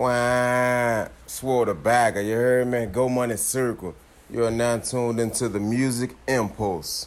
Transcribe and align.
Wah, 0.00 1.08
swore 1.26 1.66
the 1.66 1.74
bagger, 1.74 2.22
you 2.22 2.32
heard 2.32 2.68
me? 2.68 2.86
Go 2.86 3.06
Money 3.06 3.36
Circle. 3.36 3.94
You 4.30 4.46
are 4.46 4.50
now 4.50 4.78
tuned 4.78 5.20
into 5.20 5.46
the 5.46 5.60
Music 5.60 6.16
Impulse. 6.26 7.06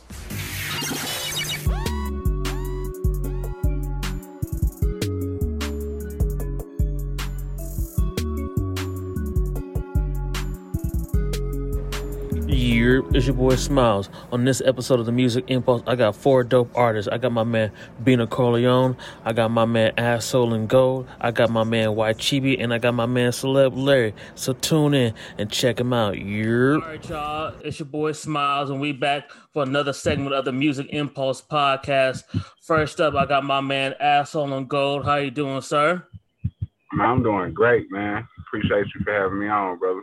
It's 13.15 13.27
your 13.27 13.35
boy 13.35 13.55
Smiles. 13.57 14.09
On 14.31 14.43
this 14.43 14.59
episode 14.65 14.99
of 14.99 15.05
the 15.05 15.11
Music 15.11 15.45
Impulse, 15.47 15.83
I 15.85 15.95
got 15.95 16.15
four 16.15 16.43
dope 16.43 16.75
artists. 16.75 17.07
I 17.11 17.19
got 17.19 17.31
my 17.31 17.43
man 17.43 17.71
Bino 18.03 18.25
Corleone, 18.25 18.97
I 19.23 19.33
got 19.33 19.51
my 19.51 19.65
man 19.65 19.93
Asshole 19.99 20.55
and 20.55 20.67
Gold, 20.67 21.07
I 21.21 21.29
got 21.29 21.51
my 21.51 21.63
man 21.63 21.93
White 21.93 22.17
Chibi, 22.17 22.59
and 22.59 22.73
I 22.73 22.79
got 22.79 22.95
my 22.95 23.05
man 23.05 23.31
Celeb 23.31 23.73
Larry. 23.75 24.15
So 24.33 24.53
tune 24.53 24.95
in 24.95 25.13
and 25.37 25.51
check 25.51 25.79
him 25.79 25.93
out. 25.93 26.17
Year. 26.17 26.73
All 26.73 26.81
right, 26.81 27.07
y'all. 27.07 27.53
It's 27.63 27.77
your 27.77 27.85
boy 27.85 28.13
Smiles, 28.13 28.71
and 28.71 28.81
we 28.81 28.93
back 28.93 29.29
for 29.51 29.61
another 29.61 29.93
segment 29.93 30.33
of 30.33 30.45
the 30.45 30.51
Music 30.51 30.87
Impulse 30.89 31.39
podcast. 31.39 32.23
First 32.63 32.99
up, 32.99 33.13
I 33.13 33.27
got 33.27 33.43
my 33.43 33.61
man 33.61 33.93
Asshole 33.99 34.53
and 34.53 34.67
Gold. 34.67 35.05
How 35.05 35.17
you 35.17 35.29
doing, 35.29 35.61
sir? 35.61 36.03
I'm 36.99 37.21
doing 37.21 37.53
great, 37.53 37.91
man. 37.91 38.27
Appreciate 38.47 38.87
you 38.95 39.03
for 39.03 39.13
having 39.13 39.39
me 39.39 39.49
on, 39.49 39.77
brother. 39.77 40.01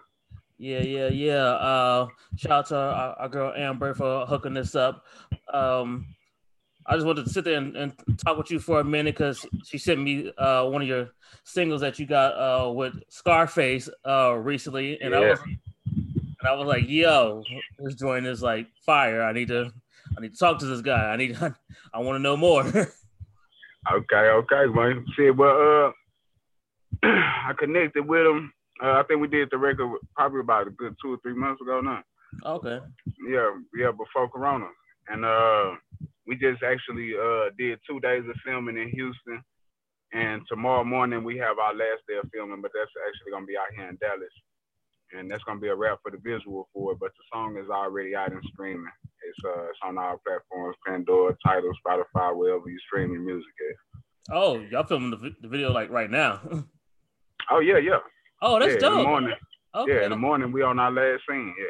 Yeah, 0.60 0.82
yeah, 0.82 1.08
yeah. 1.08 1.46
Uh, 1.54 2.08
shout 2.36 2.52
out 2.52 2.66
to 2.66 2.76
our, 2.76 3.18
our, 3.18 3.28
girl 3.30 3.54
Amber 3.56 3.94
for 3.94 4.26
hooking 4.26 4.52
this 4.52 4.74
up. 4.74 5.06
Um, 5.50 6.14
I 6.84 6.96
just 6.96 7.06
wanted 7.06 7.24
to 7.24 7.30
sit 7.30 7.44
there 7.44 7.56
and, 7.56 7.74
and 7.74 7.94
talk 8.18 8.36
with 8.36 8.50
you 8.50 8.58
for 8.58 8.80
a 8.80 8.84
minute 8.84 9.14
because 9.16 9.46
she 9.64 9.78
sent 9.78 10.02
me 10.02 10.30
uh, 10.36 10.66
one 10.66 10.82
of 10.82 10.88
your 10.88 11.12
singles 11.44 11.80
that 11.80 11.98
you 11.98 12.04
got 12.04 12.32
uh, 12.32 12.70
with 12.70 12.92
Scarface 13.08 13.88
uh, 14.06 14.34
recently, 14.34 15.00
and 15.00 15.14
yeah. 15.14 15.20
I 15.20 15.30
was 15.30 15.40
and 15.46 16.46
I 16.46 16.52
was 16.52 16.66
like, 16.66 16.86
"Yo, 16.86 17.42
this 17.78 17.94
joint 17.94 18.26
is 18.26 18.42
like 18.42 18.66
fire. 18.84 19.22
I 19.22 19.32
need 19.32 19.48
to, 19.48 19.72
I 20.18 20.20
need 20.20 20.34
to 20.34 20.38
talk 20.38 20.58
to 20.58 20.66
this 20.66 20.82
guy. 20.82 21.10
I 21.10 21.16
need, 21.16 21.38
I 21.94 22.00
want 22.00 22.16
to 22.16 22.22
know 22.22 22.36
more." 22.36 22.64
okay, 22.66 22.90
okay, 24.16 24.66
man. 24.66 25.06
See, 25.16 25.30
well, 25.30 25.94
uh, 27.02 27.06
I 27.08 27.54
connected 27.58 28.06
with 28.06 28.26
him 28.26 28.52
uh, 28.82 28.92
I 28.92 29.02
think 29.04 29.20
we 29.20 29.28
did 29.28 29.48
the 29.50 29.58
record 29.58 29.98
probably 30.16 30.40
about 30.40 30.68
a 30.68 30.70
good 30.70 30.94
two 31.02 31.14
or 31.14 31.18
three 31.22 31.34
months 31.34 31.60
ago 31.60 31.80
now. 31.80 32.02
Okay. 32.44 32.78
Yeah, 33.28 33.50
yeah, 33.76 33.90
before 33.90 34.28
Corona, 34.28 34.68
and 35.08 35.24
uh, 35.24 35.76
we 36.26 36.36
just 36.36 36.62
actually 36.62 37.12
uh 37.14 37.50
did 37.58 37.78
two 37.88 38.00
days 38.00 38.22
of 38.28 38.36
filming 38.44 38.78
in 38.78 38.88
Houston, 38.90 39.42
and 40.12 40.42
tomorrow 40.48 40.84
morning 40.84 41.24
we 41.24 41.36
have 41.38 41.58
our 41.58 41.74
last 41.74 42.02
day 42.08 42.16
of 42.22 42.30
filming, 42.32 42.62
but 42.62 42.70
that's 42.74 42.90
actually 43.06 43.32
gonna 43.32 43.46
be 43.46 43.56
out 43.56 43.74
here 43.76 43.88
in 43.88 43.98
Dallas, 44.00 44.32
and 45.12 45.30
that's 45.30 45.42
gonna 45.44 45.60
be 45.60 45.68
a 45.68 45.74
wrap 45.74 45.98
for 46.02 46.12
the 46.12 46.18
visual 46.18 46.68
for 46.72 46.92
it. 46.92 46.98
But 47.00 47.10
the 47.18 47.24
song 47.32 47.58
is 47.58 47.68
already 47.68 48.14
out 48.14 48.32
and 48.32 48.42
streaming. 48.52 48.86
It's 49.26 49.38
uh, 49.44 49.70
it's 49.70 49.78
on 49.82 49.98
our 49.98 50.18
platforms: 50.18 50.76
Pandora, 50.86 51.36
Tidal, 51.44 51.72
Spotify, 51.84 52.34
wherever 52.36 52.68
you 52.68 52.78
stream 52.86 53.12
your 53.12 53.22
music 53.22 53.52
at. 53.68 54.00
Oh, 54.32 54.60
y'all 54.70 54.84
filming 54.84 55.10
the, 55.10 55.34
the 55.40 55.48
video 55.48 55.72
like 55.72 55.90
right 55.90 56.10
now? 56.10 56.40
oh 57.50 57.58
yeah, 57.58 57.78
yeah. 57.78 57.98
Oh, 58.42 58.58
that's 58.58 58.74
yeah, 58.74 58.78
dope. 58.78 58.92
In 58.92 58.98
the 58.98 59.04
morning. 59.04 59.34
Okay. 59.74 59.94
Yeah, 59.94 60.04
in 60.04 60.10
the 60.10 60.16
morning 60.16 60.52
we 60.52 60.62
on 60.62 60.78
our 60.78 60.90
last 60.90 61.22
scene. 61.28 61.54
Yeah. 61.58 61.66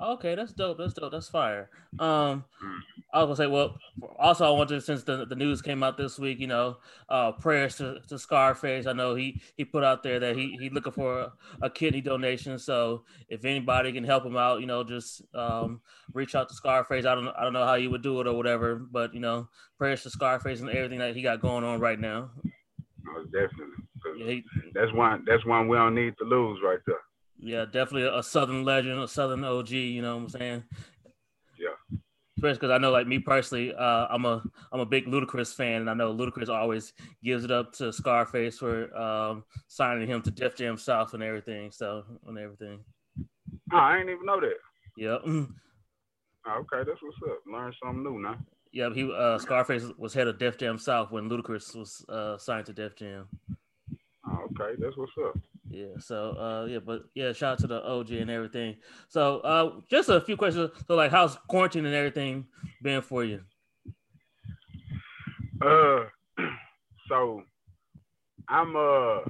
Okay, 0.00 0.34
that's 0.34 0.52
dope. 0.52 0.78
That's 0.78 0.92
dope. 0.92 1.12
That's 1.12 1.28
fire. 1.28 1.70
Um, 1.98 2.44
mm. 2.62 2.78
I 3.12 3.22
was 3.22 3.26
gonna 3.26 3.36
say, 3.36 3.46
well, 3.46 3.76
also 4.18 4.44
I 4.44 4.50
wanted 4.50 4.82
since 4.82 5.04
the, 5.04 5.24
the 5.24 5.36
news 5.36 5.62
came 5.62 5.84
out 5.84 5.96
this 5.96 6.18
week, 6.18 6.40
you 6.40 6.48
know, 6.48 6.78
uh, 7.08 7.32
prayers 7.32 7.76
to, 7.76 8.00
to 8.08 8.18
Scarface. 8.18 8.86
I 8.86 8.92
know 8.92 9.14
he 9.14 9.40
he 9.56 9.64
put 9.64 9.84
out 9.84 10.02
there 10.02 10.18
that 10.18 10.36
he 10.36 10.56
he 10.60 10.68
looking 10.68 10.92
for 10.92 11.20
a, 11.20 11.32
a 11.62 11.70
kidney 11.70 12.00
donation. 12.00 12.58
So 12.58 13.04
if 13.28 13.44
anybody 13.44 13.92
can 13.92 14.04
help 14.04 14.26
him 14.26 14.36
out, 14.36 14.60
you 14.60 14.66
know, 14.66 14.82
just 14.82 15.22
um, 15.32 15.80
reach 16.12 16.34
out 16.34 16.48
to 16.48 16.54
Scarface. 16.54 17.06
I 17.06 17.14
don't 17.14 17.28
I 17.28 17.44
don't 17.44 17.52
know 17.52 17.64
how 17.64 17.74
you 17.74 17.90
would 17.90 18.02
do 18.02 18.20
it 18.20 18.26
or 18.26 18.34
whatever, 18.34 18.74
but 18.74 19.14
you 19.14 19.20
know, 19.20 19.48
prayers 19.78 20.02
to 20.02 20.10
Scarface 20.10 20.60
and 20.60 20.70
everything 20.70 20.98
that 20.98 21.14
he 21.14 21.22
got 21.22 21.40
going 21.40 21.62
on 21.62 21.78
right 21.78 22.00
now. 22.00 22.30
No, 23.32 23.40
definitely. 23.40 24.44
Yeah, 24.54 24.70
that's 24.74 24.92
one. 24.92 25.24
That's 25.26 25.44
one 25.44 25.68
we 25.68 25.76
don't 25.76 25.94
need 25.94 26.14
to 26.18 26.24
lose 26.24 26.60
right 26.62 26.78
there. 26.86 27.00
Yeah, 27.38 27.64
definitely 27.64 28.04
a 28.04 28.22
Southern 28.22 28.64
legend, 28.64 29.00
a 29.00 29.08
Southern 29.08 29.44
OG. 29.44 29.70
You 29.70 30.02
know 30.02 30.16
what 30.16 30.22
I'm 30.22 30.28
saying? 30.28 30.64
Yeah. 31.58 31.98
Especially 32.36 32.54
because 32.54 32.70
I 32.70 32.78
know, 32.78 32.90
like 32.90 33.06
me 33.06 33.18
personally, 33.18 33.74
uh, 33.74 34.06
I'm 34.10 34.24
a 34.24 34.42
I'm 34.72 34.80
a 34.80 34.86
big 34.86 35.06
Ludacris 35.06 35.54
fan, 35.54 35.82
and 35.82 35.90
I 35.90 35.94
know 35.94 36.14
Ludacris 36.14 36.48
always 36.48 36.92
gives 37.22 37.44
it 37.44 37.50
up 37.50 37.72
to 37.74 37.92
Scarface 37.92 38.58
for 38.58 38.94
um, 38.96 39.44
signing 39.68 40.08
him 40.08 40.22
to 40.22 40.30
Def 40.30 40.56
Jam 40.56 40.76
South 40.76 41.14
and 41.14 41.22
everything. 41.22 41.70
So 41.70 42.04
and 42.26 42.38
everything. 42.38 42.80
Oh, 43.72 43.76
I 43.76 43.98
ain't 43.98 44.10
even 44.10 44.26
know 44.26 44.40
that. 44.40 44.58
Yep. 44.96 45.20
Oh, 45.26 45.46
okay, 46.48 46.84
that's 46.86 47.00
what's 47.02 47.16
up. 47.30 47.38
Learn 47.50 47.72
something 47.82 48.02
new 48.02 48.20
now. 48.20 48.36
Yeah, 48.74 48.90
he 48.92 49.08
uh, 49.08 49.38
Scarface 49.38 49.84
was 49.96 50.12
head 50.14 50.26
of 50.26 50.36
Def 50.36 50.58
Jam 50.58 50.78
South 50.78 51.12
when 51.12 51.30
Ludacris 51.30 51.76
was 51.76 52.04
uh, 52.08 52.36
signed 52.36 52.66
to 52.66 52.72
Def 52.72 52.96
Jam. 52.96 53.28
Oh, 54.28 54.48
okay, 54.50 54.74
that's 54.80 54.96
what's 54.96 55.12
up. 55.24 55.38
Yeah. 55.70 55.96
So, 56.00 56.32
uh, 56.32 56.66
yeah, 56.68 56.80
but 56.80 57.04
yeah, 57.14 57.32
shout 57.32 57.52
out 57.52 57.58
to 57.60 57.66
the 57.68 57.84
OG 57.84 58.10
and 58.10 58.30
everything. 58.30 58.74
So, 59.08 59.38
uh, 59.40 59.80
just 59.88 60.08
a 60.08 60.20
few 60.20 60.36
questions. 60.36 60.72
So, 60.88 60.96
like, 60.96 61.12
how's 61.12 61.36
quarantine 61.48 61.86
and 61.86 61.94
everything 61.94 62.46
been 62.82 63.00
for 63.00 63.22
you? 63.22 63.42
Uh, 65.62 66.06
so 67.08 67.42
I'm 68.48 68.74
uh, 68.74 69.20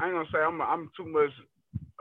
I 0.00 0.06
ain't 0.06 0.14
gonna 0.14 0.24
say 0.32 0.40
I'm 0.40 0.60
I'm 0.60 0.90
too 0.96 1.06
much 1.06 1.30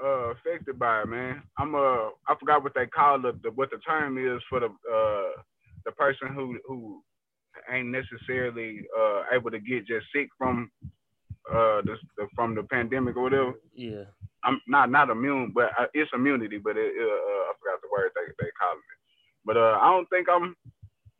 uh 0.03 0.31
affected 0.31 0.79
by 0.79 1.03
it, 1.03 1.07
man. 1.07 1.43
I'm 1.59 1.75
uh, 1.75 2.09
I 2.27 2.35
forgot 2.39 2.63
what 2.63 2.73
they 2.73 2.87
call 2.87 3.23
it, 3.27 3.43
the, 3.43 3.51
what 3.51 3.69
the 3.69 3.77
term 3.77 4.17
is 4.17 4.41
for 4.49 4.59
the 4.59 4.65
uh 4.65 5.41
the 5.85 5.91
person 5.91 6.29
who 6.33 6.57
who 6.65 7.01
ain't 7.71 7.87
necessarily 7.87 8.81
uh 8.97 9.23
able 9.33 9.51
to 9.51 9.59
get 9.59 9.87
just 9.87 10.05
sick 10.13 10.29
from 10.37 10.71
uh 11.49 11.81
the, 11.83 11.95
the, 12.17 12.27
from 12.35 12.55
the 12.55 12.63
pandemic 12.63 13.17
or 13.17 13.23
whatever. 13.23 13.53
Yeah. 13.73 14.05
I'm 14.43 14.61
not 14.67 14.89
not 14.89 15.09
immune, 15.09 15.51
but 15.53 15.71
uh, 15.79 15.87
it's 15.93 16.11
immunity. 16.13 16.57
But 16.57 16.77
it, 16.77 16.93
uh, 16.99 17.49
I 17.49 17.53
forgot 17.59 17.81
the 17.81 17.89
word 17.91 18.11
they 18.15 18.31
they 18.39 18.51
call 18.59 18.73
it. 18.73 18.97
But 19.45 19.57
uh, 19.57 19.77
I 19.81 19.91
don't 19.91 20.09
think 20.09 20.27
I'm 20.29 20.55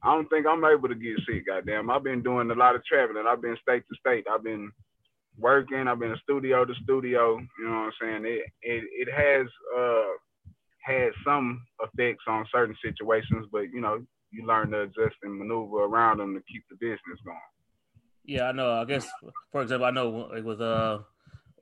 I 0.04 0.16
don't 0.16 0.28
think 0.30 0.48
I'm 0.48 0.66
able 0.66 0.88
to 0.88 0.96
get 0.96 1.20
sick. 1.28 1.46
Goddamn, 1.46 1.90
I've 1.90 2.04
been 2.04 2.24
doing 2.24 2.50
a 2.50 2.56
lot 2.56 2.76
of 2.76 2.84
traveling. 2.86 3.26
I've 3.28 3.42
been 3.42 3.58
state 3.62 3.84
to 3.88 3.96
state. 4.00 4.26
I've 4.32 4.44
been 4.44 4.72
working. 5.38 5.88
I've 5.88 6.00
been 6.00 6.16
studio 6.24 6.66
to 6.66 6.74
studio. 6.84 7.38
You 7.60 7.66
know 7.66 7.72
what 7.72 7.78
I'm 7.78 7.92
saying? 8.02 8.26
It 8.26 8.46
it 8.62 9.08
it 9.08 9.10
has 9.14 9.48
uh 9.78 10.14
had 10.84 11.12
some 11.24 11.62
effects 11.82 12.24
on 12.28 12.46
certain 12.52 12.76
situations, 12.84 13.48
but 13.52 13.70
you 13.72 13.82
know 13.82 14.04
you 14.32 14.46
learn 14.46 14.72
to 14.72 14.82
adjust 14.82 15.16
and 15.24 15.38
maneuver 15.38 15.84
around 15.84 16.20
them 16.20 16.34
to 16.34 16.42
keep 16.52 16.64
the 16.70 16.76
business 16.76 17.20
going. 17.26 17.38
Yeah, 18.24 18.50
I 18.50 18.52
know. 18.52 18.72
I 18.72 18.86
guess, 18.86 19.08
for 19.52 19.62
example, 19.62 19.86
I 19.86 19.92
know 19.92 20.10
like 20.32 20.44
with 20.44 20.62
uh 20.62 21.00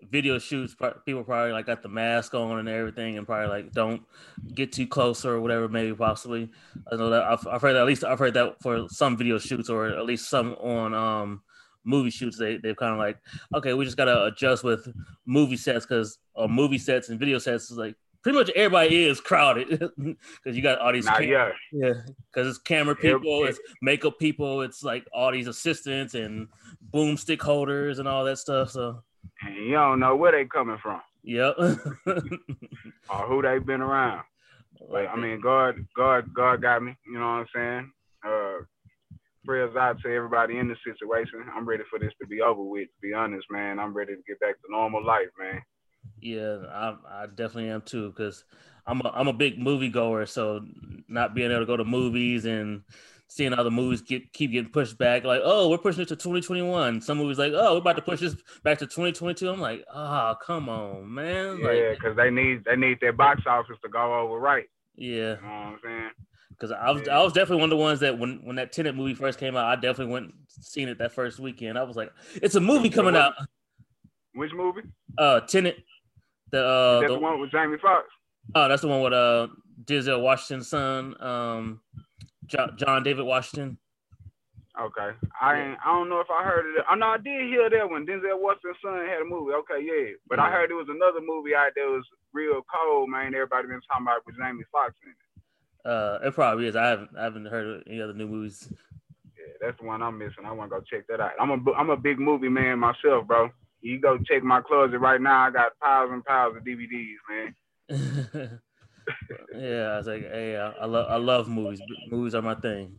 video 0.01 0.39
shoots, 0.39 0.75
people 1.05 1.23
probably 1.23 1.51
like 1.51 1.65
got 1.65 1.81
the 1.81 1.89
mask 1.89 2.33
on 2.33 2.59
and 2.59 2.69
everything, 2.69 3.17
and 3.17 3.25
probably 3.25 3.47
like 3.47 3.71
don't 3.71 4.03
get 4.53 4.71
too 4.71 4.87
close 4.87 5.25
or 5.25 5.39
whatever, 5.41 5.67
maybe 5.67 5.93
possibly. 5.93 6.49
I 6.91 6.95
know 6.95 7.09
that 7.09 7.23
I've, 7.23 7.47
I've 7.47 7.61
heard 7.61 7.73
that, 7.73 7.81
at 7.81 7.87
least 7.87 8.03
I've 8.03 8.19
heard 8.19 8.33
that 8.35 8.61
for 8.61 8.87
some 8.89 9.17
video 9.17 9.37
shoots 9.39 9.69
or 9.69 9.87
at 9.87 10.05
least 10.05 10.29
some 10.29 10.53
on 10.55 10.93
um 10.93 11.41
movie 11.83 12.09
shoots. 12.09 12.37
They 12.37 12.57
they've 12.57 12.75
kind 12.75 12.93
of 12.93 12.99
like 12.99 13.17
okay, 13.55 13.73
we 13.73 13.85
just 13.85 13.97
gotta 13.97 14.25
adjust 14.25 14.63
with 14.63 14.87
movie 15.25 15.57
sets 15.57 15.85
because 15.85 16.19
uh, 16.35 16.47
movie 16.47 16.77
sets 16.77 17.09
and 17.09 17.19
video 17.19 17.37
sets 17.37 17.71
is 17.71 17.77
like 17.77 17.95
pretty 18.23 18.37
much 18.37 18.49
everybody 18.51 19.05
is 19.05 19.21
crowded 19.21 19.67
because 19.97 20.55
you 20.55 20.61
got 20.61 20.79
all 20.79 20.91
these 20.91 21.07
cam- 21.07 21.23
yeah. 21.23 21.51
yeah 21.71 21.93
because 22.31 22.47
it's 22.47 22.57
camera 22.57 22.95
people 22.95 23.45
it's 23.45 23.59
makeup 23.81 24.17
people 24.19 24.61
it's 24.61 24.83
like 24.83 25.07
all 25.13 25.31
these 25.31 25.47
assistants 25.47 26.13
and 26.13 26.47
boomstick 26.93 27.41
holders 27.41 27.99
and 27.99 28.07
all 28.07 28.23
that 28.23 28.37
stuff 28.37 28.71
so. 28.71 29.01
And 29.41 29.55
you 29.55 29.73
don't 29.73 29.99
know 29.99 30.15
where 30.15 30.31
they 30.31 30.45
coming 30.45 30.77
from. 30.81 31.01
Yep. 31.23 31.55
Or 33.09 33.27
who 33.27 33.41
they 33.41 33.57
been 33.59 33.81
around. 33.81 34.23
But 34.89 35.07
i 35.07 35.15
mean 35.15 35.41
god 35.41 35.75
god 35.95 36.33
god 36.33 36.61
got 36.61 36.83
me 36.83 36.95
you 37.05 37.19
know 37.19 37.19
what 37.19 37.25
i'm 37.25 37.47
saying? 37.55 37.91
Uh 38.25 38.63
prayers 39.45 39.75
out 39.75 39.99
to 40.01 40.13
everybody 40.13 40.59
in 40.59 40.67
the 40.67 40.75
situation. 40.85 41.43
I'm 41.55 41.67
ready 41.67 41.83
for 41.89 41.97
this 41.97 42.11
to 42.21 42.27
be 42.27 42.41
over 42.41 42.61
with 42.61 42.87
to 42.87 43.01
be 43.01 43.13
honest 43.13 43.47
man. 43.49 43.79
I'm 43.79 43.93
ready 43.93 44.13
to 44.15 44.21
get 44.27 44.39
back 44.39 44.55
to 44.55 44.71
normal 44.71 45.03
life 45.03 45.29
man 45.39 45.61
yeah, 46.21 46.57
I, 46.71 46.95
I 47.09 47.25
definitely 47.27 47.69
am 47.69 47.81
too 47.81 48.09
because 48.09 48.43
I'm 48.85 49.01
a, 49.01 49.09
I'm 49.09 49.27
a 49.27 49.33
big 49.33 49.59
movie 49.59 49.89
goer. 49.89 50.25
So 50.25 50.65
not 51.07 51.35
being 51.35 51.51
able 51.51 51.61
to 51.61 51.65
go 51.65 51.77
to 51.77 51.85
movies 51.85 52.45
and 52.45 52.81
seeing 53.27 53.53
other 53.53 53.71
movies 53.71 54.01
get 54.01 54.33
keep 54.33 54.51
getting 54.51 54.71
pushed 54.71 54.97
back, 54.97 55.23
like 55.23 55.41
oh 55.43 55.69
we're 55.69 55.77
pushing 55.77 56.01
it 56.01 56.07
to 56.09 56.15
2021. 56.15 57.01
Some 57.01 57.17
movies 57.17 57.37
like 57.37 57.53
oh 57.55 57.73
we're 57.73 57.79
about 57.79 57.95
to 57.97 58.01
push 58.01 58.19
this 58.19 58.35
back 58.63 58.79
to 58.79 58.85
2022. 58.85 59.49
I'm 59.49 59.61
like 59.61 59.85
ah 59.93 60.31
oh, 60.31 60.45
come 60.45 60.69
on 60.69 61.13
man. 61.13 61.59
Yeah, 61.61 61.91
because 61.91 62.17
like, 62.17 62.27
they 62.27 62.31
need 62.31 62.65
they 62.65 62.75
need 62.75 62.99
their 62.99 63.13
box 63.13 63.43
office 63.45 63.77
to 63.83 63.89
go 63.89 64.19
over 64.19 64.39
right. 64.39 64.65
Yeah, 64.95 65.15
you 65.15 65.21
know 65.21 65.35
what 65.41 65.49
I'm 65.49 65.79
saying. 65.83 66.09
Because 66.49 66.71
I 66.71 66.91
was 66.91 67.03
yeah. 67.05 67.19
I 67.19 67.23
was 67.23 67.31
definitely 67.31 67.61
one 67.61 67.71
of 67.71 67.77
the 67.77 67.83
ones 67.83 67.99
that 68.01 68.19
when 68.19 68.41
when 68.43 68.57
that 68.57 68.73
Tenet 68.73 68.95
movie 68.95 69.13
first 69.13 69.39
came 69.39 69.55
out, 69.55 69.65
I 69.65 69.75
definitely 69.75 70.13
went 70.13 70.33
seen 70.47 70.89
it 70.89 70.97
that 70.97 71.13
first 71.13 71.39
weekend. 71.39 71.77
I 71.77 71.83
was 71.83 71.95
like, 71.95 72.11
it's 72.35 72.55
a 72.55 72.59
movie 72.59 72.89
coming 72.89 73.15
out. 73.15 73.33
Which 74.33 74.51
movie? 74.53 74.81
Uh, 75.17 75.41
Tenet. 75.41 75.77
The 76.51 76.65
uh, 76.65 76.99
the, 77.01 77.07
the 77.09 77.19
one 77.19 77.39
with 77.39 77.51
Jamie 77.51 77.77
Foxx. 77.81 78.07
oh, 78.55 78.67
that's 78.67 78.81
the 78.81 78.87
one 78.87 79.01
with 79.01 79.13
uh 79.13 79.47
Denzel 79.85 80.21
Washington's 80.21 80.67
son, 80.67 81.15
um, 81.21 81.81
Jo- 82.47 82.71
John 82.75 83.03
David 83.03 83.25
Washington. 83.25 83.77
Okay. 84.79 85.09
I 85.41 85.59
ain't, 85.59 85.77
I 85.85 85.91
don't 85.91 86.09
know 86.09 86.21
if 86.21 86.27
I 86.31 86.43
heard 86.43 86.65
it. 86.65 86.85
I 86.87 86.95
know 86.95 87.07
I 87.07 87.17
did 87.17 87.49
hear 87.49 87.69
that 87.69 87.89
one. 87.89 88.05
Denzel 88.05 88.39
Washington's 88.39 88.77
son 88.81 89.05
had 89.07 89.21
a 89.21 89.25
movie. 89.25 89.53
Okay, 89.53 89.83
yeah. 89.83 90.15
But 90.27 90.39
I 90.39 90.49
heard 90.49 90.69
there 90.69 90.77
was 90.77 90.87
another 90.89 91.19
movie 91.21 91.53
out 91.53 91.71
there 91.75 91.89
was 91.89 92.05
real 92.33 92.61
cold, 92.73 93.09
man. 93.09 93.33
Everybody 93.35 93.67
been 93.67 93.81
talking 93.87 94.05
about 94.05 94.25
with 94.25 94.37
Jamie 94.37 94.63
Foxx 94.71 94.95
in 95.03 95.11
it. 95.11 95.17
Uh, 95.85 96.19
it 96.27 96.33
probably 96.33 96.67
is. 96.67 96.75
I 96.75 96.87
haven't 96.87 97.09
I 97.17 97.23
haven't 97.23 97.45
heard 97.45 97.67
of 97.67 97.83
any 97.87 98.01
other 98.01 98.13
new 98.13 98.27
movies. 98.27 98.71
Yeah, 99.37 99.53
that's 99.61 99.79
the 99.79 99.85
one 99.85 100.01
I'm 100.01 100.17
missing. 100.17 100.45
I 100.45 100.51
want 100.51 100.71
to 100.71 100.77
go 100.77 100.83
check 100.89 101.07
that 101.07 101.19
out. 101.19 101.31
I'm 101.39 101.51
a 101.51 101.71
I'm 101.73 101.89
a 101.89 101.97
big 101.97 102.19
movie 102.19 102.49
man 102.49 102.79
myself, 102.79 103.27
bro. 103.27 103.49
You 103.81 103.99
go 103.99 104.17
check 104.17 104.43
my 104.43 104.61
closet 104.61 104.99
right 104.99 105.21
now. 105.21 105.47
I 105.47 105.51
got 105.51 105.77
piles 105.81 106.11
and 106.11 106.23
piles 106.25 106.55
of 106.57 106.63
DVDs, 106.63 107.15
man. 107.29 108.59
yeah, 109.55 109.93
I 109.93 109.97
was 109.97 110.07
like, 110.07 110.21
hey, 110.21 110.57
I, 110.57 110.69
I 110.69 110.85
love 110.85 111.05
I 111.09 111.17
love 111.17 111.47
movies. 111.47 111.81
Movies 112.09 112.35
are 112.35 112.41
my 112.41 112.55
thing. 112.55 112.97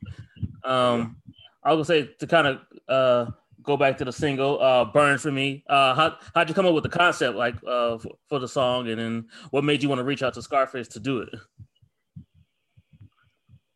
Um, 0.65 1.17
I 1.63 1.73
was 1.73 1.89
gonna 1.89 2.03
say 2.03 2.11
to 2.19 2.27
kind 2.27 2.47
of 2.47 2.61
uh 2.89 3.31
go 3.63 3.77
back 3.77 3.99
to 3.99 4.05
the 4.05 4.13
single, 4.13 4.61
uh, 4.63 4.85
"Burn 4.87 5.19
for 5.19 5.31
Me." 5.31 5.65
Uh, 5.69 5.95
how 5.95 6.17
how'd 6.35 6.49
you 6.49 6.55
come 6.55 6.67
up 6.67 6.75
with 6.75 6.85
the 6.85 6.91
concept, 6.91 7.37
like, 7.37 7.57
uh, 7.67 7.99
for, 7.99 8.13
for 8.29 8.39
the 8.39 8.49
song, 8.49 8.89
and 8.89 8.99
then 8.99 9.29
what 9.51 9.65
made 9.65 9.83
you 9.83 9.89
want 9.89 9.99
to 9.99 10.05
reach 10.05 10.23
out 10.23 10.35
to 10.35 10.43
Scarface 10.43 10.89
to 10.89 11.01
do 11.01 11.19
it? 11.19 11.29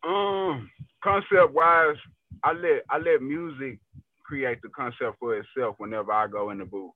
Um, 0.07 0.69
concept 1.03 1.53
wise, 1.53 1.95
I 2.43 2.53
let 2.53 2.83
I 2.89 2.97
let 2.97 3.21
music 3.21 3.79
create 4.27 4.61
the 4.61 4.69
concept 4.69 5.19
for 5.19 5.37
itself 5.37 5.75
whenever 5.77 6.11
I 6.11 6.27
go 6.27 6.51
in 6.51 6.59
the 6.59 6.65
booth, 6.65 6.93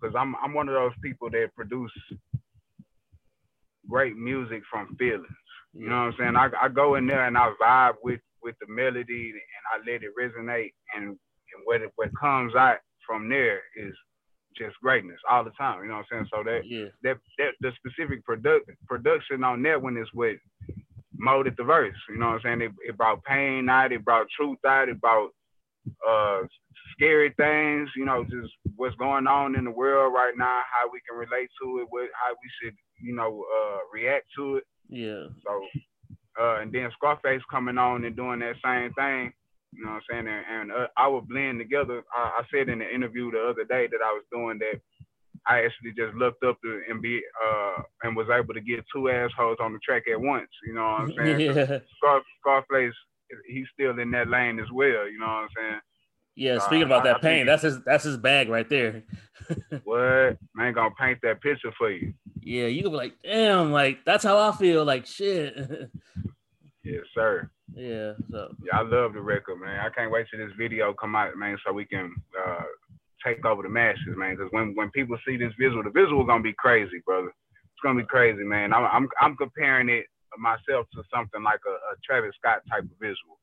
because 0.00 0.14
I'm 0.18 0.34
I'm 0.42 0.54
one 0.54 0.68
of 0.68 0.74
those 0.74 0.92
people 1.02 1.30
that 1.30 1.54
produce 1.56 1.92
great 3.88 4.16
music 4.16 4.62
from 4.70 4.96
feelings. 4.98 5.26
You 5.74 5.88
know 5.88 5.96
what 5.96 6.14
I'm 6.14 6.14
saying? 6.18 6.36
I, 6.36 6.48
I 6.60 6.68
go 6.68 6.96
in 6.96 7.06
there 7.06 7.26
and 7.26 7.36
I 7.38 7.52
vibe 7.62 7.94
with 8.02 8.20
with 8.42 8.56
the 8.60 8.66
melody 8.68 9.32
and 9.32 9.64
I 9.72 9.90
let 9.90 10.02
it 10.02 10.12
resonate 10.18 10.72
and, 10.96 11.04
and 11.08 11.60
what 11.64 11.82
it, 11.82 11.92
what 11.96 12.10
comes 12.18 12.54
out 12.54 12.78
from 13.06 13.28
there 13.28 13.60
is 13.76 13.94
just 14.56 14.76
greatness 14.82 15.20
all 15.30 15.44
the 15.44 15.50
time. 15.50 15.82
You 15.82 15.88
know 15.88 15.96
what 15.96 16.06
I'm 16.12 16.26
saying? 16.26 16.28
So 16.32 16.42
that 16.44 16.62
Yeah, 16.64 16.86
that, 17.02 17.18
that 17.38 17.52
the 17.60 17.72
specific 17.76 18.24
product 18.24 18.70
production 18.88 19.44
on 19.44 19.62
that 19.64 19.80
one 19.82 19.96
is 19.96 20.08
what 20.14 20.36
molded 21.18 21.54
the 21.56 21.64
verse. 21.64 21.96
You 22.08 22.18
know 22.18 22.28
what 22.28 22.46
I'm 22.46 22.60
saying? 22.60 22.60
It, 22.62 22.72
it 22.88 22.96
brought 22.96 23.24
pain 23.24 23.68
out, 23.68 23.92
it 23.92 24.04
brought 24.04 24.28
truth 24.36 24.58
out, 24.66 24.88
it 24.88 25.00
brought 25.00 25.30
uh 26.06 26.42
scary 26.92 27.32
things, 27.36 27.90
you 27.96 28.04
know, 28.04 28.24
just 28.24 28.52
what's 28.76 28.96
going 28.96 29.26
on 29.26 29.56
in 29.56 29.64
the 29.64 29.70
world 29.70 30.14
right 30.14 30.34
now, 30.36 30.60
how 30.72 30.88
we 30.90 31.00
can 31.08 31.18
relate 31.18 31.50
to 31.62 31.80
it, 31.80 31.86
what 31.90 32.08
how 32.14 32.32
we 32.32 32.48
should, 32.62 32.74
you 33.02 33.14
know, 33.14 33.44
uh 33.56 33.78
react 33.92 34.26
to 34.36 34.56
it. 34.56 34.64
yeah, 34.88 35.26
So 35.44 35.62
uh 36.40 36.60
and 36.60 36.72
then 36.72 36.90
Scarface 36.96 37.42
coming 37.50 37.78
on 37.78 38.04
and 38.04 38.16
doing 38.16 38.40
that 38.40 38.56
same 38.64 38.92
thing. 38.94 39.32
You 39.72 39.84
know 39.84 39.90
what 39.90 40.02
I'm 40.10 40.24
saying? 40.24 40.26
And, 40.26 40.70
and 40.70 40.72
uh, 40.72 40.86
I 40.96 41.06
would 41.06 41.28
blend 41.28 41.58
together. 41.58 42.02
I, 42.16 42.40
I 42.40 42.42
said 42.50 42.70
in 42.70 42.78
the 42.78 42.94
interview 42.94 43.30
the 43.30 43.42
other 43.42 43.64
day 43.64 43.86
that 43.90 44.00
I 44.02 44.12
was 44.12 44.24
doing 44.32 44.58
that 44.60 44.80
I 45.46 45.64
actually 45.64 45.92
just 45.96 46.14
looked 46.16 46.42
up 46.44 46.60
to 46.62 46.80
and 46.88 47.00
be 47.02 47.20
uh 47.44 47.82
and 48.02 48.16
was 48.16 48.28
able 48.32 48.54
to 48.54 48.60
get 48.60 48.84
two 48.92 49.10
assholes 49.10 49.58
on 49.60 49.72
the 49.72 49.78
track 49.80 50.04
at 50.10 50.20
once. 50.20 50.48
You 50.66 50.74
know 50.74 50.82
what 50.82 51.00
I'm 51.00 51.12
saying? 51.16 51.40
yeah, 51.56 51.78
Scar, 51.98 52.22
Scarface, 52.40 52.94
he's 53.48 53.66
still 53.72 53.98
in 53.98 54.10
that 54.12 54.28
lane 54.28 54.58
as 54.60 54.70
well. 54.72 55.08
You 55.08 55.18
know 55.18 55.26
what 55.26 55.32
I'm 55.32 55.48
saying? 55.56 55.80
yeah. 56.36 56.56
Uh, 56.56 56.60
Speaking 56.60 56.82
about 56.84 57.04
that 57.04 57.16
I 57.16 57.20
pain, 57.20 57.36
think- 57.38 57.46
that's 57.48 57.62
his 57.62 57.82
that's 57.84 58.04
his 58.04 58.16
bag 58.16 58.48
right 58.48 58.68
there. 58.68 59.02
What 59.84 60.38
man 60.54 60.72
gonna 60.74 60.94
paint 60.98 61.18
that 61.22 61.40
picture 61.40 61.72
for 61.78 61.90
you? 61.90 62.12
Yeah, 62.40 62.66
you 62.66 62.82
could 62.82 62.92
be 62.92 62.96
like, 62.96 63.14
damn, 63.22 63.70
like 63.72 64.04
that's 64.04 64.24
how 64.24 64.38
I 64.38 64.52
feel. 64.56 64.84
Like 64.84 65.06
shit. 65.06 65.54
Yes, 66.84 67.02
sir. 67.16 67.50
yeah. 67.74 68.12
So 68.30 68.54
Yeah, 68.62 68.78
I 68.78 68.82
love 68.82 69.12
the 69.14 69.20
record, 69.20 69.56
man. 69.60 69.80
I 69.80 69.90
can't 69.90 70.10
wait 70.12 70.26
till 70.30 70.38
this 70.46 70.54
video 70.56 70.92
come 70.94 71.16
out, 71.16 71.36
man, 71.36 71.58
so 71.66 71.72
we 71.72 71.84
can 71.84 72.14
uh, 72.46 72.62
take 73.26 73.44
over 73.44 73.62
the 73.64 73.68
masses, 73.68 74.14
man. 74.16 74.36
Because 74.36 74.52
when 74.52 74.72
when 74.76 74.90
people 74.92 75.18
see 75.26 75.36
this 75.36 75.52
visual, 75.58 75.82
the 75.82 75.90
visual 75.90 76.24
gonna 76.24 76.44
be 76.44 76.52
crazy, 76.56 77.02
brother. 77.04 77.26
It's 77.26 77.82
gonna 77.82 77.98
be 78.00 78.06
crazy, 78.06 78.44
man. 78.44 78.72
I'm 78.72 78.84
I'm, 78.84 79.08
I'm 79.20 79.36
comparing 79.36 79.88
it 79.88 80.06
myself 80.38 80.86
to 80.94 81.02
something 81.14 81.42
like 81.42 81.60
a, 81.66 81.70
a 81.70 81.96
Travis 82.04 82.34
Scott 82.38 82.62
type 82.70 82.84
of 82.84 82.98
visual. 83.00 83.38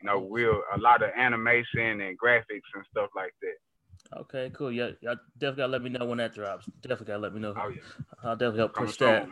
You 0.00 0.06
know, 0.06 0.28
real 0.30 0.60
a 0.74 0.78
lot 0.78 1.02
of 1.02 1.10
animation 1.16 2.00
and 2.00 2.18
graphics 2.18 2.68
and 2.74 2.84
stuff 2.90 3.10
like 3.16 3.34
that. 3.42 4.18
okay, 4.20 4.50
cool. 4.54 4.70
Yeah, 4.70 4.90
y'all 5.00 5.16
definitely 5.38 5.62
gotta 5.62 5.72
let 5.72 5.82
me 5.82 5.90
know 5.90 6.04
when 6.04 6.18
that 6.18 6.34
drops. 6.34 6.66
Definitely 6.82 7.06
gotta 7.06 7.20
let 7.20 7.34
me 7.34 7.40
know. 7.40 7.54
Oh 7.56 7.68
yeah, 7.68 7.80
I'll 8.22 8.36
definitely 8.36 8.58
help 8.58 8.74
push 8.74 8.96
that. 8.98 9.28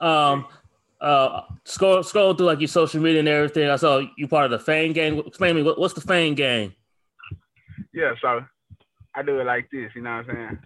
Um, 0.00 0.46
uh, 1.00 1.42
scroll 1.64 2.02
scroll 2.02 2.34
through 2.34 2.46
like 2.46 2.60
your 2.60 2.68
social 2.68 3.00
media 3.00 3.20
and 3.20 3.28
everything. 3.28 3.68
I 3.68 3.76
saw 3.76 4.02
you 4.16 4.28
part 4.28 4.46
of 4.46 4.50
the 4.52 4.58
Fang 4.58 4.92
Gang. 4.92 5.18
Explain 5.18 5.56
me 5.56 5.62
what, 5.62 5.78
what's 5.78 5.94
the 5.94 6.00
Fang 6.00 6.34
Gang? 6.34 6.74
Yeah, 7.92 8.12
so 8.20 8.44
I 9.14 9.22
do 9.22 9.40
it 9.40 9.44
like 9.44 9.68
this, 9.70 9.90
you 9.94 10.02
know 10.02 10.16
what 10.16 10.30
I'm 10.30 10.36
saying? 10.36 10.58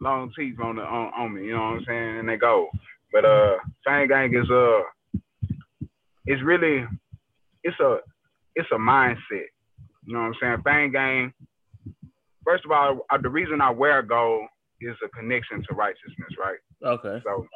Long 0.00 0.32
teeth 0.36 0.60
on 0.60 0.76
the 0.76 0.82
on, 0.82 1.12
on 1.16 1.34
me, 1.34 1.46
you 1.46 1.52
know 1.52 1.62
what 1.62 1.78
I'm 1.78 1.84
saying? 1.86 2.18
And 2.18 2.28
they 2.28 2.36
go. 2.36 2.68
But 3.12 3.24
uh 3.24 3.56
Fang 3.84 4.08
Gang 4.08 4.34
is 4.34 4.50
uh 4.50 4.80
it's 6.26 6.42
really 6.42 6.84
it's 7.62 7.78
a 7.80 7.98
it's 8.54 8.68
a 8.72 8.78
mindset. 8.78 9.48
You 10.04 10.14
know 10.14 10.20
what 10.20 10.26
I'm 10.26 10.34
saying? 10.40 10.62
Fang 10.64 10.92
Gang, 10.92 11.32
first 12.44 12.64
of 12.64 12.70
all, 12.70 13.00
uh, 13.10 13.18
the 13.20 13.28
reason 13.28 13.60
I 13.60 13.70
wear 13.70 14.02
gold 14.02 14.46
is 14.80 14.94
a 15.04 15.08
connection 15.08 15.62
to 15.68 15.74
righteousness, 15.74 16.30
right? 16.38 16.58
Okay. 16.84 17.22
So 17.24 17.46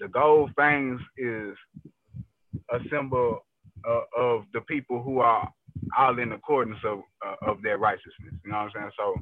the 0.00 0.08
gold 0.08 0.50
fangs 0.56 1.00
is 1.16 1.54
a 2.72 2.78
symbol 2.90 3.40
uh, 3.88 4.00
of 4.16 4.44
the 4.52 4.60
people 4.62 5.02
who 5.02 5.20
are 5.20 5.48
all 5.96 6.18
in 6.18 6.32
accordance 6.32 6.78
of 6.84 7.00
uh, 7.24 7.50
of 7.50 7.62
their 7.62 7.78
righteousness. 7.78 8.34
You 8.44 8.50
know 8.50 8.58
what 8.58 8.64
I'm 8.64 8.70
saying? 8.74 8.90
So 8.98 9.14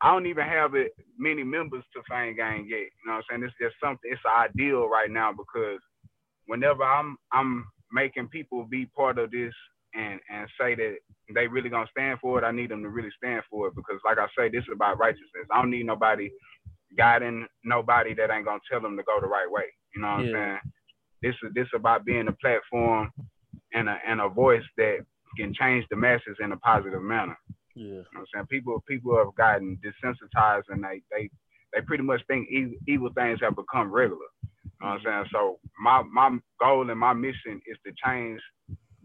I 0.00 0.12
don't 0.12 0.26
even 0.26 0.44
have 0.44 0.74
it 0.74 0.92
many 1.18 1.42
members 1.42 1.84
to 1.94 2.02
Fang 2.08 2.36
Gang 2.36 2.66
yet. 2.68 2.78
You 2.78 3.06
know 3.06 3.14
what 3.14 3.24
I'm 3.30 3.40
saying? 3.40 3.42
It's 3.44 3.54
just 3.60 3.74
something. 3.82 4.10
It's 4.10 4.20
ideal 4.26 4.88
right 4.88 5.10
now 5.10 5.32
because 5.32 5.80
whenever 6.46 6.82
I'm 6.82 7.16
I'm 7.32 7.66
making 7.92 8.28
people 8.28 8.64
be 8.64 8.86
part 8.86 9.18
of 9.18 9.30
this 9.30 9.54
and 9.94 10.20
and 10.30 10.48
say 10.60 10.74
that 10.74 10.96
they 11.34 11.46
really 11.46 11.70
gonna 11.70 11.88
stand 11.90 12.18
for 12.20 12.38
it, 12.38 12.44
I 12.44 12.50
need 12.52 12.70
them 12.70 12.82
to 12.82 12.90
really 12.90 13.10
stand 13.16 13.42
for 13.50 13.68
it 13.68 13.74
because, 13.74 14.00
like 14.04 14.18
I 14.18 14.26
say, 14.36 14.48
this 14.48 14.62
is 14.62 14.72
about 14.74 14.98
righteousness. 14.98 15.46
I 15.50 15.60
don't 15.60 15.70
need 15.70 15.86
nobody 15.86 16.30
guiding 16.96 17.46
nobody 17.64 18.14
that 18.14 18.30
ain't 18.30 18.44
gonna 18.44 18.60
tell 18.70 18.80
them 18.80 18.96
to 18.96 19.02
go 19.02 19.20
the 19.20 19.26
right 19.26 19.50
way. 19.50 19.64
You 19.94 20.02
know 20.02 20.16
what 20.16 20.24
Yeah. 20.24 20.30
I'm 20.30 20.34
saying? 20.34 20.58
This 21.22 21.34
is 21.42 21.52
this 21.54 21.68
about 21.74 22.04
being 22.04 22.28
a 22.28 22.32
platform 22.32 23.10
and 23.74 23.88
a 23.88 23.98
and 24.06 24.20
a 24.20 24.28
voice 24.28 24.64
that 24.76 24.98
can 25.36 25.52
change 25.54 25.84
the 25.90 25.96
masses 25.96 26.36
in 26.40 26.52
a 26.52 26.56
positive 26.58 27.02
manner. 27.02 27.36
Yeah. 27.74 27.84
You 27.84 27.92
know 27.94 28.04
what 28.12 28.20
I'm 28.20 28.26
saying? 28.34 28.46
People 28.46 28.82
people 28.88 29.16
have 29.16 29.34
gotten 29.36 29.78
desensitized 29.84 30.64
and 30.68 30.82
they 30.84 31.02
they 31.10 31.28
they 31.74 31.80
pretty 31.82 32.02
much 32.02 32.22
think 32.28 32.48
evil, 32.50 32.74
evil 32.86 33.10
things 33.14 33.40
have 33.42 33.56
become 33.56 33.90
regular. 33.92 34.26
You 34.80 34.86
know 34.86 34.94
what 34.94 35.00
I'm 35.00 35.04
saying? 35.04 35.24
So 35.32 35.58
my 35.80 36.02
my 36.02 36.38
goal 36.60 36.90
and 36.90 37.00
my 37.00 37.12
mission 37.12 37.60
is 37.66 37.76
to 37.86 37.92
change 38.04 38.40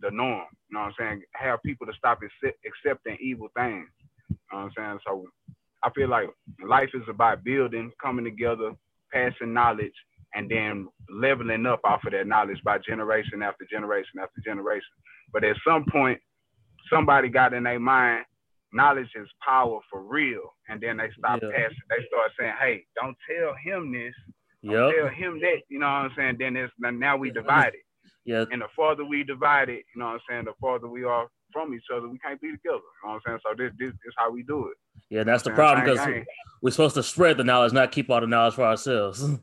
the 0.02 0.12
norm. 0.12 0.46
You 0.70 0.76
know 0.78 0.80
what 0.82 0.86
I'm 0.88 0.94
saying? 1.00 1.22
Have 1.34 1.64
people 1.64 1.88
to 1.88 1.94
stop 1.98 2.20
accept, 2.22 2.60
accepting 2.66 3.18
evil 3.22 3.48
things. 3.56 3.88
You 4.30 4.38
know 4.52 4.58
what 4.60 4.60
I'm 4.66 4.72
saying? 4.78 5.00
So 5.08 5.26
I 5.84 5.90
feel 5.92 6.10
like 6.10 6.30
life 6.66 6.90
is 6.94 7.04
about 7.10 7.44
building, 7.44 7.92
coming 8.02 8.26
together, 8.26 8.72
passing 9.12 9.54
knowledge, 9.54 9.94
and 10.34 10.50
then 10.50 10.88
leveling 11.10 11.66
up 11.66 11.82
off 11.84 12.06
of 12.06 12.12
that 12.14 12.28
knowledge 12.28 12.62
by 12.64 12.78
generation 12.80 13.42
after 13.42 13.66
generation 13.70 14.20
after 14.22 14.42
generation. 14.46 14.82
But 15.32 15.44
at 15.44 15.56
some 15.66 15.86
point, 15.92 16.20
somebody 16.92 17.30
got 17.30 17.54
in 17.54 17.64
their 17.64 17.80
mind, 17.80 18.26
knowledge 18.72 19.10
is 19.16 19.28
power 19.46 19.80
for 19.90 20.02
real. 20.02 20.42
And 20.70 20.82
then 20.82 20.98
they 20.98 21.10
stop 21.18 21.40
Yeah. 21.42 21.50
passing. 21.52 21.78
They 21.90 22.06
start 22.08 22.32
saying, 22.40 22.54
hey, 22.60 22.86
don't 22.96 23.18
tell 23.30 23.54
him 23.56 23.92
this. 23.92 24.16
Yep. 24.64 24.92
tell 24.96 25.10
him 25.10 25.40
that. 25.42 25.62
You 25.70 25.80
know 25.80 25.86
what 25.86 25.92
I'm 25.92 26.12
saying? 26.16 26.38
Then 26.40 26.56
it's 26.56 26.74
now 26.80 27.18
we 27.18 27.32
divided. 27.32 27.82
Yeah. 28.26 28.46
And 28.52 28.62
the 28.62 28.68
farther 28.76 29.04
we 29.04 29.24
divide 29.24 29.70
it, 29.70 29.84
you 29.94 30.00
know 30.00 30.06
what 30.06 30.14
I'm 30.14 30.20
saying, 30.30 30.46
the 30.46 30.54
farther 30.62 30.88
we 30.88 31.04
are 31.04 31.28
from 31.52 31.74
each 31.74 31.84
other, 31.94 32.08
we 32.08 32.18
can't 32.20 32.40
be 32.42 32.52
together. 32.52 32.76
You 32.78 32.80
know 33.04 33.14
what 33.14 33.14
I'm 33.16 33.22
saying? 33.26 33.40
So 33.44 33.50
this 33.58 33.72
this, 33.78 33.92
this 33.92 34.08
is 34.08 34.14
how 34.18 34.32
we 34.32 34.44
do 34.44 34.68
it. 34.68 34.78
Yeah. 35.10 35.24
That's 35.24 35.44
the 35.44 35.50
Man, 35.50 35.58
problem 35.58 35.86
because 35.86 36.26
we're 36.62 36.72
supposed 36.72 36.96
to 36.96 37.04
spread 37.04 37.38
the 37.38 37.44
knowledge, 37.44 37.74
not 37.74 37.92
keep 37.92 38.10
all 38.10 38.22
the 38.22 38.28
knowledge 38.28 38.56
for 38.56 38.64
ourselves. 38.64 39.24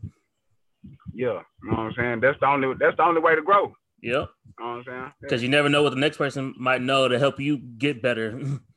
Yeah. 1.12 1.40
You 1.62 1.70
know 1.70 1.76
what 1.76 1.78
I'm 1.78 1.92
saying? 1.94 2.20
That's 2.20 2.38
the 2.40 2.46
only 2.46 2.74
that's 2.80 2.96
the 2.96 3.02
only 3.02 3.20
way 3.20 3.34
to 3.34 3.42
grow. 3.42 3.66
yep. 3.66 3.74
You 4.02 4.14
know 4.14 4.28
what 4.58 4.64
I'm 4.64 4.84
saying? 4.86 5.12
Because 5.20 5.42
you 5.42 5.48
never 5.50 5.68
know 5.68 5.82
what 5.82 5.90
the 5.90 6.00
next 6.00 6.16
person 6.16 6.54
might 6.58 6.80
know 6.80 7.08
to 7.08 7.18
help 7.18 7.38
you 7.38 7.58
get 7.58 8.00
better. 8.00 8.40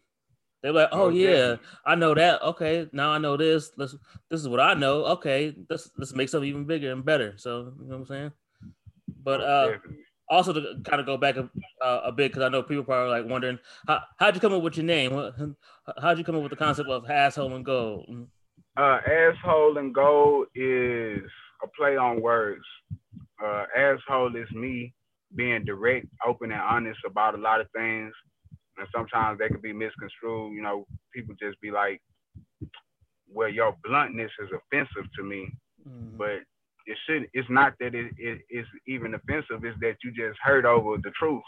They're 0.64 0.72
like, 0.72 0.90
oh 0.94 1.10
Most 1.10 1.18
yeah, 1.18 1.30
definitely. 1.30 1.66
I 1.86 1.96
know 1.96 2.14
that. 2.14 2.42
Okay, 2.42 2.90
now 2.94 3.12
I 3.12 3.18
know 3.18 3.36
this. 3.36 3.72
Let's. 3.76 3.96
This 4.30 4.40
is 4.40 4.48
what 4.48 4.62
I 4.62 4.74
know. 4.74 5.04
Okay, 5.06 5.54
let's 5.70 5.92
let's 5.98 6.16
make 6.16 6.30
something 6.30 6.50
even 6.50 6.64
bigger 6.64 6.92
and 6.94 7.04
better. 7.04 7.34
So 7.36 7.74
you 7.78 7.86
know 7.86 7.98
what 7.98 8.02
I'm 8.02 8.06
saying. 8.06 8.32
But 9.22 9.42
uh, 9.42 9.72
definitely. 9.72 9.98
also 10.30 10.54
to 10.54 10.82
kind 10.86 11.02
of 11.02 11.06
go 11.06 11.18
back 11.18 11.36
a, 11.36 11.50
uh, 11.84 12.02
a 12.06 12.12
bit 12.14 12.32
because 12.32 12.44
I 12.44 12.50
know 12.50 12.64
people 12.64 12.86
probably 12.86 13.12
like 13.12 13.30
wondering 13.30 13.60
how 13.86 14.04
how'd 14.18 14.36
you 14.36 14.42
come 14.42 14.54
up 14.54 14.64
with 14.64 14.78
your 14.78 14.86
name? 14.86 15.12
How'd 16.02 16.18
you 16.18 16.24
come 16.24 16.38
up 16.38 16.44
with 16.44 16.52
the 16.52 16.56
concept 16.56 16.90
of 16.90 17.10
asshole 17.10 17.54
and 17.54 17.66
gold? 17.66 18.08
Uh, 18.78 19.00
asshole 19.06 19.78
and 19.78 19.94
gold 19.94 20.48
is 20.56 21.30
a 21.62 21.68
play 21.78 21.98
on 21.98 22.22
words. 22.22 22.64
Uh, 23.44 23.66
asshole 23.76 24.34
is 24.38 24.50
me 24.54 24.94
being 25.36 25.66
direct, 25.66 26.08
open, 26.26 26.52
and 26.52 26.62
honest 26.62 27.00
about 27.06 27.36
a 27.36 27.38
lot 27.38 27.60
of 27.60 27.68
things. 27.76 28.14
And 28.78 28.88
sometimes 28.94 29.40
they 29.40 29.48
can 29.48 29.62
be 29.62 29.74
misconstrued. 29.74 30.54
You 30.54 30.62
know, 30.62 30.86
people 31.14 31.36
just 31.40 31.60
be 31.62 31.72
like, 31.72 32.02
well, 33.32 33.50
your 33.50 33.76
bluntness 33.84 34.32
is 34.42 34.50
offensive 34.50 35.10
to 35.18 35.24
me. 35.24 35.52
Mm-hmm. 35.88 36.18
But 36.18 36.42
it 36.86 36.98
should 37.06 37.28
it's 37.34 37.50
not 37.50 37.74
that 37.80 37.96
it, 37.96 38.12
it 38.18 38.42
it's 38.50 38.68
even 38.88 39.14
offensive, 39.14 39.64
it's 39.64 39.80
that 39.82 39.96
you 40.04 40.12
just 40.12 40.38
heard 40.44 40.66
over 40.66 40.98
the 40.98 41.12
truth. 41.18 41.44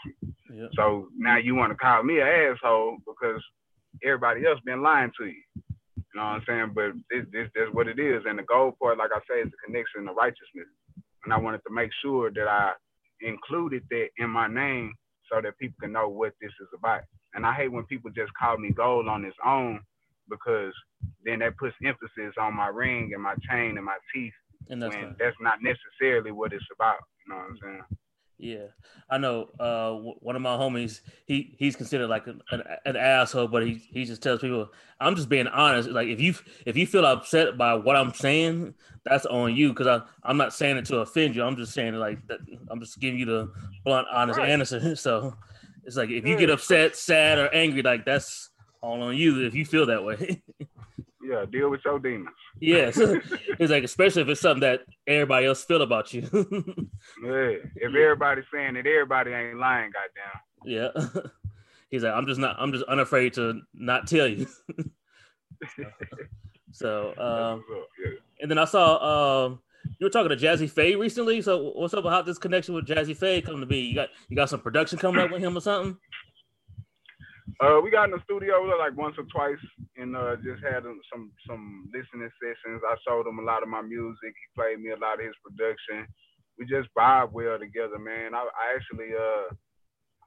Yep. 0.50 0.70
So 0.74 1.08
now 1.16 1.36
you 1.36 1.54
want 1.54 1.72
to 1.72 1.76
call 1.76 2.02
me 2.02 2.20
an 2.20 2.26
asshole 2.26 2.98
because 3.06 3.42
everybody 4.04 4.46
else 4.46 4.60
been 4.64 4.82
lying 4.82 5.12
to 5.18 5.26
you. 5.26 5.42
You 5.56 6.22
know 6.22 6.22
what 6.22 6.28
I'm 6.28 6.42
saying? 6.46 6.72
But 6.74 6.92
this 7.10 7.26
this 7.32 7.48
that's 7.54 7.72
what 7.72 7.88
it 7.88 7.98
is. 7.98 8.22
And 8.26 8.38
the 8.38 8.44
goal 8.44 8.76
part, 8.80 8.98
like 8.98 9.10
I 9.14 9.20
say, 9.28 9.40
is 9.40 9.50
the 9.50 9.66
connection 9.66 10.06
to 10.06 10.12
righteousness. 10.12 10.68
And 11.24 11.32
I 11.32 11.38
wanted 11.38 11.60
to 11.66 11.74
make 11.74 11.90
sure 12.02 12.30
that 12.30 12.48
I 12.48 12.72
included 13.20 13.82
that 13.90 14.08
in 14.18 14.30
my 14.30 14.48
name 14.48 14.94
so 15.30 15.40
that 15.40 15.58
people 15.58 15.76
can 15.80 15.92
know 15.92 16.08
what 16.08 16.32
this 16.40 16.52
is 16.60 16.68
about. 16.76 17.02
And 17.34 17.44
I 17.44 17.52
hate 17.52 17.72
when 17.72 17.84
people 17.84 18.10
just 18.10 18.32
call 18.34 18.56
me 18.58 18.70
gold 18.70 19.08
on 19.08 19.24
its 19.24 19.36
own 19.44 19.80
because 20.28 20.72
then 21.24 21.40
that 21.40 21.56
puts 21.56 21.74
emphasis 21.84 22.34
on 22.40 22.56
my 22.56 22.68
ring 22.68 23.12
and 23.14 23.22
my 23.22 23.34
chain 23.48 23.76
and 23.76 23.84
my 23.84 23.98
teeth 24.14 24.32
and 24.68 24.82
that's 24.82 24.94
when 24.94 25.14
that's 25.18 25.36
not 25.40 25.58
necessarily 25.62 26.32
what 26.32 26.52
it's 26.52 26.64
about. 26.74 26.98
You 27.26 27.34
know 27.34 27.40
what 27.40 27.50
I'm 27.50 27.58
saying? 27.62 27.82
Yeah, 28.38 28.66
I 29.08 29.16
know. 29.16 29.48
Uh, 29.58 29.92
one 30.20 30.36
of 30.36 30.42
my 30.42 30.56
homies, 30.56 31.00
he 31.24 31.54
he's 31.58 31.74
considered 31.74 32.08
like 32.08 32.26
an, 32.26 32.42
an, 32.50 32.62
an, 32.84 32.96
asshole, 32.96 33.48
but 33.48 33.66
he 33.66 33.74
he 33.90 34.04
just 34.04 34.22
tells 34.22 34.40
people, 34.40 34.68
"I'm 35.00 35.16
just 35.16 35.30
being 35.30 35.46
honest. 35.46 35.88
Like 35.88 36.08
if 36.08 36.20
you 36.20 36.34
if 36.66 36.76
you 36.76 36.86
feel 36.86 37.06
upset 37.06 37.56
by 37.56 37.74
what 37.74 37.96
I'm 37.96 38.12
saying, 38.12 38.74
that's 39.04 39.24
on 39.24 39.56
you. 39.56 39.70
Because 39.70 39.86
I 39.86 40.02
I'm 40.22 40.36
not 40.36 40.52
saying 40.52 40.76
it 40.76 40.84
to 40.86 40.98
offend 40.98 41.34
you. 41.34 41.44
I'm 41.44 41.56
just 41.56 41.72
saying 41.72 41.94
it 41.94 41.98
like 41.98 42.26
that. 42.26 42.40
I'm 42.68 42.78
just 42.78 43.00
giving 43.00 43.18
you 43.18 43.24
the 43.24 43.52
blunt, 43.84 44.06
honest 44.12 44.38
right. 44.38 44.50
answer. 44.50 44.96
So 44.96 45.34
it's 45.84 45.96
like 45.96 46.10
if 46.10 46.26
you 46.26 46.36
get 46.36 46.50
upset, 46.50 46.94
sad, 46.94 47.38
or 47.38 47.48
angry, 47.54 47.80
like 47.80 48.04
that's 48.04 48.50
all 48.82 49.02
on 49.02 49.16
you. 49.16 49.46
If 49.46 49.54
you 49.54 49.64
feel 49.64 49.86
that 49.86 50.04
way. 50.04 50.42
yeah, 51.28 51.44
deal 51.50 51.70
with 51.70 51.80
your 51.84 51.98
demons. 51.98 52.28
Yes, 52.60 52.96
it's 52.98 53.70
like 53.70 53.84
especially 53.84 54.22
if 54.22 54.28
it's 54.28 54.40
something 54.40 54.60
that 54.60 54.80
everybody 55.06 55.46
else 55.46 55.64
feel 55.64 55.82
about 55.82 56.12
you. 56.12 56.22
yeah, 57.22 57.56
if 57.76 57.94
everybody's 57.94 58.44
saying 58.52 58.74
that 58.74 58.86
everybody 58.86 59.32
ain't 59.32 59.58
lying, 59.58 59.90
goddamn. 59.92 60.40
Yeah, 60.64 61.30
he's 61.90 62.02
like, 62.02 62.14
I'm 62.14 62.26
just 62.26 62.40
not, 62.40 62.56
I'm 62.58 62.72
just 62.72 62.84
unafraid 62.84 63.34
to 63.34 63.60
not 63.74 64.06
tell 64.06 64.26
you. 64.26 64.46
so, 66.72 67.14
um, 67.18 67.64
yeah. 68.02 68.10
and 68.40 68.50
then 68.50 68.58
I 68.58 68.64
saw 68.64 69.44
um, 69.44 69.60
you 69.98 70.06
were 70.06 70.10
talking 70.10 70.36
to 70.36 70.36
Jazzy 70.36 70.68
Pha 70.68 70.98
recently. 70.98 71.40
So, 71.42 71.72
what's 71.74 71.94
up 71.94 72.00
about 72.00 72.26
this 72.26 72.38
connection 72.38 72.74
with 72.74 72.86
Jazzy 72.86 73.16
Pha 73.16 73.42
coming 73.42 73.60
to 73.60 73.66
be? 73.66 73.78
You 73.78 73.94
got 73.94 74.08
you 74.28 74.36
got 74.36 74.50
some 74.50 74.60
production 74.60 74.98
coming 74.98 75.20
up 75.20 75.30
with 75.30 75.42
him 75.42 75.56
or 75.56 75.60
something? 75.60 75.96
Uh, 77.60 77.80
we 77.82 77.90
got 77.90 78.04
in 78.04 78.10
the 78.12 78.20
studio 78.24 78.60
like 78.78 78.96
once 78.98 79.16
or 79.16 79.24
twice, 79.32 79.62
and 79.96 80.16
uh, 80.16 80.36
just 80.44 80.62
had 80.62 80.84
some 81.12 81.32
some 81.48 81.88
listening 81.94 82.28
sessions. 82.36 82.82
I 82.84 82.96
showed 83.08 83.26
him 83.26 83.38
a 83.40 83.42
lot 83.48 83.62
of 83.62 83.70
my 83.70 83.82
music. 83.82 84.34
He 84.36 84.46
played 84.54 84.80
me 84.80 84.90
a 84.92 85.00
lot 85.00 85.20
of 85.20 85.26
his 85.26 85.36
production. 85.40 86.06
We 86.58 86.66
just 86.66 86.88
vibe 86.98 87.32
well 87.32 87.58
together, 87.58 87.98
man. 87.98 88.34
I, 88.34 88.44
I 88.44 88.76
actually 88.76 89.16
uh, 89.16 89.54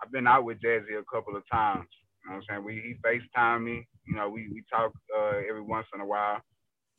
I've 0.03 0.11
been 0.11 0.27
out 0.27 0.45
with 0.45 0.61
Jazzy 0.61 0.99
a 0.99 1.05
couple 1.13 1.35
of 1.37 1.43
times. 1.51 1.89
You 2.25 2.31
know 2.31 2.37
what 2.37 2.45
I'm 2.51 2.63
saying? 2.63 2.65
We 2.65 2.81
he 2.81 2.95
FaceTime 3.05 3.63
me. 3.63 3.87
You 4.07 4.15
know, 4.15 4.29
we 4.29 4.49
we 4.53 4.63
talk 4.71 4.93
uh, 5.17 5.37
every 5.49 5.63
once 5.63 5.87
in 5.95 6.01
a 6.01 6.05
while. 6.07 6.41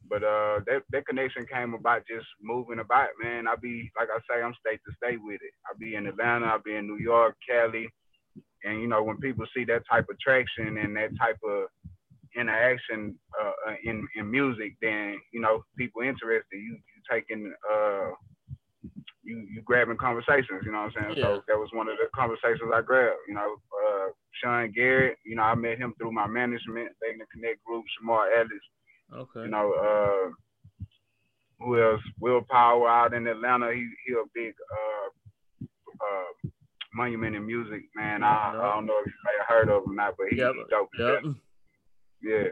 But 0.09 0.25
uh, 0.25 0.61
that 0.67 0.83
that 0.93 1.07
connection 1.07 1.47
came 1.47 1.75
about 1.75 2.05
just 2.09 2.27
moving 2.43 2.81
about, 2.81 3.11
man. 3.23 3.49
I 3.49 3.57
be 3.57 3.91
like 3.99 4.09
I 4.15 4.21
say, 4.31 4.43
I'm 4.43 4.55
state 4.61 4.81
to 4.87 4.95
state 4.97 5.21
with 5.23 5.41
it. 5.43 5.55
I 5.67 5.77
be 5.79 5.97
in 5.97 6.07
Atlanta, 6.07 6.47
I 6.47 6.59
be 6.65 6.77
in 6.77 6.87
New 6.87 6.99
York, 6.99 7.37
Cali, 7.49 7.89
and 8.65 8.81
you 8.81 8.89
know, 8.89 9.03
when 9.03 9.19
people 9.19 9.47
see 9.57 9.65
that 9.65 9.83
type 9.91 10.07
of 10.11 10.19
traction 10.21 10.79
and 10.79 10.97
that 10.97 11.11
type 11.19 11.39
of 11.45 11.65
interaction 12.37 13.19
uh, 13.41 13.71
uh, 13.71 13.75
in 13.85 14.07
in 14.17 14.31
music, 14.31 14.75
then 14.81 15.19
you 15.33 15.41
know, 15.41 15.65
people 15.77 16.03
interested. 16.03 16.45
You 16.53 16.77
you 16.77 17.03
taking 17.11 17.53
uh, 17.71 18.11
you 19.23 19.47
you 19.53 19.63
grabbing 19.65 19.97
conversations. 19.97 20.63
You 20.65 20.73
know 20.73 20.83
what 20.83 20.93
I'm 20.97 21.03
saying? 21.03 21.19
Yeah. 21.19 21.25
So 21.25 21.43
that 21.49 21.59
was 21.59 21.71
one 21.73 21.89
of 21.89 21.97
the 21.97 22.09
conversations 22.15 22.71
I 22.75 22.83
grabbed. 22.83 23.19
You 23.29 23.35
know, 23.35 23.57
uh, 23.85 24.09
Sean 24.43 24.73
Garrett. 24.73 25.19
You 25.25 25.37
know, 25.37 25.43
I 25.43 25.55
met 25.55 25.79
him 25.79 25.95
through 25.99 26.13
my 26.13 26.27
management, 26.27 26.91
they 27.01 27.17
the 27.17 27.27
Connect 27.33 27.63
Group, 27.65 27.85
Shamar 27.97 28.29
Ellis. 28.37 28.67
Okay. 29.13 29.43
You 29.45 29.49
know, 29.49 29.73
uh, 29.73 30.87
who 31.61 31.83
else? 31.83 32.03
Will 32.21 32.43
Power 32.49 32.89
out 32.89 33.15
in 33.15 33.27
Atlanta. 33.27 33.73
He 33.73 33.89
he 34.07 34.15
a 34.15 34.25
big 34.35 34.55
uh, 34.73 35.67
uh, 36.01 36.40
Monument 36.95 37.37
in 37.37 37.47
Music, 37.47 37.83
man. 37.95 38.23
I, 38.23 38.53
I 38.53 38.75
don't 38.75 38.87
know 38.87 38.99
if 39.01 39.07
you 39.07 39.13
may 39.25 39.33
have 39.39 39.47
heard 39.49 39.69
of 39.69 39.85
him 39.85 39.93
or 39.93 39.95
not, 39.95 40.15
but 40.19 40.27
he, 40.31 40.37
yep. 40.37 40.53
he 40.55 40.65
dope. 40.71 40.89
Yep. 40.99 41.35
Yeah. 42.23 42.49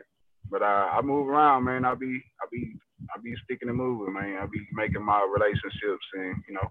But 0.51 0.63
uh, 0.63 0.89
I 0.93 1.03
move 1.03 1.29
around, 1.29 1.65
man. 1.65 1.85
I 1.85 1.95
be 1.95 2.23
I 2.41 2.47
be 2.51 2.75
I 3.15 3.21
be 3.23 3.35
sticking 3.45 3.69
and 3.69 3.77
moving, 3.77 4.15
man. 4.15 4.39
I 4.41 4.47
be 4.47 4.61
making 4.73 5.05
my 5.05 5.27
relationships 5.31 6.05
and 6.15 6.37
you 6.49 6.55
know 6.55 6.69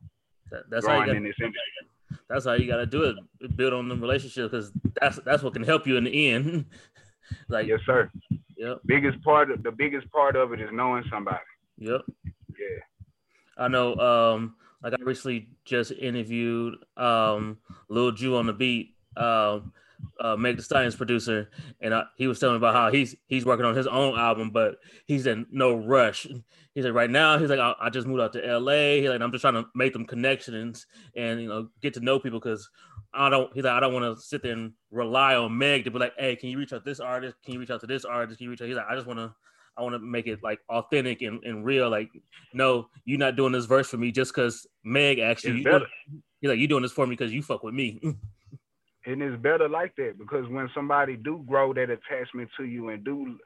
that, 0.52 0.70
that's 0.70 0.86
growing 0.86 1.02
how 1.02 1.12
you 1.12 1.18
in 1.18 1.24
this 1.24 1.36
industry. 1.40 2.22
That's 2.30 2.46
how 2.46 2.54
you 2.54 2.68
got 2.68 2.78
to 2.78 2.86
do 2.86 3.04
it. 3.04 3.58
Build 3.58 3.74
on 3.74 3.88
the 3.88 3.96
relationship 3.96 4.52
because 4.52 4.72
that's 5.00 5.20
that's 5.26 5.44
what 5.44 5.54
can 5.54 5.64
help 5.64 5.86
you 5.86 5.98
in 5.98 6.06
the 6.06 6.30
end. 6.30 6.66
like 7.50 7.68
yes, 7.68 7.80
sir. 7.86 8.10
Yep. 8.58 8.80
Biggest 8.86 9.22
part 9.24 9.52
of 9.52 9.64
the 9.64 9.72
biggest 9.72 10.10
part 10.12 10.36
of 10.36 10.54
it 10.54 10.62
is 10.62 10.70
knowing 10.72 11.04
somebody. 11.12 11.38
Yep. 11.78 12.02
Yeah. 12.26 12.80
I 13.58 13.68
know. 13.68 13.96
Um, 13.96 14.56
like 14.84 14.93
I 14.93 15.03
recently 15.03 15.50
just 15.65 15.91
interviewed 15.91 16.75
um, 16.98 17.57
Lil 17.89 18.12
Ju 18.12 18.36
on 18.36 18.46
the 18.46 18.53
beat, 18.53 18.96
um, 19.15 19.74
uh, 20.19 20.36
Meg 20.36 20.57
Thee 20.57 20.63
Stallion's 20.63 20.96
producer, 20.96 21.50
and 21.81 21.93
I, 21.93 22.03
he 22.17 22.27
was 22.27 22.39
telling 22.39 22.55
me 22.55 22.57
about 22.57 22.75
how 22.75 22.91
he's 22.91 23.15
he's 23.27 23.46
working 23.46 23.65
on 23.65 23.75
his 23.75 23.88
own 23.88 24.17
album, 24.17 24.51
but 24.51 24.77
he's 25.05 25.25
in 25.25 25.48
no 25.51 25.75
rush. 25.75 26.27
He 26.75 26.81
said 26.84 26.93
right 26.93 27.10
now 27.10 27.39
he's 27.39 27.50
like 27.50 27.60
I, 27.60 27.74
I 27.79 27.89
just 27.89 28.05
moved 28.05 28.22
out 28.22 28.34
to 28.34 28.60
LA. 28.60 29.00
He's 29.00 29.10
like 29.10 29.22
I'm 29.22 29.31
just 29.31 29.41
trying 29.41 29.55
to 29.55 29.65
make 29.74 29.93
them 29.93 30.05
connections 30.05 30.86
and 31.15 31.41
you 31.41 31.50
know 31.50 31.69
get 31.81 31.96
to 31.96 32.00
know 32.00 32.19
people 32.19 32.39
because 32.39 32.69
I 33.13 33.29
don't. 33.29 33.51
He's 33.53 33.63
like 33.63 33.74
I 33.74 33.79
don't 33.79 33.93
want 33.93 34.05
to 34.05 34.22
sit 34.22 34.43
there 34.43 34.53
and 34.53 34.74
rely 34.91 35.36
on 35.36 35.57
Meg 35.57 35.86
to 35.86 35.91
be 35.91 35.98
like, 35.98 36.13
hey, 36.19 36.36
can 36.36 36.50
you 36.50 36.60
reach 36.60 36.74
out 36.74 36.84
to 36.84 36.89
this 36.89 37.00
artist? 37.00 37.36
Can 37.43 37.55
you 37.55 37.60
reach 37.60 37.72
out 37.72 37.81
to 37.81 37.88
this 37.88 38.05
artist? 38.05 38.38
Can 38.38 38.46
you 38.46 38.51
reach 38.51 38.62
out? 38.62 38.67
He's 38.67 38.77
like 38.77 38.88
I 38.88 38.96
just 38.96 39.07
want 39.07 39.17
to 39.17 39.34
I 39.77 39.81
want 39.81 39.96
to 39.96 40.00
make 40.00 40.27
it 40.27 40.39
like 40.43 40.60
authentic 40.69 41.22
and, 41.22 41.43
and 41.43 41.63
real. 41.63 41.89
Like, 41.89 42.10
no, 42.53 42.88
you're 43.05 43.19
not 43.19 43.36
doing 43.36 43.51
this 43.51 43.65
verse 43.65 43.89
for 43.89 43.98
me 43.98 44.12
just 44.12 44.34
because 44.34 44.65
Meg 44.84 45.19
actually. 45.19 45.62
You, 45.62 45.86
you're 46.41 46.51
like, 46.51 46.60
you 46.60 46.67
doing 46.67 46.84
this 46.84 46.91
for 46.91 47.05
me 47.05 47.15
because 47.15 47.34
you 47.34 47.41
fuck 47.41 47.63
with 47.63 47.74
me. 47.74 48.00
and 49.05 49.24
it's 49.24 49.41
better 49.41 49.69
like 49.69 49.96
that 49.98 50.17
because 50.19 50.48
when 50.50 50.69
somebody 50.75 51.15
do 51.15 51.43
grow 51.48 51.74
that 51.74 51.89
attachment 51.89 52.50
to 52.57 52.65
you 52.65 52.89
and 52.89 53.03
do 53.03 53.38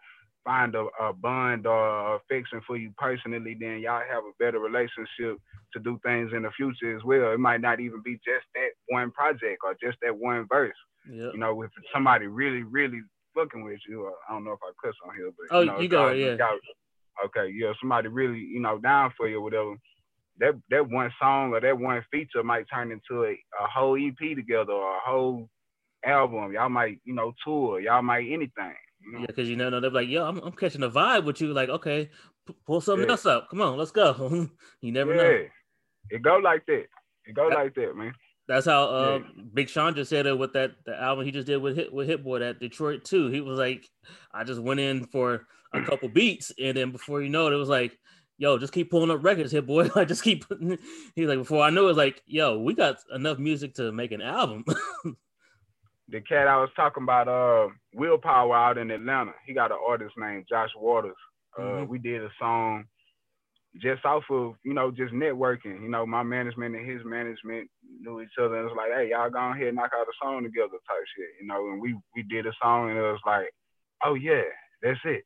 find 0.43 0.75
a, 0.75 0.87
a 0.99 1.13
bond 1.13 1.67
or 1.67 2.15
affection 2.15 2.61
for 2.65 2.77
you 2.77 2.91
personally, 2.97 3.55
then 3.59 3.79
y'all 3.79 4.01
have 4.09 4.23
a 4.23 4.43
better 4.43 4.59
relationship 4.59 5.37
to 5.73 5.79
do 5.83 5.99
things 6.03 6.31
in 6.35 6.43
the 6.43 6.51
future 6.57 6.95
as 6.95 7.03
well. 7.03 7.31
It 7.31 7.39
might 7.39 7.61
not 7.61 7.79
even 7.79 8.01
be 8.03 8.15
just 8.15 8.45
that 8.55 8.69
one 8.87 9.11
project 9.11 9.59
or 9.63 9.75
just 9.81 9.97
that 10.01 10.17
one 10.17 10.47
verse. 10.49 10.75
Yep. 11.09 11.33
You 11.33 11.39
know, 11.39 11.61
if 11.61 11.71
somebody 11.93 12.27
really, 12.27 12.63
really 12.63 13.01
fucking 13.35 13.63
with 13.63 13.79
you. 13.87 14.07
Uh, 14.07 14.11
I 14.29 14.33
don't 14.33 14.43
know 14.43 14.53
if 14.53 14.59
I 14.63 14.71
cuss 14.83 14.95
on 15.07 15.15
here, 15.15 15.31
but 15.37 15.55
oh, 15.55 15.61
you, 15.61 15.65
know, 15.67 15.79
you 15.79 15.87
go, 15.87 16.11
yeah. 16.11 16.37
okay, 17.25 17.51
yeah, 17.53 17.73
somebody 17.79 18.07
really, 18.07 18.39
you 18.39 18.59
know, 18.59 18.77
down 18.77 19.11
for 19.17 19.27
you 19.27 19.37
or 19.37 19.41
whatever. 19.41 19.75
That 20.39 20.53
that 20.69 20.89
one 20.89 21.11
song 21.19 21.53
or 21.53 21.61
that 21.61 21.77
one 21.77 22.03
feature 22.11 22.43
might 22.43 22.65
turn 22.73 22.91
into 22.91 23.25
a, 23.25 23.31
a 23.31 23.67
whole 23.73 23.97
EP 23.97 24.35
together 24.35 24.71
or 24.71 24.95
a 24.95 24.99
whole 25.05 25.49
album. 26.05 26.53
Y'all 26.53 26.69
might, 26.69 26.99
you 27.03 27.13
know, 27.13 27.33
tour. 27.43 27.79
Y'all 27.79 28.01
might 28.01 28.25
anything. 28.27 28.75
You 29.01 29.11
know? 29.11 29.19
Yeah, 29.19 29.25
because 29.27 29.49
you 29.49 29.55
know, 29.55 29.79
they're 29.79 29.89
like, 29.89 30.07
yo, 30.07 30.25
I'm, 30.25 30.39
I'm 30.39 30.53
catching 30.53 30.83
a 30.83 30.89
vibe 30.89 31.25
with 31.25 31.41
you. 31.41 31.53
Like, 31.53 31.69
okay, 31.69 32.09
p- 32.47 32.55
pull 32.65 32.81
something 32.81 33.05
yeah. 33.05 33.11
else 33.11 33.25
up. 33.25 33.49
Come 33.49 33.61
on, 33.61 33.77
let's 33.77 33.91
go. 33.91 34.49
you 34.81 34.91
never 34.91 35.15
yeah. 35.15 35.21
know. 35.21 35.45
It 36.09 36.21
go 36.21 36.37
like 36.37 36.65
that. 36.67 36.85
It 37.25 37.35
go 37.35 37.47
like 37.47 37.75
that, 37.75 37.95
man. 37.95 38.13
That's 38.51 38.65
how 38.65 38.83
uh, 38.89 39.19
yeah. 39.21 39.43
Big 39.53 39.69
Sean 39.69 39.95
just 39.95 40.09
said 40.09 40.25
it 40.25 40.37
with 40.37 40.51
that 40.53 40.73
the 40.85 41.01
album 41.01 41.23
he 41.23 41.31
just 41.31 41.47
did 41.47 41.61
with 41.61 41.77
Hit 41.77 41.93
with 41.93 42.05
Hit 42.05 42.21
Boy 42.21 42.41
at 42.41 42.59
Detroit 42.59 43.05
too. 43.05 43.27
He 43.27 43.39
was 43.39 43.57
like, 43.57 43.87
I 44.33 44.43
just 44.43 44.61
went 44.61 44.81
in 44.81 45.05
for 45.05 45.47
a 45.73 45.81
couple 45.83 46.09
beats, 46.09 46.51
and 46.61 46.75
then 46.75 46.91
before 46.91 47.21
you 47.21 47.29
know 47.29 47.47
it, 47.47 47.53
it 47.53 47.55
was 47.55 47.69
like, 47.69 47.97
yo, 48.37 48.57
just 48.57 48.73
keep 48.73 48.91
pulling 48.91 49.09
up 49.09 49.23
records, 49.23 49.53
Hit 49.53 49.65
Boy. 49.65 49.89
I 49.95 50.03
just 50.03 50.21
keep. 50.21 50.43
He's 51.15 51.29
like, 51.29 51.37
before 51.37 51.63
I 51.63 51.69
knew 51.69 51.83
it, 51.83 51.87
was 51.87 51.95
like, 51.95 52.21
yo, 52.25 52.59
we 52.59 52.73
got 52.73 52.97
enough 53.15 53.39
music 53.39 53.73
to 53.75 53.93
make 53.93 54.11
an 54.11 54.21
album. 54.21 54.65
the 56.09 56.19
cat 56.19 56.49
I 56.49 56.57
was 56.57 56.71
talking 56.75 57.03
about, 57.03 57.29
uh, 57.29 57.69
Willpower 57.93 58.53
out 58.53 58.77
in 58.77 58.91
Atlanta. 58.91 59.31
He 59.45 59.53
got 59.53 59.71
an 59.71 59.77
artist 59.87 60.15
named 60.17 60.47
Josh 60.49 60.71
Waters. 60.75 61.15
Uh, 61.57 61.61
mm-hmm. 61.61 61.89
We 61.89 61.99
did 61.99 62.21
a 62.21 62.29
song 62.37 62.83
just 63.79 64.03
off 64.05 64.23
of 64.29 64.55
you 64.63 64.73
know 64.73 64.91
just 64.91 65.13
networking. 65.13 65.81
You 65.81 65.89
know, 65.89 66.05
my 66.05 66.23
management 66.23 66.75
and 66.75 66.89
his 66.89 67.01
management 67.05 67.69
knew 68.01 68.21
each 68.21 68.37
other. 68.39 68.57
And 68.57 68.67
it 68.67 68.73
was 68.73 68.77
like, 68.77 68.91
hey, 68.97 69.09
y'all 69.11 69.29
go 69.29 69.39
ahead 69.39 69.67
and 69.67 69.75
knock 69.77 69.91
out 69.95 70.07
a 70.07 70.15
song 70.21 70.43
together, 70.43 70.77
type 70.87 71.05
shit. 71.15 71.29
You 71.39 71.47
know, 71.47 71.67
and 71.67 71.81
we 71.81 71.95
we 72.15 72.23
did 72.23 72.45
a 72.45 72.53
song, 72.61 72.89
and 72.89 72.99
it 72.99 73.01
was 73.01 73.21
like, 73.25 73.49
oh 74.03 74.15
yeah, 74.15 74.43
that's 74.81 74.99
it, 75.05 75.23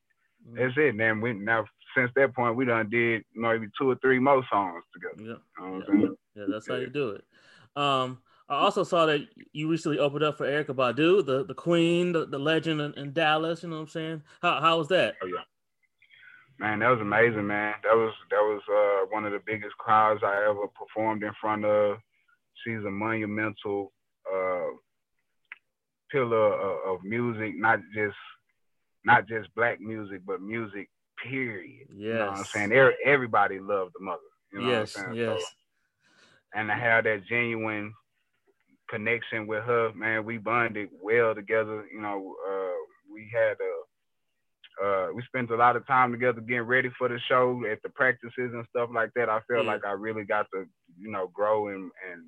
mm-hmm. 0.47 0.57
that's 0.57 0.77
it. 0.77 0.89
And 0.89 0.99
then 0.99 1.21
we 1.21 1.33
now 1.33 1.65
since 1.97 2.11
that 2.15 2.35
point, 2.35 2.55
we 2.55 2.65
done 2.65 2.89
did 2.89 3.23
maybe 3.35 3.67
two 3.79 3.89
or 3.89 3.95
three 4.01 4.19
more 4.19 4.43
songs 4.51 4.83
together. 4.93 5.39
Yeah, 5.57 5.65
you 5.65 5.97
know 5.97 6.15
yeah. 6.35 6.41
yeah 6.41 6.45
that's 6.49 6.67
how 6.67 6.75
you 6.75 6.89
do 6.89 7.11
it. 7.11 7.23
Um, 7.75 8.19
I 8.47 8.55
also 8.59 8.83
saw 8.83 9.07
that 9.07 9.27
you 9.53 9.69
recently 9.69 9.97
opened 9.97 10.23
up 10.23 10.37
for 10.37 10.45
Erykah 10.45 10.75
Badu, 10.75 11.25
the, 11.25 11.43
the 11.45 11.55
queen, 11.55 12.11
the, 12.11 12.27
the 12.27 12.37
legend 12.37 12.79
in, 12.79 12.93
in, 12.93 13.11
Dallas. 13.11 13.63
You 13.63 13.69
know 13.69 13.77
what 13.77 13.81
I'm 13.81 13.87
saying? 13.87 14.23
How 14.41 14.61
how 14.61 14.77
was 14.77 14.87
that? 14.89 15.15
Oh 15.23 15.25
yeah, 15.25 15.41
man, 16.59 16.79
that 16.79 16.89
was 16.89 17.01
amazing, 17.01 17.47
man. 17.47 17.73
That 17.83 17.95
was 17.95 18.13
that 18.31 18.41
was 18.41 18.61
uh, 18.69 19.07
one 19.09 19.25
of 19.25 19.31
the 19.31 19.41
biggest 19.45 19.77
crowds 19.77 20.21
I 20.23 20.45
ever 20.49 20.67
performed 20.67 21.23
in 21.23 21.31
front 21.39 21.65
of. 21.65 21.97
She's 22.63 22.83
a 22.85 22.91
monumental 22.91 23.91
uh, 24.31 24.67
pillar 26.11 26.53
of, 26.53 26.95
of 26.95 27.03
music, 27.03 27.53
not 27.55 27.79
just 27.93 28.15
not 29.03 29.27
just 29.27 29.53
black 29.55 29.79
music, 29.79 30.21
but 30.25 30.41
music 30.41 30.89
period. 31.23 31.87
Yes. 31.89 31.97
You 31.97 32.13
know 32.13 32.25
what 32.27 32.37
I'm 32.37 32.45
saying? 32.45 32.93
Everybody 33.05 33.59
loved 33.59 33.91
the 33.97 34.03
mother. 34.03 34.19
You 34.51 34.61
know 34.61 34.69
yes, 34.69 34.95
what 34.95 35.07
I'm 35.07 35.15
saying? 35.15 35.29
Yes. 35.29 35.41
So, 35.41 36.59
and 36.59 36.69
to 36.69 36.75
have 36.75 37.03
that 37.03 37.25
genuine 37.27 37.93
connection 38.89 39.45
with 39.45 39.63
her, 39.63 39.93
man, 39.93 40.25
we 40.25 40.37
bonded 40.37 40.89
well 41.01 41.35
together. 41.35 41.85
You 41.91 42.01
know, 42.01 42.35
uh, 42.49 42.75
we 43.11 43.29
had 43.33 43.57
a 43.59 43.73
uh, 44.83 45.07
we 45.13 45.21
spent 45.23 45.51
a 45.51 45.55
lot 45.55 45.75
of 45.75 45.87
time 45.87 46.11
together 46.11 46.41
getting 46.41 46.63
ready 46.63 46.89
for 46.97 47.07
the 47.07 47.19
show 47.27 47.61
at 47.71 47.81
the 47.83 47.89
practices 47.89 48.51
and 48.53 48.65
stuff 48.69 48.89
like 48.93 49.11
that. 49.15 49.29
I 49.29 49.39
felt 49.47 49.65
yeah. 49.65 49.71
like 49.71 49.85
I 49.85 49.91
really 49.91 50.23
got 50.23 50.47
to, 50.53 50.65
you 50.99 51.11
know, 51.11 51.29
grow 51.33 51.69
and, 51.69 51.91
and 52.11 52.23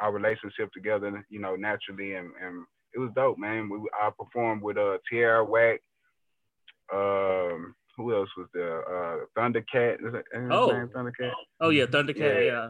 our 0.00 0.12
relationship 0.12 0.70
together, 0.72 1.24
you 1.30 1.40
know, 1.40 1.56
naturally. 1.56 2.14
And, 2.14 2.30
and 2.42 2.64
it 2.94 2.98
was 2.98 3.10
dope, 3.14 3.38
man. 3.38 3.68
We, 3.68 3.78
I 4.00 4.10
performed 4.18 4.62
with 4.62 4.76
uh, 4.76 4.98
Tierra 5.10 5.44
Whack, 5.44 5.80
um, 6.92 7.74
who 7.96 8.14
else 8.14 8.30
was 8.36 8.48
there? 8.54 8.82
Uh, 8.82 9.24
Thundercat. 9.36 10.06
Is 10.06 10.12
that 10.12 10.24
oh. 10.50 10.88
Thundercat. 10.94 11.32
Oh 11.60 11.70
yeah, 11.70 11.86
Thundercat. 11.86 12.18
Yeah, 12.18 12.40
yeah. 12.40 12.68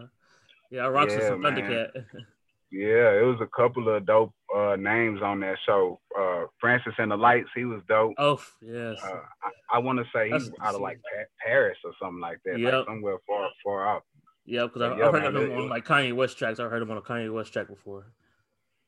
yeah 0.70 0.80
I 0.82 0.88
rocked 0.88 1.12
yeah, 1.12 1.28
some 1.28 1.42
Thundercat. 1.42 1.90
yeah, 2.70 3.18
it 3.18 3.24
was 3.24 3.38
a 3.40 3.46
couple 3.46 3.94
of 3.94 4.04
dope 4.06 4.34
uh, 4.54 4.76
names 4.76 5.20
on 5.22 5.40
that 5.40 5.56
show. 5.64 6.00
Uh, 6.18 6.44
Francis 6.60 6.94
and 6.98 7.10
the 7.10 7.16
Lights, 7.16 7.48
he 7.54 7.64
was 7.64 7.80
dope. 7.88 8.14
Oh 8.18 8.40
yes. 8.60 8.98
Uh, 9.02 9.20
I, 9.42 9.76
I 9.76 9.78
want 9.78 9.98
to 9.98 10.04
say 10.14 10.30
he's 10.30 10.50
out 10.62 10.74
of 10.74 10.80
like 10.80 11.00
Paris 11.44 11.78
or 11.84 11.92
something 12.00 12.20
like 12.20 12.40
that, 12.44 12.58
yep. 12.58 12.72
like 12.72 12.86
somewhere 12.86 13.16
far 13.26 13.48
far 13.64 13.88
out. 13.88 14.02
Yeah, 14.44 14.62
because 14.62 14.82
I, 14.82 14.96
yeah, 14.96 15.08
I 15.08 15.12
heard 15.12 15.34
man, 15.34 15.50
him 15.50 15.58
on 15.58 15.68
like 15.68 15.84
Kanye 15.84 16.14
West 16.14 16.38
tracks. 16.38 16.58
I 16.58 16.68
heard 16.68 16.82
him 16.82 16.90
on 16.90 16.96
a 16.96 17.02
Kanye 17.02 17.32
West 17.32 17.52
track 17.52 17.68
before. 17.68 18.06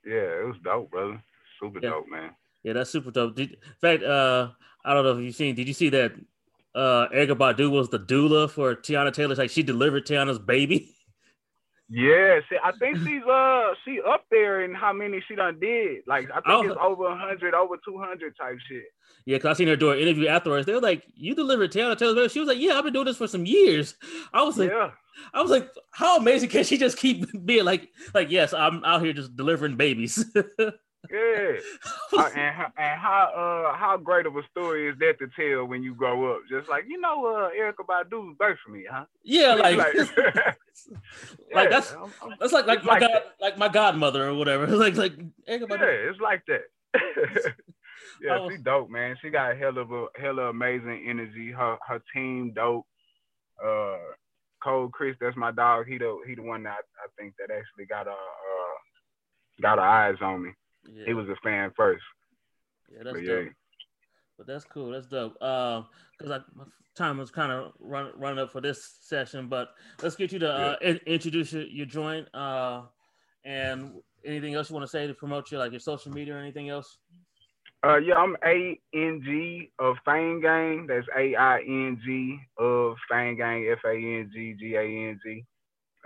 Yeah, 0.04 0.40
it 0.40 0.46
was 0.46 0.56
dope, 0.64 0.90
brother. 0.90 1.22
Super 1.60 1.80
yeah. 1.82 1.90
dope, 1.90 2.08
man. 2.08 2.30
Yeah, 2.62 2.74
that's 2.74 2.90
super 2.90 3.10
dope. 3.10 3.36
Did, 3.36 3.52
in 3.52 3.58
fact, 3.80 4.02
uh, 4.02 4.48
I 4.84 4.94
don't 4.94 5.04
know 5.04 5.18
if 5.18 5.24
you've 5.24 5.34
seen. 5.34 5.54
Did 5.54 5.68
you 5.68 5.74
see 5.74 5.88
that? 5.90 6.12
Uh, 6.74 7.08
Erykah 7.08 7.36
Badu 7.36 7.70
was 7.70 7.88
the 7.88 7.98
doula 7.98 8.48
for 8.48 8.74
Teyana 8.74 9.12
Taylor. 9.12 9.34
Like 9.34 9.50
she 9.50 9.62
delivered 9.62 10.06
Teyana's 10.06 10.38
baby. 10.38 10.94
Yeah, 11.92 12.38
see, 12.48 12.56
I 12.62 12.70
think 12.78 12.98
she's 12.98 13.22
uh 13.24 13.74
she 13.84 14.00
up 14.00 14.24
there 14.30 14.64
in 14.64 14.72
how 14.72 14.92
many 14.92 15.20
she 15.26 15.34
done 15.34 15.58
did. 15.58 16.02
Like 16.06 16.28
I 16.30 16.36
think 16.36 16.46
oh. 16.46 16.62
it's 16.68 16.76
over 16.80 17.16
hundred, 17.16 17.52
over 17.52 17.74
two 17.84 17.98
hundred 17.98 18.36
type 18.36 18.58
shit. 18.68 18.84
Yeah, 19.26 19.38
cause 19.38 19.50
I 19.50 19.52
seen 19.54 19.66
her 19.66 19.74
do 19.74 19.90
an 19.90 19.98
interview 19.98 20.28
afterwards. 20.28 20.66
They 20.66 20.72
were 20.72 20.80
like, 20.80 21.02
"You 21.16 21.34
delivered 21.34 21.72
Taylor's 21.72 21.98
baby." 21.98 22.28
She 22.28 22.38
was 22.38 22.48
like, 22.48 22.60
"Yeah, 22.60 22.74
I've 22.74 22.84
been 22.84 22.92
doing 22.92 23.06
this 23.06 23.16
for 23.16 23.26
some 23.26 23.44
years." 23.44 23.96
I 24.32 24.44
was 24.44 24.56
like, 24.56 24.70
yeah. 24.70 24.92
I 25.34 25.42
was 25.42 25.50
like, 25.50 25.68
"How 25.90 26.16
amazing 26.16 26.50
can 26.50 26.62
she 26.62 26.78
just 26.78 26.96
keep 26.96 27.26
being 27.44 27.64
like, 27.64 27.88
like 28.14 28.30
yes, 28.30 28.54
I'm 28.54 28.84
out 28.84 29.02
here 29.02 29.12
just 29.12 29.34
delivering 29.34 29.76
babies." 29.76 30.24
Yeah, 31.10 31.56
uh, 32.18 32.30
and 32.36 32.54
how, 32.54 32.72
and 32.76 33.00
how 33.00 33.22
uh 33.72 33.76
how 33.76 33.96
great 33.96 34.26
of 34.26 34.36
a 34.36 34.42
story 34.50 34.88
is 34.88 34.98
that 34.98 35.18
to 35.18 35.28
tell 35.34 35.64
when 35.64 35.82
you 35.82 35.94
grow 35.94 36.34
up? 36.34 36.42
Just 36.50 36.68
like 36.68 36.84
you 36.86 37.00
know, 37.00 37.24
uh, 37.26 37.48
Erykah 37.58 37.86
Badu's 37.88 38.36
birth 38.38 38.58
for 38.64 38.72
me, 38.72 38.84
huh? 38.90 39.06
Yeah, 39.24 39.54
like 39.54 39.78
like, 39.78 41.70
that's 41.70 41.96
that's 42.38 42.52
like 42.52 42.66
like 42.66 42.84
my 42.84 42.92
like 42.92 43.00
god 43.00 43.10
that. 43.12 43.34
like 43.40 43.58
my 43.58 43.68
godmother 43.68 44.28
or 44.28 44.34
whatever. 44.34 44.66
like 44.76 44.96
like 44.96 45.16
Erykah 45.48 45.68
Badu. 45.68 45.80
Yeah, 45.80 46.10
it's 46.10 46.20
like 46.20 46.42
that. 46.46 46.64
yeah, 48.22 48.38
was, 48.38 48.52
she 48.52 48.62
dope, 48.62 48.90
man. 48.90 49.16
She 49.22 49.30
got 49.30 49.52
a 49.52 49.54
hell 49.54 49.78
of 49.78 49.90
a 49.90 50.06
hell 50.20 50.38
of 50.38 50.48
amazing 50.48 51.06
energy. 51.08 51.50
Her 51.50 51.78
her 51.88 52.02
team 52.14 52.52
dope. 52.54 52.86
Uh, 53.64 53.96
Cole 54.62 54.90
Chris, 54.90 55.16
that's 55.20 55.36
my 55.36 55.50
dog. 55.50 55.86
He 55.86 55.98
the 55.98 56.18
he 56.26 56.34
the 56.34 56.42
one 56.42 56.62
that 56.64 56.70
I, 56.70 57.04
I 57.04 57.08
think 57.18 57.34
that 57.38 57.54
actually 57.54 57.86
got 57.86 58.06
a 58.06 58.10
uh, 58.10 58.76
got 59.62 59.78
her 59.78 59.84
eyes 59.84 60.16
on 60.20 60.42
me. 60.42 60.50
Yeah. 60.86 61.04
He 61.06 61.14
was 61.14 61.28
a 61.28 61.36
fan 61.42 61.70
first. 61.76 62.02
Yeah, 62.90 63.02
that's 63.04 63.16
but, 63.16 63.26
dope. 63.26 63.44
Yeah. 63.44 63.50
But 64.38 64.46
that's 64.46 64.64
cool. 64.64 64.90
That's 64.90 65.06
dope. 65.06 65.40
Um, 65.42 65.86
because 66.18 66.32
I 66.32 66.38
my 66.54 66.64
time 66.96 67.18
was 67.18 67.30
kind 67.30 67.52
of 67.52 67.72
run, 67.78 68.10
running 68.16 68.38
up 68.38 68.50
for 68.50 68.60
this 68.60 68.96
session, 69.00 69.48
but 69.48 69.70
let's 70.02 70.16
get 70.16 70.32
you 70.32 70.38
to 70.40 70.52
uh, 70.52 70.76
yeah. 70.80 70.88
in, 70.90 70.96
introduce 71.06 71.52
your, 71.52 71.64
your 71.64 71.86
joint. 71.86 72.28
Uh, 72.34 72.82
and 73.44 73.92
anything 74.24 74.54
else 74.54 74.70
you 74.70 74.74
want 74.74 74.84
to 74.84 74.90
say 74.90 75.06
to 75.06 75.14
promote 75.14 75.50
your 75.50 75.60
like 75.60 75.72
your 75.72 75.80
social 75.80 76.12
media 76.12 76.34
or 76.34 76.38
anything 76.38 76.68
else? 76.68 76.98
Uh, 77.82 77.96
yeah, 77.96 78.14
I'm 78.14 78.36
A 78.44 78.78
N 78.92 79.22
G 79.24 79.70
of 79.78 79.96
Fang 80.04 80.40
Gang. 80.42 80.86
That's 80.86 81.06
A 81.16 81.34
I 81.34 81.60
N 81.60 81.98
G 82.04 82.38
of 82.58 82.96
Fang 83.08 83.36
Gang. 83.36 83.66
F 83.72 83.78
A 83.86 83.94
N 83.94 84.30
G 84.32 84.54
G 84.58 84.74
A 84.74 84.82
N 84.82 85.18
G. 85.24 85.44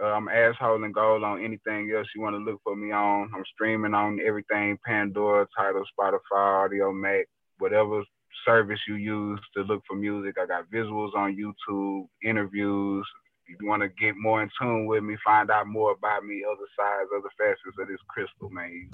Uh, 0.03 0.07
I'm 0.07 0.29
asshole 0.29 0.83
and 0.83 0.93
gold 0.93 1.23
on 1.23 1.45
anything 1.45 1.93
else 1.97 2.09
you 2.15 2.21
want 2.21 2.35
to 2.35 2.39
look 2.43 2.61
for 2.65 2.75
me 2.75 2.91
on. 2.91 3.31
I'm 3.35 3.45
streaming 3.55 3.95
on 3.95 4.19
everything 4.27 4.77
Pandora, 4.85 5.47
Tidal, 5.57 5.85
Spotify, 5.97 6.69
Audiomack, 6.69 7.25
whatever 7.59 8.03
service 8.45 8.81
you 8.89 8.97
use 8.97 9.41
to 9.57 9.63
look 9.63 9.83
for 9.87 9.97
music. 9.97 10.37
I 10.41 10.47
got 10.47 10.71
visuals 10.71 11.15
on 11.15 11.37
YouTube, 11.37 12.09
interviews. 12.25 13.07
If 13.47 13.61
you 13.61 13.69
want 13.69 13.83
to 13.83 13.89
get 13.89 14.17
more 14.17 14.43
in 14.43 14.51
tune 14.61 14.87
with 14.87 15.05
me, 15.05 15.17
find 15.25 15.51
out 15.51 15.69
more 15.69 15.93
about 15.93 16.25
me, 16.25 16.43
other 16.45 16.67
sides, 16.77 17.11
other 17.17 17.31
facets 17.39 17.77
of 17.79 17.89
this 17.89 17.99
crystal, 18.09 18.51
man. 18.51 18.91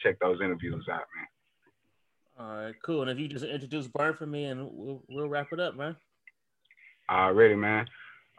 Check 0.00 0.18
those 0.20 0.40
interviews 0.42 0.84
out, 0.90 1.04
man. 1.16 1.26
All 2.38 2.64
right, 2.64 2.74
cool. 2.84 3.02
And 3.02 3.10
if 3.10 3.18
you 3.18 3.28
just 3.28 3.44
introduce 3.44 3.86
Burn 3.86 4.14
for 4.14 4.26
me, 4.26 4.46
and 4.46 4.68
we'll, 4.72 5.02
we'll 5.08 5.28
wrap 5.28 5.52
it 5.52 5.60
up, 5.60 5.76
man. 5.76 5.96
Already, 7.10 7.54
man. 7.54 7.86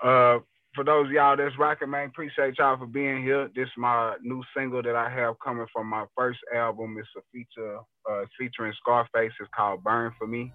Uh, 0.04 0.40
for 0.76 0.84
those 0.84 1.10
y'all 1.12 1.38
that's 1.38 1.58
rocking, 1.58 1.90
man, 1.90 2.08
appreciate 2.08 2.58
y'all 2.58 2.78
for 2.78 2.88
being 2.88 3.22
here. 3.24 3.50
This 3.56 3.66
is 3.66 3.78
my 3.78 4.16
new 4.22 4.42
single 4.56 4.82
that 4.82 4.96
I 4.96 5.10
have 5.10 5.36
coming 5.44 5.66
from 5.72 5.88
my 5.88 6.06
first 6.18 6.40
album. 6.56 6.98
It's 6.98 7.08
a 7.18 7.22
feature 7.32 7.80
uh, 8.10 8.26
featuring 8.40 8.74
Scarface. 8.82 9.32
It's 9.40 9.50
called 9.56 9.84
Burn 9.84 10.12
for 10.18 10.28
Me. 10.28 10.52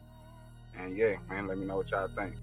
And 0.78 0.96
yeah, 0.96 1.16
man, 1.28 1.46
let 1.46 1.58
me 1.58 1.66
know 1.66 1.76
what 1.76 1.90
y'all 1.90 2.08
think. 2.16 2.34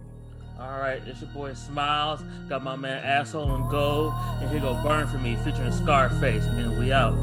All 0.59 0.79
right, 0.79 1.01
it's 1.05 1.21
your 1.21 1.29
boy 1.31 1.53
Smiles. 1.53 2.21
Got 2.47 2.63
my 2.63 2.77
man 2.77 3.03
Asshole 3.03 3.55
and 3.55 3.69
Gold. 3.69 4.13
And 4.41 4.49
here 4.49 4.61
go 4.61 4.73
Burn 4.81 5.07
for 5.07 5.17
Me 5.17 5.35
featuring 5.43 5.71
Scarface. 5.71 6.45
And 6.45 6.57
then 6.57 6.79
we 6.79 6.93
out. 6.93 7.13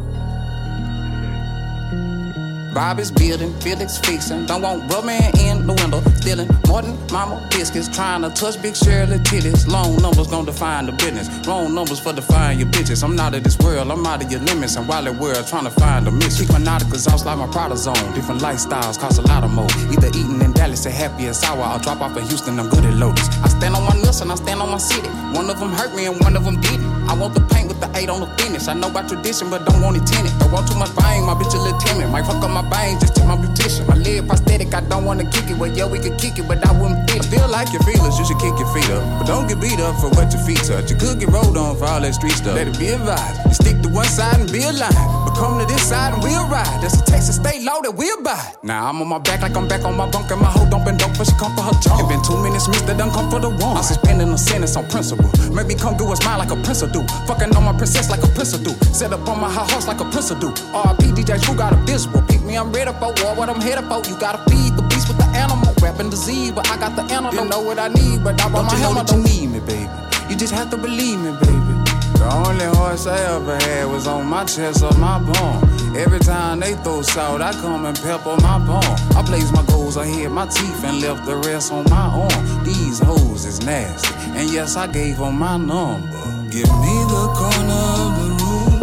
Bob 2.75 2.99
is 2.99 3.11
building, 3.11 3.53
Felix 3.61 3.99
fixing. 3.99 4.47
Don't 4.47 4.63
want 4.63 4.89
man 5.05 5.37
in 5.39 5.67
the 5.67 5.75
window. 5.75 6.01
Stealing 6.17 6.49
more 6.67 6.81
than 6.81 6.97
mama 7.13 7.47
biscuits. 7.51 7.89
Trying 7.89 8.23
to 8.23 8.31
touch 8.31 8.61
big 8.63 8.75
Shirley 8.75 9.19
titties. 9.19 9.69
Long 9.69 9.97
numbers 10.01 10.29
gonna 10.29 10.47
define 10.47 10.87
the 10.87 10.93
business. 10.93 11.29
Wrong 11.47 11.75
numbers 11.75 12.01
for 12.01 12.13
define 12.13 12.59
your 12.59 12.69
bitches. 12.69 13.03
I'm 13.03 13.15
not 13.15 13.35
of 13.35 13.43
this 13.45 13.59
world, 13.59 13.91
I'm 13.91 14.07
out 14.07 14.25
of 14.25 14.31
your 14.31 14.41
limits. 14.41 14.77
And 14.77 14.89
while 14.89 15.07
it 15.07 15.15
world 15.15 15.47
trying 15.47 15.65
to 15.65 15.71
find 15.71 16.09
a 16.09 16.11
mix. 16.11 16.41
Keep 16.41 16.51
my 16.51 16.61
nauticals 16.61 17.13
off 17.13 17.27
like 17.27 17.39
my 17.39 17.47
Prada 17.49 17.77
zone. 17.77 18.15
Different 18.15 18.41
lifestyles 18.41 18.99
cost 18.99 19.19
a 19.19 19.23
lot 19.23 19.45
of 19.45 19.53
more. 19.53 19.69
Either 19.93 20.09
eating 20.09 20.41
in 20.41 20.53
Dallas 20.53 20.87
or 20.87 20.91
happy 20.91 21.27
as 21.27 21.41
sour. 21.41 21.63
I'll 21.63 21.79
drop 21.79 22.01
off 22.01 22.17
in 22.17 22.25
Houston, 22.25 22.59
I'm 22.59 22.71
good 22.71 22.85
at 22.85 22.95
Lotus. 22.95 23.29
I 23.45 23.49
stand 23.49 23.75
on 23.75 23.85
my 23.85 24.01
nuts 24.01 24.23
and 24.23 24.33
I 24.33 24.37
stand 24.37 24.63
on 24.63 24.71
my 24.71 24.79
city. 24.79 25.09
One 25.37 25.51
of 25.51 25.59
them 25.61 25.73
hurt 25.73 25.95
me 25.95 26.07
and 26.07 26.19
one 26.21 26.37
of 26.37 26.45
them 26.45 26.61
didn't. 26.61 27.02
I 27.09 27.15
want 27.15 27.35
the 27.35 27.41
paint 27.53 27.69
with 27.69 27.81
the 27.81 27.91
eight 27.99 28.09
on 28.09 28.21
the 28.21 28.31
finish. 28.39 28.69
I 28.69 28.75
know 28.75 28.91
about 28.91 29.09
tradition, 29.09 29.51
but 29.51 29.65
don't 29.67 29.83
want 29.83 29.97
it 29.97 30.07
tinted. 30.07 30.33
Don't 30.39 30.53
want 30.53 30.69
too 30.69 30.79
much 30.79 30.95
bang, 30.97 31.25
my 31.25 31.35
bitch 31.35 31.55
a 31.55 31.59
little 31.59 31.79
timid. 31.81 32.11
Might 32.11 32.27
fuck 32.27 32.43
up 32.43 32.51
my 32.51 32.63
bang, 32.69 32.99
just 33.01 33.17
check 33.17 33.27
my 33.27 33.37
beautician. 33.37 33.87
My 33.89 33.97
leg 33.97 34.27
prosthetic, 34.27 34.75
I 34.75 34.81
don't 34.87 35.05
wanna 35.05 35.25
kick 35.29 35.51
it. 35.51 35.57
Well, 35.59 35.71
yeah, 35.71 35.87
we 35.87 35.99
could 35.99 36.19
kick 36.19 36.39
it, 36.39 36.47
but 36.47 36.65
I 36.67 36.73
wouldn't 36.73 37.11
fit. 37.11 37.25
I 37.25 37.29
feel 37.29 37.49
like 37.49 37.73
your 37.73 37.83
feelers, 37.83 38.19
you 38.19 38.25
should 38.25 38.39
kick 38.39 38.55
your 38.59 38.71
feet 38.75 38.89
up. 38.91 39.03
But 39.19 39.27
don't 39.27 39.47
get 39.49 39.61
beat 39.61 39.81
up 39.81 39.97
for 40.01 40.11
what 40.15 40.33
your 40.33 40.43
feet 40.47 40.63
touch. 40.63 40.91
You 40.91 40.97
could 40.97 41.19
get 41.19 41.29
rolled 41.29 41.57
on 41.57 41.77
for 41.77 41.87
all 41.87 42.01
that 42.01 42.15
street 42.15 42.39
stuff. 42.39 42.55
Let 42.55 42.69
it 42.69 42.79
be 42.79 42.89
a 42.89 42.99
vibe. 42.99 43.35
You 43.47 43.55
stick 43.55 43.83
to 43.83 43.89
one 43.89 44.07
side 44.07 44.41
and 44.41 44.51
be 44.51 44.63
aligned. 44.63 44.97
But 45.27 45.35
come 45.35 45.59
to 45.59 45.67
this 45.67 45.89
side 45.89 46.15
and 46.15 46.23
we'll 46.23 46.47
ride. 46.49 46.81
That's 46.83 47.01
a 47.01 47.05
Texas 47.05 47.37
state 47.37 47.63
law 47.63 47.81
that 47.83 47.95
we'll 47.95 48.23
buy. 48.23 48.41
Now 48.63 48.89
I'm 48.89 49.01
on 49.03 49.09
my 49.09 49.19
back 49.19 49.43
like 49.43 49.57
I'm 49.57 49.69
back 49.69 49.85
on 49.85 49.97
my 49.97 50.09
bunk 50.09 50.31
and 50.31 50.41
my 50.41 50.51
hoe 50.51 50.69
don't 50.71 50.83
dope 50.99 51.17
for 51.17 51.25
she 51.25 51.33
come 51.39 51.55
for 51.57 51.63
her 51.63 51.77
junk. 51.81 52.01
It 52.01 52.09
been 52.09 52.23
two 52.23 52.37
minutes 52.43 52.69
missed 52.69 52.87
that 52.87 52.99
done 52.99 53.11
come 53.11 53.31
for 53.31 53.41
the 53.41 53.51
one. 53.51 53.77
I'm 53.77 53.83
suspending 53.83 54.29
a 54.29 54.39
sentence 54.39 54.77
on 54.77 54.89
principle. 54.89 55.31
Maybe 55.53 55.75
come 55.75 55.97
do 55.97 56.11
a 56.13 56.17
smile 56.17 56.39
like 56.39 56.51
a 56.51 56.57
prince 56.57 56.83
do. 56.83 57.02
Fucking 57.27 57.55
on 57.57 57.65
my 57.65 57.73
princess 57.77 58.11
like 58.11 58.23
a 58.23 58.29
prince 58.29 58.57
do. 58.59 58.71
Set 58.93 59.13
up 59.13 59.29
on 59.29 59.41
my 59.41 59.51
high 59.51 59.67
horse 59.71 59.87
like 59.87 60.01
a 60.01 60.05
prince 60.05 60.29
do. 60.29 60.51
RP 60.73 61.13
DJ 61.15 61.41
True 61.43 61.55
got 61.55 61.73
a 61.73 61.77
visible. 61.87 62.23
Pick 62.23 62.43
me, 62.43 62.57
I'm 62.57 62.73
ready 62.73 62.93
for 62.93 63.13
war. 63.23 63.35
What 63.35 63.49
I'm 63.49 63.61
headed 63.61 63.85
for. 63.85 64.03
You 64.09 64.19
gotta 64.19 64.39
feed 64.51 64.77
the 64.77 64.83
beast 64.83 65.09
with 65.09 65.19
the 65.19 65.29
animal. 65.37 65.73
Rapping 65.83 66.11
disease, 66.11 66.53
but 66.53 66.69
I 66.71 66.77
got 66.79 66.97
the 66.97 67.03
antidote. 67.03 67.35
Don't 67.35 67.49
know 67.49 67.61
what 67.61 67.79
I 67.79 67.89
need, 67.89 68.25
but 68.25 68.41
I 68.41 68.49
brought 68.49 68.67
my 68.67 68.77
helmet. 68.77 69.07
Don't 69.07 69.27
you 69.27 69.47
need 69.47 69.47
me, 69.51 69.61
baby. 69.61 69.89
You 70.29 70.37
just 70.37 70.55
have 70.55 70.71
to 70.71 70.77
believe 70.77 71.19
me, 71.21 71.33
baby. 71.41 71.83
The 72.23 72.31
only 72.33 72.65
horse 72.77 73.07
I 73.07 73.19
ever 73.35 73.57
had 73.57 73.87
was 73.87 74.07
on 74.07 74.27
my 74.27 74.45
chest 74.45 74.83
or 74.85 74.97
my 74.97 75.19
bone. 75.19 75.97
Every 75.97 76.21
time 76.21 76.61
they 76.61 76.75
throw 76.77 77.03
salt, 77.03 77.41
I 77.43 77.53
come 77.53 77.85
and 77.85 77.99
pepper 78.01 78.37
my 78.41 78.63
palm. 78.65 78.97
I 79.17 79.23
place 79.27 79.51
my 79.53 79.65
goals 79.67 79.97
ahead, 79.97 80.31
my 80.31 80.47
teeth, 80.47 80.85
and 80.85 81.01
left 81.01 81.27
the 81.27 81.37
rest 81.37 81.73
on 81.73 81.85
my 81.91 82.07
arm. 82.07 82.65
These 82.65 83.01
hoes 83.01 83.45
is 83.45 83.65
nasty, 83.65 84.15
and 84.39 84.49
yes, 84.51 84.77
I 84.77 84.87
gave 84.87 85.19
them 85.19 85.39
my 85.39 85.57
number. 85.57 86.32
Give 86.53 86.69
me 86.69 86.97
the 87.09 87.27
corner 87.33 87.85
of 88.05 88.11
the 88.21 88.29
room. 88.43 88.77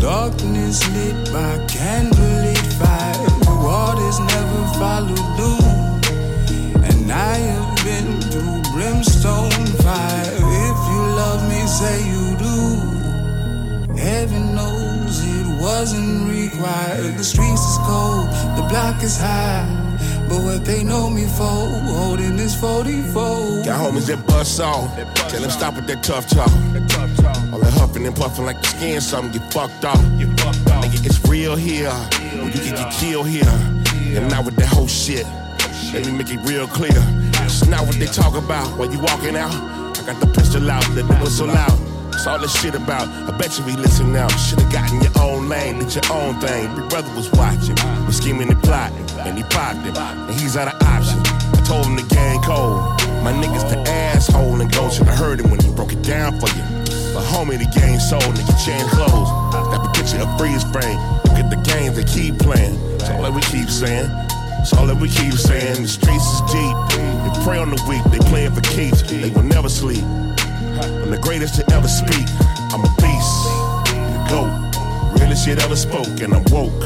Darkness 0.00 0.82
lit 0.92 1.32
by 1.32 1.58
candlelit 1.68 2.66
fire. 2.74 3.30
Waters 3.62 4.18
never 4.18 4.62
follow 4.80 5.14
doom. 5.38 6.82
And 6.82 7.12
I 7.12 7.36
have 7.36 7.76
been 7.84 8.20
through 8.32 8.62
brimstone 8.72 9.64
fire. 9.84 10.34
If 10.66 10.78
you 10.90 11.02
love 11.22 11.48
me, 11.48 11.60
say 11.68 12.02
you 12.02 12.36
do. 12.36 13.94
Heaven 13.96 14.56
knows 14.56 15.22
it 15.24 15.62
wasn't 15.62 16.28
required. 16.28 17.16
The 17.16 17.22
streets 17.22 17.62
is 17.62 17.78
cold, 17.86 18.26
the 18.56 18.66
block 18.68 19.00
is 19.04 19.16
high. 19.16 19.83
But 20.28 20.42
what 20.42 20.64
they 20.64 20.82
know 20.82 21.10
me 21.10 21.26
for, 21.26 21.44
holding 21.44 22.36
this 22.36 22.58
44. 22.58 23.64
Got 23.64 23.80
homies 23.80 24.06
that 24.06 24.26
bust 24.26 24.60
off. 24.60 24.94
Tell 25.28 25.40
them 25.40 25.50
stop 25.50 25.76
with 25.76 25.86
that 25.86 26.02
tough 26.02 26.26
talk. 26.28 26.50
All 27.52 27.58
that 27.60 27.72
huffing 27.74 28.06
and 28.06 28.16
puffing 28.16 28.44
like 28.46 28.60
the 28.60 28.68
skin, 28.68 29.00
something 29.00 29.32
get 29.38 29.52
fucked 29.52 29.84
off. 29.84 29.98
Nigga, 29.98 31.06
it's 31.06 31.20
real 31.28 31.56
here. 31.56 31.88
Or 31.88 32.48
you 32.48 32.60
can 32.60 32.74
get 32.74 32.92
killed 32.92 33.28
here. 33.28 33.44
And 34.16 34.30
not 34.30 34.44
with 34.44 34.56
that 34.56 34.68
whole 34.68 34.88
shit. 34.88 35.26
Let 35.92 36.06
me 36.06 36.12
make 36.12 36.30
it 36.30 36.40
real 36.48 36.66
clear. 36.66 36.90
It's 37.44 37.66
not 37.66 37.86
what 37.86 37.96
they 37.96 38.06
talk 38.06 38.34
about 38.34 38.78
when 38.78 38.92
you 38.92 38.98
walking 39.00 39.36
out. 39.36 39.52
I 39.52 40.02
got 40.06 40.20
the 40.20 40.26
pistol 40.26 40.70
out, 40.70 40.88
let 40.90 41.06
the 41.06 41.14
whistle 41.16 41.50
out. 41.50 41.78
It's 42.14 42.26
all 42.26 42.38
this 42.38 42.54
shit 42.60 42.74
about. 42.74 43.08
I 43.08 43.36
bet 43.36 43.58
you 43.58 43.64
we 43.66 43.76
listen 43.76 44.12
now. 44.12 44.28
Should've 44.28 44.70
gotten 44.72 45.02
your 45.02 45.12
own 45.20 45.48
lane, 45.48 45.78
did 45.78 45.94
your 45.94 46.06
own 46.10 46.40
thing. 46.40 46.74
Big 46.74 46.88
brother 46.88 47.12
was 47.14 47.30
watching, 47.32 47.76
was 48.06 48.16
scheming 48.16 48.48
and 48.50 48.62
plotting, 48.62 49.04
and 49.20 49.36
he 49.36 49.44
popped 49.44 49.84
him, 49.84 49.96
and 49.96 50.40
he's 50.40 50.56
out 50.56 50.72
of 50.72 50.80
option. 50.88 51.18
I 51.52 51.60
told 51.66 51.86
him 51.86 51.96
the 51.96 52.06
gang 52.14 52.40
cold. 52.42 52.80
My 53.22 53.32
niggas 53.32 53.68
the 53.68 53.78
asshole 53.90 54.60
and 54.60 54.72
go 54.72 54.88
should've 54.88 55.14
heard 55.14 55.40
him 55.40 55.50
when 55.50 55.60
he 55.60 55.70
broke 55.74 55.92
it 55.92 56.02
down 56.02 56.38
for 56.40 56.48
you. 56.56 56.64
But 57.12 57.24
homie, 57.24 57.58
the 57.58 57.68
game 57.78 57.98
sold, 57.98 58.22
nigga 58.22 58.56
change 58.64 58.88
clothes. 58.90 59.28
The 59.52 59.90
picture 59.94 60.20
of 60.22 60.30
freeze 60.38 60.62
frame. 60.72 60.98
Look 61.28 61.44
at 61.44 61.50
the 61.50 61.60
games 61.64 61.96
they 61.96 62.04
keep 62.04 62.38
playing. 62.38 62.76
That's 62.98 63.10
all 63.10 63.22
that 63.22 63.34
we 63.34 63.42
keep 63.42 63.68
saying. 63.68 64.08
That's 64.08 64.72
all 64.72 64.86
that 64.86 64.96
we 64.96 65.08
keep 65.08 65.34
saying. 65.34 65.82
The 65.82 65.88
streets 65.88 66.24
is 66.24 66.40
deep. 66.52 66.76
They 66.94 67.44
prey 67.44 67.58
on 67.58 67.70
the 67.70 67.80
weak. 67.88 68.04
They 68.12 68.18
playing 68.30 68.54
for 68.54 68.62
keeps. 68.62 69.02
They 69.02 69.30
will 69.30 69.42
never 69.42 69.68
sleep. 69.68 70.04
I'm 70.82 71.10
the 71.10 71.18
greatest 71.18 71.54
to 71.56 71.72
ever 71.72 71.88
speak. 71.88 72.26
I'm 72.72 72.82
a 72.82 72.92
beast, 72.98 73.34
the 74.14 74.26
GOAT. 74.28 75.20
Realest 75.20 75.44
shit 75.44 75.62
ever 75.62 75.76
spoke, 75.76 76.20
and 76.20 76.34
I'm 76.34 76.44
woke. 76.50 76.82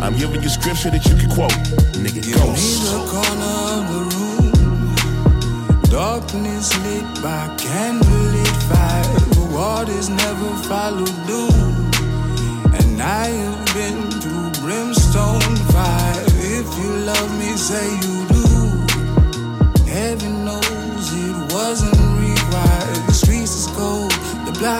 I'm 0.00 0.16
giving 0.18 0.42
you 0.42 0.48
scripture 0.48 0.90
that 0.90 1.06
you 1.06 1.16
can 1.16 1.30
quote. 1.30 1.56
Nigga, 1.96 2.20
ghost. 2.34 2.84
me 2.84 2.92
the 2.92 3.00
corner 3.08 3.54
of 3.72 3.82
the 3.92 4.02
room. 4.12 4.36
Darkness 5.88 6.76
lit 6.84 7.04
by 7.22 7.48
candlelit 7.56 8.56
fire. 8.68 9.20
The 9.32 9.48
waters 9.56 10.10
never 10.10 10.50
follow 10.68 11.06
doom. 11.26 11.90
And 12.76 13.00
I 13.00 13.28
have 13.28 13.64
been 13.74 14.10
through 14.20 14.50
brimstone 14.60 15.56
fire. 15.72 16.24
If 16.36 16.68
you 16.78 16.90
love 17.08 17.38
me, 17.38 17.56
say 17.56 17.95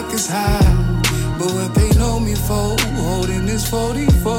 block 0.07 0.15
is 0.15 0.29
high. 0.29 0.93
But 1.39 1.53
what 1.53 1.75
they 1.75 1.91
know 1.99 2.19
me 2.21 2.35
for, 2.35 2.77
holding 2.97 3.47
this 3.47 3.69
44. 3.69 4.33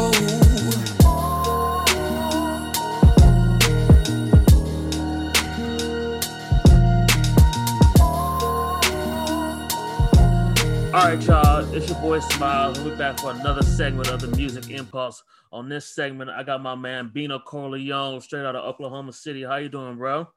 All 10.93 11.03
right, 11.03 11.21
y'all. 11.21 11.75
It's 11.75 11.89
your 11.89 12.01
boy 12.01 12.19
Smiles. 12.19 12.79
We'll 12.79 12.91
be 12.91 12.97
back 12.97 13.19
for 13.19 13.31
another 13.31 13.61
segment 13.61 14.09
of 14.09 14.19
the 14.19 14.27
Music 14.35 14.69
Impulse. 14.69 15.23
On 15.51 15.69
this 15.69 15.85
segment, 15.85 16.29
I 16.29 16.43
got 16.43 16.61
my 16.61 16.75
man 16.75 17.11
Bino 17.13 17.39
Corleone, 17.39 18.19
straight 18.19 18.45
out 18.45 18.55
of 18.55 18.65
Oklahoma 18.65 19.13
City. 19.13 19.43
How 19.43 19.57
you 19.57 19.69
doing, 19.69 19.97
bro? 19.97 20.27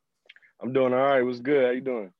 I'm 0.63 0.73
doing 0.73 0.93
all 0.93 1.01
right. 1.01 1.23
What's 1.23 1.41
good? 1.41 1.65
How 1.65 1.71
you 1.71 1.81
doing? 1.81 2.13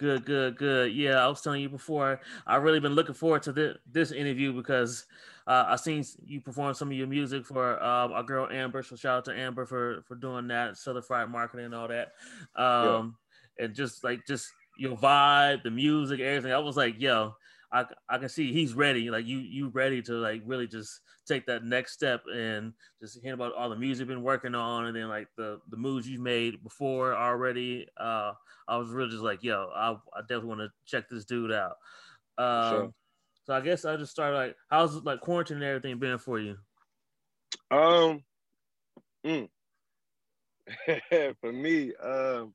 Good, 0.00 0.24
good, 0.24 0.56
good. 0.56 0.94
Yeah, 0.94 1.22
I 1.22 1.28
was 1.28 1.42
telling 1.42 1.60
you 1.60 1.68
before. 1.68 2.22
I've 2.46 2.62
really 2.62 2.80
been 2.80 2.94
looking 2.94 3.14
forward 3.14 3.42
to 3.42 3.52
this 3.52 3.76
this 3.84 4.12
interview 4.12 4.50
because 4.50 5.04
uh, 5.46 5.66
I 5.68 5.76
seen 5.76 6.02
you 6.24 6.40
perform 6.40 6.72
some 6.72 6.88
of 6.88 6.96
your 6.96 7.06
music 7.06 7.44
for 7.44 7.78
uh, 7.82 8.08
our 8.08 8.22
girl 8.22 8.48
Amber. 8.50 8.82
So 8.82 8.96
shout 8.96 9.18
out 9.18 9.24
to 9.26 9.38
Amber 9.38 9.66
for 9.66 10.00
for 10.08 10.14
doing 10.14 10.48
that, 10.48 10.78
Southern 10.78 11.02
Fried 11.02 11.28
Marketing 11.28 11.66
and 11.66 11.74
all 11.74 11.88
that. 11.88 12.12
Um, 12.56 13.16
and 13.58 13.74
just 13.74 14.02
like 14.02 14.26
just 14.26 14.50
your 14.78 14.96
vibe, 14.96 15.64
the 15.64 15.70
music, 15.70 16.18
everything. 16.18 16.52
I 16.52 16.58
was 16.60 16.78
like, 16.78 16.98
yo, 16.98 17.34
I, 17.70 17.84
I 18.08 18.16
can 18.16 18.30
see 18.30 18.54
he's 18.54 18.72
ready. 18.72 19.10
Like 19.10 19.26
you 19.26 19.36
you 19.36 19.68
ready 19.68 20.00
to 20.02 20.14
like 20.14 20.40
really 20.46 20.66
just 20.66 21.00
take 21.26 21.44
that 21.44 21.62
next 21.62 21.92
step 21.92 22.22
and 22.34 22.72
just 23.00 23.20
hear 23.22 23.34
about 23.34 23.52
all 23.52 23.68
the 23.68 23.76
music 23.76 24.00
you've 24.00 24.08
been 24.08 24.22
working 24.22 24.54
on 24.54 24.86
and 24.86 24.96
then 24.96 25.08
like 25.08 25.28
the 25.36 25.60
the 25.68 25.76
moves 25.76 26.08
you've 26.08 26.22
made 26.22 26.62
before 26.62 27.14
already. 27.14 27.86
Uh, 27.98 28.32
I 28.70 28.76
was 28.76 28.88
really 28.90 29.10
just 29.10 29.22
like, 29.22 29.42
yo, 29.42 29.68
I, 29.74 29.90
I 29.90 30.20
definitely 30.22 30.48
want 30.48 30.60
to 30.60 30.68
check 30.86 31.08
this 31.10 31.24
dude 31.24 31.52
out. 31.52 31.76
Um, 32.38 32.70
Sure. 32.70 32.90
So 33.44 33.54
I 33.54 33.60
guess 33.60 33.84
I 33.84 33.96
just 33.96 34.12
started 34.12 34.36
like, 34.36 34.56
how's 34.70 35.02
like 35.02 35.20
quarantine 35.20 35.56
and 35.56 35.64
everything 35.64 35.98
been 35.98 36.18
for 36.18 36.38
you? 36.38 36.56
Um, 37.70 38.22
mm. 39.26 39.48
for 41.40 41.52
me, 41.52 41.92
um, 41.96 42.54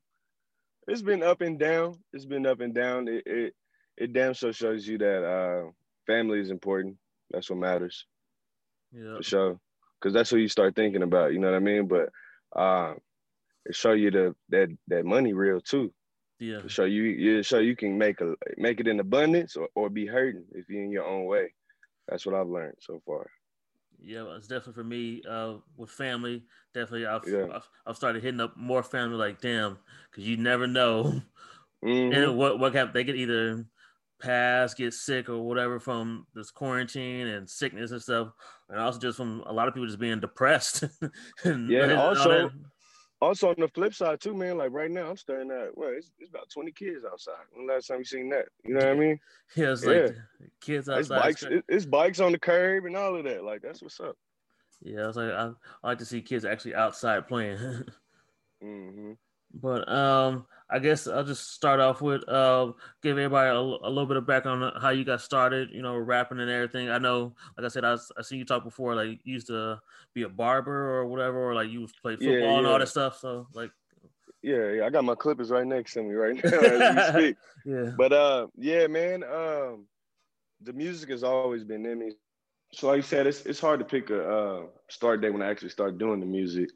it's 0.88 1.02
been 1.02 1.22
up 1.22 1.42
and 1.42 1.58
down. 1.58 1.96
It's 2.14 2.24
been 2.24 2.46
up 2.46 2.60
and 2.60 2.74
down. 2.74 3.08
It 3.08 3.24
it, 3.26 3.54
it 3.96 4.12
damn 4.14 4.32
sure 4.32 4.54
shows 4.54 4.86
you 4.86 4.96
that 4.98 5.24
uh, 5.24 5.70
family 6.06 6.40
is 6.40 6.50
important. 6.50 6.96
That's 7.30 7.50
what 7.50 7.58
matters 7.58 8.06
Yeah, 8.92 9.16
for 9.16 9.22
sure. 9.22 9.60
Cause 10.00 10.12
that's 10.12 10.30
what 10.30 10.40
you 10.40 10.48
start 10.48 10.76
thinking 10.76 11.02
about. 11.02 11.32
You 11.32 11.40
know 11.40 11.50
what 11.50 11.56
I 11.56 11.60
mean? 11.60 11.88
But 11.88 12.10
uh, 12.54 12.94
it 13.64 13.74
show 13.74 13.92
you 13.92 14.10
the 14.10 14.34
that 14.50 14.68
that 14.88 15.04
money 15.04 15.32
real 15.32 15.60
too. 15.60 15.92
Yeah, 16.38 16.60
So 16.68 16.84
you, 16.84 17.02
you 17.04 17.42
show 17.42 17.58
you 17.58 17.76
can 17.76 17.96
make 17.98 18.20
a 18.20 18.34
make 18.56 18.80
it 18.80 18.88
in 18.88 19.00
abundance 19.00 19.56
or, 19.56 19.68
or 19.74 19.88
be 19.90 20.06
hurting 20.06 20.44
if 20.52 20.68
you're 20.68 20.82
in 20.84 20.90
your 20.90 21.04
own 21.06 21.24
way. 21.24 21.54
That's 22.08 22.24
what 22.26 22.34
I've 22.34 22.48
learned 22.48 22.76
so 22.80 23.00
far. 23.06 23.26
yeah. 23.98 24.24
It's 24.36 24.46
definitely 24.46 24.74
for 24.74 24.84
me 24.84 25.22
uh, 25.28 25.56
with 25.76 25.90
family. 25.90 26.44
Definitely, 26.74 27.06
I've, 27.06 27.26
Yeah. 27.26 27.46
I've 27.54 27.68
I've 27.86 27.96
started 27.96 28.22
hitting 28.22 28.40
up 28.40 28.56
more 28.56 28.82
family. 28.82 29.16
Like, 29.16 29.40
damn, 29.40 29.78
because 30.10 30.26
you 30.28 30.36
never 30.36 30.66
know. 30.66 31.20
Mhm. 31.84 32.16
and 32.16 32.38
what 32.38 32.58
what 32.58 32.74
happened? 32.74 32.94
They 32.94 33.04
could 33.04 33.16
either 33.16 33.66
pass, 34.18 34.72
get 34.72 34.94
sick, 34.94 35.28
or 35.28 35.42
whatever 35.46 35.78
from 35.78 36.26
this 36.34 36.50
quarantine 36.50 37.26
and 37.26 37.48
sickness 37.48 37.90
and 37.90 38.00
stuff, 38.00 38.32
and 38.70 38.80
also 38.80 38.98
just 38.98 39.18
from 39.18 39.42
a 39.46 39.52
lot 39.52 39.68
of 39.68 39.74
people 39.74 39.86
just 39.86 39.98
being 40.00 40.18
depressed. 40.18 40.84
and, 41.44 41.68
Yeah, 41.70 41.82
and 41.84 41.92
also-. 41.92 42.50
Also 43.20 43.48
on 43.48 43.56
the 43.58 43.68
flip 43.68 43.94
side 43.94 44.20
too, 44.20 44.34
man. 44.34 44.58
Like 44.58 44.72
right 44.72 44.90
now, 44.90 45.10
I'm 45.10 45.16
staring 45.16 45.50
at 45.50 45.76
well, 45.76 45.90
it's, 45.96 46.12
it's 46.18 46.30
about 46.30 46.50
20 46.50 46.72
kids 46.72 47.04
outside. 47.04 47.46
When 47.52 47.66
last 47.66 47.86
time 47.88 47.98
you 47.98 48.04
seen 48.04 48.28
that? 48.30 48.46
You 48.64 48.74
know 48.74 48.80
what 48.80 48.88
I 48.90 48.94
mean? 48.94 49.20
yeah, 49.56 49.72
it's 49.72 49.84
yeah. 49.84 49.86
like 49.86 50.14
kids 50.60 50.88
It's 50.94 51.08
outside. 51.08 51.16
bikes, 51.16 51.42
it- 51.44 51.64
it's 51.68 51.86
bikes 51.86 52.20
on 52.20 52.32
the 52.32 52.38
curb 52.38 52.84
and 52.86 52.96
all 52.96 53.16
of 53.16 53.24
that. 53.24 53.44
Like 53.44 53.62
that's 53.62 53.82
what's 53.82 54.00
up. 54.00 54.16
yeah, 54.80 55.04
I 55.04 55.06
was 55.06 55.16
like, 55.16 55.32
I, 55.32 55.52
I 55.82 55.88
like 55.88 55.98
to 55.98 56.04
see 56.04 56.22
kids 56.22 56.44
actually 56.44 56.74
outside 56.74 57.28
playing. 57.28 57.58
hmm 58.60 59.12
But 59.60 59.88
um, 59.90 60.46
I 60.70 60.78
guess 60.78 61.06
I'll 61.06 61.24
just 61.24 61.52
start 61.52 61.80
off 61.80 62.02
with 62.02 62.28
uh, 62.28 62.72
give 63.02 63.16
everybody 63.18 63.50
a, 63.50 63.58
a 63.58 63.88
little 63.88 64.06
bit 64.06 64.16
of 64.18 64.26
background 64.26 64.62
on 64.64 64.80
how 64.80 64.90
you 64.90 65.04
got 65.04 65.20
started. 65.20 65.70
You 65.72 65.82
know, 65.82 65.96
rapping 65.96 66.40
and 66.40 66.50
everything. 66.50 66.90
I 66.90 66.98
know, 66.98 67.34
like 67.56 67.64
I 67.64 67.68
said, 67.68 67.84
I, 67.84 67.96
I 68.18 68.22
seen 68.22 68.38
you 68.38 68.44
talk 68.44 68.64
before. 68.64 68.94
Like 68.94 69.08
you 69.24 69.34
used 69.34 69.46
to 69.48 69.80
be 70.14 70.22
a 70.22 70.28
barber 70.28 70.90
or 70.98 71.06
whatever, 71.06 71.38
or 71.38 71.54
like 71.54 71.70
you 71.70 71.80
used 71.82 71.96
to 71.96 72.02
play 72.02 72.16
Yeah, 72.18 72.30
football 72.30 72.58
and 72.58 72.66
all 72.66 72.78
that 72.78 72.88
stuff. 72.88 73.18
So 73.18 73.48
like, 73.54 73.70
Yeah, 74.42 74.70
yeah. 74.72 74.86
I 74.86 74.90
got 74.90 75.04
my 75.04 75.14
clippers 75.14 75.50
right 75.50 75.66
next 75.66 75.94
to 75.94 76.02
me 76.02 76.14
right 76.14 76.34
now 76.52 76.66
as 76.66 76.88
we 76.88 77.00
speak. 77.00 77.36
yeah, 77.64 77.92
But 77.96 78.12
uh, 78.12 78.46
yeah, 78.56 78.86
man. 78.86 79.24
Um, 79.24 79.86
the 80.62 80.72
music 80.72 81.10
has 81.10 81.22
always 81.22 81.64
been 81.64 81.84
in 81.86 81.98
me. 81.98 82.12
So 82.72 82.88
like 82.88 82.96
you 82.96 83.02
said, 83.02 83.26
it's 83.26 83.46
it's 83.46 83.60
hard 83.60 83.78
to 83.80 83.84
pick 83.84 84.10
a 84.10 84.28
uh, 84.28 84.62
start 84.88 85.20
date 85.20 85.30
when 85.30 85.42
I 85.42 85.50
actually 85.50 85.70
start 85.70 85.98
doing 85.98 86.20
the 86.20 86.26
music. 86.26 86.70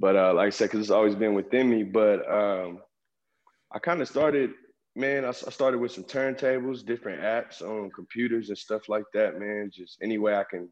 But 0.00 0.16
uh, 0.16 0.32
like 0.34 0.46
I 0.46 0.50
said, 0.50 0.66
because 0.66 0.80
it's 0.80 0.90
always 0.90 1.14
been 1.14 1.34
within 1.34 1.68
me. 1.68 1.82
But 1.82 2.30
um, 2.30 2.80
I 3.72 3.78
kind 3.78 4.00
of 4.00 4.08
started, 4.08 4.50
man. 4.94 5.24
I 5.24 5.32
started 5.32 5.78
with 5.78 5.92
some 5.92 6.04
turntables, 6.04 6.84
different 6.84 7.22
apps 7.22 7.62
on 7.62 7.90
computers 7.90 8.48
and 8.48 8.58
stuff 8.58 8.88
like 8.88 9.04
that, 9.14 9.38
man. 9.38 9.70
Just 9.72 9.98
any 10.02 10.18
way 10.18 10.34
I 10.36 10.44
can 10.48 10.68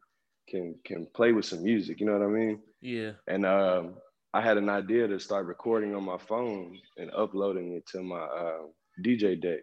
can 0.49 0.75
can 0.85 1.07
play 1.13 1.33
with 1.33 1.45
some 1.45 1.63
music. 1.63 1.99
You 1.99 2.05
know 2.05 2.13
what 2.13 2.25
I 2.25 2.29
mean? 2.29 2.59
yeah, 2.81 3.11
And 3.27 3.45
um, 3.45 3.95
I 4.33 4.41
had 4.41 4.57
an 4.57 4.69
idea 4.69 5.07
to 5.07 5.19
start 5.19 5.45
recording 5.45 5.95
on 5.95 6.03
my 6.03 6.17
phone 6.17 6.77
and 6.97 7.11
uploading 7.15 7.73
it 7.73 7.85
to 7.87 8.01
my 8.01 8.19
uh, 8.19 8.59
DJ 9.03 9.41
deck. 9.41 9.59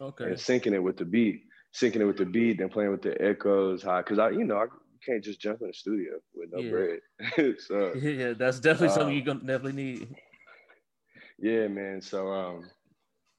Okay. 0.00 0.24
and 0.26 0.34
syncing 0.34 0.74
it 0.74 0.78
with 0.78 0.96
the 0.96 1.04
beat, 1.04 1.42
syncing 1.74 1.96
it 1.96 2.04
with 2.04 2.18
the 2.18 2.24
beat, 2.24 2.58
then 2.58 2.68
playing 2.68 2.92
with 2.92 3.02
the 3.02 3.20
echoes, 3.20 3.82
high. 3.82 4.00
Cause 4.02 4.20
I, 4.20 4.30
you 4.30 4.44
know, 4.44 4.58
I 4.58 4.66
can't 5.04 5.24
just 5.24 5.40
jump 5.40 5.60
in 5.62 5.68
the 5.68 5.74
studio 5.74 6.14
with 6.34 6.50
no 6.52 6.62
Yeah. 6.62 6.70
bread. 6.70 7.00
so 7.58 7.94
Yeah, 8.00 8.32
that's 8.34 8.60
definitely 8.60 8.90
something 8.90 9.14
Uh, 9.14 9.16
you're 9.16 9.24
gonna 9.24 9.40
definitely 9.40 9.82
need. 9.82 10.16
yeah, 11.38 11.68
man. 11.68 12.00
So 12.00 12.28
um, 12.32 12.70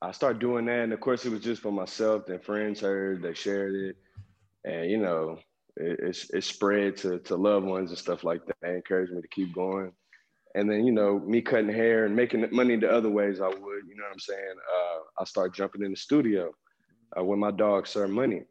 I 0.02 0.12
started 0.12 0.40
doing 0.40 0.66
that, 0.66 0.84
and 0.84 0.94
of 0.94 1.00
course, 1.02 1.26
it 1.26 1.32
was 1.32 1.42
just 1.42 1.62
for 1.62 1.72
myself. 1.72 2.26
Then 2.26 2.40
friends 2.40 2.82
heard, 2.82 3.22
they 3.22 3.34
shared 3.34 3.74
it, 3.76 3.96
and 4.66 4.90
you 4.90 4.98
know, 4.98 5.40
it, 5.78 6.00
it's 6.02 6.30
it 6.32 6.44
spread 6.44 6.98
to 6.98 7.20
to 7.20 7.36
loved 7.36 7.66
ones 7.66 7.90
and 7.92 8.00
stuff 8.00 8.24
like 8.24 8.46
that. 8.46 8.56
They 8.62 8.76
encouraged 8.76 9.14
me 9.14 9.22
to 9.22 9.28
keep 9.30 9.54
going. 9.54 9.92
And 10.56 10.70
then 10.70 10.86
you 10.86 10.92
know, 10.92 11.20
me 11.20 11.42
cutting 11.42 11.70
hair 11.70 12.06
and 12.06 12.16
making 12.16 12.48
money 12.52 12.76
the 12.78 12.90
other 12.90 13.10
ways 13.10 13.40
I 13.42 13.48
would. 13.48 13.56
You 13.88 13.96
know 13.96 14.04
what 14.06 14.14
I'm 14.14 14.20
saying? 14.20 14.56
Uh, 14.76 15.00
I 15.22 15.26
started 15.26 15.54
jumping 15.56 15.84
in 15.84 15.92
the 15.92 15.98
studio 15.98 16.52
uh, 17.18 17.24
with 17.24 17.40
my 17.40 17.52
dog, 17.52 17.88
Sir 17.88 18.08
Money. 18.08 18.44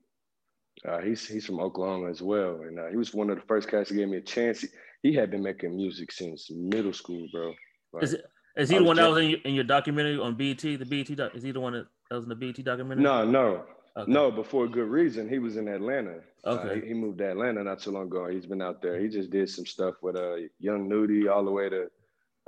Uh, 0.86 1.00
he's 1.00 1.26
he's 1.26 1.46
from 1.46 1.60
Oklahoma 1.60 2.08
as 2.08 2.22
well, 2.22 2.60
and 2.62 2.78
uh, 2.78 2.86
he 2.88 2.96
was 2.96 3.12
one 3.12 3.30
of 3.30 3.36
the 3.36 3.46
first 3.46 3.68
cats 3.68 3.88
that 3.90 3.96
gave 3.96 4.08
me 4.08 4.18
a 4.18 4.20
chance. 4.22 4.60
He, 4.60 4.68
he 5.02 5.12
had 5.12 5.30
been 5.30 5.42
making 5.42 5.76
music 5.76 6.12
since 6.12 6.50
middle 6.50 6.92
school, 6.92 7.26
bro. 7.32 7.52
Like, 7.92 8.04
Is 8.04 8.12
it 8.14 8.24
is 8.56 8.68
he 8.68 8.76
I 8.76 8.78
the 8.80 8.84
one 8.84 8.96
that 8.96 9.08
was 9.08 9.18
in 9.18 9.30
your, 9.30 9.38
in 9.44 9.54
your 9.54 9.64
documentary 9.64 10.18
on 10.18 10.34
BET? 10.34 10.58
The 10.58 10.78
BET 10.78 11.16
doc, 11.16 11.34
is 11.34 11.42
he 11.42 11.52
the 11.52 11.60
one 11.60 11.72
that, 11.74 11.86
was 12.10 12.24
in 12.24 12.28
the 12.28 12.34
BET 12.36 12.62
documentary? 12.64 13.02
No, 13.04 13.24
no, 13.24 13.64
Okay. 13.96 14.10
no. 14.10 14.30
But 14.30 14.46
for 14.46 14.64
a 14.64 14.68
good 14.68 14.88
reason, 14.88 15.28
he 15.28 15.38
was 15.38 15.56
in 15.56 15.68
Atlanta. 15.68 16.20
Uh, 16.44 16.50
Okay. 16.50 16.80
he, 16.80 16.88
he 16.88 16.94
moved 16.94 17.18
to 17.18 17.30
Atlanta 17.30 17.62
not 17.64 17.80
too 17.80 17.90
long 17.90 18.06
ago. 18.06 18.28
He's 18.28 18.46
been 18.46 18.62
out 18.62 18.80
there. 18.82 18.98
He 19.00 19.08
just 19.08 19.30
did 19.30 19.48
some 19.48 19.66
stuff 19.66 19.94
with 20.02 20.16
uh, 20.16 20.36
Young 20.60 20.88
Nudy 20.88 21.28
all 21.28 21.44
the 21.44 21.50
way 21.50 21.68
to 21.68 21.88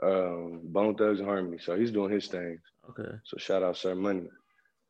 um, 0.03 0.61
Bone 0.65 0.95
Thugs-n-Harmony. 0.97 1.59
So 1.59 1.77
he's 1.77 1.91
doing 1.91 2.13
his 2.13 2.27
thing. 2.29 2.59
Okay. 2.89 3.11
So 3.25 3.37
shout 3.39 3.63
out 3.63 3.77
Sir 3.77 3.95
Money 3.95 4.29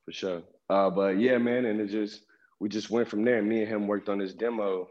for 0.05 0.13
sure. 0.13 0.43
Uh, 0.69 0.89
but 0.91 1.19
yeah, 1.19 1.37
man, 1.39 1.65
and 1.67 1.81
it 1.81 1.89
just 1.89 2.23
we 2.61 2.69
just 2.69 2.91
went 2.91 3.09
from 3.09 3.25
there. 3.25 3.43
Me 3.43 3.61
and 3.61 3.69
him 3.69 3.87
worked 3.89 4.09
on 4.09 4.19
this 4.19 4.35
demo. 4.35 4.89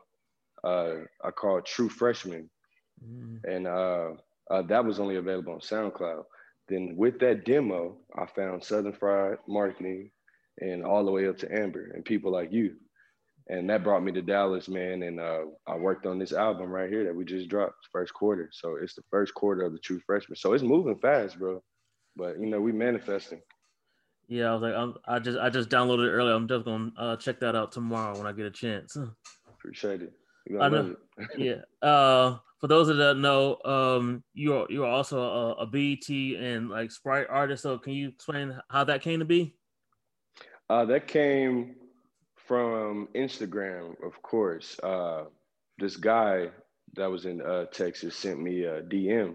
Uh, 0.63 0.95
I 1.23 1.31
called 1.31 1.65
True 1.65 1.89
Freshman, 1.89 2.49
Mm. 3.01 3.39
and 3.45 3.65
uh, 3.67 4.09
uh, 4.51 4.61
that 4.63 4.83
was 4.83 4.99
only 4.99 5.15
available 5.15 5.53
on 5.53 5.61
SoundCloud. 5.61 6.25
Then 6.67 6.95
with 6.97 7.17
that 7.19 7.45
demo, 7.45 7.95
I 8.13 8.25
found 8.25 8.61
Southern 8.63 8.91
Fried 8.91 9.37
Marketing, 9.47 10.11
and 10.59 10.83
all 10.83 11.05
the 11.05 11.11
way 11.11 11.27
up 11.29 11.37
to 11.37 11.51
Amber 11.57 11.91
and 11.93 12.03
people 12.03 12.31
like 12.31 12.51
you, 12.51 12.75
and 13.47 13.69
that 13.69 13.83
brought 13.85 14.03
me 14.03 14.11
to 14.11 14.21
Dallas, 14.21 14.67
man. 14.67 15.03
And 15.03 15.19
uh, 15.19 15.43
I 15.65 15.77
worked 15.77 16.05
on 16.05 16.19
this 16.19 16.33
album 16.33 16.69
right 16.69 16.89
here 16.89 17.05
that 17.05 17.15
we 17.15 17.23
just 17.23 17.47
dropped, 17.49 17.87
first 17.91 18.13
quarter. 18.13 18.49
So 18.51 18.75
it's 18.75 18.95
the 18.95 19.03
first 19.09 19.33
quarter 19.33 19.61
of 19.63 19.71
the 19.71 19.79
True 19.79 20.01
Freshman. 20.05 20.35
So 20.35 20.51
it's 20.53 20.63
moving 20.63 20.97
fast, 20.99 21.39
bro. 21.39 21.63
But 22.17 22.37
you 22.39 22.47
know, 22.47 22.59
we 22.59 22.73
manifesting. 22.73 23.41
Yeah, 24.29 24.51
I 24.51 24.53
was 24.53 24.61
like, 24.61 24.75
I'm, 24.75 24.93
I 25.07 25.17
just 25.17 25.39
I 25.39 25.49
just 25.49 25.69
downloaded 25.69 26.07
it 26.07 26.11
earlier. 26.11 26.35
I'm 26.35 26.47
just 26.47 26.63
gonna 26.63 26.91
uh, 26.95 27.15
check 27.15 27.39
that 27.39 27.55
out 27.55 27.71
tomorrow 27.71 28.15
when 28.15 28.27
I 28.27 28.31
get 28.31 28.45
a 28.45 28.51
chance. 28.51 28.95
Appreciate 29.49 30.03
it. 30.03 30.13
I 30.61 30.69
know. 30.69 30.95
it. 31.17 31.27
yeah. 31.37 31.87
Uh, 31.87 32.37
for 32.59 32.67
those 32.67 32.87
that 32.87 32.97
don't 32.97 33.21
know, 33.21 33.57
um, 33.65 34.23
you're 34.35 34.67
you're 34.69 34.85
also 34.85 35.19
a, 35.19 35.51
a 35.53 35.65
BET 35.65 36.07
and 36.09 36.69
like 36.69 36.91
Sprite 36.91 37.25
artist. 37.27 37.63
So 37.63 37.79
can 37.79 37.93
you 37.93 38.09
explain 38.09 38.55
how 38.69 38.83
that 38.83 39.01
came 39.01 39.17
to 39.17 39.25
be? 39.25 39.55
Uh, 40.69 40.85
that 40.85 41.07
came 41.07 41.75
from 42.35 43.07
Instagram, 43.15 43.95
of 44.05 44.21
course. 44.21 44.79
Uh, 44.83 45.23
this 45.79 45.95
guy 45.95 46.49
that 46.95 47.09
was 47.09 47.25
in 47.25 47.41
uh, 47.41 47.65
Texas 47.65 48.15
sent 48.15 48.39
me 48.39 48.65
a 48.65 48.83
DM, 48.83 49.33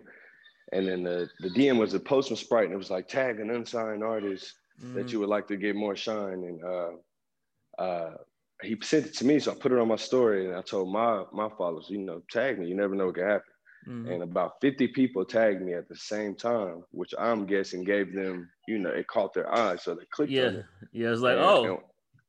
and 0.73 0.87
then 0.87 1.03
the, 1.03 1.29
the 1.41 1.51
DM 1.51 1.79
was 1.79 1.95
a 1.95 2.01
post 2.01 2.29
from 2.29 2.37
Sprite, 2.37 2.67
and 2.67 2.75
it 2.75 2.79
was 2.79 2.91
like 2.91 3.09
tag 3.09 3.41
an 3.41 3.51
unsigned 3.51 4.05
artist 4.05 4.55
that 4.79 5.07
Mm. 5.07 5.13
you 5.13 5.21
would 5.21 5.29
like 5.29 5.47
to 5.49 5.57
get 5.57 5.77
more 5.77 5.97
shine. 5.97 6.45
And 6.45 6.65
uh, 6.65 7.83
uh, 7.83 8.15
he 8.63 8.77
sent 8.83 9.07
it 9.07 9.15
to 9.15 9.25
me, 9.25 9.39
so 9.39 9.53
I 9.53 9.55
put 9.55 9.73
it 9.73 9.79
on 9.79 9.89
my 9.89 9.97
story, 9.97 10.47
and 10.47 10.57
I 10.57 10.63
told 10.63 10.93
my 10.93 11.25
my 11.33 11.49
followers, 11.59 11.87
you 11.91 11.99
know, 11.99 12.23
tag 12.31 12.59
me. 12.59 12.67
You 12.69 12.75
never 12.75 12.95
know 12.95 13.07
what 13.07 13.15
could 13.17 13.25
happen. 13.25 13.53
Mhm. 13.87 14.11
And 14.15 14.23
about 14.23 14.53
50 14.63 14.89
people 14.89 15.25
tagged 15.27 15.61
me 15.61 15.75
at 15.75 15.89
the 15.89 15.97
same 15.97 16.35
time, 16.35 16.85
which 16.91 17.13
I'm 17.19 17.45
guessing 17.45 17.85
gave 17.85 18.15
them, 18.15 18.51
you 18.67 18.79
know, 18.79 18.89
it 18.91 19.07
caught 19.09 19.35
their 19.35 19.53
eye, 19.55 19.77
so 19.77 19.95
they 19.95 20.07
clicked 20.11 20.33
Yeah, 20.33 20.49
it. 20.49 20.65
yeah. 20.93 21.13
It's 21.13 21.21
like, 21.21 21.37
And- 21.37 21.45
oh, 21.45 21.65
and- 21.65 21.79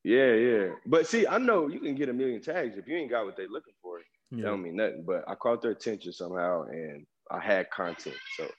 yeah, 0.04 0.34
yeah. 0.34 0.76
But 0.86 1.08
see, 1.08 1.26
I 1.26 1.38
know 1.38 1.68
you 1.70 1.80
can 1.80 1.96
get 1.96 2.10
a 2.10 2.14
million 2.14 2.42
tags 2.42 2.78
if 2.78 2.88
you 2.88 2.98
ain't 2.98 3.10
got 3.10 3.26
what 3.26 3.38
they 3.38 3.48
looking 3.48 3.74
for. 3.82 4.00
That 4.32 4.38
yeah. 4.38 4.44
don't 4.46 4.64
mean 4.64 4.76
nothing. 4.76 5.04
But 5.06 5.24
I 5.30 5.36
caught 5.36 5.62
their 5.62 5.72
attention 5.72 6.12
somehow, 6.12 6.64
and 6.64 7.08
I 7.32 7.40
had 7.40 7.70
content. 7.72 8.18
So 8.36 8.52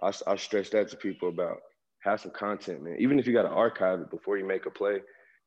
I, 0.00 0.12
I 0.28 0.36
stress 0.36 0.70
that 0.70 0.88
to 0.90 0.96
people 0.96 1.30
about 1.30 1.58
have 2.04 2.20
some 2.20 2.32
content, 2.32 2.82
man. 2.82 2.96
Even 2.98 3.18
if 3.18 3.26
you 3.26 3.32
got 3.32 3.42
to 3.42 3.48
archive 3.48 4.00
it 4.00 4.10
before 4.10 4.36
you 4.36 4.46
make 4.46 4.66
a 4.66 4.70
play, 4.70 4.98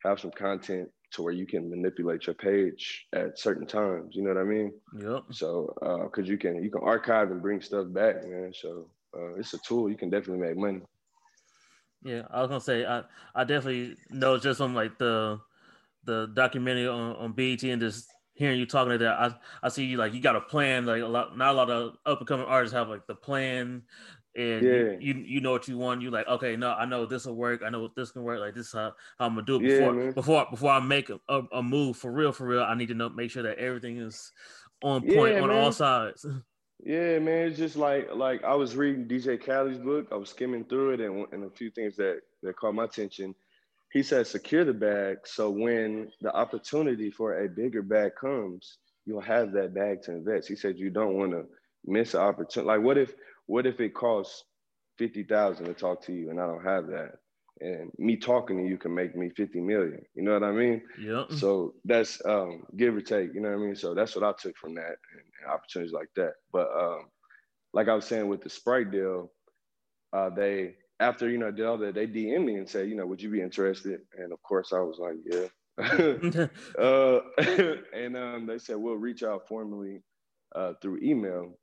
have 0.03 0.19
some 0.19 0.31
content 0.31 0.89
to 1.11 1.21
where 1.21 1.33
you 1.33 1.45
can 1.45 1.69
manipulate 1.69 2.27
your 2.27 2.33
page 2.35 3.07
at 3.13 3.39
certain 3.39 3.65
times. 3.65 4.15
You 4.15 4.23
know 4.23 4.33
what 4.33 4.41
I 4.41 4.43
mean? 4.43 4.73
Yep. 4.99 5.23
So, 5.31 5.73
because 6.11 6.27
you 6.27 6.37
can 6.37 6.63
you 6.63 6.69
can 6.69 6.81
archive 6.83 7.31
and 7.31 7.41
bring 7.41 7.61
stuff 7.61 7.87
back, 7.93 8.27
man. 8.27 8.51
So 8.53 8.89
uh, 9.15 9.35
it's 9.35 9.53
a 9.53 9.59
tool. 9.59 9.89
You 9.89 9.97
can 9.97 10.09
definitely 10.09 10.45
make 10.45 10.57
money. 10.57 10.81
Yeah, 12.03 12.23
I 12.29 12.41
was 12.41 12.49
gonna 12.49 12.61
say 12.61 12.85
I, 12.85 13.03
I 13.35 13.43
definitely 13.43 13.95
know 14.09 14.37
just 14.37 14.57
from 14.57 14.73
like 14.75 14.97
the 14.97 15.39
the 16.03 16.31
documentary 16.33 16.87
on, 16.87 17.15
on 17.15 17.33
BET 17.33 17.63
and 17.63 17.81
just 17.81 18.07
hearing 18.37 18.59
you 18.59 18.65
talking 18.65 18.91
to 18.91 18.97
that, 18.99 19.19
I 19.19 19.35
I 19.63 19.69
see 19.69 19.85
you 19.85 19.97
like 19.97 20.13
you 20.13 20.21
got 20.21 20.35
a 20.35 20.41
plan. 20.41 20.85
Like 20.85 21.01
a 21.01 21.07
lot, 21.07 21.37
not 21.37 21.53
a 21.53 21.57
lot 21.57 21.69
of 21.69 21.95
up 22.05 22.19
and 22.19 22.27
coming 22.27 22.45
artists 22.45 22.73
have 22.75 22.87
like 22.87 23.07
the 23.07 23.15
plan, 23.15 23.83
and 24.37 24.63
you- 24.63 24.71
Yeah. 24.91 24.97
you, 24.99 25.13
you 25.25 25.41
know 25.41 25.51
what 25.51 25.67
you 25.67 25.77
want. 25.77 26.01
You 26.01 26.11
like 26.11 26.27
okay, 26.27 26.55
no, 26.55 26.71
I 26.71 26.85
know 26.85 27.05
this 27.05 27.25
will 27.25 27.35
work. 27.35 27.63
I 27.65 27.69
know 27.69 27.81
what 27.81 27.95
this 27.95 28.11
can 28.11 28.23
work. 28.23 28.39
Like 28.39 28.53
this 28.55 28.67
is 28.67 28.73
how, 28.73 28.93
how 29.19 29.25
I'm 29.25 29.33
gonna 29.33 29.45
do 29.45 29.57
it 29.57 29.63
before 29.63 29.93
man. 29.93 30.11
before 30.13 30.47
before 30.49 30.71
I 30.71 30.79
make 30.79 31.09
a, 31.09 31.19
a, 31.27 31.41
a 31.53 31.63
move 31.63 31.97
for 31.97 32.11
real 32.11 32.31
for 32.31 32.45
real. 32.47 32.63
I 32.63 32.75
need 32.75 32.87
to 32.89 32.93
know 32.93 33.09
make 33.09 33.31
sure 33.31 33.43
that 33.43 33.57
everything 33.57 33.97
is 33.97 34.31
on 34.81 35.01
point 35.01 35.35
Yeah, 35.35 35.41
on 35.41 35.49
man. 35.49 35.57
all 35.63 35.71
sides. 35.71 36.25
Yeah, 36.85 37.17
man, 37.17 37.47
it's 37.47 37.57
just 37.57 37.75
like 37.75 38.13
like 38.13 38.43
I 38.43 38.53
was 38.53 38.75
reading 38.75 39.07
DJ 39.07 39.41
Khaled's 39.43 39.79
book. 39.79 40.09
I 40.11 40.15
was 40.15 40.29
skimming 40.29 40.63
through 40.63 40.91
it, 40.91 41.01
and 41.01 41.25
and 41.33 41.43
a 41.43 41.49
few 41.49 41.71
things 41.71 41.95
that 41.97 42.19
that 42.43 42.55
caught 42.55 42.75
my 42.75 42.83
attention. 42.85 43.33
He 43.91 44.03
said, 44.03 44.27
secure 44.27 44.63
the 44.63 44.73
bag 44.75 45.19
so 45.25 45.49
when 45.49 46.11
the 46.21 46.31
opportunity 46.35 47.09
for 47.09 47.39
a 47.43 47.49
bigger 47.49 47.81
bag 47.81 48.11
comes, 48.19 48.77
you'll 49.07 49.21
have 49.21 49.53
that 49.53 49.73
bag 49.73 50.03
to 50.03 50.11
invest. 50.11 50.49
He 50.49 50.55
said 50.55 50.77
you 50.77 50.91
don't 50.91 51.15
want 51.15 51.31
to 51.31 51.45
miss 51.85 52.13
an 52.13 52.19
opportunity. 52.21 52.67
Like, 52.67 52.81
what 52.81 52.97
if 52.99 53.15
what 53.47 53.65
if 53.65 53.79
it 53.79 53.93
costs 53.93 54.43
fifty 54.97 55.23
thousand 55.23 55.65
to 55.65 55.73
talk 55.73 56.03
to 56.03 56.13
you, 56.13 56.29
and 56.29 56.39
I 56.39 56.45
don't 56.45 56.63
have 56.63 56.87
that, 56.87 57.13
and 57.59 57.91
me 57.97 58.17
talking 58.17 58.57
to 58.57 58.63
you 58.69 58.77
can 58.77 58.93
make 58.93 59.15
me 59.15 59.29
fifty 59.35 59.59
million. 59.59 60.01
You 60.15 60.23
know 60.23 60.33
what 60.33 60.43
I 60.43 60.51
mean? 60.51 60.81
Yep. 61.01 61.31
So 61.33 61.73
that's 61.85 62.21
um, 62.25 62.63
give 62.75 62.95
or 62.95 63.01
take, 63.01 63.33
you 63.33 63.41
know 63.41 63.49
what 63.49 63.57
I 63.57 63.61
mean? 63.61 63.75
So 63.75 63.93
that's 63.93 64.15
what 64.15 64.23
I 64.23 64.33
took 64.39 64.55
from 64.57 64.75
that 64.75 64.85
and, 65.11 65.21
and 65.41 65.51
opportunities 65.51 65.93
like 65.93 66.09
that. 66.15 66.33
But 66.51 66.67
um, 66.77 67.07
like 67.73 67.87
I 67.87 67.95
was 67.95 68.05
saying 68.05 68.27
with 68.27 68.41
the 68.41 68.49
Sprite 68.49 68.91
deal, 68.91 69.31
uh, 70.13 70.29
they 70.29 70.75
after 70.99 71.29
you 71.29 71.37
know 71.37 71.51
did 71.51 71.65
all 71.65 71.77
that, 71.77 71.95
they 71.95 72.07
DM 72.07 72.45
me 72.45 72.55
and 72.55 72.69
said, 72.69 72.89
you 72.89 72.95
know, 72.95 73.05
would 73.05 73.21
you 73.21 73.29
be 73.29 73.41
interested? 73.41 74.01
And 74.17 74.31
of 74.31 74.41
course, 74.43 74.73
I 74.73 74.79
was 74.79 74.99
like, 74.99 75.17
yeah. 75.25 75.47
uh, 76.79 77.19
and 77.93 78.17
um, 78.17 78.45
they 78.47 78.57
said 78.57 78.77
we'll 78.77 78.95
reach 78.95 79.23
out 79.23 79.47
formally 79.47 80.01
uh, 80.55 80.73
through 80.81 80.99
email, 81.03 81.57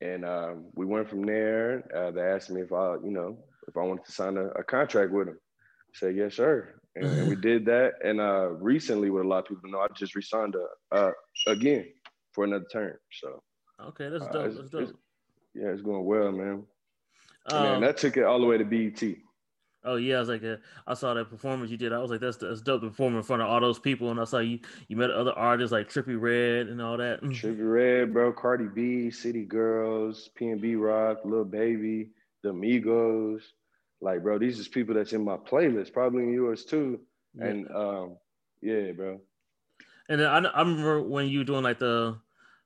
and 0.00 0.24
um, 0.24 0.66
we 0.74 0.86
went 0.86 1.08
from 1.08 1.22
there. 1.22 1.84
Uh, 1.94 2.10
they 2.10 2.20
asked 2.22 2.50
me 2.50 2.60
if 2.60 2.72
I, 2.72 2.94
you 3.04 3.10
know, 3.10 3.38
if 3.66 3.76
I 3.76 3.80
wanted 3.82 4.04
to 4.06 4.12
sign 4.12 4.36
a, 4.36 4.46
a 4.48 4.62
contract 4.64 5.12
with 5.12 5.26
them. 5.26 5.38
I 5.38 5.98
said 5.98 6.16
yes, 6.16 6.34
sir, 6.34 6.74
and, 6.96 7.06
and 7.06 7.28
we 7.28 7.36
did 7.50 7.64
that. 7.66 7.94
And 8.04 8.20
uh, 8.20 8.48
recently, 8.50 9.10
what 9.10 9.24
a 9.24 9.28
lot 9.28 9.40
of 9.40 9.46
people 9.46 9.70
know, 9.70 9.80
I 9.80 9.86
just 9.96 10.14
resigned 10.14 10.54
a, 10.54 10.94
uh, 10.96 11.10
again 11.46 11.86
for 12.32 12.44
another 12.44 12.66
term. 12.72 12.96
So 13.20 13.42
okay, 13.88 14.08
that's 14.10 14.24
uh, 14.24 14.32
dope. 14.32 14.46
it's- 14.46 14.56
That's 14.70 14.74
it's- 14.74 14.92
yeah, 15.54 15.68
it's 15.70 15.82
going 15.82 16.04
well, 16.04 16.30
man. 16.30 16.62
And 17.50 17.56
Um, 17.56 17.62
man, 17.62 17.80
that 17.80 17.96
took 17.96 18.16
it 18.16 18.22
all 18.24 18.38
the 18.40 18.46
way 18.46 18.58
to 18.58 18.64
BET. 18.64 19.02
Oh 19.84 19.96
yeah, 19.96 20.16
I 20.16 20.20
was 20.20 20.28
like, 20.28 20.42
uh, 20.42 20.56
I 20.86 20.94
saw 20.94 21.14
that 21.14 21.30
performance 21.30 21.70
you 21.70 21.76
did. 21.76 21.92
I 21.92 21.98
was 21.98 22.10
like, 22.10 22.20
that's 22.20 22.36
that's 22.36 22.60
dope 22.60 22.80
to 22.82 22.88
perform 22.88 23.16
in 23.16 23.22
front 23.22 23.42
of 23.42 23.48
all 23.48 23.60
those 23.60 23.78
people, 23.78 24.10
and 24.10 24.20
I 24.20 24.24
saw 24.24 24.38
you 24.38 24.58
you 24.88 24.96
met 24.96 25.10
other 25.10 25.32
artists 25.32 25.72
like 25.72 25.88
Trippie 25.88 26.20
Redd 26.20 26.66
and 26.66 26.82
all 26.82 26.96
that. 26.96 27.22
Trippie 27.22 27.56
Redd, 27.60 28.12
bro, 28.12 28.32
Cardi 28.32 28.66
B, 28.66 29.10
City 29.10 29.44
Girls, 29.44 30.30
PnB 30.38 30.80
Rock, 30.80 31.18
Lil 31.24 31.44
Baby, 31.44 32.10
The 32.42 32.50
Migos. 32.50 33.42
Like, 34.00 34.22
bro, 34.22 34.38
these 34.38 34.58
is 34.58 34.68
people 34.68 34.94
that's 34.94 35.12
in 35.12 35.24
my 35.24 35.36
playlist, 35.36 35.92
probably 35.92 36.24
in 36.24 36.32
yours 36.32 36.64
too. 36.64 37.00
Yeah. 37.34 37.46
And 37.46 37.70
um, 37.70 38.16
yeah, 38.60 38.92
bro. 38.92 39.20
And 40.08 40.20
then 40.20 40.28
I, 40.28 40.38
I 40.38 40.60
remember 40.60 41.02
when 41.02 41.28
you 41.28 41.40
were 41.40 41.44
doing 41.44 41.62
like 41.62 41.78
the 41.78 42.18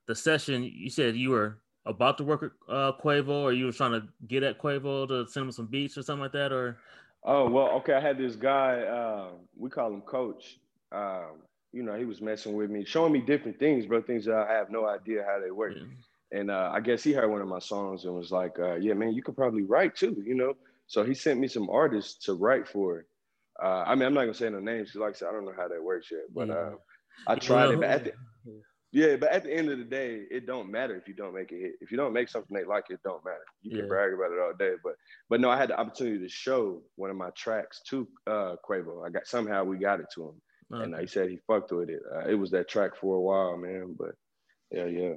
the 0.07 0.15
session, 0.15 0.63
you 0.63 0.89
said 0.89 1.15
you 1.15 1.29
were 1.29 1.59
about 1.85 2.17
to 2.17 2.23
work 2.23 2.41
with 2.41 2.51
uh, 2.69 2.93
Quavo, 3.03 3.29
or 3.29 3.53
you 3.53 3.65
were 3.65 3.71
trying 3.71 3.91
to 3.91 4.07
get 4.27 4.43
at 4.43 4.59
Quavo 4.59 5.07
to 5.07 5.27
send 5.27 5.45
him 5.45 5.51
some 5.51 5.67
beats 5.67 5.97
or 5.97 6.03
something 6.03 6.21
like 6.21 6.31
that, 6.31 6.51
or 6.51 6.77
Oh 7.25 7.49
well, 7.49 7.69
okay. 7.77 7.93
I 7.93 7.99
had 7.99 8.17
this 8.17 8.35
guy. 8.35 8.81
Uh, 8.81 9.29
we 9.57 9.69
call 9.69 9.93
him 9.93 10.01
Coach. 10.01 10.59
Um, 10.91 11.41
you 11.71 11.83
know, 11.83 11.95
he 11.97 12.05
was 12.05 12.21
messing 12.21 12.53
with 12.53 12.69
me, 12.69 12.85
showing 12.85 13.13
me 13.13 13.21
different 13.21 13.59
things, 13.59 13.85
bro. 13.85 14.01
Things 14.01 14.25
that 14.25 14.35
I 14.35 14.53
have 14.53 14.69
no 14.69 14.87
idea 14.87 15.23
how 15.25 15.39
they 15.39 15.51
work. 15.51 15.73
Yeah. 15.75 16.39
And 16.39 16.51
uh, 16.51 16.71
I 16.73 16.79
guess 16.79 17.03
he 17.03 17.13
heard 17.13 17.29
one 17.29 17.41
of 17.41 17.47
my 17.47 17.59
songs 17.59 18.05
and 18.05 18.13
was 18.15 18.31
like, 18.31 18.57
uh, 18.59 18.75
"Yeah, 18.75 18.93
man, 18.93 19.13
you 19.13 19.23
could 19.23 19.35
probably 19.35 19.63
write 19.63 19.95
too," 19.95 20.21
you 20.25 20.35
know. 20.35 20.55
So 20.87 21.03
he 21.03 21.13
sent 21.13 21.39
me 21.39 21.47
some 21.47 21.69
artists 21.69 22.25
to 22.25 22.33
write 22.33 22.67
for. 22.67 23.05
Uh, 23.61 23.83
I 23.85 23.95
mean, 23.95 24.05
I'm 24.05 24.13
not 24.13 24.21
gonna 24.21 24.33
say 24.33 24.49
no 24.49 24.59
names 24.59 24.95
like 24.95 25.11
I 25.11 25.13
said, 25.13 25.29
I 25.29 25.31
don't 25.31 25.45
know 25.45 25.53
how 25.55 25.67
that 25.67 25.81
works 25.83 26.11
yet. 26.11 26.21
But 26.33 26.49
Yeah. 26.49 26.53
uh, 26.55 26.71
I 27.27 27.35
tried 27.35 27.69
Well, 27.69 27.83
it. 27.83 27.85
At 27.85 28.03
the 28.05 28.13
yeah. 28.93 29.15
but 29.17 29.31
at 29.31 29.43
the 29.43 29.53
end 29.53 29.69
of 29.69 29.77
the 29.79 29.83
day, 29.83 30.21
it 30.31 30.45
don't 30.45 30.71
matter 30.71 30.95
if 30.95 31.07
you 31.07 31.13
don't 31.13 31.33
make 31.33 31.51
it 31.51 31.59
hit. 31.59 31.73
If 31.81 31.91
you 31.91 31.97
don't 31.97 32.13
make 32.13 32.29
something 32.29 32.55
they 32.55 32.63
like, 32.63 32.85
it 32.89 33.01
don't 33.03 33.23
matter. 33.25 33.43
You 33.61 33.71
can 33.71 33.79
Yeah. 33.79 33.87
brag 33.87 34.13
about 34.13 34.31
it 34.31 34.39
all 34.39 34.53
day. 34.53 34.75
But 34.83 34.95
but 35.29 35.41
no, 35.41 35.49
I 35.49 35.57
had 35.57 35.69
the 35.69 35.79
opportunity 35.79 36.19
to 36.19 36.29
show 36.29 36.81
one 36.95 37.09
of 37.09 37.17
my 37.17 37.31
tracks 37.31 37.81
to 37.89 38.07
uh, 38.27 38.55
Quavo. 38.67 39.05
I 39.05 39.09
got 39.09 39.27
somehow 39.27 39.63
we 39.65 39.77
got 39.77 39.99
it 39.99 40.07
to 40.15 40.29
him, 40.29 40.41
and 40.81 40.95
he 41.01 41.07
said 41.07 41.29
he 41.29 41.39
fucked 41.47 41.71
with 41.71 41.89
it. 41.89 42.01
Uh, 42.15 42.27
it 42.29 42.35
was 42.35 42.51
that 42.51 42.69
track 42.69 42.95
for 42.95 43.15
a 43.17 43.21
while, 43.21 43.57
man. 43.57 43.95
But 43.97 44.15
yeah, 44.71 44.85
yeah. 44.85 45.13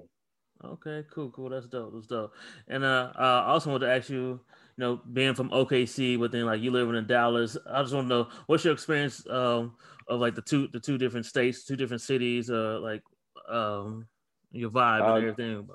Okay, 0.65 1.05
cool, 1.12 1.31
cool. 1.31 1.51
That's 1.51 1.69
dope. 1.69 1.93
That's 1.95 2.07
dope. 2.07 2.33
And 2.69 2.83
uh, 2.83 3.12
uh, 3.15 3.45
I 3.47 3.51
also 3.53 3.71
wanted 3.71 3.87
to 3.87 3.93
ask 3.93 4.09
you, 4.09 4.17
you 4.17 4.41
know, 4.79 5.01
being 5.12 5.35
from 5.35 5.51
OKC, 5.51 6.19
but 6.19 6.33
then 6.33 6.47
like 6.47 6.62
you 6.62 6.71
living 6.71 6.97
in 6.97 7.07
Dallas, 7.07 7.59
I 7.71 7.83
just 7.83 7.93
want 7.93 8.07
to 8.07 8.09
know 8.09 8.29
what's 8.47 8.65
your 8.65 8.73
experience 8.73 9.27
um 9.29 9.77
of 10.09 10.21
like 10.21 10.35
the 10.35 10.41
two 10.43 10.69
the 10.73 10.81
two 10.81 10.97
different 10.97 11.27
states, 11.27 11.65
two 11.65 11.77
different 11.77 12.01
cities, 12.01 12.49
uh, 12.51 12.79
like 12.81 13.03
um 13.49 14.07
your 14.53 14.70
vibe 14.70 15.03
Um, 15.03 15.16
and 15.16 15.29
everything. 15.29 15.68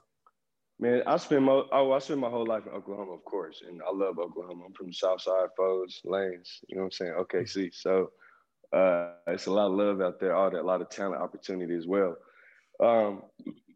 Man, 0.80 1.04
I 1.06 1.17
spent 1.17 1.43
my 1.43 1.62
oh, 1.71 1.91
I 1.91 2.00
spent 2.00 2.19
my 2.19 2.30
whole 2.30 2.45
life 2.45 2.65
in 2.65 2.74
Oklahoma, 2.74 3.13
of 3.13 3.24
course, 3.24 3.62
and 3.67 3.82
I 3.88 3.93
love 3.93 4.17
Oklahoma. 4.17 4.65
I'm 4.65 4.74
from 4.74 4.88
the 4.88 4.93
South 4.93 5.21
Side, 5.21 5.50
Foes, 5.56 6.02
Lanes. 6.04 6.60
You 6.67 6.76
know 6.76 6.84
what 6.84 6.86
I'm 6.86 6.91
saying? 6.91 7.13
OKC. 7.19 7.69
So 7.74 8.10
uh, 8.74 9.12
it's 9.28 9.45
a 9.45 9.52
lot 9.52 9.67
of 9.67 9.74
love 9.74 10.02
out 10.02 10.19
there, 10.19 10.36
all 10.36 10.50
that, 10.50 10.62
a 10.62 10.63
lot 10.63 10.82
of 10.82 10.89
talent, 10.89 11.21
opportunity 11.21 11.76
as 11.76 11.86
well. 11.86 12.15
Um, 12.84 13.21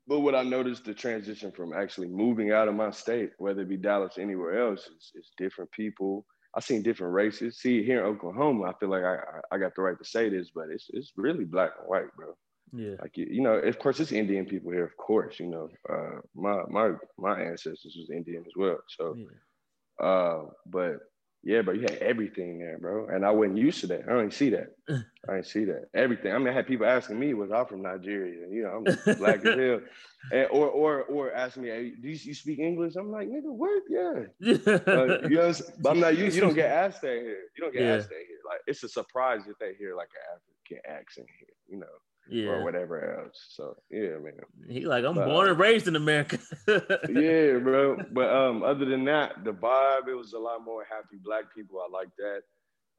but 0.07 0.21
what 0.21 0.33
I 0.33 0.41
noticed 0.41 0.85
the 0.85 0.95
transition 0.95 1.51
from 1.51 1.73
actually 1.73 2.07
moving 2.07 2.51
out 2.51 2.67
of 2.67 2.75
my 2.75 2.89
state, 2.89 3.31
whether 3.37 3.61
it 3.61 3.69
be 3.69 3.77
Dallas, 3.77 4.17
anywhere 4.17 4.67
else, 4.67 4.81
is, 4.81 5.11
is 5.15 5.31
different 5.37 5.71
people. 5.71 6.25
I've 6.55 6.63
seen 6.63 6.81
different 6.81 7.13
races. 7.13 7.59
See, 7.59 7.83
here 7.83 7.99
in 7.99 8.05
Oklahoma, 8.05 8.63
I 8.63 8.73
feel 8.79 8.89
like 8.89 9.03
I, 9.03 9.15
I 9.17 9.55
I 9.55 9.57
got 9.59 9.75
the 9.75 9.83
right 9.83 9.97
to 9.97 10.05
say 10.05 10.29
this, 10.29 10.49
but 10.55 10.69
it's 10.71 10.87
it's 10.91 11.11
really 11.17 11.45
black 11.45 11.71
and 11.79 11.87
white, 11.87 12.15
bro 12.17 12.33
Yeah, 12.73 12.95
like 13.01 13.17
you, 13.17 13.27
you 13.29 13.41
know, 13.41 13.53
of 13.53 13.79
course, 13.79 13.99
it's 13.99 14.11
Indian 14.11 14.45
people 14.45 14.71
here. 14.71 14.85
Of 14.85 14.97
course, 14.97 15.39
you 15.39 15.47
know, 15.47 15.69
uh, 15.89 16.19
my 16.35 16.63
my 16.69 16.91
my 17.17 17.39
ancestors 17.41 17.95
was 17.97 18.09
Indian 18.09 18.43
as 18.45 18.53
well. 18.55 18.79
So, 18.87 19.17
yeah, 19.17 20.05
uh, 20.05 20.45
but 20.65 20.97
yeah, 21.43 21.61
but 21.61 21.75
you 21.75 21.81
had 21.81 21.97
everything 21.97 22.59
there, 22.59 22.77
bro. 22.79 23.07
And 23.07 23.25
I 23.25 23.31
wasn't 23.31 23.57
used 23.57 23.81
to 23.81 23.87
that. 23.87 24.01
I 24.09 24.13
didn't 24.13 24.33
see 24.33 24.49
that. 24.49 24.75
I 25.29 25.35
didn't 25.35 25.47
see 25.47 25.65
that. 25.65 25.85
Everything. 25.93 26.33
I 26.33 26.37
mean, 26.37 26.49
I 26.49 26.53
had 26.53 26.67
people 26.67 26.85
asking 26.85 27.19
me, 27.19 27.33
"Was 27.33 27.51
I 27.51 27.63
from 27.65 27.81
Nigeria?" 27.81 28.47
You 28.49 28.63
know, 28.63 28.69
I'm 28.69 29.17
black 29.17 29.45
as 29.45 29.55
hell, 29.55 29.79
and, 30.31 30.47
or 30.51 30.67
or 30.69 31.03
or 31.03 31.33
asking 31.33 31.63
me, 31.63 31.69
hey, 31.69 31.91
"Do 32.01 32.09
you, 32.09 32.17
you 32.21 32.33
speak 32.33 32.59
English?" 32.59 32.95
I'm 32.95 33.11
like, 33.11 33.27
"Nigga, 33.27 33.51
what? 33.51 33.83
Yeah." 33.89 34.23
Uh, 34.87 35.19
you 35.27 35.35
know, 35.37 35.51
but 35.81 35.91
I'm 35.91 35.99
not. 35.99 36.15
You, 36.15 36.25
you 36.25 36.41
don't 36.41 36.53
get 36.53 36.71
asked 36.71 37.01
that 37.01 37.13
here. 37.13 37.43
You 37.55 37.63
don't 37.63 37.73
get 37.73 37.83
Yeah. 37.83 37.95
asked 37.95 38.09
that 38.09 38.15
here. 38.27 38.37
Like 38.47 38.61
it's 38.67 38.83
a 38.83 38.89
surprise 38.89 39.41
if 39.47 39.57
they 39.59 39.73
hear 39.77 39.95
like 39.95 40.09
an 40.15 40.37
African 40.37 40.91
accent 40.99 41.27
here. 41.39 41.55
You 41.67 41.79
know 41.79 41.87
yeah. 42.29 42.47
or 42.47 42.63
whatever 42.63 43.19
else. 43.23 43.47
So 43.49 43.75
yeah, 43.89 44.17
man. 44.21 44.33
He 44.67 44.85
like 44.85 45.03
I'm 45.05 45.15
But, 45.15 45.25
born 45.27 45.47
uh, 45.47 45.51
and 45.51 45.59
raised 45.59 45.87
in 45.87 45.95
America. 45.95 46.37
Yeah, 47.09 47.57
bro. 47.59 47.97
But 48.11 48.29
um, 48.29 48.63
other 48.63 48.85
than 48.85 49.05
that, 49.05 49.43
the 49.43 49.53
vibe 49.53 50.07
it 50.07 50.15
was 50.15 50.33
a 50.33 50.39
lot 50.39 50.63
more 50.63 50.83
happy 50.89 51.17
black 51.23 51.45
people. 51.55 51.79
I 51.79 51.89
like 51.91 52.09
that. 52.17 52.41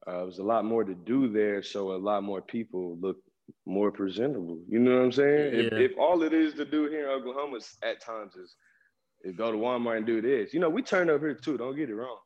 Uh, 0.07 0.21
it 0.23 0.25
was 0.25 0.39
a 0.39 0.43
lot 0.43 0.63
more 0.65 0.83
to 0.83 0.93
do 0.93 1.27
there, 1.31 1.61
so 1.61 1.91
a 1.93 1.97
lot 1.97 2.23
more 2.23 2.41
people 2.41 2.97
look 3.01 3.17
more 3.65 3.91
presentable. 3.91 4.59
You 4.67 4.79
know 4.79 4.95
what 4.97 5.03
I'm 5.05 5.11
saying? 5.11 5.53
If, 5.55 5.71
Yeah. 5.73 5.79
if 5.79 5.91
all 5.97 6.23
it 6.23 6.33
is 6.33 6.53
to 6.55 6.65
do 6.65 6.87
here 6.89 7.05
in 7.05 7.11
Oklahoma 7.11 7.59
at 7.83 8.01
times 8.01 8.35
is, 8.35 8.55
is 9.23 9.35
go 9.35 9.51
to 9.51 9.57
Walmart 9.57 9.97
and 9.97 10.05
do 10.05 10.21
this. 10.21 10.53
You 10.53 10.59
know, 10.59 10.69
we 10.69 10.81
turn 10.81 11.09
up 11.09 11.21
here 11.21 11.33
too. 11.33 11.57
Don't 11.57 11.75
get 11.75 11.89
it 11.89 11.95
wrong. 11.95 12.19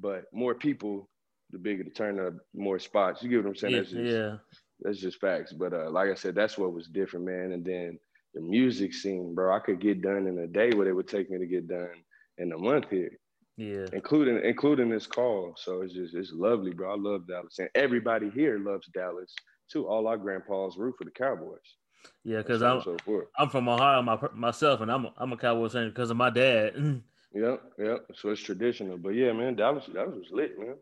But 0.00 0.24
more 0.32 0.54
people, 0.54 1.08
the 1.50 1.58
bigger 1.58 1.84
the 1.84 1.90
turn 1.90 2.18
up, 2.18 2.34
more 2.54 2.78
spots. 2.78 3.22
You 3.22 3.28
get 3.28 3.42
what 3.44 3.50
I'm 3.50 3.56
saying? 3.56 3.74
yeah, 3.74 3.80
just, 3.80 3.94
yeah, 3.94 4.36
that's 4.80 4.98
just 4.98 5.20
facts. 5.20 5.52
But 5.52 5.72
uh, 5.72 5.90
like 5.90 6.10
I 6.10 6.14
said, 6.14 6.34
that's 6.34 6.58
what 6.58 6.72
was 6.72 6.86
different, 6.86 7.26
man. 7.26 7.52
And 7.52 7.64
then 7.64 7.98
the 8.34 8.40
music 8.40 8.94
scene, 8.94 9.34
bro. 9.34 9.54
I 9.54 9.60
could 9.60 9.80
get 9.80 10.02
done 10.02 10.26
in 10.26 10.38
a 10.38 10.46
day 10.46 10.70
what 10.70 10.86
it 10.86 10.92
would 10.92 11.08
take 11.08 11.30
me 11.30 11.38
to 11.38 11.46
get 11.46 11.68
done 11.68 12.04
in 12.38 12.52
a 12.52 12.58
month 12.58 12.86
here, 12.90 13.18
yeah. 13.56 13.86
including 13.92 14.40
including 14.44 14.88
this 14.88 15.06
call. 15.06 15.54
So 15.56 15.82
it's 15.82 15.94
just 15.94 16.14
it's 16.14 16.32
lovely, 16.32 16.72
bro. 16.72 16.92
I 16.92 16.96
love 16.96 17.26
Dallas, 17.26 17.58
and 17.58 17.68
everybody 17.74 18.30
here 18.30 18.58
loves 18.58 18.86
Dallas 18.88 19.34
too. 19.70 19.86
All 19.86 20.06
our 20.06 20.16
grandpas 20.16 20.76
root 20.76 20.94
for 20.98 21.04
the 21.04 21.10
Cowboys. 21.10 21.58
Yeah, 22.24 22.38
because 22.38 22.62
I'm 22.62 22.80
so 22.82 22.96
forth. 23.04 23.26
I'm 23.36 23.50
from 23.50 23.68
Ohio 23.68 24.02
my, 24.02 24.18
myself, 24.34 24.80
and 24.80 24.90
I'm 24.90 25.06
a, 25.06 25.12
I'm 25.16 25.32
a 25.32 25.36
Cowboys 25.36 25.72
fan 25.72 25.88
because 25.88 26.10
of 26.10 26.16
my 26.16 26.30
dad. 26.30 27.02
Yep, 27.34 27.62
yep. 27.78 28.06
So 28.14 28.30
it's 28.30 28.40
traditional, 28.40 28.96
but 28.96 29.10
yeah, 29.10 29.32
man, 29.32 29.54
Dallas, 29.54 29.84
Dallas 29.92 30.14
was 30.16 30.30
lit, 30.30 30.58
man. 30.58 30.76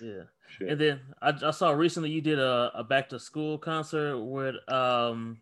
Yeah. 0.00 0.22
shit. 0.48 0.68
And 0.70 0.80
then 0.80 1.00
I, 1.22 1.32
I 1.44 1.50
saw 1.50 1.70
recently 1.72 2.10
you 2.10 2.20
did 2.20 2.38
a, 2.38 2.70
a 2.74 2.84
back 2.84 3.08
to 3.10 3.18
school 3.18 3.58
concert 3.58 4.18
with 4.18 4.56
um 4.70 5.38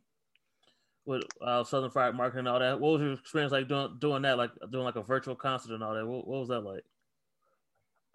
with 1.07 1.23
uh, 1.43 1.62
Southern 1.64 1.90
Fried 1.90 2.14
Market 2.14 2.38
and 2.38 2.49
all 2.49 2.59
that. 2.61 2.81
What 2.81 2.93
was 2.93 3.03
your 3.03 3.12
experience 3.12 3.53
like 3.53 3.69
doing 3.69 3.97
doing 3.99 4.23
that, 4.23 4.38
like 4.38 4.51
doing 4.73 4.85
like 4.85 4.97
a 4.97 5.03
virtual 5.03 5.35
concert 5.37 5.75
and 5.75 5.83
all 5.85 5.95
that? 5.95 6.07
What, 6.07 6.27
what 6.27 6.40
was 6.40 6.49
that 6.49 6.61
like? 6.61 6.85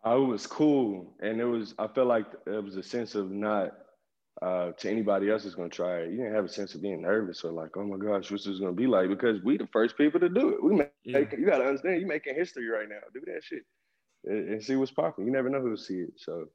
I 0.03 0.15
was 0.15 0.47
cool, 0.47 1.13
and 1.21 1.39
it 1.41 1.45
was. 1.45 1.75
I 1.77 1.87
felt 1.87 2.07
like 2.07 2.25
it 2.47 2.63
was 2.63 2.77
a 2.77 2.83
sense 2.83 3.15
of 3.15 3.31
not 3.31 3.71
uh, 4.41 4.71
to 4.71 4.89
anybody 4.89 5.29
else 5.29 5.45
is 5.45 5.55
going 5.55 5.69
to 5.69 5.75
try 5.75 5.97
it. 5.99 6.11
You 6.11 6.17
didn't 6.17 6.33
have 6.33 6.45
a 6.45 6.49
sense 6.49 6.73
of 6.73 6.81
being 6.81 7.01
nervous 7.01 7.43
or 7.43 7.51
like, 7.51 7.75
oh 7.75 7.83
my 7.83 7.97
gosh, 7.97 8.31
what's 8.31 8.45
this 8.45 8.59
going 8.59 8.71
to 8.73 8.81
be 8.81 8.87
like? 8.87 9.09
Because 9.09 9.41
we 9.43 9.57
the 9.57 9.67
first 9.67 9.97
people 9.97 10.19
to 10.21 10.29
do 10.29 10.49
it. 10.49 10.63
We 10.63 10.73
make, 10.75 10.91
Yeah. 11.03 11.19
you 11.37 11.45
got 11.45 11.57
to 11.57 11.65
understand, 11.65 11.99
you 11.99 12.07
making 12.07 12.35
history 12.35 12.67
right 12.69 12.87
now. 12.87 12.99
Do 13.13 13.21
that 13.25 13.43
shit 13.43 13.63
and, 14.25 14.49
and 14.49 14.63
see 14.63 14.75
what's 14.75 14.91
popping. 14.91 15.25
You 15.25 15.31
never 15.31 15.49
know 15.49 15.61
who'll 15.61 15.77
see 15.77 16.01
it. 16.01 16.13
So 16.17 16.47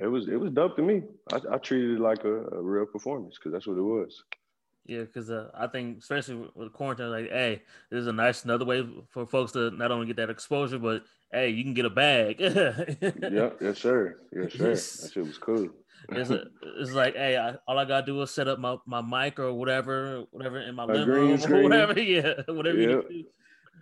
it 0.00 0.06
was 0.06 0.28
it 0.28 0.36
was 0.40 0.50
dope 0.52 0.76
to 0.76 0.82
me. 0.82 1.02
I, 1.32 1.40
I 1.52 1.58
treated 1.58 1.96
it 1.96 2.00
like 2.00 2.24
a, 2.24 2.46
a 2.48 2.62
real 2.62 2.86
performance 2.86 3.36
because 3.38 3.52
that's 3.52 3.66
what 3.66 3.78
it 3.78 3.82
was. 3.82 4.22
Yeah, 4.84 5.02
because 5.02 5.30
uh, 5.30 5.48
I 5.54 5.68
think 5.68 5.98
especially 5.98 6.48
with- 6.56 6.72
quarantine, 6.72 7.10
like, 7.10 7.30
hey, 7.30 7.62
this 7.90 8.00
is 8.00 8.08
a 8.08 8.12
nice 8.12 8.44
another 8.44 8.64
way 8.64 8.84
for 9.10 9.26
folks 9.26 9.52
to 9.52 9.70
not 9.70 9.92
only 9.92 10.06
get 10.06 10.16
that 10.16 10.28
exposure, 10.30 10.78
but 10.78 11.04
hey, 11.30 11.50
you 11.50 11.62
can 11.62 11.72
get 11.74 11.84
a 11.84 11.90
bag. 11.90 12.40
yeah, 12.40 13.50
yes 13.60 13.78
sir, 13.78 14.18
yes 14.32 14.52
sir. 14.54 14.74
That 14.74 15.10
shit 15.12 15.24
was 15.24 15.38
cool. 15.38 15.68
It's, 16.08 16.30
a, 16.30 16.46
it's 16.78 16.90
like, 16.90 17.14
hey, 17.14 17.36
I, 17.36 17.54
all 17.68 17.78
I 17.78 17.84
gotta 17.84 18.04
do 18.04 18.20
is 18.22 18.32
set 18.32 18.48
up 18.48 18.58
my, 18.58 18.76
my 18.86 19.00
mic 19.00 19.38
or 19.38 19.52
whatever, 19.52 20.24
whatever 20.32 20.58
in 20.60 20.74
my 20.74 20.84
living 20.84 21.06
room 21.08 21.40
or 21.40 21.62
whatever. 21.62 22.00
Yeah, 22.00 22.32
whatever 22.48 22.76
you 22.76 22.90
Yep. 22.90 23.08
need 23.08 23.18
to 23.18 23.22
do. 23.22 23.28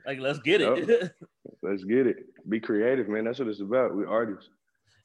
Like, 0.07 0.19
let's 0.19 0.39
get 0.41 0.61
it. 0.61 1.13
Let's 1.63 1.85
get 1.85 2.07
it. 2.07 2.17
Be 2.49 2.61
creative, 2.61 3.09
man. 3.09 3.25
That's 3.25 3.39
what 3.39 3.49
it's 3.49 3.61
about. 3.61 3.95
We 3.95 4.05
artists. 4.05 4.49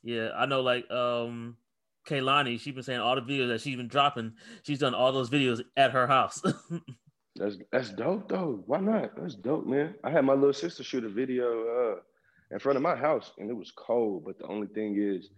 yeah, 0.03 0.29
I 0.35 0.45
know. 0.45 0.61
Like, 0.61 0.89
um, 0.89 1.57
Kehlani, 2.07 2.59
she's 2.59 2.73
been 2.73 2.83
saying 2.83 2.99
all 2.99 3.15
the 3.15 3.21
videos 3.21 3.49
that 3.49 3.61
she's 3.61 3.75
been 3.75 3.87
dropping. 3.87 4.33
She's 4.63 4.79
done 4.79 4.93
all 4.93 5.11
those 5.11 5.29
videos 5.29 5.61
at 5.75 5.91
her 5.91 6.07
house. 6.07 6.41
That's 7.37 7.57
that's 7.69 7.89
dope 7.89 8.29
though. 8.29 8.63
Why 8.65 8.79
not? 8.79 9.17
That's 9.17 9.35
dope, 9.35 9.65
man. 9.65 9.95
I 10.05 10.09
had 10.09 10.23
my 10.23 10.33
little 10.33 10.53
sister 10.53 10.83
shoot 10.83 11.03
a 11.03 11.09
video 11.09 11.65
uh 11.67 11.95
in 12.49 12.59
front 12.59 12.77
of 12.77 12.81
my 12.81 12.95
house 12.95 13.31
and 13.37 13.49
it 13.49 13.53
was 13.53 13.71
cold, 13.71 14.23
but 14.25 14.37
the 14.37 14.47
only 14.47 14.67
thing 14.67 14.95
is 14.97 15.31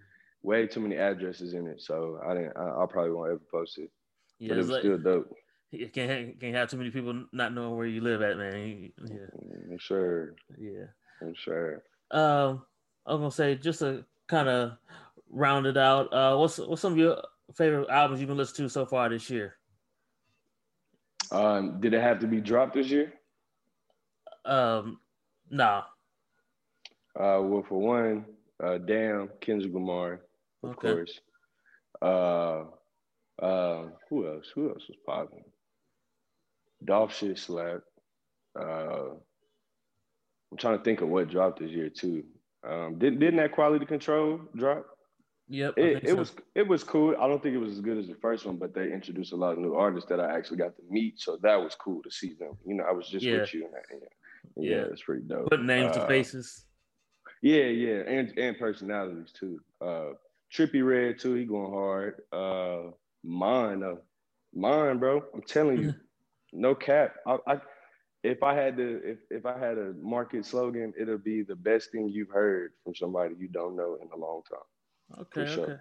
way 0.43 0.67
too 0.67 0.80
many 0.80 0.95
addresses 0.95 1.53
in 1.53 1.65
it. 1.65 1.82
So 1.82 2.19
I 2.23 2.36
didn't 2.36 2.56
I, 2.56 2.84
I 2.84 2.86
probably 2.88 3.13
won't 3.13 3.32
ever 3.32 3.41
post 3.51 3.80
it. 3.80 3.89
yeah, 4.38 4.49
but 4.49 4.58
it 4.58 4.62
was 4.62 4.69
like, 4.69 4.82
still 4.82 4.99
dope. 4.99 5.34
you 5.71 5.89
can't 5.89 6.12
have, 6.12 6.39
can't 6.39 6.56
have 6.56 6.69
too 6.69 6.77
many 6.77 6.91
people 6.91 7.25
not 7.34 7.51
knowing 7.51 7.75
where 7.75 7.88
you 7.88 8.01
live 8.01 8.21
at, 8.21 8.38
man. 8.38 8.91
Yeah, 9.03 9.77
sure. 9.80 10.36
yeah. 10.60 10.86
I'm 11.21 11.34
sure. 11.36 11.84
Um, 12.12 12.65
I 13.06 13.12
was 13.13 13.19
gonna 13.19 13.32
say 13.32 13.56
just 13.56 13.80
to 13.80 14.06
kind 14.27 14.47
of 14.49 14.77
round 15.30 15.65
it 15.65 15.77
out. 15.77 16.12
Uh, 16.13 16.36
what's 16.38 16.58
what's 16.58 16.82
some 16.82 16.93
of 16.93 16.97
your 16.99 17.21
favorite 17.56 17.89
albums 17.89 18.19
you've 18.19 18.27
been 18.27 18.38
listening 18.38 18.67
to 18.67 18.73
so 18.73 18.86
far 18.86 19.10
this 19.10 19.30
year? 19.30 19.56
Um, 21.32 21.80
did 21.82 21.93
it 21.93 22.01
have 22.01 22.19
to 22.19 22.27
be 22.27 22.39
dropped 22.41 22.75
this 22.75 22.88
year? 22.89 23.13
Um, 24.45 24.99
nah. 25.49 25.84
Uh 27.19 27.41
well 27.41 27.65
for 27.67 27.80
one, 27.80 28.25
uh 28.63 28.77
damn, 28.77 29.30
Kendrick 29.41 29.73
Lamar, 29.73 30.21
of 30.63 30.75
Okay. 30.77 30.77
course. 30.77 31.19
Uh 32.01 32.65
uh 33.41 33.86
who 34.10 34.27
else? 34.27 34.51
Who 34.56 34.69
else 34.69 34.84
was 34.88 34.97
popping? 35.06 35.43
Dolph 36.86 37.13
shit 37.15 37.39
slapped. 37.39 37.84
Uh 38.60 39.15
I'm 40.52 40.58
trying 40.58 40.78
to 40.78 40.84
think 40.84 41.02
of 41.02 41.10
what 41.10 41.30
dropped 41.30 41.60
this 41.60 41.72
year 41.72 41.89
too. 41.89 42.24
Um 42.68 42.98
didn't 43.00 43.20
didn't 43.20 43.38
that 43.38 43.52
quality 43.52 43.86
control 43.86 44.41
drop? 44.56 44.86
Yep. 45.50 45.76
It, 45.78 46.04
it 46.04 46.10
so. 46.10 46.16
was 46.16 46.34
it 46.56 46.68
was 46.68 46.84
cool. 46.84 47.16
I 47.20 47.28
don't 47.28 47.41
think 47.41 47.56
it 47.56 47.60
was 47.60 47.74
as 47.74 47.80
good 47.82 47.98
as 47.98 48.08
the 48.08 48.16
first 48.16 48.45
one, 48.45 48.58
but 48.58 48.74
they 48.74 48.91
introduced 48.91 49.32
a 49.32 49.36
lot 49.38 49.54
of 49.54 49.60
new 49.60 49.76
artists 49.76 50.10
that 50.10 50.20
I 50.20 50.36
actually 50.38 50.58
got 50.58 50.76
to 50.76 50.82
meet. 50.89 51.20
So 51.20 51.38
that 51.41 51.56
was 51.56 51.76
cool 51.76 52.02
to 52.04 52.12
see 52.12 52.34
them. 52.34 52.58
You 52.66 52.76
know, 52.76 52.84
I 52.84 52.91
was 52.91 53.08
just 53.08 53.26
Yeah. 53.26 53.39
with 53.41 53.54
you 53.54 53.66
and 53.66 53.74
that. 53.74 53.84
Yeah, 54.58 54.76
yeah, 54.76 54.82
it's 54.91 55.04
pretty 55.04 55.24
dope. 55.24 55.50
putting 55.50 55.66
names 55.68 55.93
to 55.95 56.02
Uh, 56.02 56.08
faces. 56.08 56.66
yeah, 57.41 57.64
yeah, 57.66 58.00
and 58.08 58.38
and 58.38 58.58
personalities 58.58 59.32
too. 59.32 59.60
Uh 59.82 60.14
Trippie 60.54 60.86
Redd 60.86 61.20
too, 61.20 61.34
he 61.36 61.45
going 61.45 61.72
hard. 61.72 62.22
Uh 62.32 62.91
mine 63.24 63.82
though. 63.82 64.02
Mine, 64.54 64.98
bro. 64.98 65.24
I'm 65.34 65.41
telling 65.43 65.84
you, 65.84 65.93
no 66.54 66.74
cap. 66.76 67.16
I, 67.26 67.38
I 67.48 67.62
if 68.28 68.43
I 68.43 68.53
had 68.53 68.78
to 68.78 69.01
if, 69.03 69.17
if 69.30 69.45
I 69.45 69.57
had 69.57 69.78
a 69.78 69.93
market 70.01 70.45
slogan, 70.45 70.93
it'll 70.99 71.17
be 71.17 71.43
the 71.43 71.55
best 71.55 71.91
thing 71.91 72.09
you've 72.09 72.30
heard 72.30 72.73
from 72.84 72.95
somebody 72.95 73.36
you 73.39 73.47
don't 73.47 73.75
know 73.75 73.97
in 74.01 74.09
a 74.13 74.17
long 74.17 74.41
time. 74.49 75.21
Okay, 75.21 75.51
sure. 75.51 75.63
okay. 75.63 75.78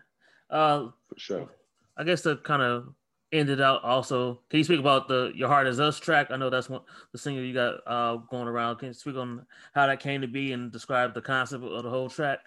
Uh, 0.51 0.89
for 1.09 1.19
sure. 1.19 1.49
I 1.97 2.05
guess 2.05 2.23
to 2.23 2.37
kind 2.37 2.63
of 2.63 2.95
end 3.33 3.51
it 3.51 3.61
out. 3.61 3.83
Also, 3.83 4.41
can 4.49 4.59
you 4.59 4.65
speak 4.65 4.81
about 4.81 5.09
the 5.09 5.33
"Your 5.35 5.49
Heart 5.49 5.67
Is 5.67 5.81
Us" 5.81 5.99
track? 5.99 6.29
I 6.31 6.37
know 6.37 6.51
that's 6.51 6.71
one 6.71 6.83
the 7.13 7.19
single 7.19 7.43
you 7.43 7.55
got 7.55 7.81
uh, 7.87 8.17
going 8.31 8.49
around. 8.49 8.77
Can 8.77 8.89
you 8.89 8.95
speak 8.95 9.17
on 9.17 9.45
how 9.75 9.87
that 9.87 10.01
came 10.01 10.21
to 10.21 10.29
be 10.29 10.53
and 10.53 10.71
describe 10.71 11.15
the 11.15 11.23
concept 11.23 11.65
of 11.65 11.83
the 11.83 11.91
whole 11.91 12.09
track? 12.09 12.41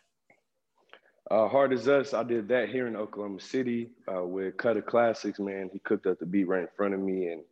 Uh, 1.29 1.47
Hard 1.47 1.73
as 1.73 1.87
Us, 1.87 2.15
I 2.15 2.23
did 2.23 2.47
that 2.47 2.69
here 2.69 2.87
in 2.87 2.95
Oklahoma 2.95 3.39
City 3.39 3.91
uh, 4.11 4.23
with 4.23 4.57
Cutter 4.57 4.81
Classics, 4.81 5.39
man. 5.39 5.69
He 5.71 5.77
cooked 5.79 6.07
up 6.07 6.17
the 6.17 6.25
beat 6.25 6.47
right 6.47 6.61
in 6.61 6.67
front 6.75 6.95
of 6.95 6.99
me, 6.99 7.27
and 7.27 7.43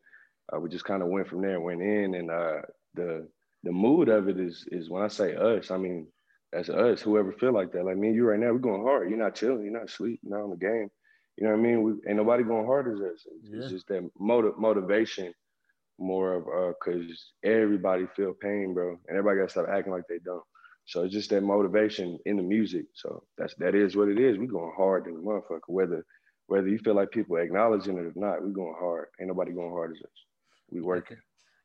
uh, 0.54 0.60
we 0.60 0.70
just 0.70 0.86
kind 0.86 1.02
of 1.02 1.10
went 1.10 1.28
from 1.28 1.42
there, 1.42 1.60
went 1.60 1.82
in, 1.82 2.16
and 2.16 2.32
uh, 2.32 2.62
the 2.96 3.28
the 3.64 3.72
mood 3.72 4.10
of 4.10 4.30
it 4.30 4.40
is 4.40 4.66
is 4.72 4.90
when 4.90 5.04
I 5.04 5.08
say 5.08 5.36
us, 5.36 5.72
I 5.72 5.78
mean 5.78 6.08
that's 6.52 6.70
us. 6.70 7.02
Whoever 7.02 7.32
feel 7.34 7.54
like 7.54 7.72
that, 7.74 7.86
like 7.86 7.98
me 7.98 8.08
and 8.08 8.16
you 8.16 8.26
right 8.26 8.40
now, 8.40 8.52
we're 8.52 8.60
going 8.60 8.84
hard. 8.84 9.10
You're 9.10 9.20
not 9.20 9.36
chilling, 9.36 9.64
you're 9.64 9.74
not 9.74 9.90
asleep, 9.90 10.20
you're 10.24 10.38
not 10.38 10.44
on 10.46 10.52
the 10.52 10.58
game. 10.58 10.90
You 11.38 11.46
know 11.46 11.52
what 11.52 11.60
I 11.60 11.62
mean? 11.62 11.84
We 11.84 11.92
ain't 12.08 12.18
nobody 12.18 12.44
going 12.44 12.66
hard 12.66 12.88
as 12.94 13.02
us. 13.02 13.26
It's, 13.26 13.50
Yeah. 13.50 13.68
just 13.68 13.88
that 13.90 14.10
motiv- 14.20 14.58
motivation 14.58 15.34
more 16.00 16.34
of 16.36 16.48
uh 16.48 16.74
because 16.80 17.34
everybody 17.44 18.06
feel 18.16 18.34
pain, 18.34 18.68
bro, 18.68 18.92
and 18.92 19.00
everybody 19.18 19.38
gotta 19.38 19.50
stop 19.50 19.68
acting 19.70 19.92
like 19.94 20.04
they 20.10 20.20
don't. 20.20 20.44
So 20.86 21.04
it's 21.04 21.14
just 21.14 21.30
that 21.32 21.42
motivation 21.44 22.20
in 22.26 22.38
the 22.38 22.44
music. 22.44 22.86
So 22.94 23.24
that's 23.38 23.56
that 23.56 23.76
is 23.76 23.96
what 23.96 24.10
it 24.10 24.20
is. 24.20 24.38
We 24.38 24.48
going 24.48 24.74
hard 24.78 25.08
in 25.08 25.16
the 25.16 25.22
motherfucker. 25.22 25.68
Whether 25.68 26.06
whether 26.48 26.68
you 26.68 26.80
feel 26.80 26.96
like 26.96 27.12
people 27.12 27.38
acknowledging 27.38 27.98
it 27.98 28.06
or 28.06 28.14
not, 28.16 28.44
we 28.46 28.54
going 28.54 28.76
hard. 28.80 29.08
Ain't 29.20 29.30
nobody 29.30 29.54
going 29.54 29.72
hard 29.72 29.92
as 29.92 30.02
us. 30.04 30.27
We 30.70 30.82
working. 30.82 31.18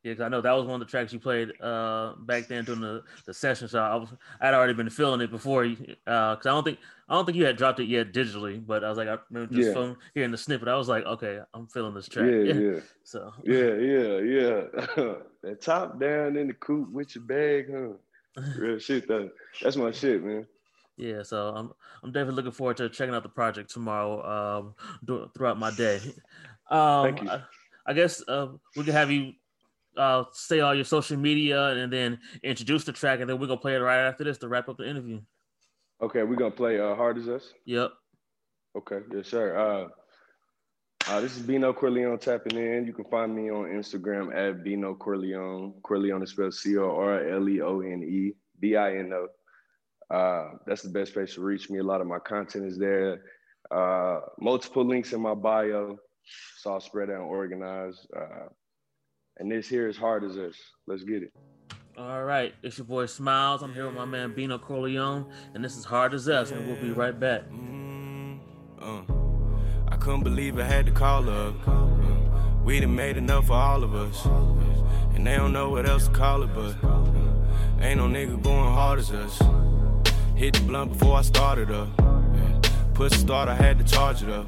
Yeah, 0.03 0.15
'cause 0.15 0.23
I 0.23 0.29
know 0.29 0.41
that 0.41 0.51
was 0.53 0.65
one 0.67 0.81
of 0.83 0.87
the 0.87 0.91
tracks 0.91 1.13
you 1.13 1.21
played 1.21 1.53
uh, 1.61 2.15
back 2.19 2.49
then 2.49 2.65
during 2.65 2.81
the, 2.81 3.05
the 3.25 3.33
session. 3.33 3.69
So 3.69 3.81
I 3.81 3.95
was 3.95 4.13
I'd 4.41 4.53
already 4.53 4.73
been 4.75 4.91
feeling 4.91 5.21
it 5.21 5.31
before 5.31 5.65
because 5.65 5.97
I 6.07 6.35
don't 6.51 6.65
think 6.65 6.81
I 7.09 7.15
don't 7.15 7.25
think 7.25 7.39
you 7.39 7.45
had 7.45 7.57
dropped 7.57 7.79
it 7.79 7.85
yet 7.85 8.13
digitally, 8.13 8.65
but 8.65 8.83
I 8.83 8.89
was 8.89 8.99
like 8.99 9.07
I 9.09 9.19
remember 9.31 9.55
just 9.55 9.69
Yeah. 9.69 9.75
from 9.75 9.99
hearing 10.15 10.33
the 10.33 10.39
snippet, 10.39 10.67
I 10.67 10.77
was 10.77 10.89
like, 10.89 11.05
okay, 11.05 11.41
I'm 11.55 11.69
feeling 11.69 11.95
this 11.95 12.09
track. 12.09 12.33
Yeah, 12.33 12.55
yeah, 12.55 12.81
So 13.05 13.33
yeah, 13.45 13.75
yeah, 13.75 14.19
yeah. 14.19 14.61
that 15.43 15.59
top 15.61 16.01
down 16.01 16.37
in 16.37 16.49
the 16.49 16.55
coop 16.55 16.91
with 16.91 17.15
your 17.15 17.25
bag, 17.25 17.71
huh? 17.73 17.93
Real 18.57 18.79
shit. 18.81 19.07
That 19.07 19.31
that's 19.63 19.77
my 19.77 19.93
shit, 19.93 20.25
man. 20.25 20.49
Yeah, 20.97 21.23
so 21.23 21.55
I'm 21.55 21.71
I'm 22.03 22.11
definitely 22.11 22.35
looking 22.37 22.53
forward 22.53 22.77
to 22.79 22.89
checking 22.89 23.15
out 23.15 23.23
the 23.23 23.29
project 23.29 23.71
tomorrow 23.71 24.75
um, 25.07 25.29
throughout 25.35 25.59
my 25.59 25.71
day. 25.71 26.01
Um, 26.71 27.05
Thank 27.05 27.23
you. 27.23 27.29
I, 27.29 27.43
I 27.87 27.93
guess 27.93 28.23
uh, 28.29 28.49
we 28.77 28.85
can 28.85 28.93
have 28.93 29.11
you 29.11 29.33
uh, 29.97 30.25
say 30.33 30.61
all 30.61 30.75
your 30.75 30.85
social 30.85 31.17
media 31.17 31.69
and 31.69 31.93
then 31.93 32.19
introduce 32.43 32.85
the 32.85 32.93
track, 32.93 33.21
and 33.21 33.29
then 33.29 33.39
we're 33.39 33.47
gonna 33.47 33.61
play 33.61 33.75
it 33.75 33.79
right 33.79 34.07
after 34.07 34.25
this 34.25 34.39
to 34.39 34.49
wrap 34.49 34.69
up 34.69 34.79
the 34.79 34.89
interview. 34.89 35.21
Okay, 36.01 36.23
we're 36.23 36.37
gonna 36.37 36.51
play 36.51 36.81
uh, 36.81 36.95
hard 36.95 37.19
as 37.19 37.29
us. 37.29 37.53
Yep. 37.67 37.93
Okay, 38.77 39.01
yes, 39.15 39.29
sir. 39.29 39.57
Uh, 39.57 39.89
uh, 41.09 41.21
this 41.21 41.37
is 41.37 41.43
Bino 41.43 41.73
Corleone 41.73 42.19
tapping 42.19 42.57
in. 42.57 42.87
You 42.87 42.93
can 42.93 43.05
find 43.07 43.35
me 43.35 43.51
on 43.51 43.65
Instagram 43.67 44.35
at 44.35 44.63
Bino 44.63 44.95
Corleone. 44.95 45.75
Corleone 45.83 46.23
is 46.23 46.31
spelled 46.31 46.55
C 46.55 46.79
O 46.79 46.97
R 46.97 47.29
L 47.29 47.49
E 47.49 47.61
O 47.61 47.81
N 47.81 48.03
E 48.03 48.33
B 48.61 48.77
I 48.77 48.97
N 48.97 49.13
O. 49.13 49.29
Uh, 50.15 50.51
that's 50.67 50.83
the 50.83 50.89
best 50.89 51.13
place 51.13 51.35
to 51.35 51.41
reach 51.41 51.71
me. 51.71 51.81
A 51.81 51.83
lot 51.83 52.01
of 52.01 52.07
my 52.07 52.19
content 52.19 52.67
is 52.67 52.79
there. 52.79 53.23
Uh, 53.71 54.21
multiple 54.41 54.85
links 54.85 55.13
in 55.13 55.21
my 55.21 55.35
bio. 55.35 55.99
It's 56.57 56.67
all 56.67 56.81
spread 56.81 57.11
out 57.11 57.17
and 57.17 57.25
organized. 57.25 58.07
Uh, 58.17 58.49
and 59.39 59.51
this 59.51 59.69
here 59.69 59.89
is 59.89 59.97
hard 59.97 60.25
as 60.25 60.37
us. 60.37 60.55
Let's 60.87 61.03
get 61.03 61.23
it. 61.23 61.33
All 61.97 62.25
right, 62.25 62.55
it's 62.63 62.79
your 62.79 62.87
boy 62.87 63.07
Smiles. 63.07 63.63
I'm 63.63 63.75
here 63.75 63.87
with 63.87 63.95
my 63.95 64.07
man 64.07 64.35
Bino 64.35 64.59
Corleone, 64.59 65.31
and 65.55 65.63
this 65.63 65.77
is 65.77 65.85
Hard 65.85 66.15
as 66.15 66.27
Us, 66.27 66.51
and 66.51 66.67
we'll 66.67 66.81
be 66.81 66.91
right 66.91 67.19
back. 67.19 67.43
Uh, 68.81 69.03
I 69.89 69.97
couldn't 69.97 70.23
believe 70.23 70.59
I 70.59 70.65
had 70.65 70.87
to 70.87 70.93
call 70.93 71.29
up. 71.29 71.55
Uh, 71.69 71.87
we 72.65 72.81
done 72.81 72.95
made 72.97 73.19
enough 73.19 73.49
for 73.49 73.55
all 73.55 73.85
of 73.85 73.95
us. 73.95 74.27
And 75.15 75.27
they 75.27 75.37
don't 75.37 75.53
know 75.53 75.69
what 75.71 75.87
else 75.87 76.09
to 76.09 76.15
call 76.15 76.43
it, 76.43 76.51
but 76.55 76.75
uh, 76.83 77.05
ain't 77.81 77.99
no 77.99 78.09
nigga 78.09 78.43
going 78.43 78.73
hard 78.73 78.99
as 78.99 79.11
us. 79.11 79.43
Hit 80.35 80.55
the 80.55 80.61
blunt 80.61 80.93
before 80.95 81.19
I 81.19 81.23
started 81.23 81.71
up. 81.71 81.89
Yeah. 81.99 82.61
Push 82.95 83.13
start, 83.13 83.49
I 83.49 83.55
had 83.55 83.79
to 83.79 83.85
charge 83.85 84.23
it 84.23 84.31
up. 84.31 84.47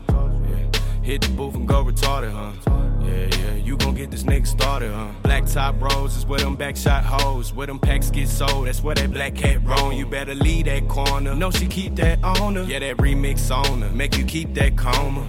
Hit 1.05 1.21
the 1.21 1.29
booth 1.29 1.55
and 1.55 1.69
go 1.69 1.85
retarded, 1.85 2.33
huh? 2.33 2.53
Yeah, 3.05 3.27
yeah, 3.37 3.55
you 3.57 3.77
gon' 3.77 3.95
get 3.95 4.11
this 4.11 4.23
nigga 4.23 4.47
started, 4.47 4.91
huh? 4.91 5.11
Black 5.23 5.45
top 5.45 5.79
rose 5.79 6.17
is 6.17 6.25
where 6.25 6.41
them 6.41 6.57
backshot 6.57 7.03
hoes, 7.03 7.53
where 7.53 7.67
them 7.67 7.79
packs 7.79 8.09
get 8.09 8.27
sold. 8.27 8.67
That's 8.67 8.83
where 8.83 8.95
that 8.95 9.13
black 9.13 9.35
cat 9.35 9.63
roam. 9.67 9.93
You 9.93 10.07
better 10.07 10.35
leave 10.35 10.65
that 10.65 10.89
corner. 10.89 11.35
No, 11.35 11.51
she 11.51 11.67
keep 11.67 11.95
that 11.97 12.25
on 12.25 12.57
her. 12.57 12.63
Yeah, 12.63 12.79
that 12.79 12.97
remix 12.97 13.55
on 13.55 13.83
her. 13.83 13.91
Make 13.91 14.17
you 14.17 14.25
keep 14.25 14.55
that 14.55 14.79
coma. 14.79 15.29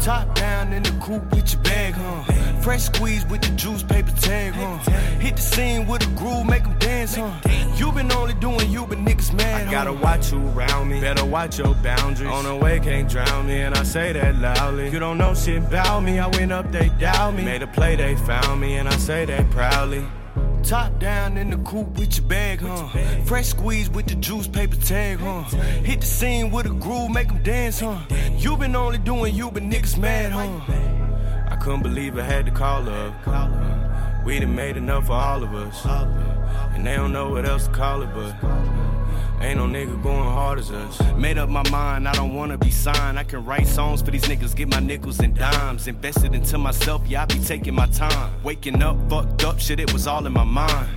Top 0.00 0.36
down 0.36 0.72
in 0.72 0.84
the 0.84 0.92
coupe 1.02 1.28
with 1.32 1.52
your 1.52 1.62
bag, 1.62 1.94
huh? 1.94 2.37
Fresh 2.68 2.82
squeeze 2.82 3.24
with 3.24 3.40
the 3.40 3.48
juice 3.56 3.82
paper 3.82 4.10
tag, 4.20 4.52
huh? 4.52 4.76
Hit 5.20 5.36
the 5.36 5.40
scene 5.40 5.86
with 5.86 6.06
a 6.06 6.10
groove, 6.10 6.44
make 6.44 6.64
them 6.64 6.78
dance, 6.78 7.14
huh? 7.14 7.32
You 7.76 7.90
been 7.92 8.12
only 8.12 8.34
doing 8.34 8.70
you, 8.70 8.84
but 8.84 8.98
niggas 8.98 9.32
mad, 9.32 9.68
I 9.68 9.70
gotta 9.70 9.94
watch 9.94 10.30
you 10.32 10.46
around 10.50 10.90
me. 10.90 11.00
Better 11.00 11.24
watch 11.24 11.58
your 11.58 11.74
boundaries. 11.76 12.28
On 12.28 12.44
the 12.44 12.54
way, 12.54 12.78
can't 12.78 13.08
drown 13.08 13.46
me, 13.46 13.62
and 13.62 13.74
I 13.74 13.84
say 13.84 14.12
that 14.12 14.36
loudly. 14.36 14.90
You 14.90 14.98
don't 14.98 15.16
know 15.16 15.32
shit 15.32 15.64
about 15.64 16.00
me. 16.00 16.18
I 16.18 16.26
went 16.26 16.52
up, 16.52 16.70
they 16.70 16.90
doubt 17.00 17.36
me. 17.36 17.44
Made 17.46 17.62
a 17.62 17.66
play, 17.66 17.96
they 17.96 18.16
found 18.16 18.60
me, 18.60 18.76
and 18.76 18.86
I 18.86 18.98
say 18.98 19.24
that 19.24 19.48
proudly. 19.50 20.04
Top 20.62 20.98
down 20.98 21.38
in 21.38 21.48
the 21.48 21.56
coupe 21.56 21.98
with 21.98 22.18
your 22.18 22.26
bag, 22.26 22.60
huh? 22.60 22.88
Fresh 23.24 23.46
squeeze 23.46 23.88
with 23.88 24.08
the 24.08 24.14
juice 24.16 24.46
paper 24.46 24.76
tag, 24.76 25.20
huh? 25.20 25.44
Hit 25.84 26.02
the 26.02 26.06
scene 26.06 26.50
with 26.50 26.66
a 26.66 26.74
groove, 26.74 27.10
make 27.12 27.28
them 27.28 27.42
dance, 27.42 27.80
huh? 27.80 27.96
You 28.36 28.58
been 28.58 28.76
only 28.76 28.98
doing 28.98 29.34
you, 29.34 29.50
but 29.50 29.62
niggas 29.62 29.96
mad, 29.96 30.32
huh? 30.32 30.97
Couldn't 31.60 31.82
believe 31.82 32.18
I 32.18 32.22
had 32.22 32.46
to 32.46 32.52
call 32.52 32.88
up. 32.88 34.24
We 34.24 34.38
done 34.40 34.54
made 34.54 34.76
enough 34.76 35.06
for 35.06 35.12
all 35.12 35.42
of 35.42 35.54
us. 35.54 35.84
And 36.74 36.86
they 36.86 36.96
don't 36.96 37.12
know 37.12 37.30
what 37.30 37.46
else 37.46 37.66
to 37.66 37.72
call 37.72 38.02
it, 38.02 38.08
but 38.14 38.34
ain't 39.40 39.58
no 39.58 39.66
nigga 39.66 40.00
going 40.02 40.24
hard 40.24 40.58
as 40.58 40.70
us. 40.70 41.00
Made 41.16 41.38
up 41.38 41.48
my 41.48 41.68
mind, 41.70 42.08
I 42.08 42.12
don't 42.12 42.34
wanna 42.34 42.56
be 42.56 42.70
signed. 42.70 43.18
I 43.18 43.24
can 43.24 43.44
write 43.44 43.66
songs 43.66 44.02
for 44.02 44.10
these 44.10 44.24
niggas, 44.24 44.54
get 44.54 44.68
my 44.68 44.80
nickels 44.80 45.20
and 45.20 45.34
dimes. 45.34 45.88
Invested 45.88 46.34
into 46.34 46.58
myself, 46.58 47.02
yeah, 47.06 47.22
I 47.22 47.26
be 47.26 47.38
taking 47.38 47.74
my 47.74 47.86
time. 47.86 48.32
Waking 48.42 48.82
up, 48.82 48.96
fucked 49.10 49.44
up, 49.44 49.58
shit, 49.58 49.80
it 49.80 49.92
was 49.92 50.06
all 50.06 50.26
in 50.26 50.32
my 50.32 50.44
mind. 50.44 50.88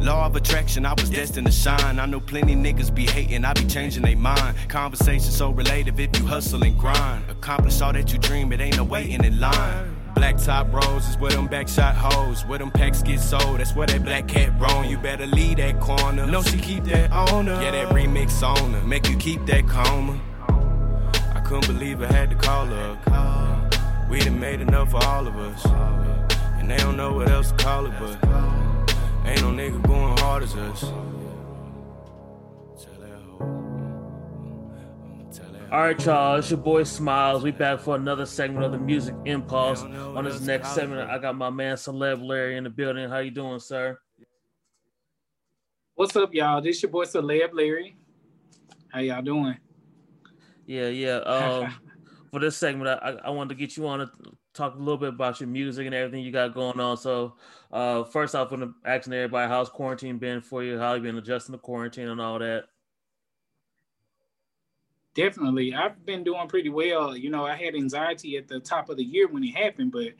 Law 0.00 0.26
of 0.26 0.36
attraction, 0.36 0.86
I 0.86 0.94
was 0.94 1.10
destined 1.10 1.46
to 1.46 1.52
shine. 1.52 1.98
I 1.98 2.06
know 2.06 2.20
plenty 2.20 2.54
niggas 2.54 2.94
be 2.94 3.06
hating, 3.06 3.44
I 3.44 3.52
be 3.52 3.64
changing 3.64 4.02
their 4.02 4.16
mind. 4.16 4.56
Conversation 4.68 5.30
so 5.30 5.50
relative 5.50 5.98
if 6.00 6.18
you 6.18 6.26
hustle 6.26 6.62
and 6.62 6.78
grind. 6.78 7.28
Accomplish 7.28 7.80
all 7.80 7.92
that 7.92 8.12
you 8.12 8.18
dream, 8.18 8.52
it 8.52 8.60
ain't 8.60 8.76
no 8.76 8.84
waiting 8.84 9.24
in 9.24 9.38
line. 9.38 9.96
Black 10.20 10.36
top 10.36 10.70
rose 10.70 11.08
is 11.08 11.16
where 11.16 11.30
them 11.30 11.48
backshot 11.48 11.94
hoes, 11.94 12.44
where 12.44 12.58
them 12.58 12.70
packs 12.70 13.00
get 13.02 13.20
sold. 13.20 13.58
That's 13.58 13.74
where 13.74 13.86
that 13.86 14.04
black 14.04 14.28
cat 14.28 14.52
roam. 14.60 14.84
You 14.84 14.98
better 14.98 15.24
leave 15.24 15.56
that 15.56 15.80
corner. 15.80 16.26
No, 16.26 16.42
she 16.42 16.58
keep 16.58 16.84
that 16.84 17.10
on 17.10 17.46
her. 17.46 17.62
Yeah, 17.62 17.70
that 17.70 17.88
remix 17.88 18.42
on 18.42 18.74
her. 18.74 18.82
Make 18.82 19.08
you 19.08 19.16
keep 19.16 19.46
that 19.46 19.66
coma. 19.66 20.20
I 21.34 21.40
couldn't 21.42 21.68
believe 21.72 22.02
I 22.02 22.12
had 22.12 22.28
to 22.28 22.36
call 22.36 22.66
her. 22.66 24.08
We 24.10 24.20
done 24.20 24.38
made 24.38 24.60
enough 24.60 24.90
for 24.90 25.02
all 25.02 25.26
of 25.26 25.34
us. 25.36 25.64
And 25.64 26.70
they 26.70 26.76
don't 26.76 26.98
know 26.98 27.14
what 27.14 27.30
else 27.30 27.50
to 27.52 27.56
call 27.56 27.86
it, 27.86 27.94
but 27.98 28.22
ain't 29.24 29.40
no 29.40 29.52
nigga 29.52 29.80
going 29.86 30.18
hard 30.18 30.42
as 30.42 30.54
us. 30.54 30.84
All 35.72 35.82
right, 35.82 36.04
y'all. 36.04 36.34
It's 36.34 36.50
your 36.50 36.58
boy 36.58 36.82
Smiles. 36.82 37.44
We 37.44 37.52
back 37.52 37.78
for 37.78 37.94
another 37.94 38.26
segment 38.26 38.64
of 38.64 38.72
the 38.72 38.78
Music 38.78 39.14
Impulse. 39.24 39.82
On 39.82 40.24
this 40.24 40.40
next 40.40 40.74
segment, 40.74 41.08
I 41.08 41.16
got 41.18 41.36
my 41.36 41.48
man 41.48 41.76
Celeb 41.76 42.26
Larry 42.26 42.56
in 42.56 42.64
the 42.64 42.70
building. 42.70 43.08
How 43.08 43.18
you 43.18 43.30
doing, 43.30 43.60
sir? 43.60 43.96
What's 45.94 46.16
up, 46.16 46.34
y'all? 46.34 46.60
This 46.60 46.78
is 46.78 46.82
your 46.82 46.90
boy 46.90 47.04
Celeb 47.04 47.50
Larry. 47.52 47.96
How 48.88 48.98
y'all 48.98 49.22
doing? 49.22 49.58
Yeah, 50.66 50.88
yeah. 50.88 51.18
Um, 51.24 51.74
for 52.32 52.40
this 52.40 52.56
segment, 52.56 52.88
I, 53.00 53.20
I 53.24 53.30
wanted 53.30 53.50
to 53.50 53.54
get 53.54 53.76
you 53.76 53.86
on 53.86 54.00
to 54.00 54.10
talk 54.52 54.74
a 54.74 54.78
little 54.78 54.98
bit 54.98 55.10
about 55.10 55.38
your 55.38 55.48
music 55.48 55.86
and 55.86 55.94
everything 55.94 56.24
you 56.24 56.32
got 56.32 56.52
going 56.52 56.80
on. 56.80 56.96
So, 56.96 57.36
uh, 57.70 58.02
first 58.02 58.34
off, 58.34 58.50
I'm 58.50 58.74
asking 58.84 59.12
everybody, 59.12 59.48
how's 59.48 59.68
quarantine 59.68 60.18
been 60.18 60.40
for 60.40 60.64
you? 60.64 60.80
How 60.80 60.94
you 60.94 61.02
been 61.02 61.16
adjusting 61.16 61.52
to 61.52 61.58
quarantine 61.58 62.08
and 62.08 62.20
all 62.20 62.40
that? 62.40 62.64
Definitely. 65.14 65.74
I've 65.74 66.04
been 66.06 66.22
doing 66.22 66.48
pretty 66.48 66.68
well. 66.68 67.16
You 67.16 67.30
know, 67.30 67.44
I 67.44 67.56
had 67.56 67.74
anxiety 67.74 68.36
at 68.36 68.46
the 68.46 68.60
top 68.60 68.90
of 68.90 68.96
the 68.96 69.04
year 69.04 69.26
when 69.28 69.42
it 69.42 69.56
happened, 69.56 69.92
but 69.92 70.12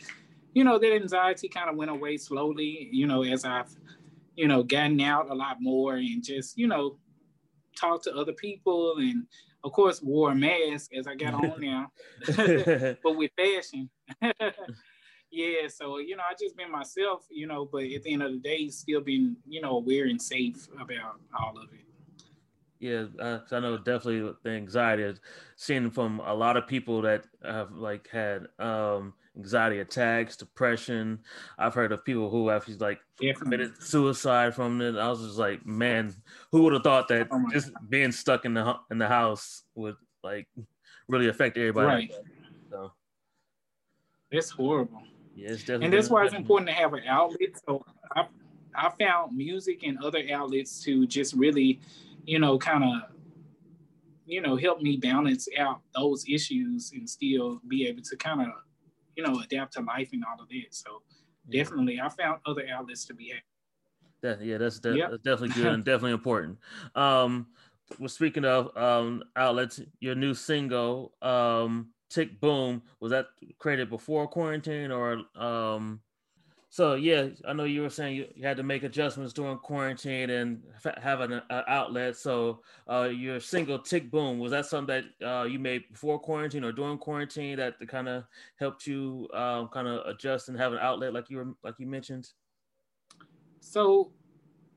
you 0.53 0.65
know, 0.65 0.79
that 0.79 0.93
anxiety 0.93 1.49
kind 1.49 1.71
of 1.71 1.77
went 1.77 1.91
away 1.91 2.17
slowly, 2.17 2.89
you 2.91 3.07
know, 3.07 3.23
as 3.23 3.45
I've, 3.45 3.75
you 4.35 4.49
know, 4.49 4.63
gotten 4.63 5.01
out 5.01 5.31
a 5.31 5.35
lot 5.35 5.59
more 5.61 5.95
and 5.95 6.25
just, 6.25 6.59
you 6.59 6.67
know, 6.67 6.99
talked 7.77 8.05
to 8.05 8.15
other 8.15 8.33
people 8.33 8.97
and 8.99 9.27
of 9.63 9.73
course 9.73 10.03
wore 10.03 10.33
a 10.33 10.35
mask 10.35 10.93
as 10.95 11.07
I 11.07 11.15
got 11.15 11.35
on 11.35 11.61
now. 11.61 11.93
but 13.03 13.17
with 13.17 13.31
fashion. 13.37 13.91
yeah, 15.31 15.69
so 15.69 15.99
you 15.99 16.17
know, 16.17 16.25
I 16.29 16.35
just 16.39 16.57
been 16.57 16.73
myself, 16.73 17.27
you 17.31 17.47
know, 17.47 17.65
but 17.65 17.85
at 17.85 18.03
the 18.03 18.13
end 18.13 18.23
of 18.23 18.33
the 18.33 18.39
day, 18.39 18.69
still 18.69 19.01
being, 19.01 19.37
you 19.47 19.61
know, 19.61 19.77
aware 19.77 20.07
and 20.07 20.21
safe 20.21 20.67
about 20.81 21.21
all 21.39 21.57
of 21.57 21.73
it. 21.73 21.90
Yeah, 22.81 23.05
uh, 23.19 23.41
I 23.53 23.61
know 23.61 23.77
definitely 23.77 24.33
the 24.43 24.51
anxiety 24.51 25.03
is 25.03 25.21
seen 25.57 25.91
from 25.91 26.21
a 26.21 26.35
lot 26.35 26.57
of 26.57 26.67
people 26.67 27.03
that 27.03 27.27
have 27.45 27.73
like 27.73 28.09
had 28.09 28.47
um, 28.59 29.13
anxiety 29.37 29.81
attacks, 29.81 30.35
depression. 30.35 31.21
I've 31.59 31.75
heard 31.75 31.93
of 31.93 32.05
people 32.07 32.31
who 32.31 32.49
have 32.49 32.67
like 32.81 33.01
Yeah. 33.21 33.35
committed 33.35 33.81
suicide 33.83 34.55
from 34.55 34.81
it. 34.81 34.97
I 34.97 35.11
was 35.11 35.21
just 35.21 35.39
like, 35.39 35.65
man, 35.67 36.15
who 36.53 36.63
would 36.63 36.73
have 36.73 36.83
thought 36.83 37.09
that 37.09 37.29
Oh 37.31 37.45
just 37.51 37.71
being 37.91 38.13
stuck 38.13 38.47
in 38.47 38.55
the 38.55 38.77
in 38.91 38.97
the 38.97 39.09
house 39.09 39.65
would 39.75 39.97
like 40.25 40.49
really 41.07 41.29
affect 41.29 41.59
everybody? 41.59 41.87
Right. 41.87 42.15
So 42.71 42.93
It's 44.31 44.49
horrible. 44.49 45.03
yeah, 45.35 45.51
it's 45.51 45.65
definitely 45.65 45.85
and 45.85 45.93
that's 45.95 46.09
why 46.09 46.25
it's 46.25 46.35
important 46.35 46.69
to 46.71 46.75
have 46.75 46.95
an 46.95 47.03
outlet. 47.07 47.61
So 47.67 47.85
I, 48.17 48.27
I 48.75 48.91
found 48.99 49.37
music 49.37 49.83
and 49.83 50.03
other 50.03 50.23
outlets 50.33 50.83
to 50.85 51.07
just 51.07 51.35
really, 51.35 51.81
you 52.25 52.39
know, 52.39 52.59
kind 52.59 52.85
of, 52.85 53.11
you 54.27 54.41
know, 54.41 54.57
help 54.57 54.81
me 54.81 54.97
balance 54.97 55.49
out 55.59 55.83
those 55.95 56.25
issues 56.29 56.93
and 56.93 57.09
still 57.09 57.61
be 57.67 57.87
able 57.87 58.03
to 58.03 58.17
kind 58.17 58.41
of, 58.43 58.49
you 59.17 59.23
know, 59.23 59.41
adapt 59.41 59.73
to 59.75 59.81
life 59.83 60.11
and 60.13 60.25
all 60.25 60.41
of 60.41 60.49
that. 60.49 60.67
So 60.71 61.03
definitely, 61.49 62.01
I 62.01 62.09
found 62.09 62.41
other 62.47 62.67
outlets 62.69 63.05
to 63.07 63.15
be 63.15 63.29
happy. 63.31 63.43
That, 64.23 64.43
yeah, 64.43 64.59
that's, 64.59 64.79
de- 64.79 64.99
Yep. 64.99 65.11
that's 65.11 65.23
definitely 65.23 65.51
good 65.51 65.73
and 65.73 65.85
definitely 65.85 66.13
important. 66.13 66.59
Um, 66.95 67.49
well, 67.99 68.09
speaking 68.09 68.45
of 68.45 68.77
um, 68.77 69.25
outlets, 69.35 69.81
your 69.99 70.15
new 70.15 70.35
single, 70.35 71.15
um, 71.23 71.93
"Tick 72.09 72.41
Boom," 72.41 72.83
was 73.01 73.11
that 73.11 73.27
created 73.59 73.91
before 73.91 74.29
quarantine 74.29 74.91
or? 74.91 75.23
Um, 75.35 76.03
so 76.73 76.95
yeah, 76.95 77.31
I 77.49 77.53
know 77.53 77.65
you 77.65 77.83
were 77.83 77.91
saying 77.91 78.15
you, 78.15 78.29
you 78.37 78.47
had 78.47 78.57
to 78.59 78.63
make 78.63 78.85
adjustments 78.85 79.33
during 79.33 79.59
quarantine 79.59 80.31
and 80.31 80.63
f- 80.85 81.03
have 81.03 81.21
an 81.21 81.43
uh, 81.51 81.63
outlet. 81.67 82.17
So 82.17 82.61
uh, 82.89 83.09
your 83.13 83.41
single 83.41 83.81
"Tick 83.81 84.09
Boom" 84.09 84.39
was 84.39 84.53
that 84.53 84.67
something 84.67 85.03
that 85.19 85.29
uh, 85.29 85.45
you 85.47 85.59
made 85.59 85.83
before 85.91 86.21
quarantine 86.21 86.63
or 86.63 86.71
during 86.71 86.97
quarantine 86.97 87.57
that 87.57 87.75
kind 87.89 88.09
of 88.09 88.23
helped 88.55 88.87
you 88.87 89.29
um, 89.35 89.67
kind 89.67 89.89
of 89.89 90.07
adjust 90.07 90.49
and 90.49 90.57
have 90.57 90.73
an 90.73 90.79
outlet, 90.81 91.13
like 91.13 91.29
you 91.29 91.39
were 91.39 91.49
like 91.65 91.75
you 91.79 91.89
mentioned? 91.89 92.29
So, 93.59 94.13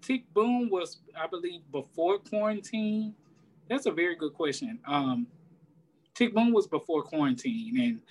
Tick 0.01 0.33
Boom 0.33 0.71
was, 0.71 1.01
I 1.15 1.27
believe, 1.27 1.61
before 1.71 2.17
quarantine. 2.17 3.13
That's 3.69 3.85
a 3.85 3.91
very 3.91 4.15
good 4.15 4.33
question. 4.33 4.79
Um, 4.87 5.27
Tick 6.15 6.33
Boom 6.33 6.53
was 6.53 6.65
before 6.65 7.03
quarantine, 7.03 7.79
and 7.79 8.01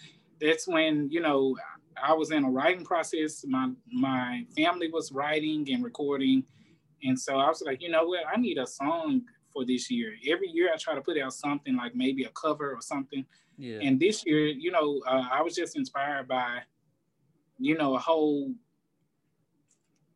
that's 0.40 0.68
when 0.68 1.10
you 1.10 1.20
know 1.20 1.56
I 2.02 2.12
was 2.12 2.30
in 2.30 2.44
a 2.44 2.50
writing 2.50 2.84
process. 2.84 3.44
My 3.46 3.70
my 3.90 4.46
family 4.56 4.90
was 4.90 5.12
writing 5.12 5.66
and 5.72 5.82
recording, 5.84 6.44
and 7.02 7.18
so 7.18 7.36
I 7.38 7.48
was 7.48 7.62
like, 7.62 7.82
you 7.82 7.90
know 7.90 8.04
what, 8.06 8.24
I 8.32 8.38
need 8.38 8.58
a 8.58 8.66
song 8.66 9.22
for 9.52 9.64
this 9.64 9.90
year. 9.90 10.14
Every 10.28 10.48
year 10.48 10.70
I 10.72 10.76
try 10.76 10.94
to 10.94 11.00
put 11.02 11.18
out 11.18 11.34
something 11.34 11.76
like 11.76 11.94
maybe 11.94 12.24
a 12.24 12.30
cover 12.30 12.72
or 12.72 12.80
something. 12.80 13.24
Yeah. 13.58 13.78
And 13.82 14.00
this 14.00 14.24
year, 14.24 14.46
you 14.46 14.70
know, 14.70 15.00
uh, 15.06 15.24
I 15.30 15.42
was 15.42 15.54
just 15.54 15.76
inspired 15.76 16.26
by, 16.26 16.60
you 17.58 17.76
know, 17.76 17.94
a 17.94 17.98
whole, 17.98 18.54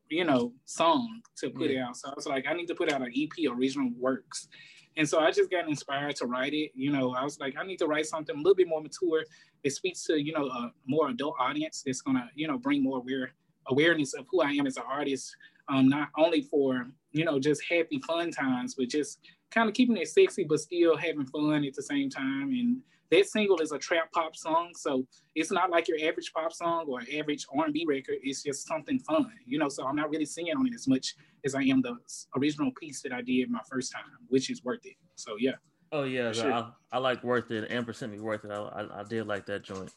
you 0.09 0.25
know, 0.25 0.53
song 0.65 1.21
to 1.39 1.51
put 1.51 1.71
Yeah. 1.71 1.89
out. 1.89 1.97
So 1.97 2.09
I 2.09 2.15
was 2.17 2.27
like, 2.27 2.47
I 2.49 2.55
need 2.55 2.67
to 2.69 2.75
put 2.75 2.91
out 2.91 3.03
an 3.03 3.13
EP, 3.15 3.31
original 3.51 3.91
works. 3.99 4.49
And 4.97 5.09
so 5.09 5.19
I 5.21 5.31
just 5.31 5.51
got 5.51 5.69
inspired 5.69 6.17
to 6.17 6.27
write 6.27 6.55
it. 6.55 6.73
You 6.75 6.91
know, 6.91 7.15
I 7.15 7.23
was 7.23 7.39
like, 7.39 7.55
I 7.59 7.65
need 7.65 7.79
to 7.79 7.87
write 7.87 8.07
something 8.07 8.35
a 8.35 8.39
little 8.39 8.55
bit 8.55 8.69
more 8.69 8.81
mature 8.81 9.25
that 9.63 9.71
speaks 9.71 10.05
to, 10.05 10.21
you 10.21 10.33
know, 10.33 10.47
a 10.47 10.73
more 10.87 11.11
adult 11.11 11.37
audience 11.39 11.83
that's 11.85 12.01
gonna, 12.01 12.31
you 12.35 12.49
know, 12.49 12.59
bring 12.59 12.83
more 12.83 12.99
aware 12.99 13.33
awareness 13.69 14.15
of 14.15 14.27
who 14.31 14.41
I 14.41 14.51
am 14.51 14.67
as 14.67 14.77
an 14.77 14.85
artist. 14.89 15.37
Um, 15.69 15.89
not 15.89 16.09
only 16.17 16.43
for, 16.43 16.87
you 17.13 17.25
know, 17.25 17.41
just 17.41 17.63
happy 17.69 18.01
fun 18.07 18.31
times, 18.31 18.75
but 18.75 18.89
just 18.89 19.19
kind 19.51 19.69
of 19.69 19.75
keeping 19.75 19.97
it 19.97 20.09
sexy, 20.09 20.45
but 20.45 20.61
still 20.61 20.97
having 20.97 21.27
fun 21.27 21.65
at 21.65 21.75
the 21.75 21.83
same 21.83 22.09
time. 22.09 22.51
And 22.51 22.81
that 23.11 23.27
single 23.27 23.61
is 23.61 23.73
a 23.73 23.79
trap 23.79 24.11
pop 24.13 24.37
song, 24.37 24.73
so 24.77 25.07
it's 25.35 25.53
not 25.53 25.71
like 25.71 25.89
your 25.89 25.99
average 26.03 26.33
pop 26.33 26.53
song 26.53 26.87
or 26.89 27.01
average 27.15 27.47
R&B 27.57 27.85
record. 27.87 28.17
It's 28.23 28.43
just 28.43 28.67
something 28.67 28.99
fun, 29.01 29.31
you 29.47 29.59
know. 29.59 29.69
So 29.69 29.87
I'm 29.87 29.97
not 29.97 30.11
really 30.11 30.25
singing 30.25 30.57
on 30.57 30.67
it 30.67 30.75
as 30.75 30.89
much 30.89 31.15
as 31.45 31.55
I 31.55 31.63
am 31.63 31.83
the 31.83 31.97
original 32.37 32.71
piece 32.81 33.03
that 33.03 33.13
I 33.13 33.23
did 33.23 33.51
my 33.51 33.61
first 33.71 33.93
time, 33.93 34.05
which 34.29 34.51
is 34.51 34.65
worth 34.65 34.85
it. 34.85 34.97
So 35.15 35.37
yeah, 35.39 35.53
Oh 35.93 36.03
yeah, 36.03 36.33
sure. 36.33 36.53
I, 36.53 36.71
I 36.93 36.99
like 36.99 37.23
worth 37.23 37.51
it. 37.51 37.71
Amber 37.71 37.93
sent 37.93 38.13
me 38.13 38.21
worth 38.21 38.45
it. 38.45 38.51
I, 38.51 38.57
I, 38.57 39.01
I 39.01 39.03
did 39.05 39.27
like 39.27 39.47
that 39.47 39.63
joint. 39.63 39.93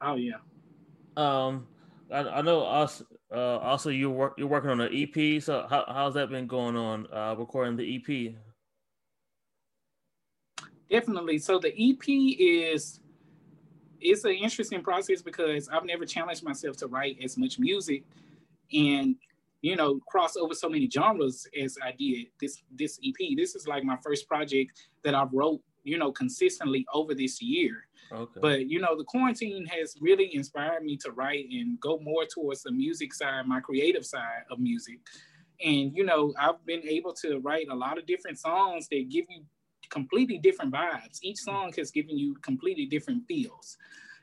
oh 0.00 0.16
yeah. 0.16 0.36
Um, 1.16 1.66
I, 2.10 2.20
I 2.20 2.42
know 2.42 2.60
also, 2.60 3.04
uh, 3.34 3.58
also 3.58 3.90
you 3.90 4.10
work 4.10 4.34
you're 4.36 4.48
working 4.48 4.70
on 4.70 4.80
an 4.80 4.90
EP. 4.92 5.42
So 5.42 5.66
how 5.68 5.84
how's 5.88 6.14
that 6.14 6.30
been 6.30 6.46
going 6.46 6.76
on? 6.76 7.06
Uh, 7.12 7.34
recording 7.38 7.76
the 7.76 7.96
EP. 7.96 8.34
Definitely. 10.92 11.38
So 11.38 11.58
the 11.58 11.70
EP 11.70 12.06
is 12.06 13.00
it's 13.98 14.24
an 14.24 14.32
interesting 14.32 14.82
process 14.82 15.22
because 15.22 15.68
I've 15.70 15.86
never 15.86 16.04
challenged 16.04 16.44
myself 16.44 16.76
to 16.78 16.86
write 16.86 17.16
as 17.24 17.38
much 17.38 17.58
music 17.58 18.04
and 18.72 19.16
you 19.62 19.74
know 19.74 20.00
cross 20.06 20.36
over 20.36 20.54
so 20.54 20.68
many 20.68 20.90
genres 20.90 21.46
as 21.58 21.78
I 21.82 21.92
did 21.98 22.26
this 22.42 22.62
this 22.70 23.00
EP. 23.02 23.36
This 23.38 23.54
is 23.54 23.66
like 23.66 23.84
my 23.84 23.96
first 24.04 24.28
project 24.28 24.72
that 25.02 25.14
I've 25.14 25.32
wrote 25.32 25.62
you 25.82 25.96
know 25.96 26.12
consistently 26.12 26.84
over 26.92 27.14
this 27.14 27.40
year. 27.40 27.86
Okay. 28.12 28.40
But 28.42 28.66
you 28.66 28.78
know 28.78 28.94
the 28.94 29.04
quarantine 29.04 29.64
has 29.66 29.96
really 29.98 30.34
inspired 30.34 30.84
me 30.84 30.98
to 30.98 31.12
write 31.12 31.46
and 31.50 31.80
go 31.80 32.00
more 32.00 32.26
towards 32.26 32.64
the 32.64 32.72
music 32.72 33.14
side, 33.14 33.46
my 33.46 33.60
creative 33.60 34.04
side 34.04 34.42
of 34.50 34.58
music. 34.58 34.98
And 35.64 35.96
you 35.96 36.04
know 36.04 36.34
I've 36.38 36.62
been 36.66 36.86
able 36.86 37.14
to 37.22 37.38
write 37.38 37.68
a 37.70 37.74
lot 37.74 37.96
of 37.96 38.04
different 38.04 38.38
songs 38.38 38.88
that 38.88 39.08
give 39.08 39.24
you 39.30 39.42
completely 39.92 40.38
different 40.38 40.72
vibes. 40.72 41.18
Each 41.22 41.38
hmm. 41.40 41.50
song 41.50 41.72
has 41.76 41.90
given 41.90 42.18
you 42.18 42.34
completely 42.36 42.86
different 42.86 43.24
feels. 43.28 43.76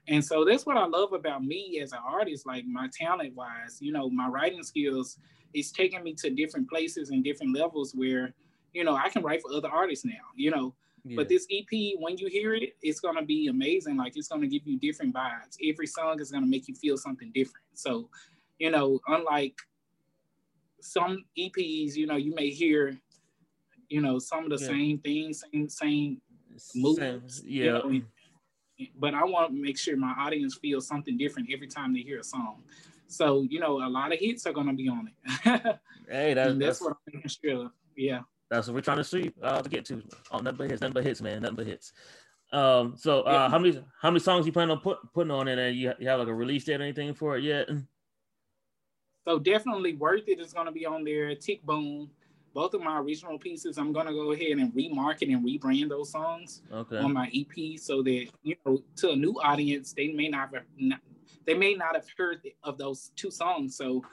And 0.08 0.26
so 0.26 0.44
that's 0.44 0.66
what 0.66 0.76
I 0.76 0.86
love 0.86 1.14
about 1.14 1.44
me 1.44 1.80
as 1.82 1.94
an 1.94 2.00
artist, 2.06 2.48
like 2.48 2.66
my 2.66 2.90
talent 2.92 3.36
wise, 3.36 3.78
you 3.80 3.92
know, 3.92 4.10
my 4.10 4.28
writing 4.28 4.64
skills 4.64 5.20
is 5.54 5.72
taking 5.72 6.04
me 6.04 6.14
to 6.16 6.32
different 6.32 6.68
places 6.68 7.12
and 7.12 7.24
different 7.24 7.56
levels 7.56 7.94
where, 7.94 8.34
you 8.74 8.84
know, 8.84 8.96
I 8.96 9.10
can 9.10 9.22
write 9.22 9.42
for 9.44 9.54
other 9.54 9.70
artists 9.70 10.06
now, 10.06 10.26
you 10.36 10.50
know. 10.50 10.74
yeah. 11.06 11.16
But 11.16 11.30
this 11.30 11.46
EP, 11.52 11.96
when 12.00 12.18
you 12.18 12.28
hear 12.28 12.56
it, 12.56 12.76
it's 12.82 13.00
gonna 13.00 13.24
be 13.24 13.48
amazing. 13.48 13.98
Like 13.98 14.18
it's 14.18 14.30
gonna 14.30 14.48
give 14.48 14.66
you 14.66 14.80
different 14.80 15.14
vibes. 15.14 15.58
Every 15.64 15.88
song 15.88 16.20
is 16.20 16.32
gonna 16.32 16.48
make 16.48 16.68
you 16.68 16.76
feel 16.76 16.98
something 16.98 17.32
different. 17.36 17.66
So, 17.76 18.10
you 18.58 18.72
know, 18.72 19.00
unlike 19.08 19.58
some 20.82 21.26
EPs, 21.38 21.96
you 21.96 22.08
know, 22.08 22.16
you 22.16 22.34
may 22.34 22.50
hear, 22.50 22.98
you 23.90 24.02
know, 24.02 24.20
some 24.20 24.44
of 24.46 24.50
the 24.52 24.58
Yeah. 24.58 24.68
same 24.68 25.00
things, 25.00 25.44
same 25.52 25.70
same 25.70 26.22
moves, 26.76 27.44
you 27.44 27.66
yeah. 27.66 27.72
know, 27.74 28.02
but 28.98 29.14
I 29.14 29.24
want 29.24 29.52
to 29.52 29.62
make 29.62 29.78
sure 29.78 29.98
my 29.98 30.14
audience 30.18 30.56
feels 30.56 30.88
something 30.88 31.18
different 31.18 31.50
every 31.52 31.68
time 31.68 31.94
they 31.94 32.02
hear 32.02 32.20
a 32.20 32.24
song. 32.24 32.64
So, 33.08 33.42
you 33.50 33.60
know, 33.60 33.78
a 33.86 33.90
lot 33.90 34.14
of 34.14 34.20
hits 34.20 34.46
are 34.46 34.54
gonna 34.54 34.74
be 34.74 34.88
on 34.88 35.10
it. 35.10 35.80
Hey, 36.08 36.34
that, 36.34 36.58
that's 36.58 36.60
that's 36.60 36.82
what 36.82 36.92
I'm 36.92 37.14
making 37.14 37.30
sure 37.30 37.66
of. 37.66 37.72
Yeah. 37.96 38.22
that's 38.50 38.68
what 38.68 38.74
we're 38.74 38.82
trying 38.82 38.98
to 38.98 39.04
see 39.04 39.32
uh, 39.44 39.62
to 39.62 39.70
get 39.70 39.86
to. 39.86 40.02
Oh, 40.32 40.40
nothing 40.40 40.58
but 40.58 40.70
hits, 40.70 40.82
nothing 40.82 40.94
but 40.94 41.04
hits, 41.04 41.22
man, 41.22 41.42
nothing 41.42 41.56
but 41.56 41.68
hits. 41.68 41.94
Um, 42.52 42.96
so 42.98 43.22
uh, 43.22 43.34
Yeah. 43.34 43.50
how 43.50 43.60
many 43.60 43.84
how 44.02 44.10
many 44.10 44.20
songs 44.20 44.46
you 44.46 44.52
plan 44.52 44.72
on 44.72 44.80
put, 44.80 44.98
putting 45.14 45.32
on 45.32 45.48
it? 45.48 45.60
And 45.60 45.76
you, 45.78 45.94
you 46.00 46.08
have 46.08 46.20
like 46.20 46.28
a 46.28 46.34
release 46.34 46.64
date 46.64 46.80
or 46.80 46.84
anything 46.84 47.14
for 47.14 47.38
it 47.38 47.44
yet? 47.44 47.70
So 49.28 49.38
definitely 49.38 49.94
worth 49.94 50.28
it 50.28 50.40
is 50.40 50.54
gonna 50.54 50.72
be 50.72 50.86
on 50.86 51.04
there. 51.04 51.36
Tick 51.36 51.62
Boom. 51.64 52.10
Both 52.54 52.74
of 52.74 52.82
my 52.82 53.00
original 53.00 53.38
pieces, 53.38 53.78
I'm 53.78 53.92
gonna 53.94 54.12
go 54.12 54.32
ahead 54.32 54.58
and 54.58 54.74
remarket 54.74 55.32
and 55.34 55.46
rebrand 55.46 55.90
those 55.90 56.12
songs 56.12 56.62
Okay. 56.72 56.98
on 56.98 57.14
my 57.14 57.30
EP 57.34 57.80
so 57.80 58.02
that 58.04 58.28
you 58.44 58.56
know 58.66 58.82
to 58.98 59.12
a 59.12 59.16
new 59.16 59.34
audience 59.42 59.94
they 59.94 60.10
may 60.14 60.28
not 60.30 60.54
have 60.54 60.64
not, 60.78 61.00
they 61.46 61.54
may 61.54 61.76
not 61.76 61.96
have 61.96 62.06
heard 62.18 62.42
of 62.64 62.78
those 62.78 63.12
two 63.16 63.32
songs. 63.32 63.76
So 63.76 64.04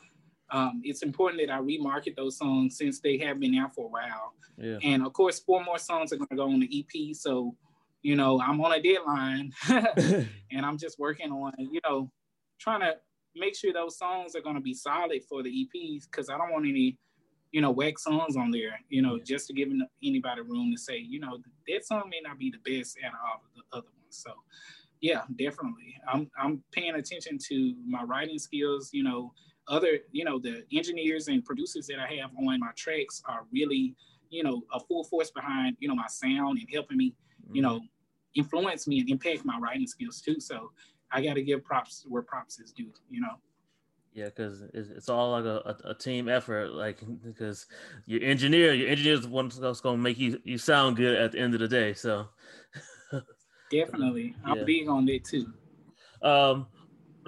um, 0.50 0.80
it's 0.84 1.02
important 1.02 1.40
that 1.46 1.52
I 1.52 1.58
remarket 1.60 2.14
those 2.14 2.36
songs 2.36 2.76
since 2.76 3.00
they 3.00 3.18
have 3.18 3.40
been 3.40 3.54
out 3.56 3.74
for 3.74 3.86
a 3.86 3.88
while. 3.88 4.34
Yeah. 4.58 4.78
And 4.82 5.04
of 5.04 5.12
course, 5.12 5.40
four 5.40 5.64
more 5.64 5.78
songs 5.78 6.12
are 6.12 6.16
gonna 6.16 6.36
go 6.36 6.50
on 6.50 6.60
the 6.60 6.70
EP. 6.80 7.14
So 7.16 7.56
you 8.02 8.16
know 8.16 8.40
I'm 8.40 8.60
on 8.60 8.72
a 8.72 8.82
deadline, 8.82 9.52
and 9.68 10.64
I'm 10.66 10.76
just 10.78 10.98
working 10.98 11.32
on 11.32 11.52
you 11.58 11.80
know 11.84 12.10
trying 12.60 12.80
to 12.80 12.96
make 13.34 13.56
sure 13.56 13.72
those 13.72 13.98
songs 13.98 14.34
are 14.36 14.40
gonna 14.40 14.60
be 14.60 14.74
solid 14.74 15.22
for 15.24 15.42
the 15.42 15.50
EPs 15.50 16.04
because 16.10 16.28
I 16.28 16.38
don't 16.38 16.52
want 16.52 16.66
any 16.66 16.98
you 17.52 17.60
know, 17.60 17.70
wax 17.70 18.04
songs 18.04 18.36
on 18.36 18.50
there, 18.50 18.78
you 18.88 19.02
know, 19.02 19.18
just 19.18 19.46
to 19.46 19.52
give 19.52 19.68
anybody 20.02 20.40
room 20.42 20.72
to 20.72 20.78
say, 20.78 20.98
you 20.98 21.20
know, 21.20 21.38
that 21.68 21.86
song 21.86 22.08
may 22.10 22.20
not 22.22 22.38
be 22.38 22.50
the 22.50 22.78
best 22.78 22.98
out 23.04 23.12
of 23.12 23.18
all 23.24 23.34
of 23.36 23.54
the 23.54 23.76
other 23.76 23.88
ones. 24.02 24.16
So, 24.16 24.32
yeah, 25.00 25.22
definitely. 25.38 25.96
I'm 26.08 26.30
I'm 26.38 26.62
paying 26.72 26.94
attention 26.94 27.38
to 27.48 27.74
my 27.86 28.02
writing 28.02 28.38
skills. 28.38 28.90
You 28.92 29.04
know, 29.04 29.32
other, 29.68 29.98
you 30.12 30.24
know, 30.24 30.38
the 30.38 30.64
engineers 30.72 31.28
and 31.28 31.44
producers 31.44 31.86
that 31.86 31.98
I 31.98 32.14
have 32.16 32.30
on 32.38 32.60
my 32.60 32.70
tracks 32.76 33.22
are 33.28 33.44
really, 33.52 33.94
you 34.30 34.42
know, 34.42 34.62
a 34.72 34.80
full 34.80 35.04
force 35.04 35.30
behind, 35.30 35.76
you 35.80 35.88
know, 35.88 35.94
my 35.94 36.08
sound 36.08 36.58
and 36.58 36.68
helping 36.72 36.96
me, 36.96 37.14
you 37.52 37.62
mm-hmm. 37.62 37.74
know, 37.74 37.80
influence 38.34 38.86
me 38.86 39.00
and 39.00 39.10
impact 39.10 39.44
my 39.44 39.58
writing 39.58 39.86
skills 39.86 40.20
too. 40.20 40.40
So 40.40 40.70
I 41.12 41.22
got 41.22 41.34
to 41.34 41.42
give 41.42 41.64
props 41.64 42.04
where 42.08 42.22
props 42.22 42.58
is 42.58 42.72
due. 42.72 42.92
You 43.10 43.20
know. 43.20 43.36
Yeah, 44.16 44.24
because 44.24 44.62
it's, 44.72 44.88
it's 44.88 45.08
all 45.10 45.32
like 45.32 45.44
a, 45.44 45.76
a, 45.84 45.90
a 45.90 45.94
team 45.94 46.26
effort. 46.26 46.70
Like 46.72 47.00
because 47.22 47.66
your 48.06 48.22
engineer, 48.22 48.72
your 48.72 48.88
engineer 48.88 49.12
is 49.12 49.20
the 49.20 49.28
one 49.28 49.48
that's 49.48 49.82
going 49.82 49.98
to 49.98 50.02
make 50.02 50.18
you 50.18 50.40
you 50.42 50.56
sound 50.56 50.96
good 50.96 51.16
at 51.20 51.32
the 51.32 51.38
end 51.38 51.52
of 51.52 51.60
the 51.60 51.68
day. 51.68 51.92
So 51.92 52.28
Definitely, 53.70 54.34
I'm 54.42 54.56
Yeah. 54.56 54.64
big 54.64 54.88
on 54.88 55.04
that 55.06 55.24
too. 55.24 55.52
Um, 56.22 56.68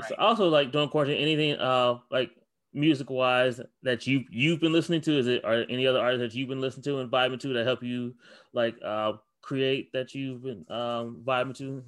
so 0.09 0.15
also 0.15 0.49
like 0.49 0.73
during 0.73 0.89
quarantine, 0.89 1.21
anything 1.21 1.57
uh 1.61 1.99
like 2.11 2.31
music 2.73 3.11
wise 3.11 3.61
that 3.83 4.07
you 4.07 4.25
you've 4.31 4.61
been 4.61 4.73
listening 4.73 5.03
to? 5.03 5.19
Is 5.19 5.27
it 5.27 5.45
are 5.45 5.67
any 5.69 5.87
other 5.87 6.01
artists 6.01 6.23
that 6.33 6.39
you've 6.39 6.49
been 6.49 6.61
listening 6.61 6.85
to 6.85 7.01
and 7.01 7.11
vibing 7.13 7.41
to 7.41 7.53
that 7.53 7.67
help 7.67 7.83
you 7.83 8.15
like 8.55 8.77
uh 8.83 9.15
create 9.43 9.93
that 9.93 10.15
you've 10.15 10.43
been 10.43 10.65
um 10.71 11.23
vibing 11.27 11.55
to? 11.59 11.85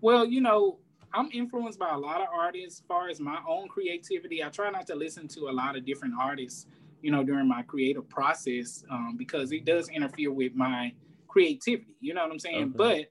Well, 0.00 0.24
you 0.24 0.40
know, 0.40 0.78
I'm 1.14 1.30
influenced 1.32 1.78
by 1.78 1.90
a 1.90 1.98
lot 1.98 2.20
of 2.20 2.26
artists. 2.34 2.80
As 2.80 2.86
far 2.86 3.08
as 3.08 3.20
my 3.20 3.38
own 3.48 3.68
creativity, 3.68 4.42
I 4.42 4.48
try 4.48 4.68
not 4.70 4.86
to 4.88 4.96
listen 4.96 5.28
to 5.28 5.48
a 5.48 5.52
lot 5.52 5.76
of 5.76 5.86
different 5.86 6.14
artists, 6.20 6.66
you 7.02 7.12
know, 7.12 7.22
during 7.22 7.48
my 7.48 7.62
creative 7.62 8.08
process 8.08 8.84
um, 8.90 9.14
because 9.16 9.52
it 9.52 9.64
does 9.64 9.88
interfere 9.88 10.32
with 10.32 10.54
my 10.54 10.92
creativity. 11.28 11.94
You 12.00 12.14
know 12.14 12.22
what 12.22 12.32
I'm 12.32 12.38
saying? 12.40 12.74
But 12.76 13.06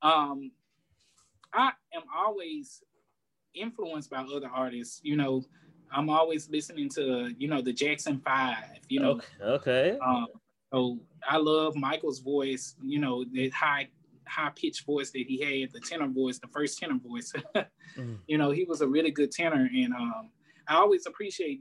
um, 0.00 0.50
I 1.52 1.72
am 1.94 2.02
always 2.16 2.82
influenced 3.54 4.08
by 4.10 4.22
other 4.22 4.48
artists. 4.52 5.00
You 5.04 5.16
know, 5.16 5.44
I'm 5.92 6.08
always 6.08 6.48
listening 6.48 6.88
to, 6.90 7.34
you 7.38 7.48
know, 7.48 7.60
the 7.60 7.72
Jackson 7.72 8.18
Five. 8.24 8.64
You 8.88 9.00
know, 9.00 9.10
Okay, 9.10 9.26
okay. 9.44 9.98
um, 10.04 10.26
so 10.72 10.98
I 11.28 11.36
love 11.36 11.76
Michael's 11.76 12.20
voice, 12.20 12.76
you 12.82 12.98
know, 12.98 13.24
the 13.30 13.50
high 13.50 13.88
high 14.26 14.50
pitched 14.54 14.84
voice 14.86 15.10
that 15.10 15.24
he 15.26 15.38
had, 15.62 15.72
the 15.72 15.80
tenor 15.80 16.08
voice, 16.08 16.38
the 16.38 16.48
first 16.48 16.78
tenor 16.78 16.98
voice. 16.98 17.32
Mhm. 17.98 18.18
You 18.26 18.38
know, 18.38 18.50
he 18.52 18.64
was 18.64 18.80
a 18.80 18.86
really 18.86 19.10
good 19.10 19.30
tenor, 19.32 19.68
and 19.74 19.92
um, 19.92 20.30
I 20.66 20.76
always 20.76 21.04
appreciate, 21.06 21.60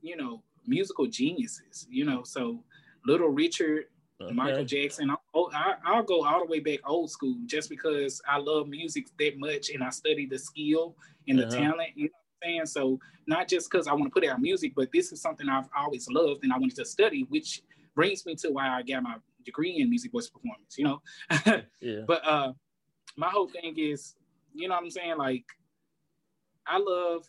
you 0.00 0.16
know, 0.16 0.42
musical 0.66 1.06
geniuses. 1.06 1.86
You 1.88 2.04
know, 2.04 2.24
so 2.24 2.64
Little 3.06 3.28
Richard, 3.28 3.84
Michael. 4.32 4.64
Jackson. 4.64 5.10
I'll, 5.10 5.22
oh, 5.34 5.50
I, 5.54 5.74
I'll 5.84 6.02
go 6.02 6.24
all 6.24 6.40
the 6.40 6.46
way 6.50 6.58
back 6.60 6.80
old 6.84 7.10
school 7.10 7.36
just 7.46 7.68
because 7.70 8.20
I 8.26 8.38
love 8.38 8.66
music 8.68 9.06
that 9.20 9.38
much, 9.38 9.70
and 9.70 9.84
I 9.84 9.90
study 9.90 10.26
the 10.26 10.38
skill 10.38 10.96
and 11.28 11.38
the 11.38 11.46
Uh-huh. 11.46 11.56
talent. 11.56 11.90
You 11.94 12.04
know 12.04 12.10
what 12.40 12.48
I'm 12.48 12.50
saying? 12.54 12.66
So 12.66 12.98
not 13.26 13.46
just 13.46 13.70
because 13.70 13.86
I 13.86 13.92
want 13.92 14.04
to 14.06 14.10
put 14.10 14.24
out 14.28 14.40
music, 14.40 14.72
but 14.74 14.90
this 14.92 15.12
is 15.12 15.20
something 15.20 15.48
I've 15.48 15.68
always 15.76 16.08
loved 16.08 16.42
and 16.42 16.52
I 16.52 16.58
wanted 16.58 16.76
to 16.76 16.84
study, 16.84 17.24
which 17.28 17.62
brings 17.94 18.26
me 18.26 18.34
to 18.36 18.50
why 18.50 18.68
I 18.68 18.82
got 18.82 19.02
my 19.04 19.16
degree 19.44 19.76
in 19.78 19.88
music 19.90 20.12
voice 20.12 20.28
performance. 20.28 20.76
You 20.78 20.84
know, 20.84 21.02
Yeah. 21.80 22.02
but 22.06 22.24
uh, 22.26 22.52
my 23.16 23.28
whole 23.28 23.48
thing 23.48 23.74
is, 23.78 24.14
you 24.54 24.68
know 24.68 24.74
what 24.74 24.84
I'm 24.84 24.90
saying? 24.90 25.16
Like, 25.18 25.44
I 26.66 26.78
love 26.78 27.26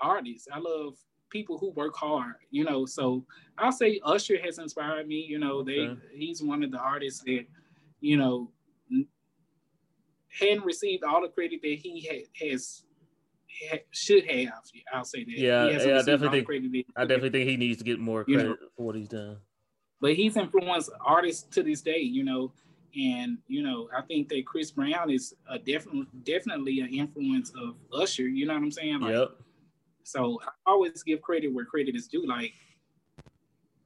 artists. 0.00 0.48
I 0.52 0.58
love 0.58 0.94
people 1.30 1.56
who 1.58 1.70
work 1.70 1.96
hard, 1.96 2.34
you 2.50 2.64
know. 2.64 2.84
So 2.86 3.24
I'll 3.58 3.72
say 3.72 4.00
Usher 4.04 4.38
has 4.42 4.58
inspired 4.58 5.06
me. 5.08 5.24
You 5.28 5.38
know, 5.38 5.62
they 5.62 5.80
Okay. 5.80 6.00
he's 6.14 6.42
one 6.42 6.62
of 6.62 6.70
the 6.70 6.78
artists 6.78 7.22
that, 7.24 7.44
you 8.00 8.16
know, 8.16 8.50
hadn't 10.40 10.64
received 10.64 11.04
all 11.04 11.22
the 11.22 11.28
credit 11.28 11.60
that 11.62 11.74
he 11.78 12.00
had, 12.06 12.48
has 12.48 12.84
ha, 13.70 13.76
should 13.90 14.24
have. 14.30 14.52
I'll 14.92 15.04
say 15.04 15.24
that. 15.24 15.32
Yeah, 15.38 15.68
yeah, 15.68 15.98
I 15.98 16.02
definitely 16.02 16.40
that- 16.40 16.84
I 16.96 17.04
definitely 17.04 17.30
think 17.30 17.50
he 17.50 17.56
needs 17.56 17.78
to 17.78 17.84
get 17.84 17.98
more 17.98 18.24
You 18.26 18.36
credit 18.36 18.48
know. 18.60 18.68
for 18.76 18.86
what 18.86 18.96
he's 18.96 19.08
done. 19.08 19.38
But 20.02 20.14
he's 20.14 20.36
influenced 20.36 20.90
artists 21.00 21.44
to 21.54 21.62
this 21.62 21.80
day, 21.80 22.00
you 22.00 22.24
know. 22.24 22.52
And 22.94 23.38
you 23.46 23.62
know, 23.62 23.88
I 23.96 24.02
think 24.02 24.28
that 24.28 24.44
Chris 24.44 24.70
Brown 24.70 25.08
is 25.10 25.32
a 25.48 25.58
definitely 25.58 26.06
definitely 26.24 26.80
an 26.80 26.92
influence 26.92 27.50
of 27.50 27.76
Usher. 27.94 28.28
You 28.28 28.44
know 28.44 28.52
what 28.52 28.62
I'm 28.64 28.70
saying? 28.70 29.00
Like, 29.00 29.14
Yep. 29.14 29.30
So 30.02 30.40
I 30.44 30.70
always 30.70 31.02
give 31.04 31.22
credit 31.22 31.54
where 31.54 31.64
credit 31.64 31.94
is 31.94 32.08
due. 32.08 32.26
Like, 32.26 32.52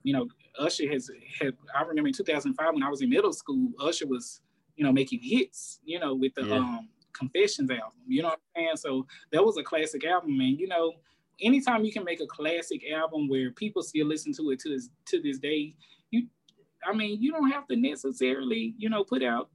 you 0.03 0.12
know, 0.14 0.27
Usher 0.59 0.91
has 0.91 1.09
had. 1.39 1.55
I 1.77 1.83
remember 1.83 2.09
in 2.09 2.14
2005 2.14 2.75
when 2.75 2.83
I 2.83 2.89
was 2.89 3.03
in 3.03 3.11
middle 3.11 3.33
school, 3.33 3.69
Usher 3.79 4.07
was, 4.07 4.41
you 4.75 4.85
know, 4.85 4.93
making 4.93 5.21
hits. 5.23 5.79
You 5.85 6.01
know, 6.01 6.14
with 6.14 6.35
the 6.35 6.47
Yeah. 6.47 6.57
um 6.57 6.89
Confessions 7.12 7.71
album. 7.71 7.93
You 8.07 8.23
know 8.23 8.29
what 8.29 8.41
I'm 8.57 8.62
saying? 8.62 8.77
So 8.77 9.07
that 9.33 9.45
was 9.45 9.57
a 9.57 9.62
classic 9.62 10.05
album, 10.05 10.39
and 10.41 10.59
you 10.59 10.69
know, 10.69 10.95
anytime 11.41 11.85
you 11.85 11.93
can 11.93 12.05
make 12.05 12.21
a 12.21 12.27
classic 12.27 12.83
album 12.91 13.29
where 13.29 13.51
people 13.53 13.83
still 13.83 14.07
listen 14.07 14.33
to 14.35 14.51
it 14.51 14.59
to 14.61 14.71
this 14.71 14.91
to 15.07 15.23
this 15.23 15.39
day, 15.39 15.75
I 16.87 16.93
mean, 16.95 17.20
you 17.20 17.32
don't 17.32 17.51
have 17.51 17.66
to 17.68 17.76
necessarily, 17.76 18.74
you 18.78 18.89
know, 18.89 19.05
put 19.05 19.22
out 19.22 19.51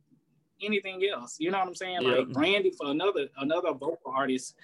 anything 0.62 1.02
else. 1.12 1.38
You 1.40 1.52
know 1.52 1.60
what 1.60 1.68
I'm 1.68 1.76
saying? 1.76 2.02
Yep. 2.02 2.18
Like 2.18 2.28
Brandy 2.34 2.72
for 2.72 2.92
another 2.92 3.28
another 3.38 3.72
vocal 3.72 4.14
artist 4.16 4.56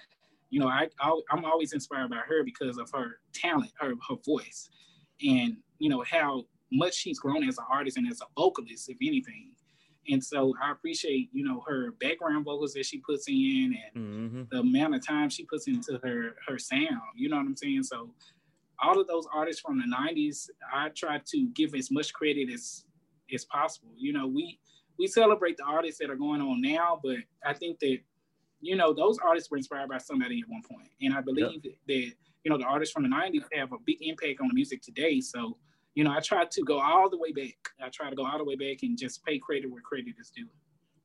you 0.50 0.60
know, 0.60 0.68
I, 0.68 0.88
I 1.00 1.20
I'm 1.30 1.44
always 1.44 1.72
inspired 1.72 2.10
by 2.10 2.20
her 2.26 2.42
because 2.42 2.78
of 2.78 2.90
her 2.92 3.20
talent, 3.34 3.72
her 3.78 3.92
her 4.08 4.16
voice, 4.24 4.70
and 5.26 5.56
you 5.78 5.88
know 5.88 6.04
how 6.08 6.44
much 6.72 6.94
she's 6.94 7.18
grown 7.18 7.46
as 7.48 7.58
an 7.58 7.64
artist 7.70 7.96
and 7.96 8.08
as 8.10 8.20
a 8.20 8.26
vocalist, 8.36 8.88
if 8.88 8.96
anything. 9.02 9.52
And 10.10 10.24
so 10.24 10.54
I 10.62 10.72
appreciate 10.72 11.28
you 11.32 11.44
know 11.44 11.62
her 11.66 11.92
background 12.00 12.44
vocals 12.44 12.72
that 12.74 12.86
she 12.86 12.98
puts 12.98 13.28
in 13.28 13.76
and 13.94 14.04
hmm 14.04 14.42
the 14.50 14.60
amount 14.60 14.94
of 14.94 15.06
time 15.06 15.28
she 15.28 15.44
puts 15.44 15.66
into 15.66 16.00
her 16.02 16.36
her 16.46 16.58
sound. 16.58 17.00
You 17.14 17.28
know 17.28 17.36
what 17.36 17.46
I'm 17.46 17.56
saying? 17.56 17.82
So 17.82 18.10
all 18.82 19.00
of 19.00 19.06
those 19.06 19.26
artists 19.32 19.60
from 19.60 19.78
the 19.78 19.84
'90s, 19.84 20.48
I 20.72 20.90
try 20.90 21.20
to 21.24 21.48
give 21.54 21.74
as 21.74 21.90
much 21.90 22.12
credit 22.12 22.50
as 22.52 22.84
as 23.32 23.44
possible. 23.44 23.90
You 23.96 24.12
know, 24.12 24.26
we 24.26 24.58
we 24.98 25.06
celebrate 25.06 25.56
the 25.56 25.64
artists 25.64 26.00
that 26.00 26.10
are 26.10 26.16
going 26.16 26.40
on 26.40 26.60
now, 26.60 27.00
but 27.02 27.18
I 27.44 27.54
think 27.54 27.78
that 27.80 27.98
you 28.60 28.76
know 28.76 28.92
those 28.92 29.18
artists 29.18 29.50
were 29.50 29.56
inspired 29.56 29.88
by 29.88 29.98
somebody 29.98 30.40
at 30.40 30.48
one 30.48 30.62
point, 30.62 30.90
and 31.00 31.14
I 31.14 31.20
believe 31.20 31.62
that 31.62 32.12
you 32.44 32.50
know 32.50 32.58
the 32.58 32.64
artists 32.64 32.92
from 32.92 33.04
the 33.04 33.08
'90s 33.08 33.44
have 33.52 33.72
a 33.72 33.78
big 33.84 33.98
impact 34.00 34.40
on 34.40 34.48
the 34.48 34.54
music 34.54 34.82
today. 34.82 35.20
So 35.20 35.56
you 35.94 36.04
know, 36.04 36.12
I 36.12 36.20
try 36.20 36.44
to 36.44 36.62
go 36.62 36.78
all 36.78 37.10
the 37.10 37.18
way 37.18 37.32
back. 37.32 37.56
I 37.82 37.88
try 37.88 38.08
to 38.08 38.14
go 38.14 38.24
all 38.24 38.38
the 38.38 38.44
way 38.44 38.54
back 38.54 38.82
and 38.82 38.96
just 38.96 39.24
pay 39.24 39.38
credit 39.38 39.70
where 39.70 39.82
credit 39.82 40.14
is 40.20 40.30
due. 40.30 40.46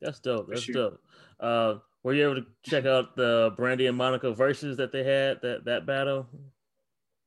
That's 0.01 0.19
dope. 0.19 0.47
That's 0.49 0.61
sure. 0.61 0.73
dope. 0.73 1.01
Uh, 1.39 1.75
were 2.03 2.13
you 2.13 2.23
able 2.23 2.35
to 2.35 2.45
check 2.61 2.85
out 2.85 3.15
the 3.15 3.53
Brandy 3.57 3.87
and 3.87 3.97
Monica 3.97 4.31
Verzuz 4.33 4.77
that 4.77 4.91
they 4.91 5.03
had 5.03 5.41
that 5.41 5.65
that 5.65 5.85
battle? 5.85 6.27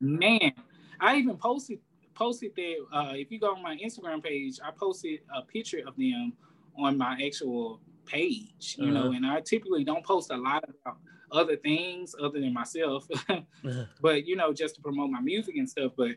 Man, 0.01 0.53
I 1.01 1.17
even 1.17 1.37
posted 1.37 1.79
posted 2.15 2.53
that. 2.57 2.75
Uh, 2.93 3.13
if 3.15 3.31
you 3.31 3.39
go 3.39 3.55
on 3.55 3.63
my 3.63 3.77
Instagram 3.77 4.23
page, 4.23 4.59
I 4.65 4.71
posted 4.71 5.21
a 5.35 5.43
picture 5.43 5.83
of 5.87 5.97
them 5.97 6.33
on 6.79 6.97
my 6.97 7.19
actual 7.25 7.81
page. 8.07 8.77
You 8.79 8.91
know, 8.91 9.01
Uh-huh. 9.05 9.11
and 9.13 9.27
I 9.27 9.41
typically 9.41 9.85
don't 9.85 10.05
post 10.05 10.31
a 10.31 10.37
lot 10.37 10.65
about 10.65 10.99
other 11.33 11.57
things 11.57 12.15
other 12.21 12.41
than 12.41 12.53
myself, 12.55 13.07
but 14.01 14.27
you 14.27 14.37
know, 14.37 14.53
just 14.53 14.77
to 14.77 14.81
promote 14.81 15.11
my 15.11 15.21
music 15.21 15.57
and 15.57 15.69
stuff. 15.69 15.93
But 15.97 16.13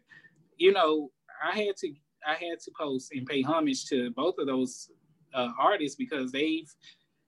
you 0.58 0.72
know, 0.72 1.10
I 1.44 1.56
had 1.58 1.76
to 1.78 1.94
I 2.28 2.34
had 2.34 2.60
to 2.66 2.72
post 2.78 3.12
and 3.14 3.26
pay 3.26 3.42
homage 3.42 3.86
to 3.86 4.12
both 4.12 4.36
of 4.40 4.48
those 4.48 4.90
uh, 5.34 5.50
artists 5.58 5.96
because 5.96 6.32
they've 6.32 6.70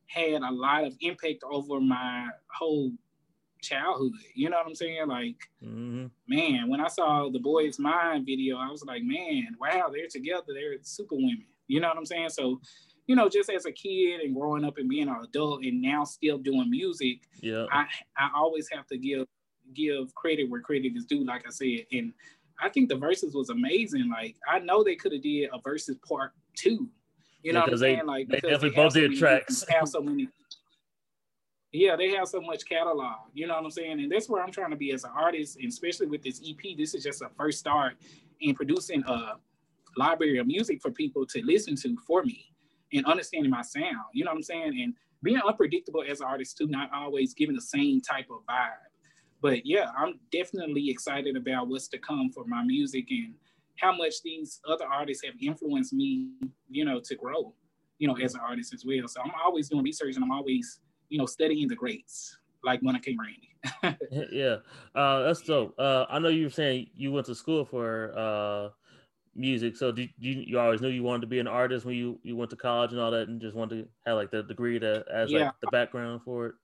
had 0.07 0.41
a 0.41 0.51
lot 0.51 0.83
of 0.83 0.93
impact 1.01 1.43
over 1.49 1.79
my 1.79 2.27
whole 2.53 2.91
childhood. 3.61 4.11
You 4.35 4.49
know 4.49 4.57
what 4.57 4.67
I'm 4.67 4.75
saying? 4.75 5.07
Like 5.07 5.35
hmm 5.63 6.07
man, 6.27 6.67
when 6.69 6.81
I 6.81 6.87
saw 6.87 7.29
the 7.29 7.39
Boys 7.39 7.79
Mind 7.79 8.25
video, 8.25 8.57
I 8.57 8.69
was 8.69 8.83
like, 8.83 9.03
man, 9.03 9.55
wow, 9.59 9.89
they're 9.93 10.07
together. 10.07 10.47
They're 10.53 10.77
super 10.81 11.15
women. 11.15 11.45
You 11.67 11.79
know 11.79 11.87
what 11.87 11.97
I'm 11.97 12.05
saying? 12.05 12.29
So, 12.29 12.59
you 13.07 13.15
know, 13.15 13.29
just 13.29 13.49
as 13.49 13.65
a 13.65 13.71
kid 13.71 14.21
and 14.21 14.35
growing 14.35 14.65
up 14.65 14.77
and 14.77 14.89
being 14.89 15.07
an 15.07 15.15
adult 15.23 15.63
and 15.63 15.81
now 15.81 16.03
still 16.03 16.37
doing 16.37 16.69
music, 16.69 17.19
Yeah. 17.41 17.65
I 17.71 17.85
I 18.17 18.29
always 18.35 18.67
have 18.71 18.87
to 18.87 18.97
give 18.97 19.27
give 19.73 20.13
credit 20.15 20.49
where 20.49 20.61
credit 20.61 20.93
is 20.95 21.05
due, 21.05 21.23
like 21.23 21.45
I 21.47 21.49
said. 21.51 21.85
And 21.93 22.13
I 22.59 22.69
think 22.69 22.89
the 22.89 22.95
Verzuz 22.95 23.33
was 23.33 23.49
amazing. 23.49 24.09
Like 24.09 24.35
I 24.47 24.59
know 24.59 24.83
they 24.83 24.95
could 24.95 25.13
have 25.13 25.21
did 25.23 25.49
a 25.53 25.59
Verzuz 25.59 26.01
part 26.07 26.31
two. 26.55 26.69
You 26.69 26.89
Yeah, 27.43 27.51
know 27.53 27.59
what 27.61 27.73
I'm 27.73 27.79
they- 27.79 27.95
saying? 27.95 28.05
Like 28.05 28.27
they 28.27 28.39
definitely 28.39 28.69
have 28.69 28.75
both 28.75 28.93
so 28.93 28.99
did 28.99 29.09
many- 29.11 29.19
tracks. 29.19 29.63
Have 29.69 29.87
so 29.87 30.01
many. 30.01 30.27
Yeah, 31.71 31.95
they 31.95 32.09
have 32.11 32.27
so 32.27 32.41
much 32.41 32.65
catalog. 32.65 33.29
You 33.33 33.47
know 33.47 33.55
what 33.55 33.63
I'm 33.63 33.71
saying? 33.71 34.01
And 34.01 34.11
that's 34.11 34.27
where 34.27 34.43
I'm 34.43 34.51
trying 34.51 34.71
to 34.71 34.75
be 34.75 34.91
as 34.91 35.03
an 35.03 35.11
artist, 35.15 35.57
and 35.57 35.69
especially 35.69 36.07
with 36.07 36.21
this 36.21 36.41
EP. 36.45 36.77
This 36.77 36.93
is 36.93 37.03
just 37.03 37.21
a 37.21 37.29
first 37.37 37.59
start 37.59 37.93
in 38.41 38.55
producing 38.55 39.03
a 39.07 39.37
library 39.97 40.37
of 40.37 40.47
music 40.47 40.81
for 40.81 40.91
people 40.91 41.25
to 41.27 41.41
listen 41.45 41.75
to 41.75 41.97
for 42.05 42.23
me 42.23 42.45
and 42.93 43.05
understanding 43.05 43.51
my 43.51 43.61
sound. 43.61 44.05
You 44.13 44.25
know 44.25 44.31
what 44.31 44.37
I'm 44.37 44.43
saying? 44.43 44.81
And 44.81 44.93
being 45.23 45.39
unpredictable 45.47 46.03
as 46.07 46.19
an 46.19 46.27
artist 46.27 46.57
too, 46.57 46.67
not 46.67 46.89
always 46.93 47.33
giving 47.33 47.55
the 47.55 47.61
same 47.61 48.01
type 48.01 48.25
of 48.31 48.45
vibe. 48.49 48.87
But 49.41 49.65
yeah, 49.65 49.89
I'm 49.97 50.19
definitely 50.31 50.89
excited 50.89 51.35
about 51.35 51.67
what's 51.67 51.87
to 51.89 51.97
come 51.97 52.31
for 52.31 52.45
my 52.45 52.63
music 52.63 53.05
and 53.09 53.33
how 53.77 53.95
much 53.95 54.21
these 54.23 54.59
other 54.69 54.85
artists 54.85 55.23
have 55.25 55.35
influenced 55.41 55.93
me, 55.93 56.31
you 56.69 56.85
know, 56.85 56.99
to 56.99 57.15
grow, 57.15 57.53
you 57.97 58.07
know, 58.07 58.15
as 58.17 58.35
an 58.35 58.41
artist 58.41 58.73
as 58.73 58.85
well. 58.85 59.07
So 59.07 59.21
I'm 59.21 59.31
always 59.43 59.69
doing 59.69 59.83
research 59.83 60.15
and 60.15 60.23
I'm 60.23 60.31
always, 60.31 60.79
you 61.11 61.19
know, 61.19 61.27
studying 61.27 61.67
the 61.69 61.75
greats, 61.75 62.39
like 62.63 62.83
Monica 62.83 63.05
King 63.05 63.19
Randy. 63.19 63.55
yeah. 64.09 64.57
Uh, 64.93 65.23
that's 65.23 65.41
dope. 65.41 65.75
Uh, 65.77 66.05
I 66.09 66.19
know 66.19 66.29
you 66.29 66.45
were 66.45 66.49
saying 66.49 66.89
you 66.93 67.11
went 67.11 67.27
to 67.27 67.35
school 67.35 67.65
for 67.65 68.13
uh 68.17 68.69
music. 69.35 69.77
So 69.77 69.91
did 69.91 70.11
you 70.19 70.33
you 70.47 70.59
always 70.59 70.81
knew 70.81 70.89
you 70.89 71.03
wanted 71.03 71.21
to 71.21 71.27
be 71.27 71.39
an 71.39 71.47
artist 71.47 71.85
when 71.85 71.95
you 71.95 72.19
you 72.23 72.35
went 72.35 72.51
to 72.51 72.57
college 72.57 72.91
and 72.91 73.01
all 73.01 73.11
that, 73.11 73.29
and 73.29 73.41
just 73.41 73.55
wanted 73.55 73.83
to 73.85 73.89
have 74.05 74.17
like 74.17 74.31
the 74.31 74.43
degree 74.43 74.79
to 74.79 75.05
as 75.11 75.31
Yeah. 75.31 75.33
like 75.33 75.53
the 75.61 75.67
background 75.67 76.23
for 76.23 76.47
it? 76.47 76.55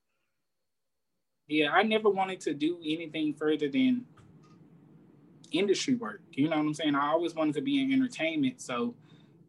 yeah, 1.48 1.70
I 1.72 1.82
never 1.82 2.10
wanted 2.10 2.40
to 2.42 2.54
do 2.54 2.78
anything 2.84 3.34
further 3.34 3.68
than 3.68 4.06
industry 5.52 5.94
work. 5.94 6.22
You 6.32 6.48
know 6.48 6.56
what 6.56 6.66
I'm 6.66 6.74
saying? 6.74 6.94
I 6.94 7.08
always 7.08 7.34
wanted 7.34 7.54
to 7.54 7.62
be 7.62 7.82
in 7.82 7.92
entertainment. 7.92 8.60
So, 8.60 8.94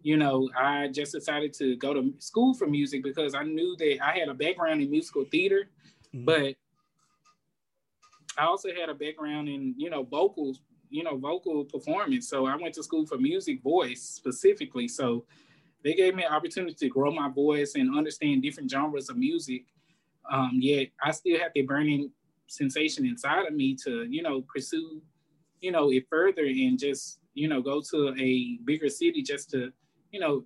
you 0.01 0.17
know, 0.17 0.49
I 0.57 0.87
just 0.87 1.11
decided 1.11 1.53
to 1.55 1.75
go 1.75 1.93
to 1.93 2.13
school 2.19 2.53
for 2.53 2.67
music 2.67 3.03
because 3.03 3.35
I 3.35 3.43
knew 3.43 3.75
that 3.77 3.97
I 4.01 4.17
had 4.17 4.29
a 4.29 4.33
background 4.33 4.81
in 4.81 4.89
musical 4.89 5.25
theater, 5.25 5.69
mm-hmm. 6.13 6.25
but 6.25 6.55
I 8.37 8.45
also 8.45 8.69
had 8.69 8.89
a 8.89 8.93
background 8.93 9.49
in, 9.49 9.75
you 9.77 9.89
know, 9.89 10.03
vocals, 10.03 10.61
you 10.89 11.03
know, 11.03 11.17
vocal 11.17 11.65
performance. 11.65 12.29
So 12.29 12.45
I 12.45 12.55
went 12.55 12.73
to 12.75 12.83
school 12.83 13.05
for 13.05 13.17
music 13.17 13.61
voice 13.61 14.01
specifically. 14.01 14.87
So 14.87 15.25
they 15.83 15.93
gave 15.93 16.15
me 16.15 16.23
an 16.23 16.31
opportunity 16.31 16.75
to 16.75 16.89
grow 16.89 17.11
my 17.11 17.29
voice 17.29 17.75
and 17.75 17.95
understand 17.97 18.41
different 18.41 18.71
genres 18.71 19.09
of 19.09 19.17
music. 19.17 19.65
Um, 20.31 20.51
yet 20.53 20.89
I 21.03 21.11
still 21.11 21.39
have 21.39 21.51
the 21.53 21.63
burning 21.63 22.11
sensation 22.47 23.05
inside 23.05 23.45
of 23.47 23.53
me 23.53 23.75
to, 23.83 24.05
you 24.09 24.21
know, 24.21 24.41
pursue, 24.53 25.01
you 25.59 25.71
know, 25.71 25.91
it 25.91 26.05
further 26.09 26.45
and 26.45 26.79
just, 26.79 27.19
you 27.33 27.47
know, 27.47 27.61
go 27.61 27.81
to 27.91 28.15
a 28.17 28.59
bigger 28.63 28.89
city 28.89 29.21
just 29.21 29.49
to, 29.51 29.71
you 30.11 30.19
know, 30.19 30.43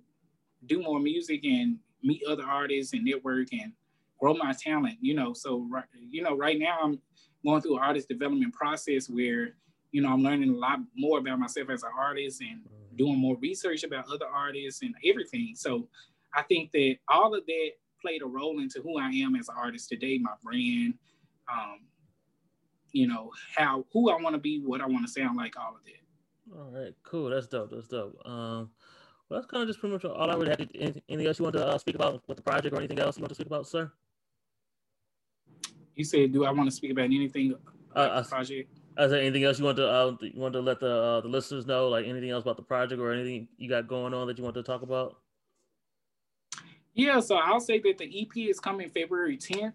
do 0.66 0.82
more 0.82 1.00
music 1.00 1.44
and 1.44 1.78
meet 2.02 2.22
other 2.28 2.44
artists 2.44 2.92
and 2.92 3.04
network 3.04 3.52
and 3.52 3.72
grow 4.20 4.34
my 4.34 4.52
talent, 4.52 4.96
you 5.00 5.14
know. 5.14 5.32
So 5.32 5.66
right, 5.70 5.84
you 6.10 6.22
know, 6.22 6.36
right 6.36 6.58
now 6.58 6.78
I'm 6.82 7.00
going 7.44 7.60
through 7.60 7.76
an 7.76 7.82
artist 7.82 8.08
development 8.08 8.54
process 8.54 9.08
where, 9.08 9.54
you 9.92 10.02
know, 10.02 10.12
I'm 10.12 10.22
learning 10.22 10.50
a 10.50 10.56
lot 10.56 10.78
more 10.96 11.18
about 11.18 11.38
myself 11.38 11.70
as 11.70 11.82
an 11.82 11.90
artist 11.98 12.40
and 12.40 12.60
doing 12.96 13.18
more 13.18 13.36
research 13.36 13.84
about 13.84 14.10
other 14.10 14.26
artists 14.26 14.82
and 14.82 14.94
everything. 15.04 15.54
So 15.56 15.88
I 16.34 16.42
think 16.42 16.72
that 16.72 16.96
all 17.08 17.34
of 17.34 17.44
that 17.46 17.70
played 18.00 18.22
a 18.22 18.26
role 18.26 18.60
into 18.60 18.80
who 18.82 18.98
I 18.98 19.08
am 19.08 19.34
as 19.36 19.48
an 19.48 19.54
artist 19.58 19.88
today, 19.88 20.18
my 20.18 20.32
brand, 20.42 20.94
um, 21.52 21.80
you 22.92 23.08
know, 23.08 23.30
how 23.56 23.84
who 23.92 24.10
I 24.10 24.20
want 24.20 24.34
to 24.34 24.40
be, 24.40 24.60
what 24.60 24.80
I 24.80 24.86
want 24.86 25.06
to 25.06 25.12
sound 25.12 25.36
like, 25.36 25.58
all 25.58 25.74
of 25.74 25.82
that. 25.84 26.56
All 26.56 26.70
right, 26.70 26.94
cool. 27.02 27.30
That's 27.30 27.46
dope. 27.46 27.70
That's 27.70 27.88
dope. 27.88 28.20
Um, 28.26 28.70
well, 29.34 29.42
that's 29.42 29.50
kind 29.50 29.62
of 29.62 29.68
just 29.68 29.80
pretty 29.80 29.94
much 29.94 30.04
all 30.04 30.30
I 30.30 30.36
would 30.36 30.46
have. 30.46 30.60
Anything 30.60 31.26
else 31.26 31.40
you 31.40 31.42
want 31.42 31.56
to 31.56 31.66
uh, 31.66 31.76
speak 31.76 31.96
about 31.96 32.22
with 32.28 32.36
the 32.36 32.42
project 32.42 32.72
or 32.72 32.78
anything 32.78 33.00
else 33.00 33.16
you 33.16 33.22
want 33.22 33.30
to 33.30 33.34
speak 33.34 33.48
about, 33.48 33.66
sir? 33.66 33.90
You 35.96 36.04
said, 36.04 36.32
do 36.32 36.44
I 36.44 36.52
want 36.52 36.70
to 36.70 36.74
speak 36.74 36.92
about 36.92 37.06
anything 37.06 37.56
uh, 37.96 38.22
project? 38.22 38.70
Is 38.96 39.10
there 39.10 39.20
anything 39.20 39.42
else 39.42 39.58
you 39.58 39.64
want 39.64 39.76
to 39.78 39.88
uh, 39.88 40.16
you 40.20 40.40
want 40.40 40.52
to 40.52 40.60
let 40.60 40.78
the 40.78 40.88
uh, 40.88 41.20
the 41.20 41.26
listeners 41.26 41.66
know, 41.66 41.88
like 41.88 42.06
anything 42.06 42.30
else 42.30 42.42
about 42.42 42.56
the 42.56 42.62
project 42.62 43.00
or 43.00 43.12
anything 43.12 43.48
you 43.56 43.68
got 43.68 43.88
going 43.88 44.14
on 44.14 44.28
that 44.28 44.38
you 44.38 44.44
want 44.44 44.54
to 44.54 44.62
talk 44.62 44.82
about? 44.82 45.16
Yeah, 46.94 47.18
so 47.18 47.34
I'll 47.34 47.58
say 47.58 47.80
that 47.80 47.98
the 47.98 48.22
EP 48.22 48.48
is 48.48 48.60
coming 48.60 48.88
February 48.88 49.36
10th. 49.36 49.72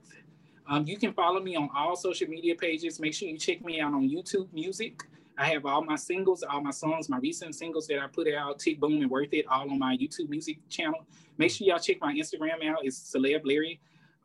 Um, 0.69 0.87
you 0.87 0.97
can 0.97 1.11
follow 1.11 1.41
me 1.41 1.57
on 1.57 1.69
all 1.75 1.97
social 1.97 2.29
media 2.29 2.55
pages. 2.55 2.97
Make 2.97 3.13
sure 3.13 3.27
you 3.27 3.37
check 3.37 3.61
me 3.61 3.81
out 3.81 3.93
on 3.93 4.09
YouTube 4.09 4.53
Music. 4.53 5.03
I 5.39 5.45
have 5.45 5.65
all 5.65 5.83
my 5.83 5.95
singles, 5.95 6.43
all 6.43 6.61
my 6.61 6.71
songs, 6.71 7.09
my 7.09 7.17
recent 7.17 7.55
singles 7.55 7.87
that 7.87 7.99
I 7.99 8.07
put 8.07 8.27
out, 8.31 8.59
Tick 8.59 8.79
Boom 8.79 9.01
and 9.01 9.09
Worth 9.09 9.33
It, 9.33 9.45
all 9.47 9.71
on 9.71 9.79
my 9.79 9.95
YouTube 9.97 10.29
Music 10.29 10.57
channel. 10.69 11.05
Make 11.37 11.51
sure 11.51 11.65
y'all 11.65 11.79
check 11.79 11.97
my 12.01 12.13
Instagram 12.13 12.67
out. 12.69 12.79
It's 12.83 13.15
Celeb 13.15 13.41
Larry 13.45 13.79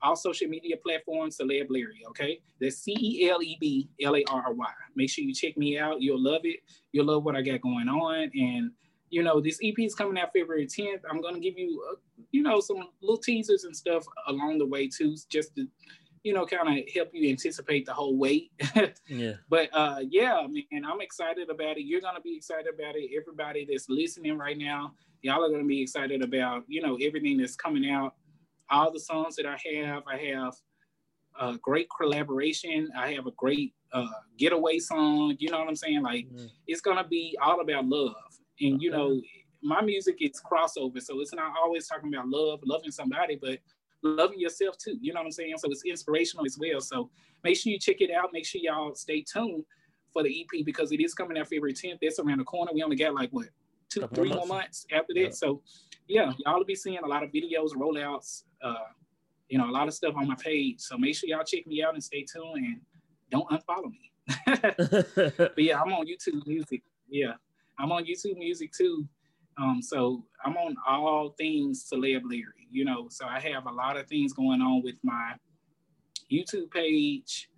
all 0.04 0.14
social 0.14 0.48
media 0.48 0.76
platforms, 0.76 1.38
Celeb 1.38 1.66
Larry, 1.70 2.02
okay? 2.10 2.40
That's 2.60 2.76
C 2.76 2.94
E 3.00 3.30
L 3.30 3.42
E 3.42 3.56
B 3.58 3.88
L 4.02 4.14
A 4.14 4.22
R 4.30 4.44
R 4.46 4.52
Y. 4.52 4.70
Make 4.94 5.10
sure 5.10 5.24
you 5.24 5.34
check 5.34 5.56
me 5.56 5.78
out. 5.78 6.00
You'll 6.02 6.22
love 6.22 6.42
it. 6.44 6.60
You'll 6.92 7.06
love 7.06 7.24
what 7.24 7.34
I 7.34 7.42
got 7.42 7.62
going 7.62 7.88
on. 7.88 8.30
And, 8.34 8.70
you 9.08 9.22
know, 9.22 9.40
this 9.40 9.58
EP 9.62 9.74
is 9.78 9.94
coming 9.94 10.18
out 10.18 10.30
February 10.34 10.66
10th. 10.66 11.00
I'm 11.10 11.20
going 11.22 11.34
to 11.34 11.40
give 11.40 11.58
you, 11.58 11.82
uh, 11.90 11.96
you 12.32 12.42
know, 12.42 12.60
some 12.60 12.88
little 13.00 13.16
teasers 13.16 13.64
and 13.64 13.74
stuff 13.74 14.04
along 14.28 14.58
the 14.58 14.66
way, 14.66 14.88
too, 14.88 15.16
just 15.30 15.56
to, 15.56 15.66
you 16.24 16.32
know, 16.32 16.44
kind 16.46 16.78
of 16.78 16.84
help 16.92 17.10
you 17.12 17.30
anticipate 17.30 17.86
the 17.86 17.92
whole 17.92 18.16
wait. 18.16 18.50
yeah. 19.06 19.34
But 19.48 19.68
uh, 19.72 20.00
yeah, 20.08 20.44
man, 20.48 20.84
I'm 20.84 21.00
excited 21.00 21.50
about 21.50 21.76
it. 21.76 21.84
You're 21.84 22.00
gonna 22.00 22.20
be 22.20 22.36
excited 22.36 22.66
about 22.74 22.96
it. 22.96 23.10
Everybody 23.16 23.66
that's 23.70 23.88
listening 23.88 24.36
right 24.36 24.58
now, 24.58 24.94
y'all 25.22 25.44
are 25.44 25.50
gonna 25.50 25.64
be 25.64 25.82
excited 25.82 26.22
about, 26.22 26.64
you 26.66 26.82
know, 26.82 26.96
everything 26.96 27.36
that's 27.36 27.54
coming 27.54 27.88
out 27.88 28.14
all 28.70 28.90
the 28.90 29.00
songs 29.00 29.36
that 29.36 29.46
I 29.46 29.58
have, 29.76 30.02
I 30.06 30.16
have 30.32 30.54
a 31.40 31.58
great 31.58 31.88
collaboration. 31.96 32.90
I 32.96 33.12
have 33.12 33.26
a 33.26 33.32
great 33.32 33.74
uh, 33.92 34.06
getaway 34.38 34.78
song. 34.78 35.36
You 35.38 35.50
know 35.50 35.58
what 35.58 35.68
I'm 35.68 35.76
saying? 35.76 36.02
Like 36.02 36.26
mm-hmm. 36.26 36.46
it's 36.66 36.80
gonna 36.80 37.06
be 37.06 37.36
all 37.42 37.60
about 37.60 37.86
love. 37.86 38.14
And 38.60 38.80
you 38.80 38.90
know, 38.90 39.20
my 39.62 39.80
music 39.80 40.16
is 40.20 40.40
crossover, 40.40 41.00
so 41.00 41.20
it's 41.20 41.34
not 41.34 41.52
always 41.62 41.86
talking 41.88 42.12
about 42.12 42.28
love, 42.28 42.60
loving 42.64 42.90
somebody, 42.90 43.38
but 43.40 43.58
loving 44.04 44.38
yourself 44.38 44.76
too. 44.78 44.96
You 45.00 45.12
know 45.12 45.20
what 45.20 45.26
I'm 45.26 45.32
saying? 45.32 45.54
So 45.58 45.70
it's 45.70 45.84
inspirational 45.84 46.44
as 46.46 46.58
well. 46.58 46.80
So 46.80 47.10
make 47.42 47.56
sure 47.56 47.72
you 47.72 47.78
check 47.78 48.00
it 48.00 48.10
out. 48.10 48.30
Make 48.32 48.46
sure 48.46 48.60
y'all 48.62 48.94
stay 48.94 49.22
tuned 49.22 49.64
for 50.12 50.22
the 50.22 50.40
EP 50.40 50.64
because 50.64 50.92
it 50.92 51.00
is 51.00 51.14
coming 51.14 51.38
out 51.38 51.48
February 51.48 51.74
10th. 51.74 51.98
That's 52.00 52.18
around 52.18 52.38
the 52.38 52.44
corner. 52.44 52.70
We 52.72 52.82
only 52.82 52.96
got 52.96 53.14
like 53.14 53.30
what 53.30 53.46
two, 53.88 54.06
three 54.14 54.32
more 54.32 54.46
months 54.46 54.86
after 54.92 55.14
that. 55.14 55.20
Yeah. 55.20 55.30
So 55.30 55.62
yeah, 56.06 56.32
y'all 56.38 56.58
will 56.58 56.64
be 56.64 56.74
seeing 56.74 56.98
a 56.98 57.06
lot 57.06 57.22
of 57.22 57.30
videos, 57.30 57.70
rollouts, 57.74 58.44
uh, 58.62 58.74
you 59.48 59.58
know, 59.58 59.68
a 59.68 59.72
lot 59.72 59.88
of 59.88 59.94
stuff 59.94 60.14
on 60.16 60.28
my 60.28 60.36
page. 60.36 60.80
So 60.80 60.98
make 60.98 61.16
sure 61.16 61.28
y'all 61.28 61.44
check 61.44 61.66
me 61.66 61.82
out 61.82 61.94
and 61.94 62.02
stay 62.02 62.24
tuned 62.24 62.56
and 62.56 62.80
don't 63.30 63.48
unfollow 63.50 63.90
me. 63.90 64.10
but 64.46 65.58
yeah, 65.58 65.80
I'm 65.80 65.92
on 65.92 66.06
YouTube 66.06 66.46
Music. 66.46 66.82
Yeah, 67.08 67.32
I'm 67.78 67.92
on 67.92 68.04
YouTube 68.04 68.36
Music 68.36 68.72
too. 68.72 69.06
Um, 69.56 69.80
so 69.80 70.24
I'm 70.44 70.56
on 70.56 70.76
all 70.86 71.34
things 71.38 71.88
Celeb 71.90 72.22
Larry, 72.24 72.68
you 72.70 72.84
know. 72.84 73.08
So 73.10 73.26
I 73.26 73.40
have 73.40 73.66
a 73.66 73.72
lot 73.72 73.96
of 73.96 74.06
things 74.06 74.32
going 74.32 74.60
on 74.60 74.82
with 74.82 74.96
my 75.02 75.34
YouTube 76.30 76.70
page. 76.70 77.48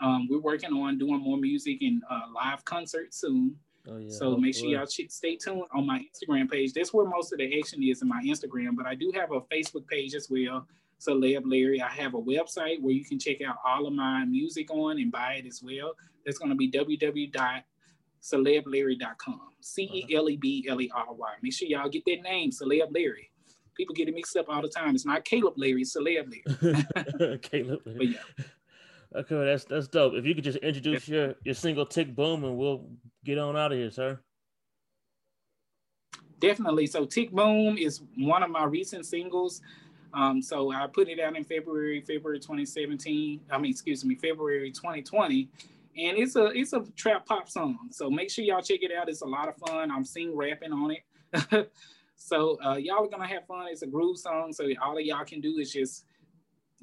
Um, 0.00 0.28
we're 0.28 0.40
working 0.40 0.72
on 0.72 0.98
doing 0.98 1.20
more 1.20 1.36
music 1.36 1.78
and 1.80 2.02
uh, 2.10 2.22
live 2.34 2.64
concerts 2.64 3.20
soon. 3.20 3.56
Oh, 3.88 3.98
yeah. 3.98 4.10
So 4.10 4.36
make 4.36 4.54
sure 4.54 4.68
y'all 4.68 4.86
stay 4.86 5.36
tuned 5.36 5.64
on 5.74 5.86
my 5.86 6.00
Instagram 6.00 6.50
page. 6.50 6.72
That's 6.72 6.92
where 6.92 7.06
most 7.06 7.32
of 7.32 7.38
the 7.38 7.58
action 7.58 7.82
is 7.82 8.02
in 8.02 8.08
my 8.08 8.22
Instagram, 8.24 8.76
but 8.76 8.86
I 8.86 8.94
do 8.94 9.12
have 9.14 9.30
a 9.32 9.40
Facebook 9.42 9.86
page 9.86 10.14
as 10.14 10.28
well. 10.30 10.66
Celeb 11.00 11.42
Larry. 11.44 11.82
I 11.82 11.88
have 11.88 12.14
a 12.14 12.20
website 12.20 12.80
where 12.80 12.94
you 12.94 13.04
can 13.04 13.18
check 13.18 13.42
out 13.42 13.56
all 13.64 13.86
of 13.86 13.92
my 13.92 14.24
music 14.24 14.70
on 14.70 14.98
and 14.98 15.12
buy 15.12 15.34
it 15.34 15.46
as 15.46 15.62
well. 15.62 15.94
That's 16.24 16.38
going 16.38 16.50
to 16.50 16.56
be 16.56 16.70
www.celeblarry.com. 18.24 19.40
C 19.60 19.82
E 19.92 20.14
L 20.14 20.28
E 20.28 20.36
B 20.36 20.66
L 20.68 20.80
E 20.80 20.90
R 20.94 21.06
Y. 21.14 21.32
Make 21.42 21.52
sure 21.52 21.68
y'all 21.68 21.88
get 21.88 22.04
that 22.06 22.22
name, 22.22 22.50
Celeb 22.50 22.94
Larry. 22.94 23.30
People 23.76 23.94
get 23.94 24.08
it 24.08 24.14
mixed 24.14 24.36
up 24.36 24.48
all 24.48 24.62
the 24.62 24.68
time. 24.68 24.94
It's 24.94 25.06
not 25.06 25.24
Caleb 25.24 25.54
Larry, 25.56 25.82
it's 25.82 25.96
Celeb 25.96 26.30
Larry. 26.30 27.38
Caleb 27.42 27.80
Larry. 27.86 27.98
But 27.98 28.06
yeah. 28.08 28.44
Okay, 29.16 29.44
that's 29.44 29.64
that's 29.64 29.88
dope. 29.88 30.14
If 30.14 30.26
you 30.26 30.34
could 30.34 30.44
just 30.44 30.58
introduce 30.58 31.08
your 31.08 31.34
your 31.44 31.54
single 31.54 31.86
"Tick 31.86 32.14
Boom" 32.14 32.44
and 32.44 32.56
we'll 32.56 32.86
get 33.24 33.38
on 33.38 33.56
out 33.56 33.72
of 33.72 33.78
here, 33.78 33.90
sir. 33.90 34.18
Definitely. 36.40 36.86
So 36.86 37.04
"Tick 37.04 37.30
Boom" 37.30 37.78
is 37.78 38.02
one 38.18 38.42
of 38.42 38.50
my 38.50 38.64
recent 38.64 39.06
singles. 39.06 39.60
Um, 40.12 40.40
so 40.40 40.70
I 40.70 40.86
put 40.86 41.08
it 41.08 41.18
out 41.18 41.36
in 41.36 41.42
February, 41.42 42.00
February 42.00 42.38
2017. 42.38 43.40
I 43.50 43.58
mean, 43.58 43.70
excuse 43.70 44.04
me, 44.04 44.14
February 44.14 44.70
2020, 44.70 45.48
and 45.96 46.18
it's 46.18 46.36
a 46.36 46.46
it's 46.46 46.72
a 46.72 46.84
trap 46.96 47.26
pop 47.26 47.48
song. 47.48 47.78
So 47.90 48.10
make 48.10 48.30
sure 48.30 48.44
y'all 48.44 48.62
check 48.62 48.80
it 48.82 48.90
out. 48.92 49.08
It's 49.08 49.22
a 49.22 49.26
lot 49.26 49.48
of 49.48 49.56
fun. 49.56 49.90
I'm 49.90 50.04
sing 50.04 50.36
rapping 50.36 50.72
on 50.72 50.92
it. 50.92 51.70
so 52.16 52.58
uh, 52.64 52.76
y'all 52.76 53.04
are 53.04 53.08
gonna 53.08 53.26
have 53.26 53.46
fun. 53.46 53.66
It's 53.70 53.82
a 53.82 53.86
groove 53.86 54.18
song. 54.18 54.52
So 54.52 54.68
all 54.82 54.98
of 54.98 55.04
y'all 55.04 55.24
can 55.24 55.40
do 55.40 55.58
is 55.58 55.72
just 55.72 56.04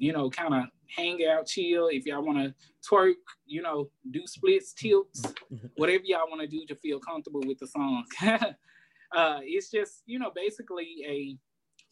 you 0.02 0.12
know, 0.12 0.28
kind 0.28 0.52
of 0.52 0.64
hang 0.96 1.24
out, 1.26 1.46
chill. 1.46 1.86
If 1.86 2.06
y'all 2.06 2.24
want 2.24 2.38
to 2.38 2.54
twerk, 2.84 3.14
you 3.46 3.62
know, 3.62 3.88
do 4.10 4.26
splits, 4.26 4.72
tilts, 4.72 5.22
whatever 5.76 6.02
y'all 6.04 6.28
want 6.28 6.40
to 6.40 6.48
do 6.48 6.66
to 6.66 6.74
feel 6.74 6.98
comfortable 6.98 7.42
with 7.46 7.58
the 7.60 7.68
song. 7.68 8.04
uh, 8.22 9.38
it's 9.42 9.70
just, 9.70 10.02
you 10.06 10.18
know, 10.18 10.32
basically 10.34 10.88
a 11.06 11.38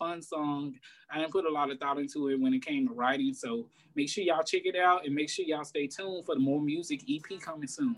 fun 0.01 0.23
song. 0.23 0.75
I 1.13 1.19
didn't 1.19 1.31
put 1.31 1.45
a 1.45 1.51
lot 1.51 1.71
of 1.71 1.79
thought 1.79 1.99
into 1.99 2.29
it 2.29 2.41
when 2.41 2.55
it 2.55 2.65
came 2.65 2.89
to 2.89 2.95
writing. 2.95 3.35
So 3.35 3.67
make 3.95 4.09
sure 4.09 4.25
y'all 4.25 4.43
check 4.43 4.63
it 4.65 4.75
out 4.75 5.07
and 5.07 5.15
make 5.15 5.29
sure 5.29 5.45
y'all 5.45 5.63
stay 5.63 5.87
tuned 5.87 6.27
for 6.27 6.35
the 6.35 6.41
more 6.41 6.61
music 6.61 7.03
EP 7.09 7.39
coming 7.41 7.69
soon. 7.69 7.97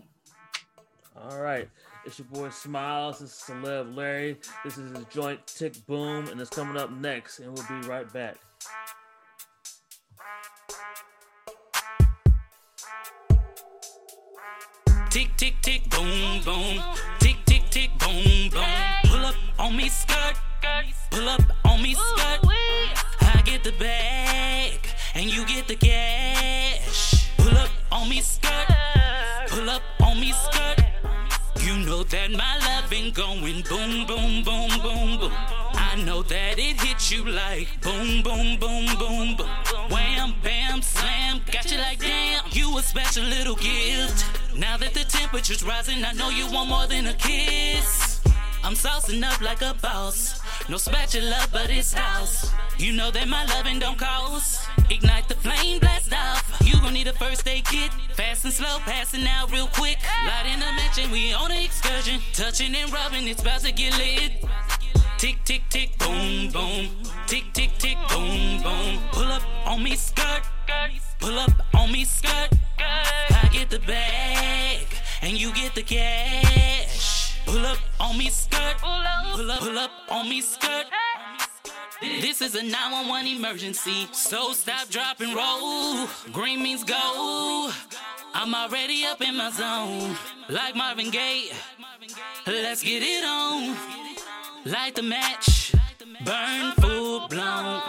All 1.15 1.41
right. 1.41 1.69
It's 2.05 2.19
your 2.19 2.27
boy 2.27 2.49
Smiles. 2.49 3.19
This 3.19 3.31
is 3.31 3.43
Celeb 3.47 3.95
Larry. 3.95 4.37
This 4.65 4.77
is 4.77 4.95
his 4.95 5.05
joint 5.05 5.45
Tick 5.47 5.73
Boom, 5.87 6.27
and 6.27 6.41
it's 6.41 6.49
coming 6.49 6.75
up 6.75 6.91
next, 6.91 7.39
and 7.39 7.53
we'll 7.53 7.65
be 7.67 7.87
right 7.87 8.11
back. 8.11 8.35
Tick, 15.09 15.29
tick, 15.37 15.53
tick, 15.61 15.89
boom, 15.89 16.41
boom. 16.43 16.81
Tick, 17.19 17.37
tick, 17.45 17.69
tick, 17.69 17.91
boom, 17.99 18.49
boom. 18.49 18.63
Pull 19.05 19.25
up 19.25 19.35
on 19.59 19.77
me, 19.77 19.87
skirt. 19.87 20.35
Pull 21.11 21.29
up 21.29 21.41
me, 21.81 21.93
skirt. 21.93 22.39
I 23.21 23.41
get 23.45 23.63
the 23.63 23.71
bag, 23.73 24.79
and 25.15 25.25
you 25.25 25.45
get 25.45 25.67
the 25.67 25.75
cash. 25.75 27.31
Pull 27.37 27.57
up 27.57 27.69
on 27.91 28.09
me, 28.09 28.21
skirt. 28.21 28.67
Pull 29.47 29.69
up 29.69 29.81
on 30.01 30.19
me, 30.19 30.33
skirt. 30.33 30.85
You 31.61 31.77
know 31.85 32.03
that 32.03 32.31
my 32.31 32.57
love 32.67 32.91
ain't 32.91 33.15
going 33.15 33.63
boom, 33.63 34.05
boom, 34.05 34.43
boom, 34.43 34.69
boom, 34.81 35.19
boom. 35.19 35.31
I 35.31 35.93
I 35.93 36.01
know 36.05 36.23
that 36.23 36.57
it 36.57 36.81
hit 36.81 37.11
you 37.11 37.23
like 37.23 37.67
boom, 37.81 38.23
boom, 38.23 38.57
boom, 38.57 38.87
boom, 38.97 39.35
boom. 39.35 39.47
Wham, 39.91 40.33
bam, 40.41 40.81
slam. 40.81 41.39
Got 41.51 41.69
you 41.71 41.77
like 41.77 41.99
damn. 41.99 42.41
You 42.49 42.75
a 42.79 42.81
special 42.81 43.23
little 43.23 43.55
gift. 43.55 44.25
Now 44.57 44.75
that 44.77 44.95
the 44.95 45.03
temperature's 45.03 45.63
rising, 45.63 46.03
I 46.03 46.13
know 46.13 46.29
you 46.29 46.51
want 46.51 46.69
more 46.69 46.87
than 46.87 47.05
a 47.05 47.13
kiss. 47.13 48.12
I'm 48.63 48.75
saucing 48.75 49.23
up 49.23 49.41
like 49.41 49.61
a 49.61 49.75
boss. 49.81 50.39
No 50.69 50.77
spatula, 50.77 51.47
but 51.51 51.69
it's 51.69 51.93
house. 51.93 52.49
You 52.77 52.93
know 52.93 53.11
that 53.11 53.27
my 53.27 53.45
loving 53.47 53.79
don't 53.79 53.97
cost. 53.97 54.69
Ignite 54.89 55.27
the 55.27 55.35
flame, 55.35 55.79
blast 55.79 56.13
off. 56.13 56.61
You 56.63 56.79
gon' 56.79 56.93
need 56.93 57.07
a 57.07 57.13
first 57.13 57.45
aid 57.45 57.65
kit. 57.65 57.91
Fast 58.13 58.45
and 58.45 58.53
slow, 58.53 58.79
passing 58.85 59.27
out 59.27 59.51
real 59.51 59.67
quick. 59.67 59.97
Light 60.25 60.45
in 60.45 60.59
the 60.61 61.01
and 61.01 61.11
we 61.11 61.33
on 61.33 61.51
an 61.51 61.61
excursion. 61.61 62.21
Touching 62.31 62.73
and 62.73 62.91
rubbing, 62.93 63.27
it's 63.27 63.41
about 63.41 63.59
to 63.61 63.73
get 63.73 63.97
lit. 63.97 64.45
Tick, 65.17 65.43
tick, 65.43 65.63
tick, 65.69 65.97
boom, 65.97 66.49
boom. 66.49 66.89
Tick, 67.27 67.43
tick, 67.53 67.71
tick, 67.77 67.97
boom, 68.09 68.63
boom. 68.63 68.99
Pull 69.11 69.31
up 69.31 69.43
on 69.65 69.83
me, 69.83 69.95
skirt. 69.97 70.43
Pull 71.19 71.37
up 71.37 71.51
on 71.75 71.91
me, 71.91 72.05
skirt. 72.05 72.49
I 72.79 73.49
get 73.51 73.69
the 73.69 73.79
bag, 73.79 74.87
and 75.21 75.33
you 75.33 75.53
get 75.53 75.75
the 75.75 75.83
cash. 75.83 76.82
Pull 77.45 77.65
up 77.65 77.77
on 77.99 78.17
me, 78.17 78.29
skirt. 78.29 78.77
Pull 78.79 78.89
up, 79.51 79.59
pull 79.59 79.79
up 79.79 79.91
on 80.09 80.29
me, 80.29 80.41
skirt. 80.41 80.85
This 82.01 82.41
is 82.41 82.55
a 82.55 82.63
911 82.63 83.27
emergency, 83.27 84.07
so 84.11 84.51
stop, 84.53 84.89
drop, 84.89 85.21
and 85.21 85.33
roll. 85.33 86.07
Green 86.31 86.61
means 86.61 86.83
go. 86.83 87.71
I'm 88.33 88.53
already 88.53 89.05
up 89.05 89.21
in 89.21 89.37
my 89.37 89.51
zone, 89.51 90.15
like 90.49 90.75
Marvin 90.75 91.11
Gaye. 91.11 91.51
Let's 92.45 92.83
get 92.83 93.03
it 93.03 93.23
on. 93.23 93.77
Light 94.65 94.95
the 94.95 95.03
match, 95.03 95.73
burn 96.25 96.71
full 96.73 97.27
blown. 97.27 97.81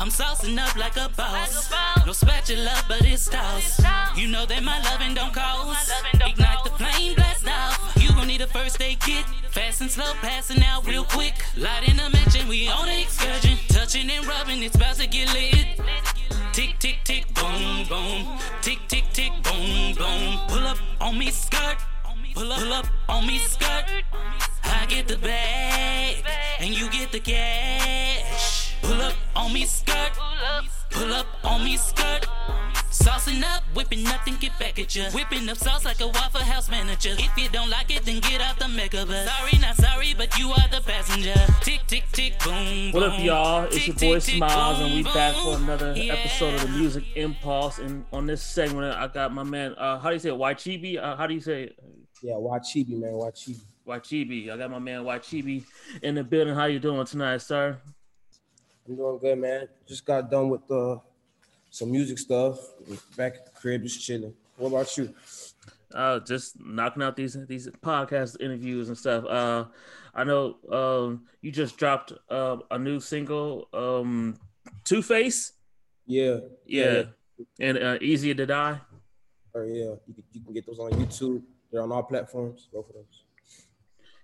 I'm 0.00 0.08
saucing 0.08 0.58
up 0.58 0.74
like 0.76 0.96
a 0.96 1.10
boss. 1.16 1.70
No 2.06 2.12
spatula, 2.12 2.74
but 2.88 3.04
it's 3.04 3.28
toss. 3.28 3.80
You 4.16 4.28
know 4.28 4.46
that 4.46 4.62
my 4.62 4.80
loving 4.82 5.14
don't 5.14 5.32
cost. 5.32 5.92
Ignite 6.14 6.64
the 6.64 6.70
flame, 6.70 7.14
blast 7.14 7.46
off. 7.46 7.79
Need 8.26 8.42
a 8.42 8.46
first 8.46 8.80
aid 8.80 9.00
kit. 9.00 9.24
Fast 9.50 9.80
and 9.80 9.90
slow, 9.90 10.12
passing 10.22 10.62
out 10.62 10.86
real 10.86 11.02
quick. 11.02 11.34
Light 11.56 11.88
in 11.88 11.96
the 11.96 12.08
match 12.10 12.38
and 12.38 12.48
we 12.48 12.68
on 12.68 12.88
an 12.88 13.00
excursion. 13.00 13.58
Touching 13.68 14.08
and 14.08 14.24
rubbing, 14.24 14.62
it's 14.62 14.76
about 14.76 14.94
to 14.96 15.08
get 15.08 15.32
lit. 15.32 15.66
Tick, 16.52 16.78
tick, 16.78 16.98
tick, 17.02 17.26
boom, 17.34 17.86
boom. 17.88 18.38
Tick, 18.62 18.78
tick, 18.86 19.04
tick, 19.12 19.32
boom, 19.42 19.94
boom. 19.94 20.38
Pull 20.46 20.66
up 20.66 20.78
on 21.00 21.18
me, 21.18 21.30
skirt. 21.30 21.78
Pull 22.34 22.52
up, 22.52 22.60
pull 22.60 22.72
up 22.72 22.86
on 23.08 23.26
me, 23.26 23.38
skirt. 23.38 23.84
I 24.62 24.86
get 24.86 25.08
the 25.08 25.18
bag, 25.18 26.24
and 26.60 26.70
you 26.70 26.88
get 26.90 27.10
the 27.10 27.20
cash. 27.20 28.76
Pull 28.82 29.02
up 29.02 29.14
on 29.34 29.52
me, 29.52 29.64
skirt. 29.64 30.12
Pull 30.90 31.12
up 31.12 31.26
on 31.44 31.64
me, 31.64 31.76
skirt. 31.76 32.26
Saucing 32.90 33.42
up, 33.44 33.62
whipping 33.74 34.02
nothing, 34.02 34.34
get 34.40 34.50
back 34.58 34.78
at 34.78 34.94
ya. 34.94 35.08
Whipping 35.12 35.48
up 35.48 35.56
sauce 35.56 35.84
like 35.84 36.00
a 36.00 36.08
Waffle 36.08 36.42
House 36.42 36.68
manager. 36.68 37.10
If 37.18 37.36
you 37.38 37.48
don't 37.48 37.70
like 37.70 37.90
it, 37.94 38.04
then 38.04 38.18
get 38.20 38.40
out 38.40 38.58
the 38.58 38.66
mega 38.68 39.06
bus. 39.06 39.28
Sorry, 39.28 39.58
not 39.60 39.76
sorry, 39.76 40.12
but 40.18 40.36
you 40.38 40.50
are 40.50 40.68
the 40.70 40.80
passenger. 40.84 41.34
Tick, 41.62 41.80
tick, 41.86 42.04
tick, 42.12 42.38
boom. 42.44 42.90
What 42.92 43.04
up, 43.04 43.20
y'all? 43.22 43.64
It's 43.66 43.76
Tick, 43.76 43.86
your 44.02 44.14
boy 44.14 44.20
tick, 44.20 44.34
Smiles, 44.36 44.78
boom, 44.78 44.86
and 44.86 44.94
we 44.96 45.02
back 45.04 45.34
for 45.36 45.56
another 45.56 45.94
Yeah. 45.96 46.14
episode 46.14 46.54
of 46.54 46.62
the 46.62 46.68
Music 46.68 47.04
Impulse. 47.14 47.78
And 47.78 48.04
on 48.12 48.26
this 48.26 48.42
segment, 48.42 48.94
I 48.98 49.06
got 49.06 49.32
my 49.32 49.44
man. 49.44 49.74
Uh, 49.78 49.98
how 50.00 50.08
do 50.08 50.14
you 50.16 50.20
say 50.20 50.30
it? 50.30 50.34
Waichibi? 50.34 50.98
Uh, 51.02 51.16
how 51.16 51.26
do 51.28 51.34
you 51.34 51.40
say 51.40 51.62
it? 51.64 51.76
Yeah, 52.22 52.34
Wachibi, 52.34 52.98
man, 53.00 53.12
Wachibi. 53.12 53.60
Waichibi. 53.86 54.50
I 54.50 54.56
got 54.56 54.70
my 54.70 54.78
man 54.80 55.04
Waichibi 55.04 55.64
in 56.02 56.16
the 56.16 56.24
building. 56.24 56.54
How 56.54 56.66
you 56.66 56.80
doing 56.80 57.06
tonight, 57.06 57.38
sir? 57.40 57.78
I'm 58.90 58.96
doing 58.96 59.18
good, 59.18 59.38
man. 59.38 59.68
Just 59.86 60.04
got 60.04 60.28
done 60.28 60.48
with 60.48 60.68
uh, 60.68 60.96
some 61.70 61.92
music 61.92 62.18
stuff. 62.18 62.58
Back 63.16 63.36
at 63.36 63.44
the 63.46 63.52
crib, 63.52 63.84
just 63.84 64.04
chilling. 64.04 64.34
What 64.56 64.68
about 64.68 64.96
you? 64.98 65.14
uh 65.92 66.20
just 66.20 66.54
knocking 66.60 67.02
out 67.02 67.16
these 67.16 67.36
these 67.48 67.66
podcast 67.82 68.40
interviews 68.40 68.86
and 68.86 68.96
stuff 68.96 69.24
uh 69.24 69.64
i 70.14 70.22
know 70.22 70.54
um 70.70 71.24
you 71.42 71.50
just 71.50 71.76
dropped 71.76 72.12
uh, 72.30 72.58
a 72.70 72.78
new 72.78 73.00
single 73.00 73.66
um 73.74 74.38
two 74.84 75.02
face 75.02 75.54
Yeah, 76.06 76.36
yeah, 76.64 77.02
and 77.58 77.76
uh 77.76 77.98
easier 78.00 78.34
to 78.34 78.46
die 78.46 78.80
Or 79.52 79.64
yeah, 79.64 79.94
you 80.06 80.14
can, 80.14 80.24
you 80.32 80.40
can 80.44 80.54
get 80.54 80.64
those 80.64 80.78
on 80.78 80.92
YouTube. 80.92 81.42
They're 81.72 81.82
on 81.82 81.90
all 81.90 82.04
platforms. 82.04 82.68
Both 82.72 82.90
of 82.90 82.94
those. 82.94 83.24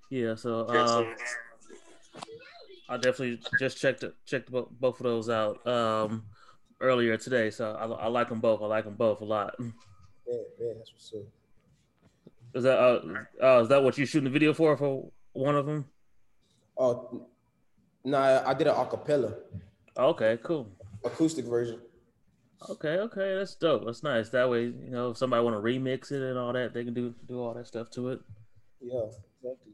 yeah 0.09 0.37
so 0.37 0.61
uh 0.67 1.03
i 2.89 2.97
definitely 2.97 3.41
just 3.59 3.79
checked 3.79 4.05
checked 4.27 4.51
both 4.51 5.01
of 5.01 5.05
those 5.05 5.29
out 5.29 5.67
um 5.67 6.25
earlier 6.81 7.17
today 7.17 7.51
so 7.51 7.73
i, 7.73 8.05
I 8.05 8.07
like 8.09 8.29
them 8.29 8.41
both 8.41 8.61
i 8.63 8.67
like 8.67 8.85
them 8.85 8.95
both 8.95 9.21
a 9.21 9.25
lot 9.25 9.55
Yeah, 9.59 9.65
yeah, 10.61 10.73
that's 10.77 10.93
what's 10.93 11.13
up. 11.15 11.23
is 12.55 12.63
that 12.65 12.79
uh, 12.79 13.01
uh 13.43 13.63
is 13.63 13.69
that 13.69 13.83
what 13.83 13.97
you're 13.99 14.07
shooting 14.07 14.25
the 14.25 14.31
video 14.31 14.53
for 14.55 14.77
for 14.77 15.11
one 15.33 15.57
of 15.57 15.67
them 15.67 15.87
Oh, 16.79 17.27
no, 18.05 18.19
I, 18.19 18.51
I 18.51 18.55
did 18.55 18.67
an 18.67 18.75
acapella 18.75 19.35
okay 19.97 20.39
cool 20.43 20.69
acoustic 21.05 21.45
version. 21.47 21.81
Okay, 22.71 22.97
okay, 22.99 23.35
that's 23.35 23.55
dope. 23.55 23.85
That's 23.85 24.03
nice. 24.03 24.31
That 24.31 24.49
way, 24.49 24.63
you 24.65 24.89
know, 24.91 25.11
if 25.11 25.19
somebody 25.19 25.45
want 25.45 25.57
to 25.57 25.61
remix 25.63 26.11
it 26.11 26.23
and 26.23 26.39
all 26.39 26.55
that, 26.55 26.73
they 26.73 26.85
can 26.85 26.95
do 26.95 27.15
do 27.29 27.39
all 27.41 27.53
that 27.53 27.67
stuff 27.67 27.91
to 27.91 28.09
it. 28.09 28.21
Yeah, 28.81 29.03
exactly. 29.45 29.73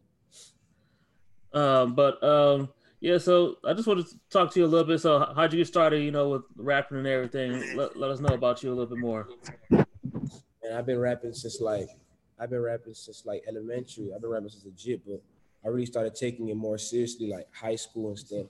Um, 1.55 1.95
but 1.95 2.23
um, 2.25 2.69
yeah. 3.03 3.18
So 3.18 3.57
I 3.64 3.74
just 3.74 3.88
wanted 3.88 4.07
to 4.07 4.16
talk 4.30 4.53
to 4.53 4.61
you 4.61 4.64
a 4.64 4.68
little 4.68 4.86
bit. 4.86 5.00
So 5.00 5.18
how'd 5.34 5.53
you 5.53 5.59
get 5.59 5.66
started? 5.66 6.03
You 6.03 6.12
know, 6.12 6.28
with 6.30 6.42
rapping 6.57 6.98
and 6.98 7.07
everything. 7.07 7.76
Let, 7.76 7.96
let 7.96 8.11
us 8.11 8.20
know 8.20 8.34
about 8.34 8.62
you 8.62 8.70
a 8.70 8.74
little 8.74 8.86
bit 8.86 8.98
more. 8.98 9.28
And 9.70 10.72
I've 10.72 10.86
been 10.86 11.00
rapping 11.00 11.34
since 11.34 11.61
like 11.61 11.88
I've 12.38 12.50
been 12.50 12.62
rapping 12.62 12.94
since 12.94 13.26
like 13.26 13.42
elementary. 13.48 14.12
I've 14.14 14.20
been 14.20 14.30
rapping 14.30 14.50
since 14.50 14.64
legit, 14.64 15.05
but 15.05 15.20
I 15.64 15.68
really 15.68 15.86
started 15.86 16.14
taking 16.14 16.48
it 16.48 16.57
more 16.57 16.78
seriously 16.78 17.28
like 17.28 17.48
high 17.53 17.74
school 17.74 18.09
and 18.09 18.18
stuff. 18.18 18.46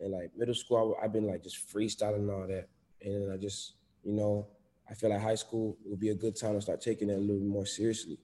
And 0.00 0.12
like 0.12 0.30
middle 0.36 0.54
school, 0.54 0.96
I, 0.98 1.04
I've 1.04 1.12
been 1.12 1.26
like 1.26 1.42
just 1.42 1.68
freestyling 1.68 2.16
and 2.16 2.30
all 2.30 2.46
that. 2.46 2.68
And 3.02 3.22
then 3.22 3.30
I 3.30 3.36
just, 3.36 3.74
you 4.04 4.12
know, 4.12 4.46
I 4.90 4.94
feel 4.94 5.10
like 5.10 5.20
high 5.20 5.34
school 5.34 5.76
would 5.84 6.00
be 6.00 6.08
a 6.08 6.14
good 6.14 6.34
time 6.34 6.54
to 6.54 6.62
start 6.62 6.80
taking 6.80 7.10
it 7.10 7.18
a 7.18 7.20
little 7.20 7.42
more 7.42 7.66
seriously. 7.66 8.18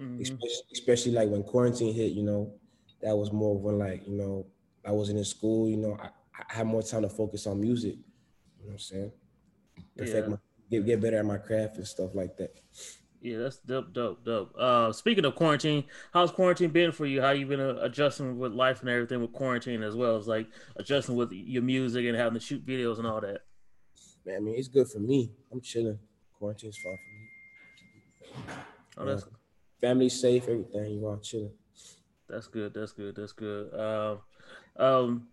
Mhm. 0.00 0.20
Especially, 0.20 0.62
especially 0.72 1.12
like 1.12 1.28
when 1.28 1.42
quarantine 1.42 1.92
hit, 1.94 2.12
you 2.12 2.22
know, 2.22 2.54
that 3.02 3.14
was 3.14 3.32
more 3.32 3.56
of 3.56 3.62
when 3.62 3.78
like, 3.78 4.06
you 4.08 4.16
know, 4.16 4.46
I 4.84 4.92
wasn't 4.92 5.18
in 5.18 5.24
school, 5.24 5.68
you 5.68 5.76
know, 5.76 5.96
I, 6.00 6.08
I 6.36 6.54
had 6.54 6.66
more 6.66 6.82
time 6.82 7.02
to 7.02 7.08
focus 7.08 7.46
on 7.46 7.60
music. 7.60 7.96
You 8.58 8.66
know 8.66 8.66
what 8.66 8.72
I'm 8.72 8.78
saying? 8.78 9.12
Perfect 9.96 10.28
Yeah. 10.28 10.30
my 10.30 10.36
get, 10.70 10.86
get 10.86 11.00
better 11.00 11.18
at 11.18 11.24
my 11.24 11.38
craft 11.38 11.76
and 11.76 11.86
stuff 11.86 12.14
like 12.14 12.36
that. 12.36 12.54
Yeah, 13.20 13.38
that's 13.38 13.58
dope, 13.58 13.92
dope, 13.92 14.24
dope. 14.24 14.54
Uh, 14.58 14.92
speaking 14.92 15.26
of 15.26 15.34
quarantine, 15.34 15.84
how's 16.12 16.30
quarantine 16.32 16.70
been 16.70 16.90
for 16.90 17.04
you? 17.04 17.20
How 17.20 17.32
you 17.32 17.44
been 17.44 17.60
uh, 17.60 17.76
adjusting 17.82 18.38
with 18.38 18.52
life 18.52 18.80
and 18.80 18.88
everything 18.88 19.20
with 19.20 19.32
quarantine 19.32 19.82
as 19.82 19.94
well 19.94 20.16
as 20.16 20.26
like 20.26 20.46
adjusting 20.76 21.16
with 21.16 21.30
your 21.32 21.62
music 21.62 22.06
and 22.06 22.16
having 22.16 22.38
to 22.38 22.40
shoot 22.40 22.64
videos 22.64 22.96
and 22.96 23.06
all 23.06 23.20
that. 23.20 23.42
Man, 24.24 24.36
I 24.36 24.40
mean, 24.40 24.54
it's 24.56 24.68
good 24.68 24.88
for 24.88 25.00
me. 25.00 25.32
I'm 25.52 25.60
chilling. 25.60 25.98
Quarantine's 26.38 26.78
fine 26.78 26.96
for 26.96 28.40
me. 28.40 28.54
Oh, 28.96 29.04
that's 29.04 29.26
Family's 29.80 30.18
safe, 30.18 30.44
everything. 30.44 30.92
You 30.92 31.06
all 31.06 31.18
chilling. 31.18 31.52
That's 32.28 32.46
good. 32.46 32.72
That's 32.72 32.92
good. 32.92 33.16
That's 33.16 33.32
good. 33.32 33.74
Um, 33.78 34.20
um, 34.80 35.28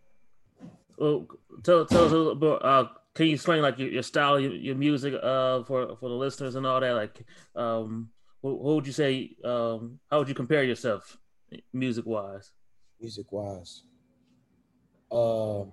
well, 0.98 1.28
tell 1.64 1.86
tell 1.86 2.06
us 2.06 2.12
a 2.12 2.18
little 2.18 2.36
bit. 2.36 2.64
Uh, 2.64 2.86
can 3.16 3.28
you 3.28 3.34
explain 3.34 3.62
like 3.62 3.80
your, 3.80 3.90
your 3.90 4.04
style, 4.04 4.40
your, 4.40 4.52
your 4.54 4.76
music, 4.76 5.14
uh, 5.16 5.64
for 5.64 5.96
for 5.98 6.10
the 6.10 6.16
listeners 6.16 6.56
and 6.56 6.66
all 6.66 6.80
that? 6.80 6.92
Like, 6.94 7.26
um, 7.56 8.10
what, 8.42 8.60
what 8.60 8.76
would 8.76 8.88
you 8.88 8.94
say? 8.94 9.36
Um, 9.44 10.00
how 10.10 10.20
would 10.20 10.30
you 10.30 10.36
compare 10.36 10.64
yourself, 10.64 11.18
music 11.74 12.06
wise? 12.06 12.52
Music 13.00 13.32
wise. 13.32 13.84
Uh, 15.12 15.66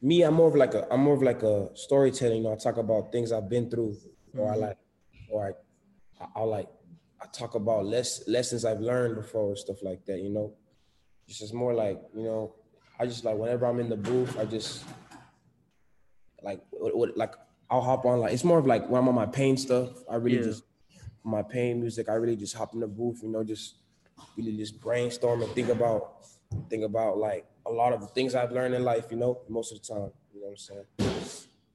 me, 0.00 0.22
I'm 0.22 0.34
more 0.34 0.48
of 0.48 0.54
like 0.54 0.74
a, 0.74 0.86
I'm 0.92 1.00
more 1.00 1.14
of 1.14 1.22
like 1.22 1.42
a 1.42 1.68
storyteller. 1.74 2.34
You 2.34 2.42
know, 2.42 2.52
I 2.52 2.56
talk 2.56 2.76
about 2.76 3.12
things 3.12 3.32
I've 3.32 3.48
been 3.48 3.68
through, 3.68 3.96
or 4.36 4.50
I 4.52 4.56
Mhm. 4.56 4.60
like, 4.60 4.78
or 5.28 5.46
I, 5.48 6.24
I, 6.24 6.28
I 6.40 6.42
like, 6.44 6.68
I 7.20 7.26
talk 7.26 7.54
about 7.56 7.84
less 7.84 8.26
lessons 8.28 8.64
I've 8.64 8.80
learned 8.80 9.16
before, 9.16 9.56
stuff 9.56 9.82
like 9.82 10.04
that. 10.06 10.18
You 10.20 10.30
know, 10.30 10.54
it's 11.26 11.38
just 11.40 11.52
more 11.52 11.74
like, 11.74 12.00
you 12.14 12.22
know, 12.22 12.54
I 12.98 13.06
just 13.06 13.24
like 13.24 13.36
whenever 13.36 13.66
I'm 13.66 13.80
in 13.80 13.88
the 13.88 13.96
booth, 13.96 14.38
I 14.38 14.44
just 14.44 14.84
like, 16.42 16.60
what, 16.70 16.96
what, 16.96 17.16
like 17.16 17.34
I'll 17.70 17.80
hop 17.80 18.04
on 18.06 18.20
like 18.20 18.32
it's 18.32 18.44
more 18.44 18.58
of 18.58 18.66
like 18.66 18.88
when 18.88 19.02
I'm 19.02 19.08
on 19.08 19.14
my 19.14 19.26
pain 19.26 19.56
stuff. 19.56 19.90
I 20.10 20.16
really 20.16 20.38
Yeah. 20.38 20.44
just 20.44 20.64
my 21.24 21.42
pain 21.42 21.80
music. 21.80 22.08
I 22.08 22.14
really 22.14 22.36
just 22.36 22.54
hop 22.56 22.74
in 22.74 22.80
the 22.80 22.86
booth, 22.86 23.22
you 23.22 23.28
know, 23.28 23.44
just 23.44 23.76
really 24.36 24.56
just 24.56 24.80
brainstorm 24.80 25.42
and 25.42 25.50
think 25.52 25.68
about 25.68 26.26
think 26.70 26.82
about 26.82 27.18
like 27.18 27.46
a 27.66 27.70
lot 27.70 27.92
of 27.92 28.00
the 28.00 28.06
things 28.06 28.34
I've 28.34 28.52
learned 28.52 28.74
in 28.74 28.82
life, 28.84 29.06
you 29.10 29.16
know, 29.16 29.40
most 29.48 29.72
of 29.72 29.80
the 29.80 29.86
time. 29.86 30.10
You 30.32 30.40
know 30.40 30.46
what 30.46 30.50
I'm 30.50 30.56
saying? 30.56 30.84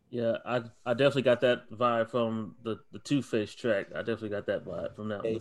Yeah, 0.10 0.38
I 0.46 0.62
I 0.86 0.94
definitely 0.94 1.24
got 1.24 1.42
that 1.42 1.70
vibe 1.72 2.10
from 2.10 2.56
the 2.64 2.80
the 2.92 3.00
Two 3.00 3.22
Face 3.22 3.54
track. 3.54 3.88
I 3.96 4.00
definitely 4.00 4.30
got 4.30 4.46
that 4.48 4.66
vibe 4.66 4.96
from 4.96 5.10
that 5.10 5.24
one. 5.24 5.40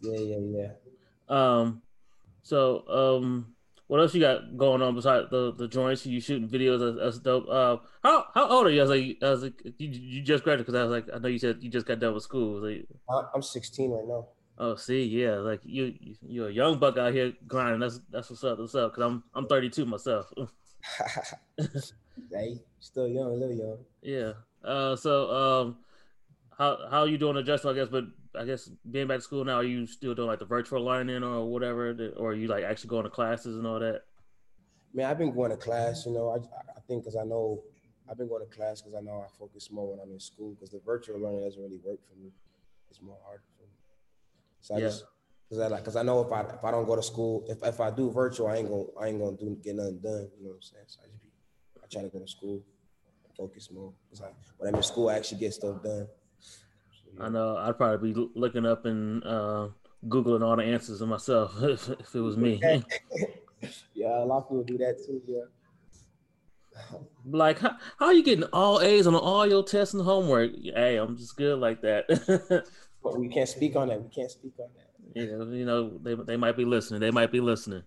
Yeah, 0.00 0.12
yeah, 0.18 0.36
yeah, 0.36 0.68
yeah. 1.28 1.28
Um, 1.28 1.82
so 2.42 2.86
um, 2.88 3.55
what 3.88 4.00
else 4.00 4.14
you 4.14 4.20
got 4.20 4.56
going 4.56 4.82
on 4.82 4.94
besides 4.94 5.28
the 5.30 5.52
the 5.52 5.68
joints? 5.68 6.04
You 6.06 6.20
shooting 6.20 6.48
videos? 6.48 6.80
That's, 6.80 6.98
that's 7.04 7.18
dope. 7.18 7.46
Uh, 7.48 7.76
how 8.02 8.24
how 8.34 8.48
old 8.48 8.66
are 8.66 8.70
you? 8.70 8.80
I 8.80 8.84
was 8.84 8.90
like, 8.90 9.18
I 9.22 9.30
was 9.30 9.42
like, 9.44 9.62
you, 9.78 9.88
you 9.88 10.22
just 10.22 10.44
graduated 10.44 10.66
because 10.66 10.78
I 10.80 10.84
was 10.84 10.90
like, 10.92 11.06
I 11.14 11.18
know 11.18 11.28
you 11.28 11.38
said 11.38 11.58
you 11.62 11.70
just 11.70 11.86
got 11.86 11.98
done 12.00 12.14
with 12.14 12.22
school. 12.24 12.60
Like, 12.62 12.86
I'm 13.34 13.42
16 13.42 13.90
right 13.90 14.06
now. 14.06 14.26
oh, 14.58 14.74
see, 14.76 15.04
yeah, 15.04 15.34
like 15.36 15.60
you 15.64 15.94
you- 16.00 16.16
you're 16.26 16.48
a 16.48 16.52
young 16.52 16.78
buck 16.78 16.96
out 16.98 17.12
here 17.12 17.32
grinding. 17.46 17.80
That's 17.80 18.00
that's 18.10 18.30
what's 18.30 18.42
up. 18.44 18.58
What's 18.58 18.74
up? 18.74 18.92
Because 18.92 19.04
I'm 19.04 19.22
I'm 19.34 19.46
32 19.46 19.84
myself. 19.86 20.32
hey, 22.32 22.60
still 22.80 23.08
young, 23.08 23.26
a 23.30 23.34
little 23.34 23.54
young. 23.56 23.78
yeah. 24.02 24.32
Uh, 24.64 24.96
so 24.96 25.30
um, 25.30 25.76
how 26.58 26.78
how 26.90 27.04
you 27.04 27.18
doing 27.18 27.36
adjustment? 27.36 27.76
I 27.76 27.80
guess, 27.80 27.88
but 27.90 28.04
I 28.38 28.44
guess 28.44 28.70
being 28.90 29.06
back 29.06 29.18
to 29.18 29.22
school 29.22 29.44
now, 29.44 29.56
are 29.56 29.64
you 29.64 29.86
still 29.86 30.14
doing 30.14 30.28
like 30.28 30.38
the 30.38 30.44
virtual 30.44 30.84
learning 30.84 31.22
or 31.22 31.44
whatever, 31.44 32.12
or 32.16 32.30
are 32.30 32.34
you 32.34 32.48
like 32.48 32.64
actually 32.64 32.88
going 32.88 33.04
to 33.04 33.10
classes 33.10 33.56
and 33.56 33.66
all 33.66 33.80
that? 33.80 34.02
Man, 34.94 35.10
I've 35.10 35.18
been 35.18 35.34
going 35.34 35.50
to 35.50 35.56
class. 35.56 36.04
You 36.06 36.12
know, 36.12 36.30
I 36.30 36.36
I 36.36 36.80
think 36.86 37.02
because 37.02 37.16
I 37.16 37.24
know 37.24 37.62
I've 38.08 38.18
been 38.18 38.28
going 38.28 38.46
to 38.46 38.54
class 38.54 38.82
because 38.82 38.96
I 38.96 39.00
know 39.00 39.24
I 39.24 39.28
focus 39.38 39.70
more 39.70 39.90
when 39.90 40.00
I'm 40.00 40.12
in 40.12 40.20
school 40.20 40.54
because 40.54 40.70
the 40.70 40.80
virtual 40.84 41.20
learning 41.20 41.42
doesn't 41.44 41.62
really 41.62 41.80
work 41.84 41.98
for 42.08 42.14
me. 42.14 42.30
It's 42.90 43.02
more 43.02 43.18
hard 43.26 43.40
for 43.40 43.62
me. 43.62 43.68
So 44.60 44.74
I 44.74 44.78
Yeah. 44.80 44.86
just 44.86 45.04
because 45.48 45.62
I 45.62 45.68
like 45.68 45.80
because 45.80 45.96
I 45.96 46.02
know 46.02 46.20
if 46.20 46.32
I 46.32 46.40
if 46.42 46.64
I 46.64 46.70
don't 46.70 46.86
go 46.86 46.96
to 46.96 47.02
school 47.02 47.44
if, 47.48 47.58
if 47.62 47.80
I 47.80 47.90
do 47.90 48.10
virtual 48.10 48.48
I 48.48 48.56
ain't 48.56 48.68
gonna 48.68 48.84
I 49.00 49.08
ain't 49.08 49.20
gonna 49.20 49.36
do 49.36 49.56
get 49.62 49.76
nothing 49.76 49.98
done. 50.00 50.28
You 50.36 50.44
know 50.44 50.50
what 50.50 50.56
I'm 50.56 50.62
saying? 50.62 50.84
So 50.86 51.00
I 51.04 51.08
just 51.08 51.22
be 51.22 51.28
I 51.82 51.86
try 51.86 52.02
to 52.02 52.08
go 52.08 52.18
to 52.18 52.28
school, 52.28 52.62
focus 53.36 53.70
more 53.70 53.92
because 54.04 54.22
I 54.22 54.30
when 54.58 54.68
I'm 54.68 54.76
in 54.76 54.82
school 54.82 55.08
I 55.08 55.16
actually 55.16 55.40
get 55.40 55.52
stuff 55.54 55.82
done. 55.82 56.08
I 57.20 57.28
know 57.28 57.56
I'd 57.56 57.76
probably 57.76 58.12
be 58.12 58.28
looking 58.34 58.66
up 58.66 58.84
and 58.84 59.24
uh, 59.24 59.68
googling 60.06 60.44
all 60.44 60.56
the 60.56 60.64
answers 60.64 61.00
of 61.00 61.08
myself 61.08 61.54
if, 61.62 61.88
if 61.88 62.14
it 62.14 62.20
was 62.20 62.36
me. 62.36 62.60
Yeah, 63.94 64.22
a 64.22 64.26
lot 64.26 64.42
of 64.42 64.48
people 64.48 64.64
do 64.64 64.78
that 64.78 65.02
too. 65.04 65.20
Yeah. 65.26 66.98
like, 67.24 67.58
how, 67.58 67.70
how 67.98 68.06
are 68.06 68.12
you 68.12 68.22
getting 68.22 68.44
all 68.52 68.82
A's 68.82 69.06
on 69.06 69.14
all 69.14 69.46
your 69.46 69.64
tests 69.64 69.94
and 69.94 70.04
homework? 70.04 70.52
Hey, 70.62 70.98
I'm 70.98 71.16
just 71.16 71.36
good 71.38 71.58
like 71.58 71.80
that. 71.80 72.06
But 73.02 73.20
we 73.20 73.28
can't 73.28 73.48
speak 73.48 73.76
on 73.76 73.88
that. 73.88 74.02
We 74.02 74.10
can't 74.10 74.30
speak 74.30 74.52
on 74.58 74.68
that. 74.76 74.90
yeah, 75.14 75.56
you 75.56 75.64
know 75.64 75.96
they 75.98 76.14
they 76.14 76.36
might 76.36 76.56
be 76.56 76.64
listening. 76.64 77.00
They 77.00 77.12
might 77.12 77.30
be 77.30 77.40
listening. 77.40 77.84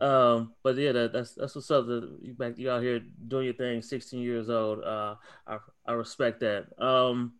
Um, 0.00 0.54
but 0.62 0.76
yeah, 0.76 0.92
that, 0.92 1.12
that's 1.12 1.34
that's 1.34 1.54
what's 1.54 1.70
up. 1.70 1.86
That 1.86 2.18
you 2.22 2.32
back 2.32 2.58
you 2.58 2.70
out 2.70 2.82
here 2.82 3.00
doing 3.28 3.44
your 3.44 3.54
thing. 3.54 3.82
16 3.82 4.20
years 4.20 4.48
old. 4.48 4.82
Uh, 4.82 5.16
I 5.46 5.58
I 5.86 5.92
respect 5.92 6.40
that. 6.40 6.66
Um, 6.82 7.34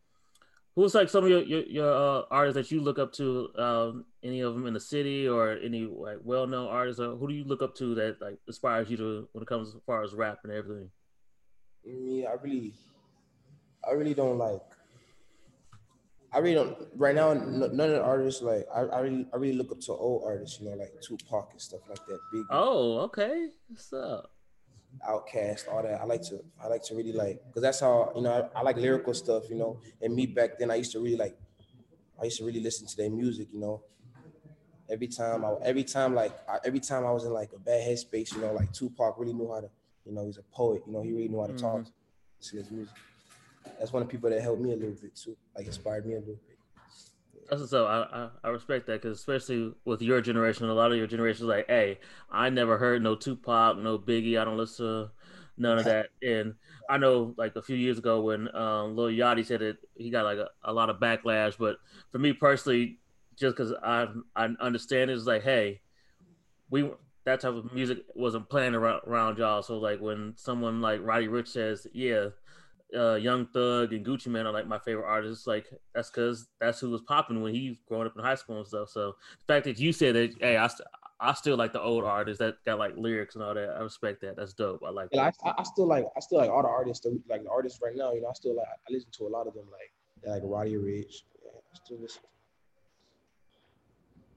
who's 0.74 0.94
like 0.94 1.08
some 1.08 1.24
of 1.24 1.30
your 1.30 1.42
your, 1.42 1.62
your 1.62 1.92
uh, 1.92 2.22
artists 2.30 2.56
that 2.56 2.74
you 2.74 2.82
look 2.82 2.98
up 2.98 3.12
to? 3.14 3.48
Um, 3.56 4.04
any 4.22 4.40
of 4.40 4.54
them 4.54 4.66
in 4.66 4.74
the 4.74 4.80
city 4.80 5.26
or 5.26 5.52
any 5.52 5.86
like 5.86 6.18
well 6.22 6.46
known 6.46 6.68
artists? 6.68 7.00
Or 7.00 7.16
who 7.16 7.28
do 7.28 7.34
you 7.34 7.44
look 7.44 7.62
up 7.62 7.74
to 7.76 7.94
that 7.94 8.20
like 8.20 8.38
inspires 8.46 8.90
you 8.90 8.96
to 8.98 9.28
when 9.32 9.42
it 9.42 9.48
comes 9.48 9.68
as 9.68 9.80
far 9.86 10.02
as 10.02 10.12
rap 10.12 10.40
and 10.44 10.52
everything? 10.52 10.90
Me, 11.84 12.26
I 12.26 12.34
really, 12.42 12.74
I 13.88 13.92
really 13.92 14.14
don't 14.14 14.36
like. 14.36 14.60
I 16.32 16.38
really 16.38 16.54
don't. 16.54 16.76
Right 16.94 17.14
now, 17.14 17.32
none 17.34 17.62
of 17.62 17.90
the 17.90 18.02
artists 18.02 18.42
like. 18.42 18.66
I, 18.74 18.80
I 18.80 19.00
really, 19.00 19.26
I 19.32 19.36
really 19.36 19.56
look 19.56 19.72
up 19.72 19.80
to 19.80 19.92
old 19.92 20.22
artists. 20.24 20.60
You 20.60 20.70
know, 20.70 20.76
like 20.76 20.92
Tupac 21.00 21.48
and 21.52 21.60
stuff 21.60 21.80
like 21.88 22.04
that. 22.06 22.18
Big 22.32 22.44
Oh, 22.50 22.98
okay. 23.00 23.48
What's 23.68 23.92
up? 23.92 24.32
OutKast, 25.08 25.68
all 25.72 25.82
that. 25.82 26.00
I 26.00 26.04
like 26.04 26.22
to. 26.22 26.40
I 26.62 26.68
like 26.68 26.82
to 26.84 26.94
really 26.94 27.12
like 27.12 27.42
because 27.46 27.62
that's 27.62 27.80
how 27.80 28.12
you 28.14 28.22
know. 28.22 28.48
I, 28.54 28.60
I 28.60 28.62
like 28.62 28.76
lyrical 28.76 29.14
stuff. 29.14 29.50
You 29.50 29.56
know, 29.56 29.80
and 30.00 30.14
me 30.14 30.26
back 30.26 30.58
then, 30.58 30.70
I 30.70 30.76
used 30.76 30.92
to 30.92 31.00
really 31.00 31.16
like. 31.16 31.36
I 32.20 32.24
used 32.24 32.38
to 32.38 32.44
really 32.44 32.60
listen 32.60 32.86
to 32.86 32.96
their 32.96 33.10
music. 33.10 33.48
You 33.52 33.60
know. 33.60 33.82
Every 34.88 35.06
time 35.06 35.44
I, 35.44 35.54
every 35.64 35.84
time 35.84 36.16
like, 36.16 36.32
I, 36.48 36.58
every 36.64 36.80
time 36.80 37.06
I 37.06 37.12
was 37.12 37.24
in 37.24 37.32
like 37.32 37.52
a 37.54 37.60
bad 37.60 37.88
headspace, 37.88 38.34
you 38.34 38.40
know, 38.40 38.52
like 38.52 38.72
Tupac 38.72 39.16
really 39.18 39.32
knew 39.32 39.48
how 39.48 39.60
to, 39.60 39.70
you 40.04 40.12
know, 40.12 40.26
he's 40.26 40.36
a 40.36 40.42
poet. 40.52 40.82
You 40.84 40.92
know, 40.92 41.02
he 41.02 41.12
really 41.12 41.28
knew 41.28 41.40
how 41.40 41.46
to 41.46 41.52
talk 41.52 41.86
Listen 42.40 42.56
to 42.58 42.62
his 42.64 42.70
music. 42.70 42.94
That's 43.78 43.92
one 43.92 44.02
of 44.02 44.08
the 44.08 44.12
people 44.12 44.30
that 44.30 44.40
helped 44.40 44.60
me 44.60 44.72
a 44.72 44.76
little 44.76 44.94
bit 44.94 45.14
too, 45.14 45.36
like 45.56 45.66
inspired 45.66 46.06
me 46.06 46.14
a 46.14 46.18
little 46.18 46.34
bit. 46.34 46.58
That's 47.48 47.60
what's 47.62 47.72
up. 47.72 47.88
I, 47.88 48.16
I, 48.16 48.28
I 48.44 48.48
respect 48.50 48.86
that 48.86 49.02
because 49.02 49.18
especially 49.18 49.72
with 49.84 50.02
your 50.02 50.20
generation, 50.20 50.68
a 50.68 50.74
lot 50.74 50.92
of 50.92 50.98
your 50.98 51.08
generation 51.08 51.46
is 51.46 51.48
like, 51.48 51.66
hey, 51.66 51.98
I 52.30 52.48
never 52.48 52.78
heard 52.78 53.02
no 53.02 53.16
Tupac, 53.16 53.76
no 53.78 53.98
Biggie. 53.98 54.40
I 54.40 54.44
don't 54.44 54.56
listen 54.56 54.86
to 54.86 55.10
none 55.56 55.78
of 55.78 55.84
that. 55.84 56.08
And 56.22 56.54
I 56.88 56.98
know 56.98 57.34
like 57.36 57.56
a 57.56 57.62
few 57.62 57.76
years 57.76 57.98
ago 57.98 58.20
when 58.20 58.54
um, 58.54 58.96
Lil 58.96 59.08
Yachty 59.08 59.44
said 59.44 59.62
it, 59.62 59.78
he 59.96 60.10
got 60.10 60.24
like 60.24 60.38
a, 60.38 60.48
a 60.62 60.72
lot 60.72 60.90
of 60.90 61.00
backlash. 61.00 61.56
But 61.58 61.78
for 62.12 62.18
me 62.18 62.32
personally, 62.32 62.98
just 63.36 63.56
because 63.56 63.72
I 63.82 64.06
I 64.36 64.48
understand 64.60 65.10
it, 65.10 65.14
it's 65.14 65.26
like, 65.26 65.42
hey, 65.42 65.80
we 66.70 66.88
that 67.24 67.40
type 67.40 67.54
of 67.54 67.72
music 67.72 67.98
wasn't 68.14 68.48
playing 68.48 68.74
around, 68.74 69.02
around 69.06 69.38
y'all. 69.38 69.62
So 69.62 69.78
like 69.78 70.00
when 70.00 70.34
someone 70.36 70.80
like 70.80 71.00
Roddy 71.02 71.28
Ricch 71.28 71.48
says, 71.48 71.86
yeah, 71.92 72.28
uh, 72.96 73.14
Young 73.14 73.46
Thug 73.46 73.92
and 73.92 74.04
Gucci 74.04 74.28
Mane 74.28 74.46
are 74.46 74.52
like 74.52 74.66
my 74.66 74.78
favorite 74.78 75.06
artists. 75.06 75.46
Like 75.46 75.68
that's 75.94 76.10
because 76.10 76.48
that's 76.60 76.80
who 76.80 76.90
was 76.90 77.02
popping 77.02 77.42
when 77.42 77.54
he 77.54 77.70
was 77.70 77.78
growing 77.86 78.06
up 78.06 78.16
in 78.16 78.22
high 78.22 78.34
school 78.34 78.58
and 78.58 78.66
stuff. 78.66 78.88
So 78.90 79.16
the 79.46 79.52
fact 79.52 79.64
that 79.64 79.78
you 79.78 79.92
said 79.92 80.14
that, 80.14 80.34
hey, 80.40 80.56
I, 80.56 80.66
st- 80.66 80.88
I 81.20 81.34
still 81.34 81.56
like 81.56 81.72
the 81.72 81.80
old 81.80 82.04
artists 82.04 82.38
that 82.38 82.56
got 82.64 82.78
like 82.78 82.96
lyrics 82.96 83.34
and 83.34 83.44
all 83.44 83.54
that. 83.54 83.70
I 83.70 83.80
respect 83.80 84.20
that. 84.22 84.36
That's 84.36 84.54
dope. 84.54 84.82
I 84.86 84.90
like 84.90 85.10
that. 85.10 85.34
I, 85.44 85.52
I 85.58 85.62
still 85.62 85.86
like, 85.86 86.06
I 86.16 86.20
still 86.20 86.38
like 86.38 86.50
all 86.50 86.62
the 86.62 86.68
artists, 86.68 87.04
that, 87.04 87.20
like 87.28 87.42
the 87.44 87.50
artists 87.50 87.80
right 87.82 87.94
now. 87.94 88.12
You 88.12 88.22
know, 88.22 88.28
I 88.28 88.32
still 88.32 88.56
like, 88.56 88.66
I 88.66 88.92
listen 88.92 89.10
to 89.18 89.26
a 89.26 89.28
lot 89.28 89.46
of 89.46 89.54
them, 89.54 89.66
like 89.70 89.92
like 90.26 90.42
Roddy 90.44 90.74
Ricch. 90.74 91.22
Yeah, 91.42 91.50
I 91.56 91.76
still 91.84 91.98
listen. 92.00 92.22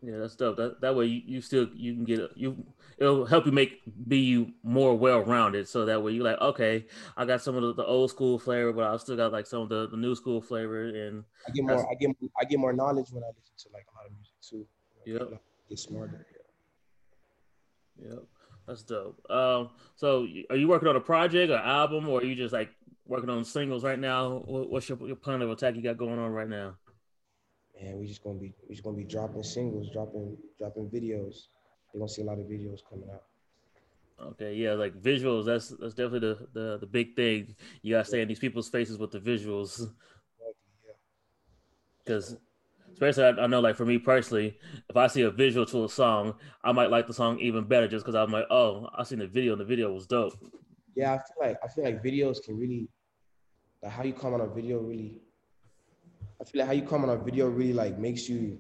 Yeah, 0.06 0.18
that's 0.18 0.36
dope. 0.36 0.58
That 0.58 0.82
that 0.82 0.96
way 0.96 1.06
you, 1.06 1.22
you 1.26 1.42
still 1.42 1.70
you 1.74 1.94
can 1.94 2.04
get 2.04 2.20
a, 2.20 2.30
you 2.36 2.62
it'll 2.98 3.26
help 3.26 3.46
you 3.46 3.54
make 3.54 3.80
be 4.08 4.18
you 4.18 4.52
more 4.62 4.98
well 4.98 5.22
rounded. 5.22 5.66
So 5.70 5.86
that 5.86 6.04
way 6.04 6.12
you're 6.12 6.26
like, 6.26 6.42
okay, 6.42 6.86
I 7.16 7.24
got 7.24 7.42
some 7.42 7.56
of 7.56 7.62
the, 7.62 7.74
the 7.74 7.86
old 7.86 8.10
school 8.10 8.38
flavor, 8.38 8.74
but 8.74 8.84
I 8.84 8.98
still 8.98 9.16
got 9.16 9.32
like 9.32 9.48
some 9.48 9.62
of 9.62 9.70
the, 9.70 9.88
the 9.88 9.96
new 9.96 10.14
school 10.14 10.42
flavor 10.42 10.84
and 10.90 11.24
I 11.48 11.52
get 11.52 11.64
more, 11.64 11.90
I 11.90 11.96
get, 11.96 12.10
I 12.42 12.44
get 12.44 12.60
more 12.60 12.74
knowledge 12.74 13.12
when 13.12 13.24
I 13.24 13.28
listen 13.28 13.56
to 13.60 13.70
like 13.74 13.86
a 13.94 13.96
lot 13.96 14.06
of 14.08 14.12
music 14.12 14.34
too. 14.42 14.68
You 15.06 15.20
know, 15.20 15.30
Yep. 15.32 15.42
Get 15.70 15.80
smarter. 15.80 16.26
Yep, 18.02 18.24
that's 18.68 18.84
dope. 18.84 19.22
Um, 19.32 19.70
so 19.96 20.28
are 20.50 20.58
you 20.58 20.68
working 20.68 20.90
on 20.90 20.98
a 20.98 21.02
project 21.02 21.50
or 21.52 21.58
album, 21.58 22.10
or 22.10 22.20
are 22.20 22.26
you 22.26 22.36
just 22.36 22.52
like 22.54 22.72
working 23.06 23.30
on 23.30 23.46
singles 23.46 23.84
right 23.86 24.00
now? 24.00 24.44
What- 24.46 24.70
What's 24.70 24.90
your, 24.90 24.98
your 25.08 25.16
plan 25.16 25.42
of 25.42 25.50
attack 25.50 25.76
you 25.76 25.82
got 25.82 25.98
going 25.98 26.20
on 26.20 26.32
right 26.32 26.50
now? 26.50 26.76
Man, 27.82 28.00
we 28.00 28.06
just 28.06 28.24
gonna 28.24 28.40
be, 28.40 28.54
we 28.68 28.76
just 28.76 28.84
gonna 28.84 28.98
be 28.98 29.04
dropping 29.04 29.44
singles, 29.44 29.90
dropping, 29.92 30.38
dropping 30.60 30.90
videos. 30.90 31.48
You're 31.94 32.00
gonna 32.00 32.10
see 32.10 32.22
a 32.22 32.26
lot 32.26 32.40
of 32.40 32.46
videos 32.46 32.80
coming 32.90 33.10
out. 33.12 33.24
Okay, 34.22 34.54
yeah, 34.54 34.74
like 34.74 34.94
visuals. 35.02 35.46
That's 35.46 35.70
that's 35.70 35.96
definitely 35.96 36.20
the 36.20 36.48
the, 36.54 36.78
the 36.80 36.86
big 36.86 37.16
thing. 37.16 37.56
You 37.82 37.96
gotta 37.96 38.06
stay 38.06 38.22
in 38.22 38.28
these 38.28 38.40
people's 38.40 38.70
faces 38.70 38.98
with 38.98 39.12
the 39.12 39.20
visuals, 39.20 39.92
because 42.04 42.38
especially 42.94 43.24
I, 43.24 43.30
I 43.44 43.48
know 43.48 43.60
like 43.60 43.76
for 43.76 43.86
me 43.86 43.98
personally, 43.98 44.58
if 44.90 44.96
I 44.96 45.08
see 45.08 45.24
a 45.24 45.32
visual 45.32 45.66
to 45.66 45.86
a 45.86 45.90
song, 45.90 46.36
I 46.64 46.72
might 46.72 46.92
like 46.92 47.08
the 47.08 47.14
song 47.14 47.40
even 47.40 47.66
better 47.66 47.88
just 47.88 48.06
because 48.06 48.16
I'm 48.16 48.32
like, 48.32 48.46
oh, 48.50 48.88
I 48.96 49.04
seen 49.04 49.20
the 49.20 49.28
video 49.28 49.54
and 49.54 49.62
the 49.62 49.66
video 49.66 49.92
was 49.92 50.06
dope. 50.06 50.34
Yeah, 50.96 51.14
I 51.14 51.18
feel 51.18 51.50
like 51.50 51.58
I 51.64 51.68
feel 51.68 51.84
like 51.84 52.04
videos 52.04 52.42
can 52.44 52.58
really, 52.58 52.88
like 53.82 53.92
how 53.92 54.04
you 54.04 54.14
come 54.14 54.36
on 54.36 54.42
a 54.42 54.48
video 54.48 54.80
really. 54.80 55.22
I 56.42 56.46
feel 56.46 56.60
like 56.60 56.68
how 56.68 56.74
you 56.74 56.84
come 56.84 57.04
on 57.04 57.10
a 57.10 57.18
video 57.18 57.48
really 57.48 57.74
like 57.74 57.98
makes 57.98 58.28
you. 58.28 58.60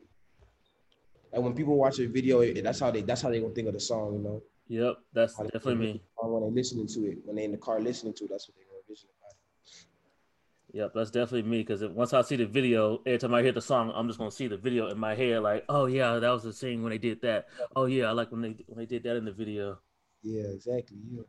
Like 1.32 1.41
when 1.41 1.53
people 1.53 1.76
watch 1.76 1.99
a 1.99 2.07
video, 2.07 2.41
it, 2.41 2.63
that's 2.63 2.80
how 2.80 2.91
they 2.91 3.01
that's 3.01 3.21
how 3.21 3.30
they 3.30 3.39
gonna 3.39 3.53
think 3.53 3.67
of 3.67 3.74
the 3.74 3.80
song, 3.80 4.13
you 4.13 4.19
know. 4.19 4.43
Yep, 4.67 4.97
that's 5.13 5.36
How 5.38 5.43
definitely 5.43 5.76
me. 5.76 6.03
the 6.21 6.28
When 6.28 6.41
they're 6.41 6.51
listening 6.51 6.88
to 6.88 7.05
it, 7.05 7.17
when 7.26 7.36
they're 7.36 7.45
in 7.45 7.51
the 7.51 7.57
car 7.57 7.82
listening 7.82 8.13
to 8.13 8.26
it, 8.26 8.30
that's 8.30 8.47
what 8.47 8.55
they're 8.55 8.65
gonna 8.65 8.82
vision 8.88 9.09
about 9.19 9.32
it. 9.32 10.78
Yep, 10.78 10.91
that's 10.95 11.11
definitely 11.11 11.49
me. 11.49 11.59
Because 11.59 11.84
once 11.84 12.13
I 12.13 12.21
see 12.21 12.36
the 12.36 12.45
video, 12.45 13.01
every 13.05 13.19
time 13.19 13.34
I 13.34 13.43
hear 13.43 13.51
the 13.51 13.61
song, 13.61 13.91
I'm 13.93 14.07
just 14.07 14.17
gonna 14.19 14.32
see 14.32 14.47
the 14.47 14.57
video 14.57 14.89
in 14.89 14.97
my 14.97 15.15
head. 15.15 15.41
Like, 15.41 15.65
oh 15.69 15.86
yeah, 15.88 16.19
that 16.19 16.30
was 16.30 16.43
the 16.43 16.53
scene 16.53 16.82
when 16.82 16.91
they 16.91 16.97
did 16.97 17.21
that. 17.21 17.45
Oh 17.76 17.86
yeah, 17.86 18.05
I 18.05 18.11
like 18.11 18.32
when 18.32 18.41
they 18.41 18.55
when 18.67 18.80
they 18.80 18.86
did 18.86 19.03
that 19.03 19.17
in 19.17 19.26
the 19.26 19.32
video. 19.32 19.80
Yeah, 20.21 20.43
exactly. 20.43 20.97
Yeah. 21.11 21.24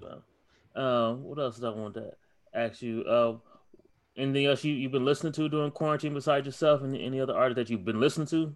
So, 0.00 0.22
uh, 0.80 1.14
what 1.14 1.38
else 1.38 1.56
did 1.56 1.64
I 1.66 1.70
want 1.70 1.94
to 1.94 2.12
ask 2.54 2.80
you? 2.82 3.02
Uh, 3.02 3.36
anything 4.16 4.46
else 4.46 4.64
you 4.64 4.74
you've 4.74 4.92
been 4.92 5.04
listening 5.04 5.32
to 5.34 5.48
during 5.48 5.70
quarantine 5.70 6.14
besides 6.14 6.46
yourself 6.46 6.82
and 6.82 6.96
any 6.96 7.20
other 7.20 7.36
artist 7.36 7.56
that 7.56 7.70
you've 7.70 7.84
been 7.84 8.00
listening 8.00 8.26
to? 8.28 8.54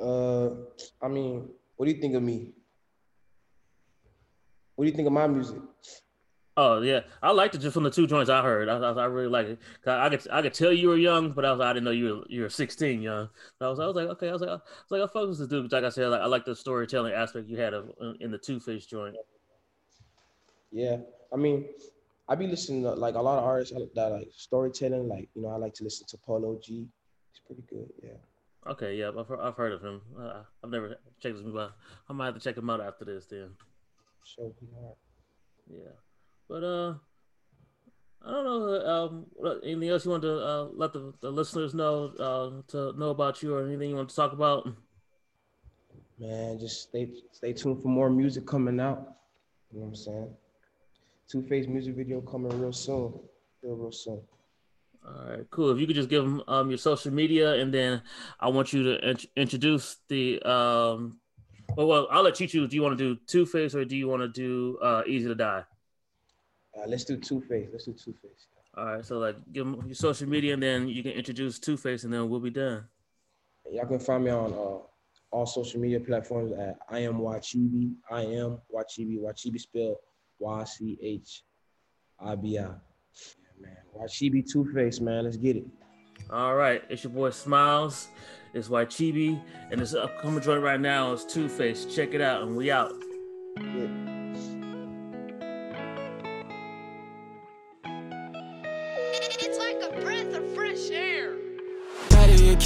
Uh, 0.00 0.50
I 1.02 1.08
mean, 1.08 1.48
what 1.76 1.86
do 1.86 1.92
you 1.92 2.00
think 2.00 2.14
of 2.14 2.22
me? 2.22 2.52
What 4.76 4.84
do 4.84 4.90
you 4.90 4.96
think 4.96 5.06
of 5.06 5.12
my 5.12 5.26
music? 5.26 5.60
Oh 6.60 6.80
yeah, 6.82 7.02
I 7.22 7.30
liked 7.30 7.54
it 7.54 7.58
just 7.58 7.72
from 7.74 7.84
the 7.84 7.90
two 7.90 8.08
joints 8.08 8.28
I 8.28 8.42
heard. 8.42 8.68
I, 8.68 8.78
I, 8.78 8.90
I 8.92 9.04
really 9.04 9.28
like 9.28 9.46
it. 9.46 9.60
'Cause 9.84 9.92
I 9.92 10.08
could 10.08 10.28
I 10.32 10.42
could 10.42 10.54
tell 10.54 10.72
you 10.72 10.88
were 10.88 10.96
young, 10.96 11.30
but 11.30 11.44
I 11.44 11.52
was 11.52 11.60
I 11.60 11.72
didn't 11.72 11.84
know 11.84 11.92
you 11.92 12.16
were 12.16 12.24
you 12.28 12.42
were 12.42 12.48
16 12.48 13.00
young. 13.00 13.28
But 13.60 13.66
I 13.66 13.70
was 13.70 13.78
I 13.78 13.86
was 13.86 13.94
like 13.94 14.08
okay, 14.08 14.28
I 14.28 14.32
was 14.32 14.40
like 14.40 14.50
I 14.50 14.54
was 14.54 14.62
like 14.90 15.02
I 15.02 15.06
fuck 15.06 15.28
with 15.28 15.38
this 15.38 15.46
dude. 15.46 15.70
Like 15.70 15.84
I 15.84 15.88
said, 15.90 16.08
like 16.08 16.20
I 16.20 16.26
like 16.26 16.44
the 16.44 16.56
storytelling 16.56 17.12
aspect 17.12 17.48
you 17.48 17.58
had 17.58 17.74
of 17.74 17.92
in 18.18 18.32
the 18.32 18.38
Two 18.38 18.58
Face 18.58 18.86
joint. 18.86 19.14
Yeah, 20.72 20.96
I 21.32 21.36
mean, 21.36 21.66
I 22.28 22.34
be 22.34 22.48
listening 22.48 22.82
to 22.82 22.90
like 22.90 23.14
a 23.14 23.22
lot 23.22 23.38
of 23.38 23.44
artists 23.44 23.72
that 23.94 24.08
like 24.10 24.28
storytelling. 24.34 25.06
Like 25.06 25.28
you 25.34 25.42
know, 25.42 25.50
I 25.50 25.56
like 25.58 25.74
to 25.74 25.84
listen 25.84 26.08
to 26.08 26.16
Polo 26.18 26.58
G. 26.60 26.88
He's 27.30 27.40
pretty 27.46 27.62
good. 27.70 27.88
Yeah. 28.02 28.18
Okay, 28.66 28.96
yeah, 28.96 29.10
I've 29.16 29.28
heard, 29.28 29.40
I've 29.40 29.54
heard 29.56 29.72
of 29.74 29.82
him. 29.82 30.00
Uh, 30.18 30.42
I've 30.64 30.70
never 30.70 30.88
checked 31.22 31.36
his 31.36 31.42
movie. 31.44 31.72
I 32.08 32.12
might 32.12 32.26
have 32.26 32.34
to 32.34 32.40
check 32.40 32.56
him 32.58 32.68
out 32.68 32.80
after 32.80 33.04
this 33.04 33.26
then. 33.26 33.50
Hard. 34.36 34.96
Yeah, 35.70 35.92
but 36.48 36.64
uh, 36.64 36.94
I 38.26 38.30
don't 38.30 38.44
know. 38.44 38.86
Um, 38.86 39.26
anything 39.64 39.88
else 39.88 40.04
you 40.04 40.10
want 40.10 40.22
to 40.22 40.38
uh, 40.38 40.68
let 40.74 40.92
the, 40.92 41.12
the 41.20 41.30
listeners 41.30 41.74
know 41.74 42.12
uh, 42.18 42.62
to 42.72 42.98
know 42.98 43.10
about 43.10 43.42
you, 43.42 43.54
or 43.54 43.66
anything 43.66 43.90
you 43.90 43.96
want 43.96 44.08
to 44.08 44.16
talk 44.16 44.32
about? 44.32 44.68
Man, 46.18 46.58
just 46.58 46.82
stay 46.82 47.10
stay 47.32 47.52
tuned 47.52 47.82
for 47.82 47.88
more 47.88 48.10
music 48.10 48.46
coming 48.46 48.80
out. 48.80 49.14
You 49.72 49.80
know 49.80 49.86
what 49.86 49.88
I'm 49.88 49.94
saying? 49.94 50.30
Two 51.28 51.42
Face 51.42 51.66
music 51.68 51.94
video 51.94 52.20
coming 52.20 52.58
real 52.58 52.72
soon. 52.72 53.12
Real 53.62 53.76
real 53.76 53.92
soon. 53.92 54.20
All 55.06 55.30
right, 55.30 55.46
cool. 55.50 55.70
If 55.70 55.78
you 55.78 55.86
could 55.86 55.96
just 55.96 56.08
give 56.08 56.24
them 56.24 56.42
um, 56.48 56.70
your 56.70 56.78
social 56.78 57.12
media, 57.12 57.54
and 57.54 57.72
then 57.72 58.02
I 58.40 58.48
want 58.48 58.72
you 58.72 58.82
to 58.82 59.10
int- 59.10 59.26
introduce 59.36 59.98
the. 60.08 60.40
Um, 60.42 61.20
well, 61.76 61.86
well, 61.86 62.08
I'll 62.10 62.22
let 62.22 62.40
you 62.40 62.46
choose. 62.46 62.68
Do 62.68 62.76
you 62.76 62.82
want 62.82 62.98
to 62.98 63.14
do 63.14 63.20
Two 63.26 63.46
Face 63.46 63.74
or 63.74 63.84
do 63.84 63.96
you 63.96 64.08
want 64.08 64.22
to 64.22 64.28
do 64.28 64.78
uh, 64.82 65.02
Easy 65.06 65.28
to 65.28 65.34
Die? 65.34 65.62
Uh, 66.78 66.86
let's 66.86 67.04
do 67.04 67.16
Two 67.16 67.40
Face. 67.40 67.68
Let's 67.72 67.86
do 67.86 67.92
Two 67.92 68.14
Face. 68.22 68.46
All 68.76 68.84
right, 68.84 69.04
so 69.04 69.18
like 69.18 69.36
give 69.52 69.66
them 69.66 69.82
your 69.86 69.94
social 69.94 70.28
media, 70.28 70.54
and 70.54 70.62
then 70.62 70.88
you 70.88 71.02
can 71.02 71.12
introduce 71.12 71.58
Two 71.58 71.76
Face, 71.76 72.04
and 72.04 72.12
then 72.12 72.28
we'll 72.28 72.40
be 72.40 72.50
done. 72.50 72.84
Y'all 73.72 73.86
can 73.86 73.98
find 73.98 74.24
me 74.24 74.30
on 74.30 74.52
uh, 74.52 74.78
all 75.30 75.46
social 75.46 75.80
media 75.80 75.98
platforms 75.98 76.52
at 76.52 76.78
I 76.88 77.00
am 77.00 77.18
Wachibi. 77.18 77.94
I 78.10 78.22
am 78.22 78.58
Wachibi. 78.72 79.18
Wachibi 79.18 79.60
spelled 79.60 79.96
Y 80.38 80.64
C 80.64 80.98
H 81.02 81.42
I 82.20 82.36
B 82.36 82.58
I 82.58 82.68
man. 83.60 83.76
Wachibi 83.98 84.48
Two 84.50 84.64
Face, 84.72 85.00
man. 85.00 85.24
Let's 85.24 85.36
get 85.36 85.56
it. 85.56 85.66
All 86.30 86.54
right, 86.54 86.82
it's 86.88 87.02
your 87.04 87.12
boy 87.12 87.30
Smiles. 87.30 88.08
It's 88.54 88.68
Wachibi, 88.68 89.42
and 89.70 89.80
this 89.80 89.94
upcoming 89.94 90.42
joint 90.42 90.62
right 90.62 90.80
now 90.80 91.12
is 91.12 91.24
Two 91.24 91.48
Face. 91.48 91.84
Check 91.84 92.14
it 92.14 92.20
out, 92.20 92.42
and 92.42 92.56
we 92.56 92.70
out. 92.70 92.92
Yeah. 93.56 94.17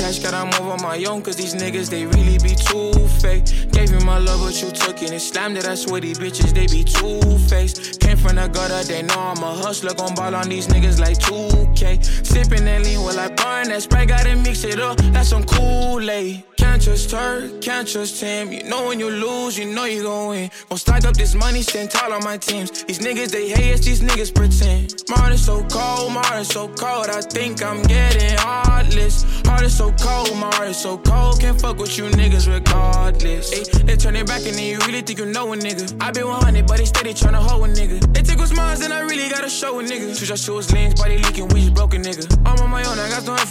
Cash, 0.03 0.19
gotta 0.19 0.45
move 0.45 0.69
on 0.69 0.83
my 0.83 1.05
own, 1.05 1.23
cause 1.23 1.37
these 1.37 1.55
niggas, 1.55 1.89
they 1.89 2.07
really 2.07 2.39
be 2.39 2.55
too 2.57 2.93
fake. 3.21 3.45
Gave 3.71 3.91
you 3.93 4.01
my 4.01 4.19
love, 4.19 4.41
but 4.41 4.61
you 4.61 4.71
took 4.71 5.01
it 5.01 5.13
and 5.13 5.23
slammed 5.23 5.57
it. 5.57 5.67
I 5.67 5.77
swear 5.77 6.01
these 6.01 6.19
bitches, 6.19 6.53
they 6.53 6.67
be 6.67 6.83
two 6.83 7.21
faced. 7.49 8.01
Came 8.01 8.17
from 8.17 8.37
the 8.37 8.49
gutter, 8.49 8.83
they 8.83 9.03
know 9.03 9.21
I'm 9.21 9.43
a 9.43 9.55
hustler. 9.63 9.95
Gon' 9.95 10.15
ball 10.15 10.35
on 10.35 10.49
these 10.49 10.67
niggas 10.67 10.99
like 10.99 11.19
2K. 11.19 11.99
Sippin' 12.31 12.65
that 12.65 12.83
lean 12.83 13.01
while 13.01 13.19
I 13.19 13.29
burn 13.29 13.69
that 13.69 13.83
spray, 13.83 14.07
gotta 14.07 14.35
mix 14.37 14.65
it 14.65 14.81
up. 14.81 14.97
That's 15.13 15.29
some 15.29 15.45
Kool-Aid. 15.45 16.52
Can't 16.73 16.85
trust 16.85 17.11
her, 17.11 17.59
can't 17.61 17.87
trust 17.87 18.23
him. 18.23 18.51
You 18.51 18.63
know 18.63 18.87
when 18.87 18.99
you 18.99 19.11
lose, 19.11 19.59
you 19.59 19.67
know 19.67 19.85
you 19.85 20.05
gon' 20.05 20.29
win. 20.31 20.51
Gon' 20.71 20.79
stack 20.79 21.05
up 21.05 21.15
this 21.15 21.35
money, 21.35 21.61
stand 21.61 21.91
tall 21.91 22.15
on 22.15 22.25
my 22.25 22.39
teams. 22.39 22.85
These 22.85 23.01
niggas, 23.01 23.31
they 23.31 23.51
hate 23.51 23.75
us, 23.75 23.81
these 23.81 24.01
niggas 24.01 24.35
pretend. 24.35 24.95
Is 25.33 25.45
so 25.45 25.63
cold, 25.65 26.13
is 26.41 26.49
so 26.49 26.69
cold. 26.69 27.09
I 27.09 27.21
think 27.21 27.63
I'm 27.63 27.83
getting 27.83 28.37
heartless. 28.39 29.25
Heart 29.47 29.63
is 29.63 29.77
so 29.77 29.93
cold, 29.93 30.35
my 30.37 30.55
heart 30.55 30.69
is 30.69 30.79
so 30.79 30.99
cold. 30.99 31.41
Can't 31.41 31.61
fuck 31.61 31.79
with 31.79 31.97
you 31.97 32.05
niggas 32.05 32.49
regardless. 32.53 33.53
Ay, 33.53 33.83
they 33.85 33.97
turn 33.97 34.17
it 34.17 34.27
back 34.27 34.45
and 34.47 34.55
then 34.55 34.65
you 34.65 34.79
really 34.87 35.03
think 35.03 35.19
you 35.19 35.27
know 35.27 35.53
a 35.53 35.57
nigga. 35.57 35.95
I 36.03 36.11
been 36.11 36.27
100, 36.27 36.67
but 36.67 36.79
they 36.79 36.87
steady 36.87 37.13
tryna 37.15 37.37
hold 37.37 37.69
a 37.69 37.73
nigga. 37.73 38.13
They 38.13 38.23
take 38.23 38.39
what's 38.39 38.55
mine, 38.55 38.79
then 38.81 38.93
I 38.93 39.01
really 39.01 39.29
gotta 39.29 39.49
show 39.49 39.79
a 39.79 39.83
nigga. 39.83 40.15
Switch 40.15 40.31
our 40.31 40.37
shoes, 40.37 40.73
lanes, 40.73 41.01
body 41.01 41.19
leaking, 41.19 41.49
we 41.49 41.61
just 41.61 41.75
broke 41.75 41.95
a 41.95 41.99
nigga. 41.99 42.25
I'm 42.47 42.59
on 42.61 42.71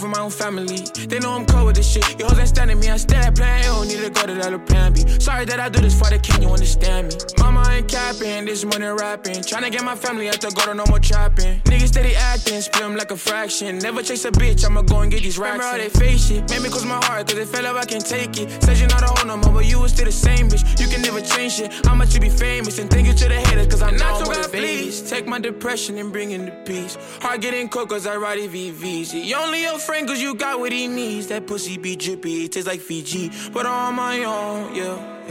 from 0.00 0.10
my 0.10 0.20
own 0.20 0.30
family. 0.30 1.06
They 1.06 1.18
know 1.18 1.32
I'm 1.32 1.46
cold 1.46 1.66
with 1.66 1.76
this 1.76 1.90
shit. 1.92 2.18
You 2.18 2.26
hoes 2.26 2.38
ain't 2.38 2.48
standing 2.48 2.78
me, 2.80 2.88
I 2.90 2.96
stare 2.96 3.32
playing 3.32 3.64
ill, 3.64 3.84
need 3.84 4.00
to 4.00 4.10
go 4.10 4.26
to 4.26 4.34
that 4.34 4.66
plan 4.66 4.92
B. 4.92 5.00
Sorry 5.20 5.44
that 5.44 5.60
I 5.60 5.68
do 5.68 5.80
this 5.80 5.98
for 5.98 6.08
the 6.10 6.18
king, 6.18 6.42
you 6.42 6.48
understand 6.48 7.08
me. 7.08 7.14
Mama 7.38 7.64
ain't 7.70 7.88
capping, 7.88 8.44
this 8.44 8.64
money 8.64 8.86
rapping. 8.86 9.42
Tryna 9.42 9.70
get 9.70 9.84
my 9.84 9.94
family 9.94 10.28
out 10.28 10.40
to 10.40 10.50
go 10.50 10.66
to 10.66 10.74
no 10.74 10.84
more 10.88 10.98
trapping. 10.98 11.60
Niggas 11.62 11.88
steady 11.88 12.14
acting, 12.14 12.60
split 12.60 12.84
'em 12.84 12.96
like 12.96 13.10
a 13.10 13.16
fraction. 13.16 13.78
Never 13.78 14.02
chase 14.02 14.24
a 14.24 14.30
bitch, 14.30 14.64
I'ma 14.64 14.82
go 14.82 15.00
and 15.00 15.10
get 15.10 15.22
these 15.22 15.38
racks. 15.38 15.58
Remember 15.58 15.72
how 15.72 15.78
they 15.78 15.90
face 15.90 16.28
shit, 16.28 16.50
made 16.50 16.62
me 16.62 16.68
close 16.68 16.84
my 16.84 17.00
heart, 17.04 17.28
cause 17.28 17.38
it 17.38 17.48
felt 17.48 17.64
like 17.64 17.76
I 17.76 17.84
can't 17.84 18.06
take 18.06 18.38
it. 18.38 18.62
Said 18.62 18.78
you're 18.78 18.88
not 18.88 19.02
a 19.02 19.06
hoe 19.06 19.26
no 19.26 19.36
more, 19.36 19.52
but 19.52 19.66
you 19.66 19.80
was 19.80 19.92
still 19.92 20.06
the 20.06 20.12
same 20.12 20.48
bitch. 20.48 20.64
You 20.80 20.88
can 20.88 21.02
never 21.02 21.20
change 21.20 21.54
shit. 21.54 21.70
How 21.86 21.94
much 21.94 22.14
you 22.14 22.20
be 22.20 22.30
famous, 22.30 22.78
and 22.78 22.90
thank 22.90 23.06
you 23.06 23.14
to 23.14 23.28
the 23.28 23.40
haters, 23.48 23.68
cause 23.68 23.82
I'm 23.82 23.96
not 23.96 24.24
so 24.24 24.32
bad, 24.32 24.50
please. 24.50 25.02
Take 25.02 25.26
my 25.26 25.38
depression 25.38 25.98
and 25.98 26.12
bring 26.12 26.30
in 26.32 26.46
the 26.46 26.52
peace. 26.64 26.96
Heart 27.20 27.40
getting 27.40 27.68
cold, 27.68 27.88
cause 27.88 28.06
I 28.06 28.16
ride 28.16 28.38
VVs. 28.38 29.12
You 29.12 29.36
only 29.36 29.62
your 29.62 29.78
friend, 29.82 30.06
cause 30.06 30.20
you 30.20 30.34
got 30.34 30.60
what 30.60 30.72
he 30.72 30.88
needs. 30.88 31.28
That 31.28 31.46
pussy 31.46 31.76
be 31.78 31.96
drippy, 31.96 32.44
it 32.44 32.52
tastes 32.52 32.68
like 32.68 32.80
Fiji. 32.80 33.30
But 33.52 33.66
on 33.66 33.94
my 33.94 34.24
own, 34.24 34.74
yeah. 34.74 35.21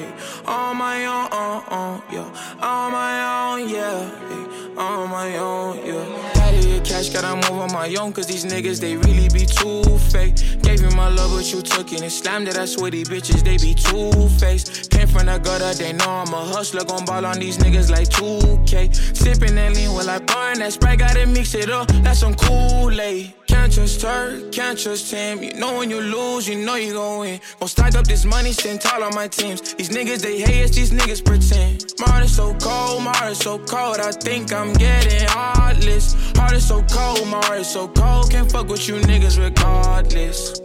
On 0.46 0.78
my 0.78 1.06
own, 1.06 1.28
uh, 1.32 1.62
uh, 1.68 2.02
yeah. 2.12 2.60
On 2.62 2.92
my 2.92 3.60
own, 3.60 3.70
yeah. 3.70 4.78
On 4.78 5.10
my 5.10 5.38
own, 5.38 5.86
yeah. 5.86 6.04
Had 6.34 6.62
to 6.62 6.68
get 6.68 6.86
cash, 6.86 7.10
gotta 7.10 7.36
move 7.36 7.62
on 7.62 7.72
my 7.72 7.94
own, 7.96 8.14
cause 8.14 8.28
these 8.28 8.46
niggas, 8.46 8.80
they 8.80 8.96
really 8.96 9.30
be 9.30 9.46
too 9.46 9.84
fake. 10.10 10.36
Gave 10.62 10.82
you 10.82 10.90
my 10.96 11.10
love, 11.10 11.32
but 11.36 11.52
you 11.52 11.62
took 11.62 11.92
it 11.92 12.02
and 12.02 12.12
slammed 12.12 12.48
it. 12.48 12.58
I 12.58 12.66
swear 12.66 12.92
these 12.92 13.10
bitches, 13.10 13.44
they 13.44 13.58
be 13.58 13.74
two 13.74 14.30
faced. 14.40 14.90
Came 14.92 15.08
from 15.08 15.26
the 15.26 15.38
gutter, 15.38 15.74
they 15.78 15.94
know 15.94 16.10
I'm 16.10 16.34
a 16.34 16.46
hustler. 16.46 16.84
Gon' 16.86 17.06
ball 17.06 17.26
on 17.26 17.40
these 17.40 17.58
niggas 17.58 17.90
like 17.92 18.10
2K. 18.10 18.90
Sippin' 19.14 19.56
that 19.56 19.76
lean 19.76 19.92
while 19.94 20.10
I 20.10 20.20
burn 20.20 20.60
that 20.60 20.74
spray, 20.74 20.96
gotta 20.96 21.26
mix 21.26 21.54
it 21.56 21.70
up. 21.70 21.88
That's 22.04 22.20
some 22.20 22.36
Kool-Aid. 22.36 23.34
Can't 23.48 23.74
trust 23.74 24.02
her, 24.04 24.50
can't 24.50 24.80
trust 24.80 25.12
him. 25.12 25.44
You 25.44 25.54
know 25.56 25.78
when 25.78 25.90
you 25.90 26.00
lose, 26.00 26.48
you 26.48 26.56
know 26.66 26.76
you 26.76 26.94
gon' 26.94 27.20
win. 27.20 27.40
Gon' 27.60 27.68
stack 27.68 27.96
up 27.96 28.08
this 28.08 28.24
money, 28.26 28.54
stand 28.54 28.80
tall 28.82 29.04
on 29.04 29.14
my 29.14 29.28
teams. 29.28 29.74
These 29.76 29.91
niggas, 29.92 30.22
they 30.22 30.40
hate 30.40 30.64
us, 30.64 30.72
these 30.72 30.92
niggas 30.92 31.24
pretend. 31.24 31.94
My 32.00 32.10
heart 32.10 32.26
is 32.26 32.36
so 32.36 32.54
cold, 32.56 33.04
my 33.04 33.16
heart 33.16 33.32
is 33.32 33.40
so 33.40 33.60
cold. 33.60 34.00
I 34.00 34.12
think 34.12 34.54
I'm 34.54 34.74
getting 34.74 35.28
heartless. 35.28 36.16
Heart 36.38 36.54
is 36.54 36.68
so 36.68 36.82
cold, 36.84 37.28
my 37.28 37.44
heart 37.46 37.60
is 37.60 37.68
so 37.68 37.88
cold. 37.88 38.32
Can't 38.32 38.52
fuck 38.52 38.68
with 38.68 38.88
you 38.88 38.96
niggas 38.96 39.38
regardless. 39.38 40.62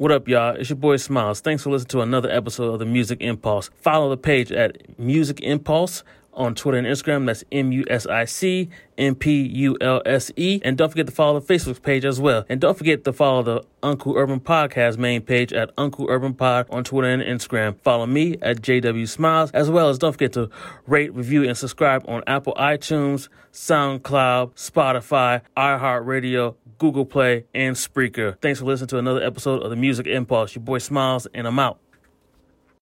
What 0.00 0.12
up, 0.12 0.28
y'all? 0.28 0.56
It's 0.56 0.70
your 0.70 0.78
boy 0.78 0.96
Smiles. 0.96 1.40
Thanks 1.40 1.62
for 1.62 1.68
listening 1.68 1.88
to 1.88 2.00
another 2.00 2.30
episode 2.30 2.72
of 2.72 2.78
the 2.78 2.86
Music 2.86 3.20
Impulse. 3.20 3.68
Follow 3.82 4.08
the 4.08 4.16
page 4.16 4.50
at 4.50 4.98
Music 4.98 5.42
Impulse 5.42 6.04
on 6.32 6.54
Twitter 6.54 6.78
and 6.78 6.86
Instagram. 6.86 7.26
That's 7.26 7.44
M 7.52 7.72
U 7.72 7.84
S 7.88 8.06
I 8.06 8.24
C 8.24 8.70
M 8.98 9.14
P 9.14 9.42
U 9.42 9.76
L 9.80 10.02
S 10.06 10.30
E. 10.36 10.60
And 10.64 10.76
don't 10.76 10.88
forget 10.88 11.06
to 11.06 11.12
follow 11.12 11.40
the 11.40 11.54
Facebook 11.54 11.82
page 11.82 12.04
as 12.04 12.20
well. 12.20 12.44
And 12.48 12.60
don't 12.60 12.76
forget 12.76 13.04
to 13.04 13.12
follow 13.12 13.42
the 13.42 13.62
Uncle 13.82 14.16
Urban 14.16 14.40
Podcast 14.40 14.98
main 14.98 15.22
page 15.22 15.52
at 15.52 15.70
Uncle 15.78 16.06
Urban 16.08 16.34
Pod 16.34 16.66
on 16.70 16.84
Twitter 16.84 17.08
and 17.08 17.22
Instagram. 17.22 17.78
Follow 17.80 18.06
me 18.06 18.36
at 18.42 18.60
JW 18.62 19.08
Smiles, 19.08 19.50
as 19.52 19.70
well 19.70 19.88
as 19.88 19.98
don't 19.98 20.12
forget 20.12 20.32
to 20.34 20.50
rate, 20.86 21.14
review, 21.14 21.46
and 21.46 21.56
subscribe 21.56 22.04
on 22.08 22.22
Apple 22.26 22.54
iTunes, 22.54 23.28
SoundCloud, 23.52 24.54
Spotify, 24.54 25.42
iHeartRadio, 25.56 26.54
Google 26.78 27.04
Play, 27.04 27.44
and 27.54 27.76
Spreaker. 27.76 28.40
Thanks 28.40 28.60
for 28.60 28.66
listening 28.66 28.88
to 28.88 28.98
another 28.98 29.22
episode 29.22 29.62
of 29.62 29.70
the 29.70 29.76
Music 29.76 30.06
Impulse. 30.06 30.54
Your 30.54 30.62
boy 30.62 30.78
Smiles, 30.78 31.26
and 31.34 31.46
I'm 31.46 31.58
out. 31.58 31.78